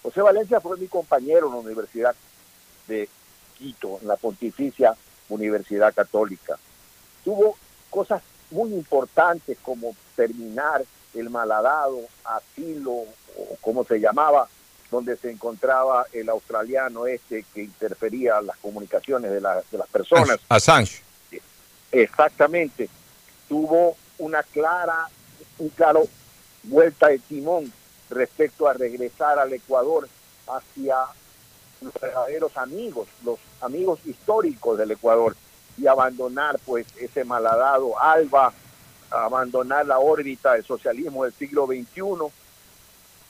José 0.02 0.22
Valencia 0.22 0.60
fue 0.62 0.78
mi 0.78 0.88
compañero 0.88 1.48
en 1.48 1.54
la 1.54 1.60
Universidad 1.60 2.16
de 2.88 3.10
Quito, 3.58 4.00
en 4.02 4.08
la 4.08 4.16
Pontificia 4.16 4.96
Universidad 5.28 5.94
Católica. 5.94 6.58
Tuvo 7.24 7.58
cosas 7.90 8.22
muy 8.52 8.74
importantes 8.74 9.58
como 9.62 9.96
terminar 10.16 10.84
el 11.14 11.30
malhadado 11.30 12.00
asilo, 12.24 12.92
o 12.92 13.56
como 13.62 13.84
se 13.84 14.00
llamaba, 14.00 14.48
donde 14.90 15.18
se 15.18 15.30
encontraba 15.30 16.06
el 16.14 16.30
australiano 16.30 17.06
este 17.06 17.46
que 17.54 17.64
interfería 17.64 18.40
en 18.40 18.48
las 18.48 18.58
comunicaciones 18.58 19.30
de, 19.30 19.40
de 19.40 19.78
las 19.78 19.88
personas. 19.92 20.40
Assange. 20.48 21.04
Exactamente. 21.92 22.90
Tuvo 23.48 23.98
una 24.18 24.44
clara, 24.44 25.08
un 25.60 25.70
claro 25.70 26.08
vuelta 26.64 27.08
de 27.08 27.20
timón 27.20 27.72
respecto 28.10 28.68
a 28.68 28.74
regresar 28.74 29.40
al 29.40 29.54
Ecuador 29.54 30.08
hacia 30.48 30.98
los 31.82 31.94
verdaderos 31.94 32.58
amigos, 32.58 33.08
los 33.24 33.40
amigos 33.62 34.00
históricos 34.06 34.78
del 34.78 34.92
Ecuador 34.92 35.36
y 35.78 35.88
abandonar 35.88 36.60
pues 36.66 36.86
ese 37.00 37.24
malhadado 37.24 37.98
ALBA, 38.00 38.54
abandonar 39.12 39.86
la 39.86 40.00
órbita 40.00 40.54
del 40.54 40.66
socialismo 40.66 41.24
del 41.24 41.34
siglo 41.34 41.66
XXI. 41.68 42.32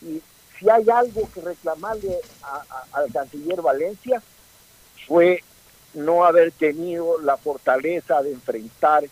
Y 0.02 0.22
si 0.58 0.70
hay 0.70 0.90
algo 0.90 1.30
que 1.34 1.42
reclamarle 1.42 2.20
al 2.92 3.12
canciller 3.12 3.62
Valencia 3.62 4.22
fue 5.08 5.44
no 5.94 6.26
haber 6.26 6.52
tenido 6.52 7.20
la 7.22 7.38
fortaleza 7.38 8.22
de 8.22 8.32
enfrentar 8.32 9.04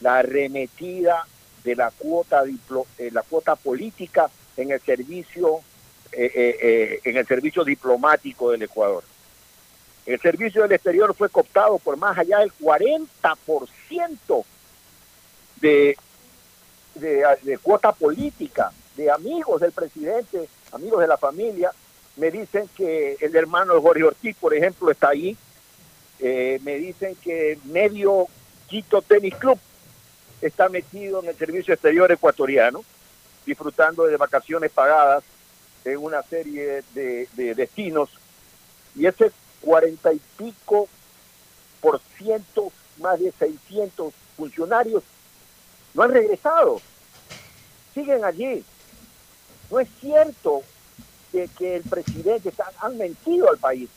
la 0.00 0.18
arremetida 0.18 1.26
de 1.64 1.76
la 1.76 1.90
cuota, 1.90 2.44
diplo, 2.44 2.86
eh, 2.98 3.10
la 3.12 3.22
cuota 3.22 3.56
política 3.56 4.30
en 4.56 4.70
el 4.70 4.80
servicio 4.80 5.60
eh, 6.12 6.30
eh, 6.34 7.00
en 7.04 7.16
el 7.16 7.26
servicio 7.26 7.64
diplomático 7.64 8.50
del 8.50 8.62
Ecuador. 8.62 9.04
El 10.06 10.20
servicio 10.20 10.62
del 10.62 10.72
exterior 10.72 11.14
fue 11.14 11.28
cooptado 11.28 11.78
por 11.78 11.96
más 11.96 12.16
allá 12.16 12.38
del 12.38 12.52
40% 12.54 14.44
de, 15.60 15.96
de, 16.94 17.24
de 17.42 17.58
cuota 17.58 17.92
política, 17.92 18.72
de 18.96 19.10
amigos 19.10 19.60
del 19.60 19.72
presidente, 19.72 20.48
amigos 20.72 21.00
de 21.00 21.08
la 21.08 21.18
familia. 21.18 21.72
Me 22.16 22.30
dicen 22.30 22.68
que 22.76 23.18
el 23.20 23.34
hermano 23.36 23.80
Jorge 23.82 24.04
Ortiz, 24.04 24.36
por 24.36 24.54
ejemplo, 24.54 24.90
está 24.90 25.10
ahí. 25.10 25.36
Eh, 26.20 26.60
me 26.62 26.76
dicen 26.76 27.14
que 27.16 27.58
medio 27.64 28.26
Quito 28.68 29.02
Tennis 29.02 29.34
Club 29.34 29.58
está 30.40 30.68
metido 30.68 31.22
en 31.22 31.28
el 31.28 31.36
servicio 31.36 31.74
exterior 31.74 32.10
ecuatoriano, 32.10 32.84
disfrutando 33.46 34.04
de 34.04 34.16
vacaciones 34.16 34.70
pagadas 34.70 35.24
en 35.84 35.98
una 35.98 36.22
serie 36.22 36.82
de, 36.92 37.28
de 37.32 37.54
destinos. 37.54 38.10
Y 38.94 39.06
ese 39.06 39.32
cuarenta 39.60 40.12
y 40.12 40.20
pico 40.36 40.88
por 41.80 42.00
ciento, 42.18 42.72
más 42.98 43.20
de 43.20 43.32
600 43.38 44.12
funcionarios, 44.36 45.02
no 45.94 46.02
han 46.02 46.10
regresado, 46.10 46.82
siguen 47.94 48.24
allí. 48.24 48.64
No 49.70 49.80
es 49.80 49.88
cierto 50.00 50.62
que, 51.32 51.48
que 51.56 51.76
el 51.76 51.84
presidente, 51.84 52.52
han 52.80 52.98
mentido 52.98 53.48
al 53.48 53.58
país, 53.58 53.88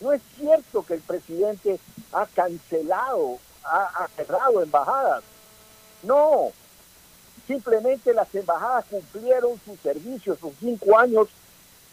no 0.00 0.12
es 0.12 0.20
cierto 0.36 0.84
que 0.84 0.94
el 0.94 1.00
presidente 1.00 1.78
ha 2.12 2.26
cancelado 2.26 3.38
ha, 3.66 4.08
cerrado 4.16 4.62
embajadas. 4.62 5.22
No, 6.02 6.52
simplemente 7.46 8.12
las 8.12 8.34
embajadas 8.34 8.84
cumplieron 8.90 9.60
su 9.64 9.76
servicio, 9.76 10.36
sus 10.36 10.52
cinco 10.58 10.98
años, 10.98 11.28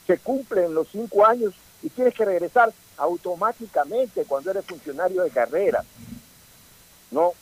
se 0.07 0.17
cumplen 0.17 0.73
los 0.73 0.87
cinco 0.89 1.25
años 1.25 1.53
y 1.81 1.89
tienes 1.89 2.13
que 2.13 2.25
regresar 2.25 2.73
automáticamente 2.97 4.25
cuando 4.25 4.51
eres 4.51 4.65
funcionario 4.65 5.23
de 5.23 5.29
carrera. 5.29 5.83
¿No? 7.11 7.33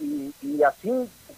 Y, 0.00 0.62
así 0.62 0.90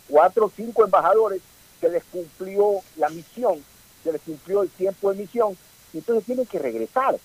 cuatro 0.08 0.46
o 0.46 0.52
cinco 0.54 0.84
embajadores 0.84 1.40
que 1.80 1.88
les 1.88 2.04
cumplió 2.04 2.80
la 2.96 3.08
misión, 3.08 3.62
se 4.04 4.12
les 4.12 4.22
cumplió 4.22 4.62
el 4.62 4.70
tiempo 4.70 5.10
de 5.10 5.18
misión, 5.18 5.56
entonces 5.92 6.24
tienen 6.24 6.46
que 6.46 6.58
regresar. 6.58 7.16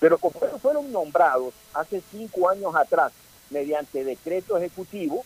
Pero 0.00 0.18
como 0.18 0.38
ellos 0.44 0.60
fueron 0.60 0.92
nombrados 0.92 1.54
hace 1.72 2.02
cinco 2.10 2.48
años 2.48 2.74
atrás 2.74 3.12
mediante 3.50 4.04
decreto 4.04 4.56
ejecutivo, 4.58 5.24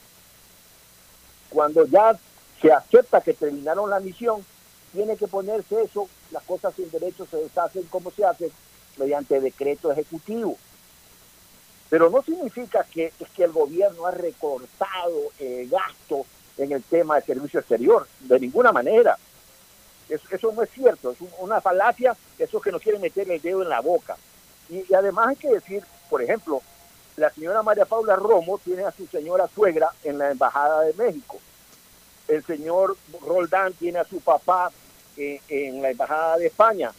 cuando 1.48 1.84
ya 1.86 2.16
se 2.60 2.72
acepta 2.72 3.20
que 3.20 3.34
terminaron 3.34 3.90
la 3.90 4.00
misión, 4.00 4.44
tiene 4.92 5.16
que 5.16 5.28
ponerse 5.28 5.82
eso, 5.82 6.08
las 6.30 6.42
cosas 6.44 6.74
sin 6.74 6.90
derecho 6.90 7.26
se 7.26 7.38
deshacen 7.38 7.84
como 7.84 8.10
se 8.10 8.24
hacen 8.24 8.50
mediante 8.96 9.40
decreto 9.40 9.90
ejecutivo. 9.90 10.56
Pero 11.88 12.10
no 12.10 12.22
significa 12.22 12.84
que, 12.84 13.12
es 13.18 13.28
que 13.30 13.44
el 13.44 13.52
gobierno 13.52 14.06
ha 14.06 14.12
recortado 14.12 15.32
el 15.38 15.68
gasto 15.68 16.24
en 16.56 16.72
el 16.72 16.82
tema 16.82 17.16
de 17.16 17.22
servicio 17.22 17.60
exterior, 17.60 18.06
de 18.20 18.38
ninguna 18.38 18.72
manera. 18.72 19.16
Eso, 20.08 20.52
no 20.52 20.62
es 20.62 20.70
cierto, 20.70 21.12
es 21.12 21.18
una 21.38 21.60
falacia, 21.60 22.16
eso 22.38 22.60
que 22.60 22.72
nos 22.72 22.82
quieren 22.82 23.00
meter 23.00 23.30
el 23.30 23.40
dedo 23.40 23.62
en 23.62 23.68
la 23.68 23.80
boca. 23.80 24.16
Y, 24.68 24.92
además 24.92 25.28
hay 25.28 25.36
que 25.36 25.48
decir, 25.48 25.84
por 26.08 26.22
ejemplo, 26.22 26.62
la 27.16 27.30
señora 27.30 27.62
María 27.62 27.84
Paula 27.84 28.16
Romo 28.16 28.58
tiene 28.58 28.84
a 28.84 28.92
su 28.92 29.06
señora 29.06 29.48
suegra 29.48 29.90
en 30.02 30.18
la 30.18 30.30
Embajada 30.30 30.82
de 30.82 30.94
México. 30.94 31.38
El 32.30 32.44
señor 32.44 32.96
Roldán 33.26 33.72
tiene 33.74 33.98
a 33.98 34.04
su 34.04 34.20
papá 34.20 34.70
eh, 35.16 35.40
en 35.48 35.82
la 35.82 35.90
Embajada 35.90 36.38
de 36.38 36.46
España. 36.46 36.92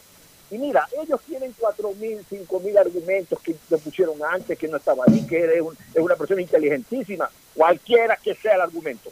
Y 0.50 0.58
mira, 0.58 0.86
ellos 1.02 1.18
tienen 1.26 1.54
cuatro 1.58 1.92
mil, 1.94 2.24
cinco 2.28 2.60
mil 2.60 2.76
argumentos 2.76 3.40
que 3.40 3.56
le 3.70 3.78
pusieron 3.78 4.22
antes, 4.22 4.58
que 4.58 4.68
no 4.68 4.76
estaba 4.76 5.04
ahí, 5.08 5.26
que 5.26 5.44
es, 5.44 5.64
es 5.94 6.02
una 6.02 6.16
persona 6.16 6.42
inteligentísima, 6.42 7.30
cualquiera 7.54 8.16
que 8.16 8.34
sea 8.34 8.56
el 8.56 8.60
argumento. 8.60 9.10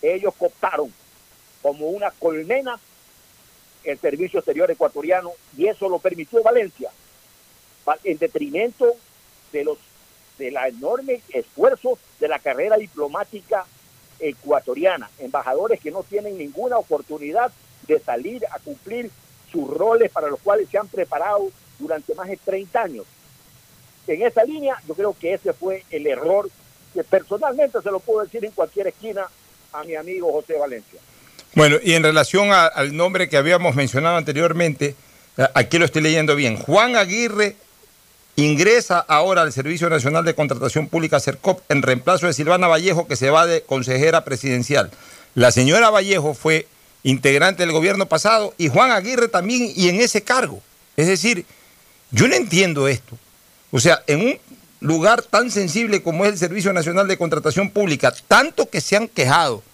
Ellos 0.00 0.32
cooptaron 0.38 0.90
como 1.60 1.88
una 1.88 2.10
colmena 2.12 2.80
el 3.84 3.98
servicio 3.98 4.40
exterior 4.40 4.70
ecuatoriano 4.70 5.32
y 5.56 5.66
eso 5.66 5.88
lo 5.88 5.98
permitió 5.98 6.42
Valencia 6.42 6.90
en 8.04 8.18
detrimento 8.18 8.94
de 9.52 9.64
los 9.64 9.78
de 10.38 10.50
la 10.50 10.68
enorme 10.68 11.20
esfuerzo 11.30 11.98
de 12.20 12.28
la 12.28 12.38
carrera 12.38 12.76
diplomática 12.76 13.66
ecuatoriana, 14.20 15.10
embajadores 15.18 15.80
que 15.80 15.90
no 15.90 16.02
tienen 16.02 16.38
ninguna 16.38 16.78
oportunidad 16.78 17.52
de 17.86 18.00
salir 18.00 18.44
a 18.50 18.58
cumplir 18.58 19.10
sus 19.50 19.68
roles 19.68 20.10
para 20.10 20.28
los 20.28 20.40
cuales 20.40 20.68
se 20.68 20.78
han 20.78 20.88
preparado 20.88 21.50
durante 21.78 22.14
más 22.14 22.28
de 22.28 22.36
30 22.36 22.82
años. 22.82 23.06
En 24.06 24.22
esa 24.22 24.44
línea, 24.44 24.76
yo 24.86 24.94
creo 24.94 25.16
que 25.18 25.34
ese 25.34 25.52
fue 25.52 25.84
el 25.90 26.06
error 26.06 26.48
que 26.94 27.04
personalmente 27.04 27.80
se 27.82 27.90
lo 27.90 28.00
puedo 28.00 28.24
decir 28.24 28.44
en 28.44 28.52
cualquier 28.52 28.88
esquina 28.88 29.26
a 29.72 29.84
mi 29.84 29.94
amigo 29.94 30.32
José 30.32 30.58
Valencia. 30.58 30.98
Bueno, 31.54 31.76
y 31.82 31.94
en 31.94 32.02
relación 32.02 32.50
al 32.52 32.96
nombre 32.96 33.28
que 33.28 33.36
habíamos 33.36 33.74
mencionado 33.74 34.16
anteriormente, 34.16 34.94
aquí 35.54 35.78
lo 35.78 35.84
estoy 35.84 36.02
leyendo 36.02 36.34
bien, 36.34 36.56
Juan 36.56 36.96
Aguirre 36.96 37.56
ingresa 38.44 39.00
ahora 39.00 39.42
al 39.42 39.52
Servicio 39.52 39.90
Nacional 39.90 40.24
de 40.24 40.34
Contratación 40.34 40.86
Pública, 40.86 41.18
CERCOP, 41.18 41.60
en 41.70 41.82
reemplazo 41.82 42.26
de 42.26 42.32
Silvana 42.32 42.68
Vallejo, 42.68 43.08
que 43.08 43.16
se 43.16 43.30
va 43.30 43.46
de 43.46 43.62
consejera 43.62 44.24
presidencial. 44.24 44.90
La 45.34 45.50
señora 45.50 45.90
Vallejo 45.90 46.34
fue 46.34 46.68
integrante 47.02 47.64
del 47.64 47.72
gobierno 47.72 48.06
pasado 48.06 48.54
y 48.56 48.68
Juan 48.68 48.92
Aguirre 48.92 49.26
también 49.26 49.72
y 49.74 49.88
en 49.88 50.00
ese 50.00 50.22
cargo. 50.22 50.62
Es 50.96 51.08
decir, 51.08 51.46
yo 52.12 52.28
no 52.28 52.34
entiendo 52.36 52.86
esto. 52.86 53.18
O 53.72 53.80
sea, 53.80 54.02
en 54.06 54.20
un 54.20 54.38
lugar 54.80 55.22
tan 55.22 55.50
sensible 55.50 56.02
como 56.02 56.24
es 56.24 56.32
el 56.32 56.38
Servicio 56.38 56.72
Nacional 56.72 57.08
de 57.08 57.18
Contratación 57.18 57.70
Pública, 57.70 58.14
tanto 58.28 58.70
que 58.70 58.80
se 58.80 58.96
han 58.96 59.08
quejado 59.08 59.64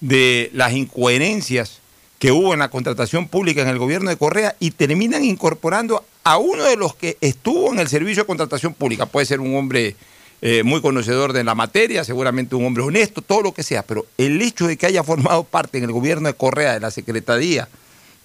de 0.00 0.50
las 0.52 0.72
incoherencias 0.72 1.78
que 2.18 2.32
hubo 2.32 2.52
en 2.52 2.58
la 2.58 2.68
contratación 2.68 3.28
pública 3.28 3.62
en 3.62 3.68
el 3.68 3.78
gobierno 3.78 4.10
de 4.10 4.18
Correa 4.18 4.56
y 4.60 4.72
terminan 4.72 5.24
incorporando 5.24 6.04
a 6.24 6.38
uno 6.38 6.64
de 6.64 6.76
los 6.76 6.94
que 6.94 7.16
estuvo 7.20 7.72
en 7.72 7.78
el 7.78 7.88
servicio 7.88 8.22
de 8.22 8.26
contratación 8.26 8.74
pública. 8.74 9.06
Puede 9.06 9.26
ser 9.26 9.40
un 9.40 9.56
hombre 9.56 9.96
eh, 10.42 10.62
muy 10.62 10.80
conocedor 10.80 11.32
de 11.32 11.44
la 11.44 11.54
materia, 11.54 12.04
seguramente 12.04 12.54
un 12.54 12.64
hombre 12.64 12.82
honesto, 12.82 13.22
todo 13.22 13.42
lo 13.42 13.52
que 13.52 13.62
sea, 13.62 13.82
pero 13.82 14.06
el 14.18 14.40
hecho 14.40 14.66
de 14.66 14.76
que 14.76 14.86
haya 14.86 15.04
formado 15.04 15.44
parte 15.44 15.78
en 15.78 15.84
el 15.84 15.92
gobierno 15.92 16.28
de 16.28 16.34
Correa 16.34 16.74
de 16.74 16.80
la 16.80 16.90
Secretaría 16.90 17.68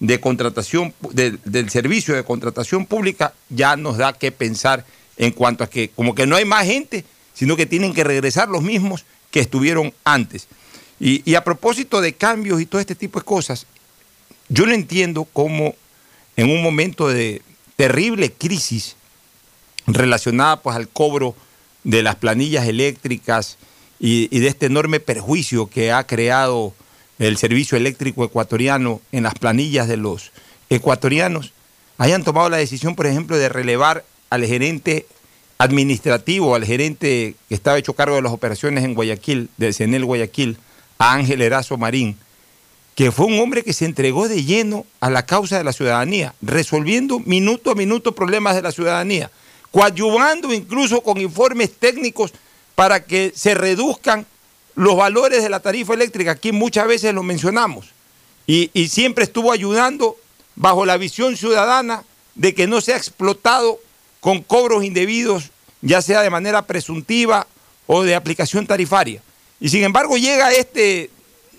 de 0.00 0.20
Contratación, 0.20 0.94
del 1.10 1.70
Servicio 1.70 2.14
de 2.14 2.24
Contratación 2.24 2.86
Pública, 2.86 3.34
ya 3.48 3.76
nos 3.76 3.96
da 3.96 4.12
que 4.12 4.32
pensar 4.32 4.84
en 5.16 5.32
cuanto 5.32 5.64
a 5.64 5.70
que 5.70 5.90
como 5.90 6.14
que 6.14 6.26
no 6.26 6.36
hay 6.36 6.44
más 6.44 6.66
gente, 6.66 7.04
sino 7.34 7.56
que 7.56 7.66
tienen 7.66 7.94
que 7.94 8.04
regresar 8.04 8.48
los 8.48 8.62
mismos 8.62 9.04
que 9.30 9.40
estuvieron 9.40 9.92
antes. 10.04 10.48
Y, 10.98 11.34
a 11.34 11.44
propósito 11.44 12.00
de 12.00 12.14
cambios 12.14 12.60
y 12.60 12.66
todo 12.66 12.80
este 12.80 12.94
tipo 12.94 13.18
de 13.18 13.24
cosas, 13.26 13.66
yo 14.48 14.64
no 14.64 14.72
entiendo 14.72 15.24
cómo 15.30 15.74
en 16.36 16.50
un 16.50 16.62
momento 16.62 17.08
de 17.08 17.42
terrible 17.76 18.32
crisis 18.32 18.96
relacionada 19.86 20.60
pues 20.62 20.76
al 20.76 20.88
cobro 20.88 21.34
de 21.84 22.02
las 22.02 22.16
planillas 22.16 22.66
eléctricas 22.66 23.58
y, 23.98 24.26
de 24.38 24.48
este 24.48 24.66
enorme 24.66 25.00
perjuicio 25.00 25.68
que 25.68 25.92
ha 25.92 26.04
creado 26.06 26.74
el 27.18 27.36
servicio 27.36 27.78
eléctrico 27.78 28.24
ecuatoriano 28.24 29.00
en 29.12 29.22
las 29.22 29.34
planillas 29.34 29.88
de 29.88 29.96
los 29.96 30.32
ecuatorianos, 30.68 31.52
hayan 31.96 32.24
tomado 32.24 32.50
la 32.50 32.56
decisión, 32.58 32.94
por 32.94 33.06
ejemplo, 33.06 33.38
de 33.38 33.48
relevar 33.48 34.04
al 34.28 34.44
gerente 34.44 35.06
administrativo, 35.58 36.54
al 36.54 36.64
gerente 36.64 37.36
que 37.48 37.54
estaba 37.54 37.78
hecho 37.78 37.94
cargo 37.94 38.16
de 38.16 38.22
las 38.22 38.32
operaciones 38.32 38.84
en 38.84 38.94
Guayaquil, 38.94 39.48
del 39.56 39.72
CENEL 39.72 40.04
Guayaquil, 40.04 40.58
a 40.98 41.14
Ángel 41.14 41.40
Erazo 41.40 41.78
Marín, 41.78 42.18
que 42.96 43.12
fue 43.12 43.26
un 43.26 43.38
hombre 43.38 43.62
que 43.62 43.74
se 43.74 43.84
entregó 43.84 44.26
de 44.26 44.42
lleno 44.42 44.86
a 45.00 45.10
la 45.10 45.26
causa 45.26 45.58
de 45.58 45.64
la 45.64 45.74
ciudadanía, 45.74 46.34
resolviendo 46.40 47.20
minuto 47.20 47.70
a 47.70 47.74
minuto 47.74 48.14
problemas 48.14 48.54
de 48.54 48.62
la 48.62 48.72
ciudadanía, 48.72 49.30
coadyuvando 49.70 50.52
incluso 50.54 51.02
con 51.02 51.20
informes 51.20 51.74
técnicos 51.78 52.32
para 52.74 53.04
que 53.04 53.34
se 53.36 53.54
reduzcan 53.54 54.26
los 54.74 54.96
valores 54.96 55.42
de 55.42 55.50
la 55.50 55.60
tarifa 55.60 55.92
eléctrica, 55.92 56.30
aquí 56.30 56.52
muchas 56.52 56.88
veces 56.88 57.12
lo 57.12 57.22
mencionamos, 57.22 57.90
y, 58.46 58.70
y 58.72 58.88
siempre 58.88 59.24
estuvo 59.24 59.52
ayudando 59.52 60.16
bajo 60.54 60.86
la 60.86 60.96
visión 60.96 61.36
ciudadana 61.36 62.02
de 62.34 62.54
que 62.54 62.66
no 62.66 62.80
sea 62.80 62.96
explotado 62.96 63.78
con 64.20 64.42
cobros 64.42 64.84
indebidos, 64.84 65.50
ya 65.82 66.00
sea 66.00 66.22
de 66.22 66.30
manera 66.30 66.62
presuntiva 66.62 67.46
o 67.86 68.04
de 68.04 68.14
aplicación 68.14 68.66
tarifaria. 68.66 69.20
Y 69.60 69.68
sin 69.68 69.84
embargo 69.84 70.16
llega 70.16 70.52
este 70.52 71.10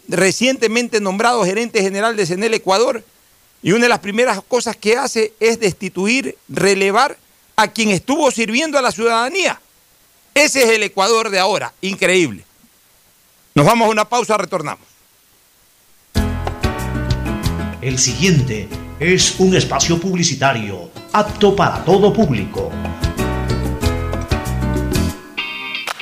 recientemente 0.08 1.00
nombrado 1.00 1.44
gerente 1.44 1.82
general 1.82 2.16
de 2.16 2.26
CENEL 2.26 2.54
Ecuador 2.54 3.04
y 3.62 3.72
una 3.72 3.84
de 3.84 3.90
las 3.90 4.00
primeras 4.00 4.42
cosas 4.48 4.76
que 4.76 4.98
hace 4.98 5.34
es 5.40 5.60
destituir, 5.60 6.38
relevar 6.48 7.18
a 7.56 7.70
quien 7.70 7.90
estuvo 7.90 8.30
sirviendo 8.32 8.78
a 8.78 8.82
la 8.82 8.92
ciudadanía. 8.92 9.60
Ese 10.34 10.64
es 10.64 10.70
el 10.70 10.84
Ecuador 10.84 11.30
de 11.30 11.40
ahora, 11.40 11.74
increíble. 11.82 12.46
Nos 13.56 13.66
vamos 13.66 13.88
a 13.88 13.92
una 13.92 14.06
pausa, 14.06 14.38
retornamos. 14.38 14.86
El 17.82 17.98
siguiente 17.98 18.68
es 19.00 19.40
un 19.40 19.56
espacio 19.56 20.00
publicitario 20.00 20.92
apto 21.12 21.56
para 21.56 21.84
todo 21.84 22.14
público. 22.14 22.72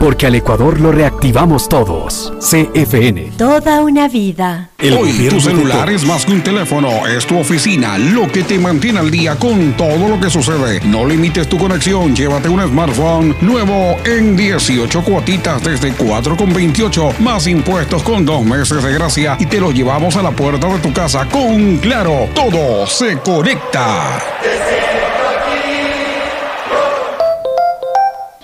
porque 0.00 0.26
al 0.26 0.34
Ecuador 0.34 0.80
lo 0.80 0.90
reactivamos 0.90 1.68
todos. 1.68 2.32
CFN. 2.40 3.32
Toda 3.38 3.80
una 3.80 4.08
vida. 4.08 4.70
Hoy 4.80 5.28
tu 5.28 5.40
celular 5.40 5.88
es 5.88 6.04
más 6.04 6.26
que 6.26 6.32
un 6.32 6.42
teléfono, 6.42 7.06
es 7.06 7.24
tu 7.26 7.38
oficina, 7.38 7.96
lo 7.96 8.26
que 8.30 8.42
te 8.42 8.58
mantiene 8.58 8.98
al 8.98 9.10
día 9.10 9.36
con 9.36 9.74
todo 9.76 10.08
lo 10.08 10.20
que 10.20 10.30
sucede. 10.30 10.80
No 10.84 11.06
limites 11.06 11.48
tu 11.48 11.58
conexión, 11.58 12.14
llévate 12.14 12.48
un 12.48 12.60
smartphone 12.60 13.36
nuevo 13.40 13.96
en 14.04 14.36
18 14.36 15.04
cuotitas 15.04 15.62
desde 15.62 15.92
4,28 15.92 17.18
más 17.18 17.46
impuestos 17.46 18.02
con 18.02 18.26
dos 18.26 18.44
meses 18.44 18.82
de 18.82 18.92
gracia 18.92 19.36
y 19.38 19.46
te 19.46 19.60
lo 19.60 19.70
llevamos 19.70 20.16
a 20.16 20.22
la 20.22 20.32
puerta 20.32 20.66
de 20.66 20.78
tu 20.80 20.92
casa 20.92 21.26
con 21.26 21.76
Claro. 21.78 22.28
Todo 22.34 22.86
se 22.86 23.18
conecta. 23.18 24.22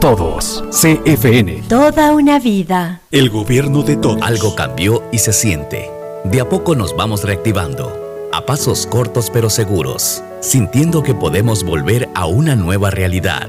todos. 0.00 0.64
CFN. 0.70 1.62
Toda 1.68 2.12
una 2.12 2.38
vida. 2.38 3.00
El 3.10 3.30
gobierno 3.30 3.82
de 3.82 3.96
todos. 3.96 4.22
Algo 4.22 4.54
cambió 4.54 5.02
y 5.12 5.18
se 5.18 5.32
siente. 5.32 5.90
De 6.24 6.40
a 6.40 6.48
poco 6.48 6.74
nos 6.74 6.94
vamos 6.96 7.24
reactivando. 7.24 8.28
A 8.32 8.44
pasos 8.44 8.86
cortos 8.86 9.30
pero 9.30 9.50
seguros, 9.50 10.22
sintiendo 10.40 11.02
que 11.02 11.14
podemos 11.14 11.64
volver 11.64 12.08
a 12.14 12.26
una 12.26 12.56
nueva 12.56 12.90
realidad 12.90 13.48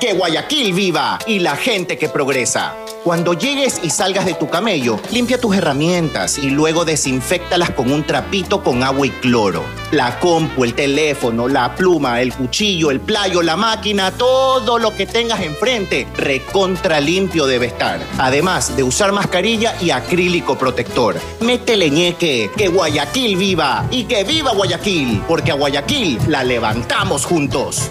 Que 0.00 0.12
Guayaquil 0.12 0.72
viva 0.72 1.18
y 1.26 1.38
la 1.38 1.56
gente 1.56 1.96
que 1.96 2.08
progresa. 2.08 2.74
Cuando 3.04 3.34
llegues 3.34 3.80
y 3.82 3.90
salgas 3.90 4.24
de 4.24 4.34
tu 4.34 4.48
camello, 4.48 4.98
limpia 5.10 5.38
tus 5.38 5.54
herramientas 5.54 6.38
y 6.38 6.48
luego 6.48 6.84
desinfectalas 6.86 7.70
con 7.70 7.92
un 7.92 8.02
trapito 8.04 8.62
con 8.62 8.82
agua 8.82 9.06
y 9.06 9.10
cloro. 9.10 9.62
La 9.92 10.18
compu, 10.20 10.64
el 10.64 10.74
teléfono, 10.74 11.46
la 11.46 11.74
pluma, 11.74 12.22
el 12.22 12.32
cuchillo, 12.32 12.90
el 12.90 13.00
playo, 13.00 13.42
la 13.42 13.56
máquina, 13.56 14.10
todo 14.10 14.78
lo 14.78 14.94
que 14.96 15.06
tengas 15.06 15.40
enfrente, 15.40 16.06
recontra 16.16 16.98
limpio 17.00 17.46
debe 17.46 17.66
estar. 17.66 18.00
Además 18.18 18.74
de 18.76 18.82
usar 18.82 19.12
mascarilla 19.12 19.74
y 19.82 19.90
acrílico 19.90 20.56
protector. 20.56 21.16
Métele 21.40 21.90
ñeque, 21.90 22.50
que 22.56 22.68
Guayaquil 22.68 23.36
viva 23.36 23.86
y 23.90 24.04
que 24.04 24.24
viva 24.24 24.52
Guayaquil, 24.52 25.22
porque 25.28 25.52
a 25.52 25.54
Guayaquil 25.54 26.18
la 26.28 26.42
levantamos 26.42 27.26
juntos. 27.26 27.90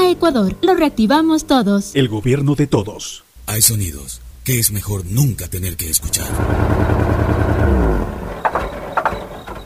Ecuador, 0.11 0.55
lo 0.61 0.75
reactivamos 0.75 1.45
todos. 1.45 1.95
El 1.95 2.09
gobierno 2.09 2.55
de 2.55 2.67
todos. 2.67 3.23
Hay 3.47 3.61
sonidos 3.61 4.21
que 4.43 4.59
es 4.59 4.71
mejor 4.71 5.05
nunca 5.05 5.47
tener 5.47 5.77
que 5.77 5.89
escuchar. 5.89 6.27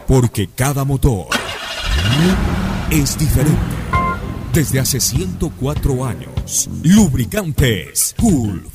Porque 0.07 0.47
cada 0.47 0.83
motor 0.83 1.27
es 2.91 3.17
diferente. 3.17 3.59
Desde 4.53 4.79
hace 4.79 4.99
104 4.99 6.05
años, 6.05 6.69
Lubricantes 6.83 8.15
Gulf 8.17 8.74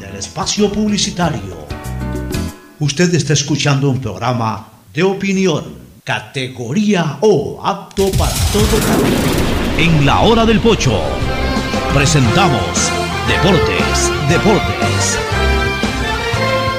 espacio 0.21 0.71
publicitario. 0.71 1.65
Usted 2.79 3.13
está 3.15 3.33
escuchando 3.33 3.89
un 3.89 3.99
programa 3.99 4.67
de 4.93 5.01
opinión, 5.01 5.63
categoría 6.03 7.17
O, 7.21 7.59
apto 7.65 8.11
para 8.11 8.33
todo 8.53 8.63
público. 8.63 9.31
En 9.79 10.05
la 10.05 10.19
hora 10.21 10.45
del 10.45 10.59
pocho, 10.59 11.01
presentamos 11.91 12.91
Deportes, 13.27 14.11
Deportes. 14.29 15.17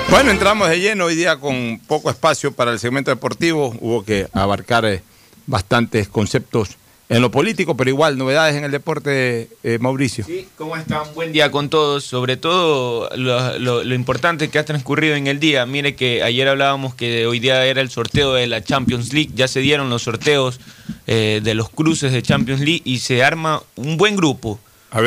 Bueno, 0.09 0.31
entramos 0.31 0.69
de 0.69 0.79
lleno 0.79 1.07
hoy 1.07 1.17
día 1.17 1.37
con 1.37 1.81
poco 1.89 2.11
espacio 2.11 2.53
para 2.53 2.71
el 2.71 2.79
segmento 2.79 3.11
deportivo. 3.11 3.75
Hubo 3.81 4.05
que 4.05 4.29
abarcar 4.33 4.85
eh, 4.85 5.03
bastantes 5.49 6.07
conceptos 6.07 6.77
en 7.09 7.21
lo 7.21 7.31
político, 7.31 7.77
pero 7.77 7.91
igual, 7.91 8.17
novedades 8.17 8.57
en 8.57 8.65
el 8.65 8.71
deporte, 8.71 9.49
eh, 9.63 9.79
Mauricio. 9.81 10.25
Sí, 10.25 10.49
¿cómo 10.57 10.77
están? 10.77 11.03
Buen 11.15 11.31
día 11.33 11.51
con 11.51 11.69
todos. 11.69 12.05
Sobre 12.05 12.37
todo 12.39 13.11
lo, 13.17 13.59
lo- 13.59 13.85
lo 13.85 13.95
importante 13.95 14.49
que 14.49 14.59
ha 14.59 14.65
transcurrido 14.65 15.15
en 15.15 15.27
el 15.27 15.39
día. 15.39 15.67
Mire 15.67 15.95
que 15.95 16.23
ayer 16.23 16.49
hablábamos 16.49 16.95
que 16.95 17.27
hoy 17.27 17.39
día 17.39 17.65
era 17.67 17.83
el 17.83 17.91
sorteo 17.91 18.33
de 18.33 18.47
la 18.47 18.65
Champions 18.65 19.13
League. 19.13 19.31
Ya 19.35 19.47
se 19.47 19.61
dieron 19.61 19.91
los 19.91 20.03
sorteos 20.03 20.59
eh, 21.07 21.41
de 21.45 21.55
los 21.55 21.69
cruces 21.69 22.13
de 22.13 22.23
Champions 22.23 22.61
League 22.63 22.83
y 22.85 22.99
se 23.01 23.23
arma 23.23 23.63
un 23.77 23.99
buen 23.99 24.17
grupo. 24.17 24.59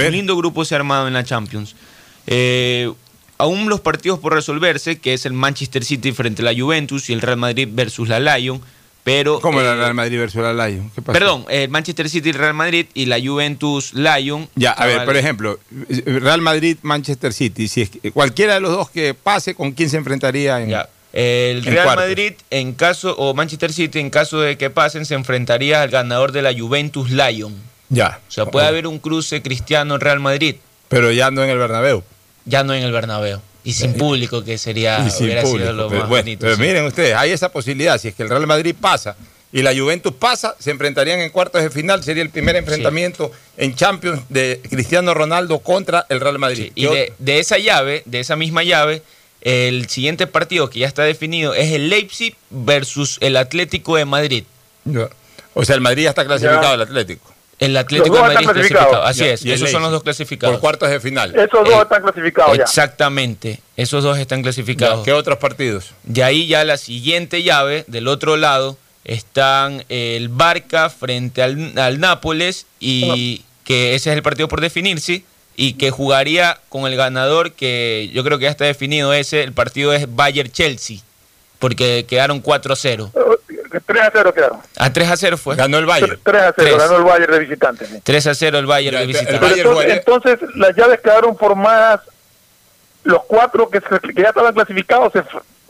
Un 0.08 0.12
lindo 0.12 0.36
grupo 0.38 0.64
se 0.64 0.76
ha 0.76 0.78
armado 0.78 1.08
en 1.08 1.14
la 1.14 1.24
Champions. 1.24 1.76
Eh, 2.28 2.92
aún 3.40 3.68
los 3.70 3.82
partidos 3.82 4.20
por 4.20 4.34
resolverse, 4.34 5.00
que 5.00 5.14
es 5.14 5.26
el 5.26 5.34
Manchester 5.34 5.84
City 5.84 6.12
frente 6.12 6.42
a 6.44 6.46
la 6.46 6.60
Juventus 6.60 7.10
y 7.10 7.14
el 7.14 7.22
Real 7.22 7.38
Madrid 7.38 7.68
versus 7.72 8.10
la 8.10 8.20
Lyon. 8.20 8.62
Pero, 9.06 9.40
¿Cómo 9.40 9.62
eh, 9.62 9.72
el 9.72 9.78
Real 9.78 9.94
Madrid 9.94 10.18
versus 10.18 10.42
la 10.42 10.68
Lion? 10.68 10.90
¿Qué 10.96 11.00
pasó? 11.00 11.14
Perdón, 11.14 11.46
el 11.48 11.70
Manchester 11.70 12.10
City, 12.10 12.32
Real 12.32 12.56
Madrid 12.56 12.88
y 12.96 13.06
la 13.06 13.22
Juventus 13.22 13.94
Lyon. 13.94 14.50
Ya, 14.56 14.72
a 14.72 14.88
ver, 14.88 15.06
por 15.06 15.16
ejemplo, 15.16 15.60
Real 16.06 16.42
Madrid, 16.42 16.78
Manchester 16.82 17.32
City, 17.32 17.68
si 17.68 17.84
es 17.84 17.92
que 17.92 18.12
cualquiera 18.12 18.56
de 18.56 18.62
los 18.62 18.72
dos 18.72 18.90
que 18.90 19.14
pase, 19.14 19.54
¿con 19.54 19.74
quién 19.74 19.92
se 19.92 19.98
enfrentaría 19.98 20.60
en, 20.60 20.72
El 21.14 21.58
en 21.58 21.64
Real? 21.66 21.96
Madrid, 21.96 22.34
en 22.50 22.74
caso, 22.74 23.16
o 23.16 23.36
Manchester 23.36 23.72
City, 23.72 24.00
en 24.00 24.10
caso 24.10 24.42
de 24.42 24.58
que 24.58 24.72
pasen, 24.72 25.06
se 25.06 25.14
enfrentaría 25.14 25.84
al 25.84 25.90
ganador 25.90 26.32
de 26.32 26.42
la 26.42 26.52
Juventus 26.52 27.12
Lyon. 27.12 27.54
Ya. 27.90 28.22
O 28.28 28.32
sea, 28.32 28.48
puede 28.48 28.66
haber 28.66 28.88
un 28.88 28.98
cruce 28.98 29.44
cristiano-Real 29.44 30.20
Madrid. 30.20 30.56
Pero 30.88 31.12
ya 31.12 31.30
no 31.30 31.44
en 31.44 31.52
el 31.52 31.60
Bernabéu. 31.60 32.04
Ya 32.46 32.64
no 32.64 32.74
en 32.74 32.82
el 32.82 32.92
Bernabéu. 32.92 33.40
Y 33.66 33.74
sin 33.74 33.94
público, 33.96 34.44
que 34.44 34.58
sería 34.58 35.04
Y 35.06 35.10
sin 35.10 35.26
hubiera 35.26 35.42
público, 35.42 35.60
sido 35.66 35.74
lo 35.74 35.88
pero 35.90 36.02
más 36.02 36.10
bueno, 36.10 36.24
bonito. 36.24 36.40
pero 36.42 36.56
sí. 36.56 36.62
miren 36.62 36.86
ustedes, 36.86 37.16
hay 37.16 37.32
esa 37.32 37.52
posibilidad. 37.52 38.00
Si 38.00 38.08
es 38.08 38.16
que 38.16 38.24
el 38.24 38.30
Real 38.30 38.46
Madrid 38.48 38.74
pasa 38.80 39.16
y 39.52 39.62
la 39.62 39.76
Juventus 39.76 40.14
pasa, 40.14 40.56
se 40.60 40.72
enfrentarían 40.72 41.20
en 41.20 41.30
cuartos 41.32 41.62
de 41.62 41.70
final. 41.70 42.04
Sería 42.04 42.24
el 42.24 42.30
primer 42.30 42.56
enfrentamiento 42.56 43.32
en 43.58 43.74
Champions 43.76 44.22
de 44.30 44.62
Cristiano 44.70 45.14
Ronaldo 45.14 45.60
contra 45.60 46.06
el 46.10 46.20
Real 46.22 46.40
Madrid. 46.40 46.72
Y 46.76 46.86
de, 46.86 47.14
de 47.20 47.40
esa 47.40 47.58
llave, 47.58 48.04
de 48.06 48.20
esa 48.20 48.36
misma 48.36 48.64
llave, 48.64 49.02
el 49.42 49.88
siguiente 49.90 50.28
partido 50.28 50.70
que 50.70 50.80
ya 50.80 50.88
está 50.88 51.04
definido 51.04 51.54
es 51.54 51.72
el 51.72 51.90
Leipzig 51.90 52.36
versus 52.50 53.18
el 53.22 53.38
Atlético 53.38 53.96
de 53.96 54.06
Madrid. 54.06 54.44
Ya. 54.86 55.10
O 55.54 55.64
sea, 55.64 55.76
el 55.76 55.82
Madrid 55.82 56.04
ya 56.04 56.10
está 56.10 56.26
clasificado, 56.26 56.64
Ya. 56.70 56.74
el 56.74 56.82
Atlético. 56.82 57.34
El 57.60 57.78
Atlético 57.78 58.16
de 58.16 58.22
Madrid 58.22 58.48
clasificado. 58.50 59.04
Así 59.04 59.20
Ya, 59.22 59.28
es, 59.28 59.46
y 59.46 59.52
esos 59.52 59.72
son 59.72 59.82
los 59.82 59.92
dos 59.92 60.04
clasificados. 60.04 60.56
Por 60.56 60.62
cuartos 60.62 60.90
de 60.90 61.00
final. 61.00 61.34
Esos 61.36 61.64
dos 61.68 61.82
están 61.82 62.02
clasificados 62.02 62.58
ya. 62.58 62.64
Exactamente, 62.64 63.60
esos 63.78 64.04
dos 64.04 64.18
están 64.18 64.42
clasificados. 64.42 65.04
¿Qué 65.06 65.14
otros 65.14 65.38
partidos? 65.38 65.94
De 66.04 66.24
ahí 66.24 66.48
ya 66.48 66.64
la 66.66 66.78
siguiente 66.78 67.44
llave, 67.44 67.86
del 67.88 68.08
otro 68.08 68.36
lado, 68.36 68.78
están 69.06 69.86
el 69.90 70.30
Barca 70.30 70.90
frente 70.90 71.42
al, 71.44 71.78
al 71.78 72.00
Nápoles 72.00 72.66
y 72.80 73.44
que 73.64 73.96
ese 73.96 74.12
es 74.12 74.16
el 74.18 74.24
partido 74.24 74.48
por 74.48 74.62
definirse 74.62 75.24
y 75.56 75.74
que 75.74 75.92
jugaría 75.92 76.60
con 76.70 76.86
el 76.86 76.96
ganador 76.98 77.54
que 77.54 78.10
yo 78.14 78.24
creo 78.24 78.38
que 78.38 78.44
ya 78.44 78.52
está 78.52 78.66
definido 78.66 79.14
ese, 79.14 79.44
el 79.44 79.54
partido 79.54 79.94
es 79.94 80.14
Bayern-Chelsea, 80.14 80.98
porque 81.60 82.06
quedaron 82.08 82.44
4-0. 82.44 83.12
3 83.82 84.04
a 84.04 84.10
0 84.14 84.34
quedaron. 84.34 84.60
A 84.78 84.92
3 84.94 85.10
a 85.12 85.18
0 85.18 85.38
fue. 85.38 85.56
Ganó 85.56 85.78
el 85.78 85.86
Bayern. 85.86 86.20
3 86.24 86.42
a 86.42 86.54
0, 86.54 86.54
Tres. 86.56 86.78
ganó 86.78 86.98
el 86.98 87.04
Bayern 87.04 87.32
de 87.34 87.40
visitante. 87.40 87.86
sí. 87.86 88.00
3 88.04 88.28
a 88.28 88.36
0 88.36 88.58
el 88.60 88.66
Bayern 88.66 88.98
de 88.98 89.06
Pero 89.06 89.08
visitante. 89.08 89.92
entonces, 89.94 90.34
entonces, 90.40 90.56
las 90.56 90.76
llaves 90.76 91.00
quedaron 91.02 91.38
formadas, 91.38 92.02
los 93.04 93.24
cuatro 93.26 93.70
que, 93.70 93.80
se- 93.82 94.14
que 94.14 94.22
ya 94.22 94.30
estaban 94.30 94.54
clasificados 94.54 95.14
se 95.14 95.24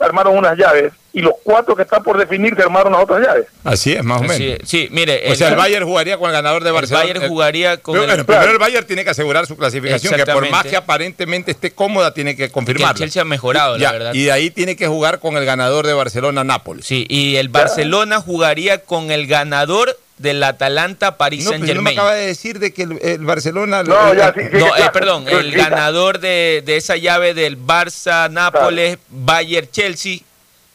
armaron 0.04 0.36
unas 0.36 0.56
llaves 0.58 0.92
y 1.12 1.20
los 1.20 1.32
cuatro 1.42 1.74
que 1.74 1.82
están 1.82 2.02
por 2.02 2.18
definir 2.18 2.54
se 2.54 2.62
armaron 2.62 2.92
las 2.92 3.02
otras 3.02 3.22
llaves. 3.26 3.46
Así 3.64 3.92
es, 3.94 4.04
más 4.04 4.20
o 4.20 4.24
menos. 4.24 4.58
Sí, 4.68 4.88
mire. 4.90 5.22
O 5.30 5.34
sea, 5.34 5.48
el 5.48 5.56
Bayern 5.56 5.86
jugaría 5.86 6.18
con 6.18 6.28
el 6.28 6.32
ganador 6.34 6.62
de 6.62 6.70
Barcelona. 6.70 7.04
Bayern 7.06 7.28
jugaría 7.28 7.78
con 7.78 7.94
Pero, 7.94 8.04
el- 8.04 8.10
bueno, 8.10 8.26
primero 8.26 8.52
el 8.52 8.58
Bayern 8.58 8.86
tiene 8.86 9.02
que 9.04 9.10
asegurar 9.10 9.46
su 9.46 9.56
clasificación, 9.56 10.14
que 10.14 10.26
por 10.26 10.48
más 10.50 10.64
que 10.66 10.76
aparentemente 10.76 11.50
esté 11.52 11.70
cómoda, 11.72 12.12
tiene 12.12 12.36
que 12.36 12.46
Que 12.46 12.52
confirmarlo. 12.52 12.92
el 12.92 12.98
Chelsea 12.98 13.22
ha 13.22 13.24
mejorado, 13.24 13.78
Ya, 13.78 13.86
la 13.86 13.92
verdad. 13.92 14.14
Y 14.14 14.24
de 14.24 14.32
ahí 14.32 14.50
tiene 14.50 14.76
que 14.76 14.86
jugar 14.88 15.18
con 15.20 15.36
el 15.38 15.44
ganador 15.46 15.86
de 15.86 15.94
Barcelona-Nápoles. 15.94 16.84
Sí, 16.86 17.06
y 17.08 17.36
el 17.36 17.48
Barcelona 17.48 18.20
jugaría 18.20 18.78
con 18.84 19.10
el 19.10 19.26
ganador 19.26 19.98
del 20.18 20.42
Atalanta 20.42 21.16
Paris 21.18 21.44
No, 21.44 21.50
Saint 21.50 21.64
pero 21.66 21.74
no 21.76 21.82
me 21.82 21.90
Germain. 21.90 21.98
acaba 21.98 22.14
de 22.14 22.26
decir 22.26 22.58
de 22.58 22.72
que 22.72 22.82
el, 22.84 22.98
el 23.02 23.18
Barcelona... 23.24 23.82
No, 23.82 24.12
el- 24.12 24.18
ya, 24.18 24.32
sí, 24.32 24.40
sí, 24.50 24.56
No, 24.58 24.74
eh, 24.76 24.90
perdón, 24.92 25.26
el 25.28 25.52
ganador 25.52 26.18
de, 26.20 26.62
de 26.64 26.76
esa 26.76 26.96
llave 26.96 27.34
del 27.34 27.58
Barça, 27.58 28.30
Nápoles, 28.30 28.98
Bayern, 29.10 29.68
Chelsea, 29.70 30.20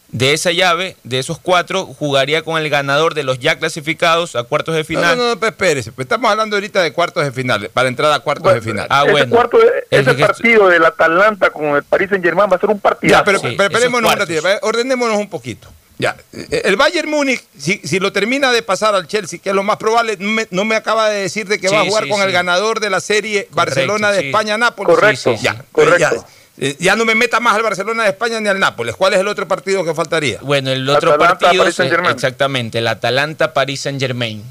de 0.10 0.34
esa 0.34 0.52
llave, 0.52 0.98
de 1.04 1.20
esos 1.20 1.40
cuatro, 1.40 1.86
jugaría 1.86 2.42
con 2.44 2.62
el 2.62 2.70
ganador 2.70 3.14
de 3.14 3.24
los 3.24 3.40
ya 3.40 3.58
clasificados 3.58 4.36
a 4.36 4.44
cuartos 4.44 4.76
de 4.76 4.82
No, 4.82 4.86
final. 4.86 5.18
no, 5.18 5.30
no, 5.30 5.40
pues 5.40 5.52
espérese. 5.54 5.94
pues 5.94 6.04
estamos 6.06 6.30
hablando 6.30 6.58
ahorita 6.58 6.82
de 6.84 6.92
cuartos 6.92 7.24
de 7.24 7.32
final, 7.32 7.70
para 7.74 7.88
entrar 7.88 8.12
a 8.12 8.20
cuartos 8.20 8.54
de 8.54 8.62
final. 8.62 8.88
Ah, 8.90 9.04
ese 9.04 9.12
bueno. 9.14 9.34
cuarto, 9.34 9.58
El 9.90 10.02
ese 10.08 10.14
partido 10.16 10.68
del 10.68 10.84
Atalanta 10.84 11.50
con 11.50 11.78
el 11.78 11.84
Paris 11.84 12.10
Saint 12.10 12.24
Germain 12.26 12.52
va 12.52 12.58
a 12.58 12.60
ser 12.60 12.70
un 12.70 12.80
partido. 12.82 13.10
Ya, 13.12 13.24
pero, 13.24 13.40
pero 13.42 13.64
esperémonos 13.64 14.12
un 14.12 14.20
ratito, 14.20 14.48
eh, 14.50 14.60
ordenémonos 14.62 15.18
un 15.18 15.30
poquito. 15.30 15.70
Ya, 16.02 16.16
eh, 16.34 16.64
el 16.66 16.78
Bayern 16.78 17.10
Múnich, 17.10 17.44
si, 17.58 17.80
si 17.84 18.00
lo 18.00 18.12
termina 18.12 18.52
de 18.52 18.64
pasar 18.64 18.96
al 18.96 19.06
Chelsea, 19.08 19.40
que 19.40 19.50
es 19.50 19.56
lo 19.56 19.62
más 19.62 19.78
probable, 19.78 20.18
no 20.20 20.30
me, 20.30 20.48
no 20.50 20.66
me 20.66 20.76
acaba 20.76 21.10
de 21.10 21.22
decir 21.22 21.48
de 21.48 21.60
que 21.60 21.70
va 21.70 21.82
a 21.82 21.86
jugar 21.86 22.06
sí, 22.06 22.10
con 22.10 22.20
sí. 22.20 22.26
el 22.26 22.32
ganador 22.32 22.80
de 22.80 22.90
la 22.90 23.00
serie 23.00 23.48
Barcelona 23.52 24.12
de 24.12 24.20
sí. 24.22 24.26
España-Nápoles. 24.28 24.96
Correcto, 24.96 25.32
Sí, 25.34 25.38
sí, 25.38 25.44
Ya, 25.44 25.54
sí. 25.76 25.92
ya, 26.00 26.12
eh, 26.58 26.76
ya 26.80 26.96
no 26.96 27.06
me 27.06 27.14
meta 27.14 27.40
más 27.40 27.56
al 27.56 27.62
Barcelona 27.62 28.04
de 28.04 28.10
España 28.10 28.40
ni 28.40 28.50
al 28.50 28.60
Nápoles. 28.60 28.96
¿Cuál 28.96 29.14
es 29.14 29.20
el 29.20 29.28
otro 29.28 29.48
partido 29.48 29.86
que 29.86 29.94
faltaría? 29.94 30.40
Bueno, 30.42 30.72
el 30.72 30.90
otro 30.90 31.14
Atalanta, 31.14 31.38
partido, 31.40 31.68
es- 31.68 31.76
Saint-Germain. 31.76 32.16
exactamente, 32.16 32.80
el 32.80 32.88
Atalanta 32.88 33.54
Paris 33.54 33.82
Saint 33.82 34.00
Germain. 34.00 34.44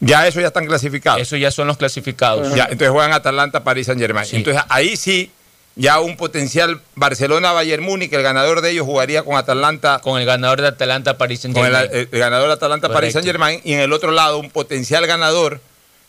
Ya 0.00 0.26
eso 0.26 0.40
ya 0.40 0.46
están 0.48 0.66
clasificados. 0.66 1.20
Eso 1.20 1.36
ya 1.36 1.50
son 1.50 1.66
los 1.66 1.76
clasificados. 1.76 2.54
Ya, 2.54 2.64
entonces 2.64 2.88
juegan 2.90 3.12
Atalanta, 3.12 3.62
París 3.62 3.86
Saint 3.86 4.00
Germain. 4.00 4.26
Entonces 4.32 4.62
ahí 4.68 4.96
sí, 4.96 5.30
ya 5.76 6.00
un 6.00 6.16
potencial 6.16 6.80
Barcelona-Bayern 6.94 7.82
Múnich, 7.82 8.12
el 8.12 8.22
ganador 8.22 8.60
de 8.60 8.70
ellos 8.70 8.86
jugaría 8.86 9.22
con 9.22 9.36
Atalanta. 9.36 10.00
Con 10.02 10.20
el 10.20 10.26
ganador 10.26 10.60
de 10.60 10.68
Atalanta, 10.68 11.18
París 11.18 11.40
Saint 11.40 11.56
Con 11.56 11.66
el, 11.66 11.72
Germain. 11.74 12.08
el 12.12 12.18
ganador 12.18 12.46
de 12.48 12.54
Atalanta, 12.54 12.88
París 12.88 13.12
Correcto. 13.12 13.18
Saint 13.18 13.26
Germain. 13.26 13.60
Y 13.64 13.72
en 13.74 13.80
el 13.80 13.92
otro 13.92 14.10
lado, 14.12 14.38
un 14.38 14.50
potencial 14.50 15.06
ganador, 15.06 15.60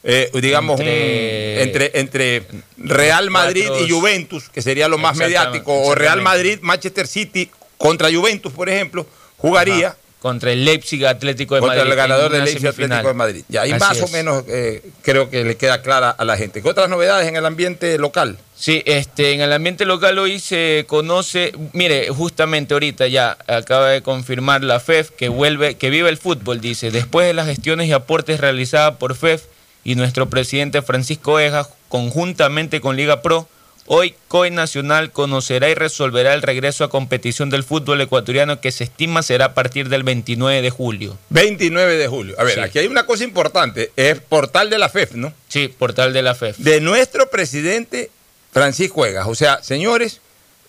eh, 0.04 0.30
digamos, 0.40 0.80
Entre- 0.80 1.56
un- 1.56 1.62
entre, 1.68 2.00
entre 2.00 2.48
Real 2.78 3.30
Madrid 3.32 3.68
y 3.86 3.90
Juventus, 3.90 4.50
que 4.50 4.62
sería 4.62 4.88
lo 4.88 4.98
más 5.00 5.18
mediático, 5.18 5.74
o 5.74 5.96
Real 5.96 6.20
exactamente. 6.20 6.24
Madrid, 6.24 6.60
Manchester 6.62 7.08
City 7.08 7.50
contra 7.78 8.14
Juventus, 8.14 8.54
por 8.54 8.70
ejemplo, 8.70 9.06
jugaría. 9.38 9.88
Ajá. 9.90 9.98
Contra 10.26 10.52
el 10.52 10.66
Leipzig 10.66 11.06
Atlético 11.06 11.54
de 11.54 11.62
contra 11.62 11.78
Madrid. 11.78 11.92
el 11.92 11.98
ganador 11.98 12.32
del 12.32 12.46
Leipzig 12.46 12.68
Atlético 12.68 13.10
de 13.10 13.14
Madrid. 13.14 13.44
Ya, 13.48 13.62
ahí 13.62 13.74
Así 13.74 13.80
más 13.80 14.02
o 14.02 14.08
menos 14.08 14.44
eh, 14.48 14.82
creo 15.04 15.30
que 15.30 15.44
le 15.44 15.56
queda 15.56 15.84
clara 15.84 16.10
a 16.10 16.26
la 16.26 16.36
gente. 16.36 16.64
¿Qué 16.64 16.68
otras 16.68 16.90
novedades 16.90 17.28
en 17.28 17.36
el 17.36 17.46
ambiente 17.46 18.00
local? 18.00 18.40
Sí, 18.56 18.82
este, 18.88 19.34
en 19.34 19.42
el 19.42 19.54
ambiente 19.54 19.86
local 19.86 20.18
hoy 20.18 20.40
se 20.40 20.86
conoce, 20.88 21.54
mire, 21.74 22.10
justamente 22.10 22.74
ahorita 22.74 23.06
ya 23.06 23.38
acaba 23.46 23.90
de 23.90 24.02
confirmar 24.02 24.64
la 24.64 24.80
FEF 24.80 25.12
que 25.12 25.30
vuelve, 25.30 25.76
que 25.76 25.92
vive 25.92 26.10
el 26.10 26.18
fútbol, 26.18 26.60
dice, 26.60 26.90
después 26.90 27.28
de 27.28 27.36
las 27.36 27.46
gestiones 27.46 27.88
y 27.88 27.92
aportes 27.92 28.40
realizadas 28.40 28.96
por 28.96 29.14
FEF 29.14 29.44
y 29.84 29.94
nuestro 29.94 30.28
presidente 30.28 30.82
Francisco 30.82 31.40
Eja, 31.40 31.68
conjuntamente 31.88 32.82
con 32.82 32.96
Liga 32.96 33.22
Pro, 33.22 33.48
hoy 33.88 34.16
COE 34.28 34.50
Nacional 34.52 35.12
conocerá 35.12 35.70
y 35.70 35.76
resolverá 35.76 36.34
el 36.34 36.42
regreso 36.42 36.84
a 36.84 36.90
competición 36.90 37.50
del 37.50 37.64
fútbol 37.64 38.02
ecuatoriano 38.02 38.60
que 38.62 38.72
se 38.72 38.84
estima 38.86 39.22
será 39.24 39.46
a 39.46 39.54
partir 39.54 39.90
del 39.90 40.04
29 40.04 40.62
de 40.62 40.70
julio. 40.70 41.18
29 41.30 41.98
de 41.98 42.08
julio. 42.08 42.36
A 42.40 42.44
ver, 42.44 42.56
Sí. 42.56 42.60
aquí 42.62 42.80
hay 42.80 42.88
una 42.88 43.06
cosa 43.06 43.24
importante, 43.24 43.92
es 43.96 44.20
portal 44.20 44.70
de 44.70 44.78
la 44.80 44.90
FEF, 44.90 45.14
¿no? 45.14 45.34
Sí, 45.48 45.68
portal 45.68 46.14
de 46.14 46.22
la 46.22 46.36
FEF. 46.36 46.58
De 46.58 46.82
nuestro 46.82 47.30
presidente 47.30 48.10
Francisco 48.52 49.06
Egas. 49.06 49.28
O 49.28 49.36
sea, 49.36 49.62
señores, 49.64 50.22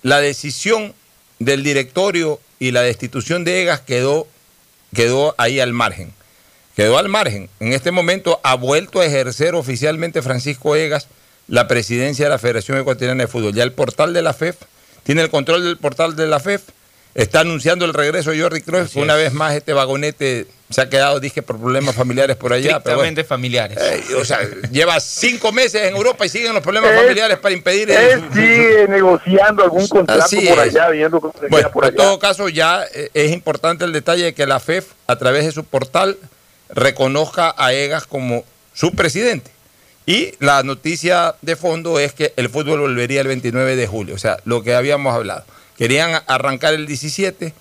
la 0.02 0.20
decisión 0.20 0.94
del 1.38 1.62
directorio 1.62 2.40
y 2.58 2.70
la 2.70 2.82
destitución 2.82 3.44
de 3.44 3.62
Egas 3.62 3.80
quedó, 3.80 4.26
quedó 4.94 5.34
ahí 5.38 5.60
al 5.60 5.72
margen. 5.72 6.12
Quedó 6.74 6.98
al 6.98 7.08
margen. 7.08 7.48
En 7.60 7.72
este 7.72 7.90
momento 7.90 8.40
ha 8.42 8.54
vuelto 8.54 9.00
a 9.00 9.06
ejercer 9.06 9.54
oficialmente 9.54 10.20
Francisco 10.20 10.76
Egas 10.76 11.08
la 11.48 11.68
presidencia 11.68 12.26
de 12.26 12.30
la 12.30 12.38
Federación 12.38 12.78
Ecuatoriana 12.78 13.24
de 13.24 13.28
Fútbol. 13.28 13.54
Ya 13.54 13.62
el 13.62 13.72
portal 13.72 14.12
de 14.12 14.22
la 14.22 14.32
FEF 14.32 14.56
tiene 15.04 15.22
el 15.22 15.30
control 15.30 15.64
del 15.64 15.76
portal 15.76 16.16
de 16.16 16.26
la 16.26 16.40
FEF. 16.40 16.62
Está 17.14 17.40
anunciando 17.40 17.86
el 17.86 17.94
regreso 17.94 18.30
de 18.30 18.40
Jordi 18.40 18.60
Cruyff. 18.60 18.96
Una 18.96 19.14
vez 19.14 19.32
más 19.32 19.54
este 19.54 19.72
vagonete 19.72 20.46
se 20.68 20.80
ha 20.82 20.90
quedado, 20.90 21.18
dije, 21.18 21.40
por 21.40 21.58
problemas 21.58 21.94
familiares 21.94 22.36
por 22.36 22.52
allá. 22.52 22.76
Estrictamente 22.76 23.24
familiares. 23.24 23.78
Eh, 23.80 24.14
o 24.16 24.24
sea, 24.24 24.40
lleva 24.70 24.98
cinco 25.00 25.50
meses 25.52 25.82
en 25.84 25.96
Europa 25.96 26.26
y 26.26 26.28
siguen 26.28 26.52
los 26.52 26.62
problemas 26.62 26.94
familiares 26.94 27.38
para 27.38 27.54
impedir. 27.54 27.90
Él 27.90 28.22
sigue 28.34 28.86
negociando 28.88 29.62
algún 29.62 29.86
contrato 29.88 30.36
por 30.48 30.58
allá, 30.58 30.90
viendo 30.90 31.32
bueno, 31.48 31.70
por 31.70 31.84
allá. 31.84 31.90
En 31.90 31.96
todo 31.96 32.18
caso, 32.18 32.48
ya 32.48 32.84
eh, 32.92 33.10
es 33.14 33.32
importante 33.32 33.86
el 33.86 33.92
detalle 33.92 34.24
de 34.24 34.34
que 34.34 34.44
la 34.44 34.60
FEF, 34.60 34.88
a 35.06 35.16
través 35.16 35.46
de 35.46 35.52
su 35.52 35.64
portal, 35.64 36.18
reconozca 36.68 37.54
a 37.56 37.72
EGAS 37.72 38.06
como 38.06 38.44
su 38.74 38.92
presidente. 38.94 39.55
Y 40.06 40.34
la 40.38 40.62
noticia 40.62 41.34
de 41.42 41.56
fondo 41.56 41.98
es 41.98 42.12
que 42.12 42.32
el 42.36 42.48
fútbol 42.48 42.78
volvería 42.80 43.20
el 43.20 43.26
29 43.26 43.74
de 43.76 43.86
julio, 43.88 44.14
o 44.14 44.18
sea, 44.18 44.38
lo 44.44 44.62
que 44.62 44.74
habíamos 44.74 45.12
hablado. 45.14 45.44
Querían 45.76 46.22
arrancar 46.28 46.74
el 46.74 46.86
17, 46.86 47.52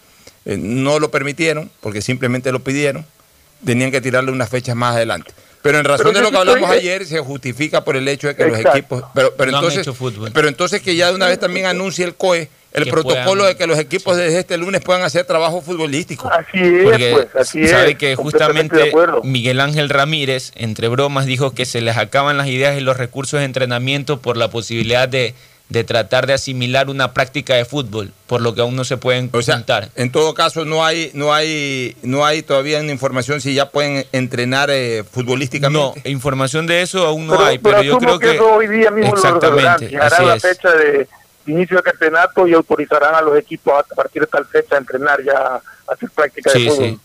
eh, 0.46 0.58
no 0.58 1.00
lo 1.00 1.10
permitieron 1.10 1.72
porque 1.82 2.02
simplemente 2.04 2.52
lo 2.52 2.60
pidieron, 2.64 3.06
tenían 3.66 3.90
que 3.92 4.00
tirarle 4.00 4.32
unas 4.32 4.50
fechas 4.50 4.76
más 4.76 4.96
adelante. 4.96 5.32
Pero 5.64 5.80
en 5.80 5.86
razón 5.86 6.06
Pero 6.14 6.20
de 6.20 6.24
lo 6.26 6.30
que 6.32 6.38
hablamos 6.38 6.62
estoy- 6.70 6.78
ayer, 6.80 7.06
se 7.08 7.20
justifica 7.20 7.84
por 7.84 7.96
el 7.96 8.08
hecho 8.08 8.28
de 8.28 8.36
que 8.36 8.46
los 8.46 8.60
equipos. 8.60 9.04
Pero, 9.16 9.34
pero, 9.36 9.52
No 9.52 9.58
han 9.58 9.64
entonces, 9.64 9.82
hecho 9.82 9.96
fútbol. 9.96 10.30
pero 10.32 10.48
entonces 10.48 10.84
que 10.84 10.96
ya 10.96 11.08
de 11.10 11.16
una 11.16 11.26
vez 11.28 11.40
también 11.40 11.66
anuncie 11.66 12.06
el 12.06 12.14
COE 12.14 12.48
el 12.76 12.84
Que 12.86 12.92
protocolo 12.92 13.26
puedan- 13.42 13.48
de 13.48 13.56
que 13.58 13.68
los 13.68 13.80
equipos 13.80 14.18
desde 14.18 14.40
este 14.40 14.58
lunes 14.58 14.82
puedan 14.82 15.02
hacer 15.04 15.26
trabajo 15.26 15.62
futbolístico. 15.62 16.30
Así 16.32 16.60
es, 16.60 16.84
Porque 16.84 17.12
pues, 17.12 17.28
así 17.36 17.68
sabe 17.68 17.92
es. 17.92 17.98
que 17.98 18.16
justamente. 18.16 18.92
Miguel 19.24 19.60
Ángel 19.62 19.90
Ramírez, 19.90 20.52
entre 20.56 20.88
bromas, 20.90 21.26
dijo 21.26 21.52
que 21.52 21.66
se 21.66 21.82
les 21.82 21.98
acaban 21.98 22.38
las 22.38 22.48
ideas 22.48 22.78
y 22.78 22.82
los 22.82 22.98
recursos 22.98 23.40
de 23.40 23.46
entrenamiento 23.46 24.20
por 24.22 24.38
la 24.38 24.50
posibilidad 24.50 25.08
de, 25.08 25.34
de 25.70 25.84
tratar 25.84 26.28
de 26.28 26.34
asimilar 26.34 26.90
una 26.90 27.14
práctica 27.14 27.56
de 27.56 27.66
fútbol, 27.66 28.12
por 28.28 28.40
lo 28.42 28.54
que 28.54 28.62
aún 28.62 28.76
no 28.76 28.84
se 28.84 28.98
pueden 28.98 29.30
O 29.34 29.42
sea, 29.42 29.64
en 29.96 30.12
todo 30.12 30.34
caso 30.36 30.64
no 30.64 30.86
hay, 30.86 31.10
no 31.16 31.34
hay, 31.34 31.96
no 32.04 32.24
hay 32.26 32.44
todavía 32.44 32.80
una 32.80 32.92
información 32.92 33.42
si 33.42 33.56
ya 33.56 33.70
pueden 33.70 34.06
entrenar 34.12 34.70
eh, 34.72 35.00
No, 35.00 35.10
futbolísticamente. 35.10 36.08
información 36.12 36.68
de 36.68 36.82
eso 36.84 37.06
aún 37.08 37.26
no 37.26 37.34
pero, 37.34 37.46
hay, 37.46 37.58
pero, 37.58 37.82
yo 37.82 37.98
asumo 37.98 38.20
creo 38.20 38.20
que, 38.20 38.36
eso 38.36 38.54
hoy 38.54 38.68
día 38.68 38.92
mismo 38.92 39.12
lo 39.12 39.18
exactamente, 39.18 39.98
así 39.98 40.24
la 40.24 40.40
fecha 40.40 40.72
de 40.72 41.08
inicio 41.48 41.78
de 41.78 41.84
campeonato 41.84 42.48
y 42.48 42.54
autorizarán 42.54 43.16
a 43.16 43.22
los 43.22 43.38
equipos 43.38 43.74
a 43.74 43.96
partir 43.96 44.22
de 44.22 44.28
tal 44.28 44.46
fecha 44.46 44.76
a 44.76 44.78
entrenar 44.80 45.24
ya 45.24 45.38
a 45.38 45.62
hacer 45.94 46.10
práctica 46.12 46.52
de 46.54 46.70
fútbol. 46.70 46.86
sí. 46.90 47.00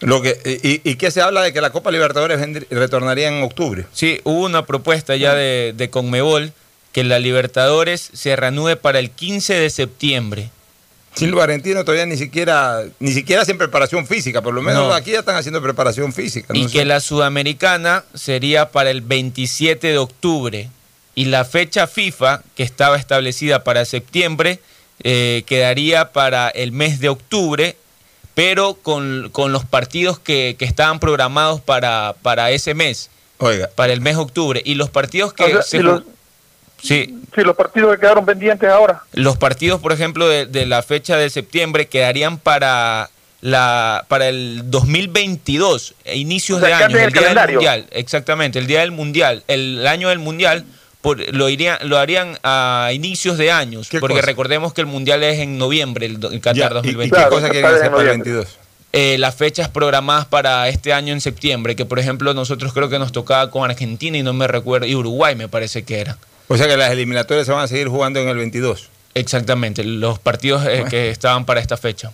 Lo 0.00 0.22
que, 0.22 0.38
y, 0.62 0.88
y 0.88 0.94
que 0.94 1.10
se 1.10 1.20
habla 1.20 1.42
de 1.42 1.52
que 1.52 1.60
la 1.60 1.70
Copa 1.70 1.90
Libertadores 1.90 2.38
retornaría 2.70 3.26
en 3.28 3.42
octubre. 3.42 3.84
Sí, 3.92 4.20
hubo 4.22 4.44
una 4.46 4.64
propuesta 4.64 5.16
ya 5.16 5.34
de, 5.34 5.74
de 5.76 5.90
Conmebol 5.90 6.52
que 6.92 7.02
la 7.02 7.18
Libertadores 7.18 8.08
se 8.12 8.36
reanude 8.36 8.76
para 8.76 9.00
el 9.00 9.10
15 9.10 9.54
de 9.54 9.70
septiembre. 9.70 10.50
Sí, 11.14 11.26
los 11.26 11.42
argentinos 11.42 11.84
todavía 11.84 12.06
ni 12.06 12.16
siquiera, 12.16 12.84
ni 13.00 13.10
siquiera 13.10 13.42
hacen 13.42 13.58
preparación 13.58 14.06
física, 14.06 14.40
por 14.40 14.54
lo 14.54 14.62
menos 14.62 14.86
No. 14.86 14.94
aquí 14.94 15.10
ya 15.10 15.18
están 15.18 15.34
haciendo 15.34 15.60
preparación 15.60 16.12
física. 16.12 16.54
Y 16.56 16.62
no 16.66 16.70
que 16.70 16.78
sé. 16.78 16.84
la 16.84 17.00
sudamericana 17.00 18.04
sería 18.14 18.70
para 18.70 18.90
el 18.90 19.00
27 19.00 19.84
de 19.88 19.98
octubre. 19.98 20.68
Y 21.18 21.24
la 21.24 21.44
fecha 21.44 21.88
FIFA, 21.88 22.42
que 22.54 22.62
estaba 22.62 22.96
establecida 22.96 23.64
para 23.64 23.84
septiembre, 23.84 24.60
eh, 25.02 25.42
quedaría 25.46 26.12
para 26.12 26.48
el 26.48 26.70
mes 26.70 27.00
de 27.00 27.08
octubre, 27.08 27.76
pero 28.34 28.74
con, 28.74 29.28
con 29.32 29.50
los 29.50 29.64
partidos 29.64 30.20
que, 30.20 30.54
que 30.56 30.64
estaban 30.64 31.00
programados 31.00 31.60
para, 31.60 32.14
para 32.22 32.52
ese 32.52 32.72
mes, 32.74 33.10
Oiga, 33.38 33.68
para 33.74 33.92
el 33.92 34.00
mes 34.00 34.14
de 34.14 34.22
octubre. 34.22 34.62
Y 34.64 34.76
los 34.76 34.90
partidos 34.90 35.32
que 35.32 35.42
O 35.44 35.48
sea, 35.48 35.62
se 35.62 35.78
y 35.78 35.80
los- 35.80 36.02
ju- 36.02 36.06
Sí, 36.80 37.18
Sí, 37.34 37.40
los 37.42 37.56
partidos 37.56 37.94
que 37.96 38.00
quedaron 38.02 38.24
pendientes 38.24 38.70
ahora. 38.70 39.02
los 39.12 39.36
partidos, 39.36 39.80
por 39.80 39.90
ejemplo, 39.92 40.28
de, 40.28 40.46
de 40.46 40.66
la 40.66 40.84
fecha 40.84 41.16
de 41.16 41.28
septiembre 41.30 41.88
quedarían 41.88 42.38
para 42.38 43.10
la 43.40 44.04
para 44.06 44.28
el 44.28 44.62
2022, 44.70 45.94
e 46.04 46.16
inicios 46.18 46.58
O 46.58 46.64
sea, 46.64 46.78
de 46.78 46.84
año, 46.84 46.96
el 46.98 47.02
el 47.06 47.10
día 47.12 47.20
del 47.20 47.24
calendario. 47.24 47.54
mundial, 47.56 47.86
exactamente, 47.90 48.60
el 48.60 48.68
día 48.68 48.80
del 48.80 48.92
mundial, 48.92 49.42
el 49.48 49.84
año 49.88 50.08
del 50.10 50.20
mundial 50.20 50.64
por- 51.16 51.34
lo 51.34 51.48
irían 51.48 51.78
lo 51.88 51.98
harían 51.98 52.38
a 52.42 52.90
inicios 52.92 53.38
de 53.38 53.50
años, 53.50 53.88
¿Qué 53.88 54.00
porque 54.00 54.16
cosa? 54.16 54.26
recordemos 54.26 54.72
que 54.72 54.80
el 54.82 54.86
mundial 54.86 55.22
es 55.22 55.38
en 55.38 55.58
noviembre, 55.58 56.06
el, 56.06 56.18
el 56.32 56.40
Qatar 56.40 56.54
Ya, 56.54 56.64
¿y- 56.66 56.90
¿Y, 56.90 56.92
2022. 56.94 57.24
qué 57.24 57.28
cosa 57.30 57.48
quieren 57.50 57.70
hacer 57.70 57.90
para 57.90 58.02
el 58.02 58.06
noviembre. 58.08 58.32
22? 58.32 58.58
Eh, 58.92 59.16
las 59.18 59.34
fechas 59.34 59.68
programadas 59.68 60.24
para 60.26 60.66
este 60.68 60.92
año 60.94 61.12
en 61.12 61.20
septiembre, 61.20 61.76
que 61.76 61.84
por 61.84 61.98
ejemplo 61.98 62.32
nosotros 62.32 62.72
creo 62.72 62.88
que 62.88 62.98
nos 62.98 63.12
tocaba 63.12 63.50
con 63.50 63.68
Argentina 63.70 64.16
y 64.16 64.22
no 64.22 64.32
me 64.32 64.46
recuerdo, 64.46 64.86
y 64.86 64.94
Uruguay 64.94 65.34
me 65.36 65.48
parece 65.48 65.82
que 65.82 66.00
era. 66.00 66.16
O 66.48 66.56
sea 66.56 66.66
que 66.66 66.76
las 66.78 66.90
eliminatorias 66.90 67.44
se 67.46 67.52
van 67.52 67.64
a 67.64 67.68
seguir 67.68 67.88
jugando 67.88 68.18
en 68.20 68.28
el 68.28 68.36
22. 68.38 68.88
Exactamente, 69.14 69.84
los 69.84 70.18
partidos 70.18 70.64
eh, 70.66 70.84
que 70.88 71.10
estaban 71.10 71.44
para 71.44 71.60
esta 71.60 71.76
fecha. 71.76 72.12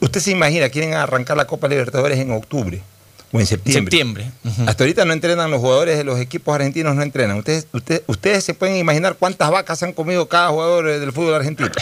¿Usted 0.00 0.20
se 0.20 0.30
imagina, 0.30 0.68
quieren 0.68 0.94
arrancar 0.94 1.36
la 1.36 1.46
Copa 1.46 1.68
Libertadores 1.68 2.18
en 2.18 2.30
octubre 2.30 2.80
o 3.32 3.40
en 3.40 3.46
septiembre? 3.46 3.90
Septiembre. 3.90 4.30
Hasta 4.66 4.84
ahorita 4.84 5.04
no 5.04 5.12
entrenan 5.12 5.50
los 5.50 5.60
jugadores 5.60 5.98
de 5.98 6.04
los 6.04 6.20
equipos 6.20 6.54
argentinos, 6.54 6.94
no 6.94 7.02
entrenan. 7.02 7.38
Ustedes, 7.38 7.66
ustedes, 7.72 8.02
ustedes 8.06 8.44
se 8.44 8.54
pueden 8.54 8.76
imaginar 8.76 9.16
cuántas 9.18 9.50
vacas 9.50 9.82
han 9.82 9.92
comido 9.92 10.28
cada 10.28 10.48
jugador 10.50 10.88
eh, 10.88 10.98
del 11.00 11.12
fútbol 11.12 11.34
argentino. 11.34 11.70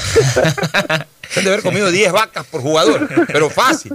Se 1.31 1.41
han 1.41 1.45
de 1.47 1.53
haber 1.53 1.63
comido 1.63 1.91
10 1.91 2.13
vacas 2.13 2.47
por 2.47 2.61
jugador, 2.61 3.09
pero 3.27 3.51
fácil. 3.51 3.95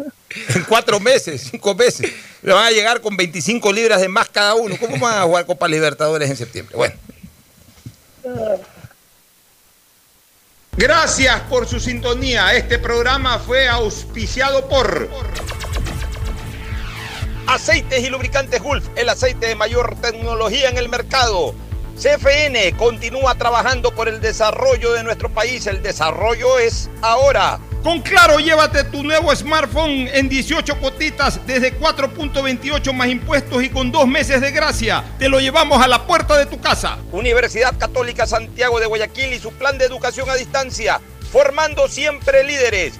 En 0.55 0.63
cuatro 0.63 0.99
meses, 0.99 1.47
cinco 1.51 1.73
meses. 1.75 2.11
Le 2.41 2.53
van 2.53 2.65
a 2.65 2.71
llegar 2.71 3.01
con 3.01 3.15
25 3.15 3.71
libras 3.71 4.01
de 4.01 4.09
más 4.09 4.29
cada 4.29 4.55
uno. 4.55 4.75
¿Cómo 4.79 4.97
van 4.97 5.19
a 5.19 5.23
jugar 5.23 5.45
Copa 5.45 5.67
Libertadores 5.67 6.29
en 6.29 6.35
septiembre? 6.35 6.75
Bueno. 6.75 6.95
Gracias 10.75 11.41
por 11.41 11.67
su 11.67 11.79
sintonía. 11.79 12.53
Este 12.55 12.79
programa 12.79 13.39
fue 13.39 13.67
auspiciado 13.67 14.67
por 14.69 15.09
Aceites 17.49 18.03
y 18.03 18.11
Lubricantes 18.11 18.61
Gulf, 18.61 18.89
el 18.95 19.09
aceite 19.09 19.47
de 19.47 19.55
mayor 19.55 19.95
tecnología 19.99 20.69
en 20.69 20.77
el 20.77 20.87
mercado. 20.87 21.55
CFN 21.95 22.77
continúa 22.77 23.33
trabajando 23.33 23.89
por 23.95 24.07
el 24.07 24.21
desarrollo 24.21 24.93
de 24.93 25.03
nuestro 25.03 25.29
país. 25.29 25.65
El 25.65 25.81
desarrollo 25.81 26.59
es 26.59 26.91
ahora. 27.01 27.59
Con 27.81 28.03
Claro, 28.03 28.39
llévate 28.39 28.83
tu 28.83 29.01
nuevo 29.01 29.35
smartphone 29.35 30.07
en 30.13 30.29
18 30.29 30.77
cuotitas 30.77 31.39
desde 31.47 31.79
4.28 31.79 32.93
más 32.93 33.07
impuestos 33.07 33.63
y 33.63 33.69
con 33.71 33.91
dos 33.91 34.07
meses 34.07 34.41
de 34.41 34.51
gracia. 34.51 35.03
Te 35.17 35.27
lo 35.27 35.39
llevamos 35.39 35.81
a 35.81 35.87
la 35.87 36.05
puerta 36.05 36.37
de 36.37 36.45
tu 36.45 36.61
casa. 36.61 36.99
Universidad 37.11 37.75
Católica 37.79 38.27
Santiago 38.27 38.79
de 38.79 38.85
Guayaquil 38.85 39.33
y 39.33 39.39
su 39.39 39.51
plan 39.53 39.79
de 39.79 39.85
educación 39.85 40.29
a 40.29 40.35
distancia, 40.35 41.01
formando 41.31 41.87
siempre 41.87 42.43
líderes. 42.43 42.99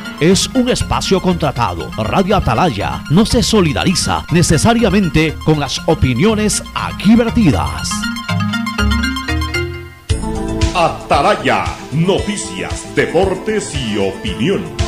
es 0.21 0.47
un 0.53 0.69
espacio 0.69 1.19
contratado. 1.19 1.89
Radio 1.97 2.37
Atalaya 2.37 3.03
no 3.09 3.25
se 3.25 3.41
solidariza 3.41 4.23
necesariamente 4.31 5.35
con 5.43 5.59
las 5.59 5.81
opiniones 5.87 6.63
aquí 6.75 7.15
vertidas. 7.15 7.89
Atalaya, 10.75 11.65
noticias, 11.91 12.95
deportes 12.95 13.73
y 13.75 13.97
opinión. 13.97 14.80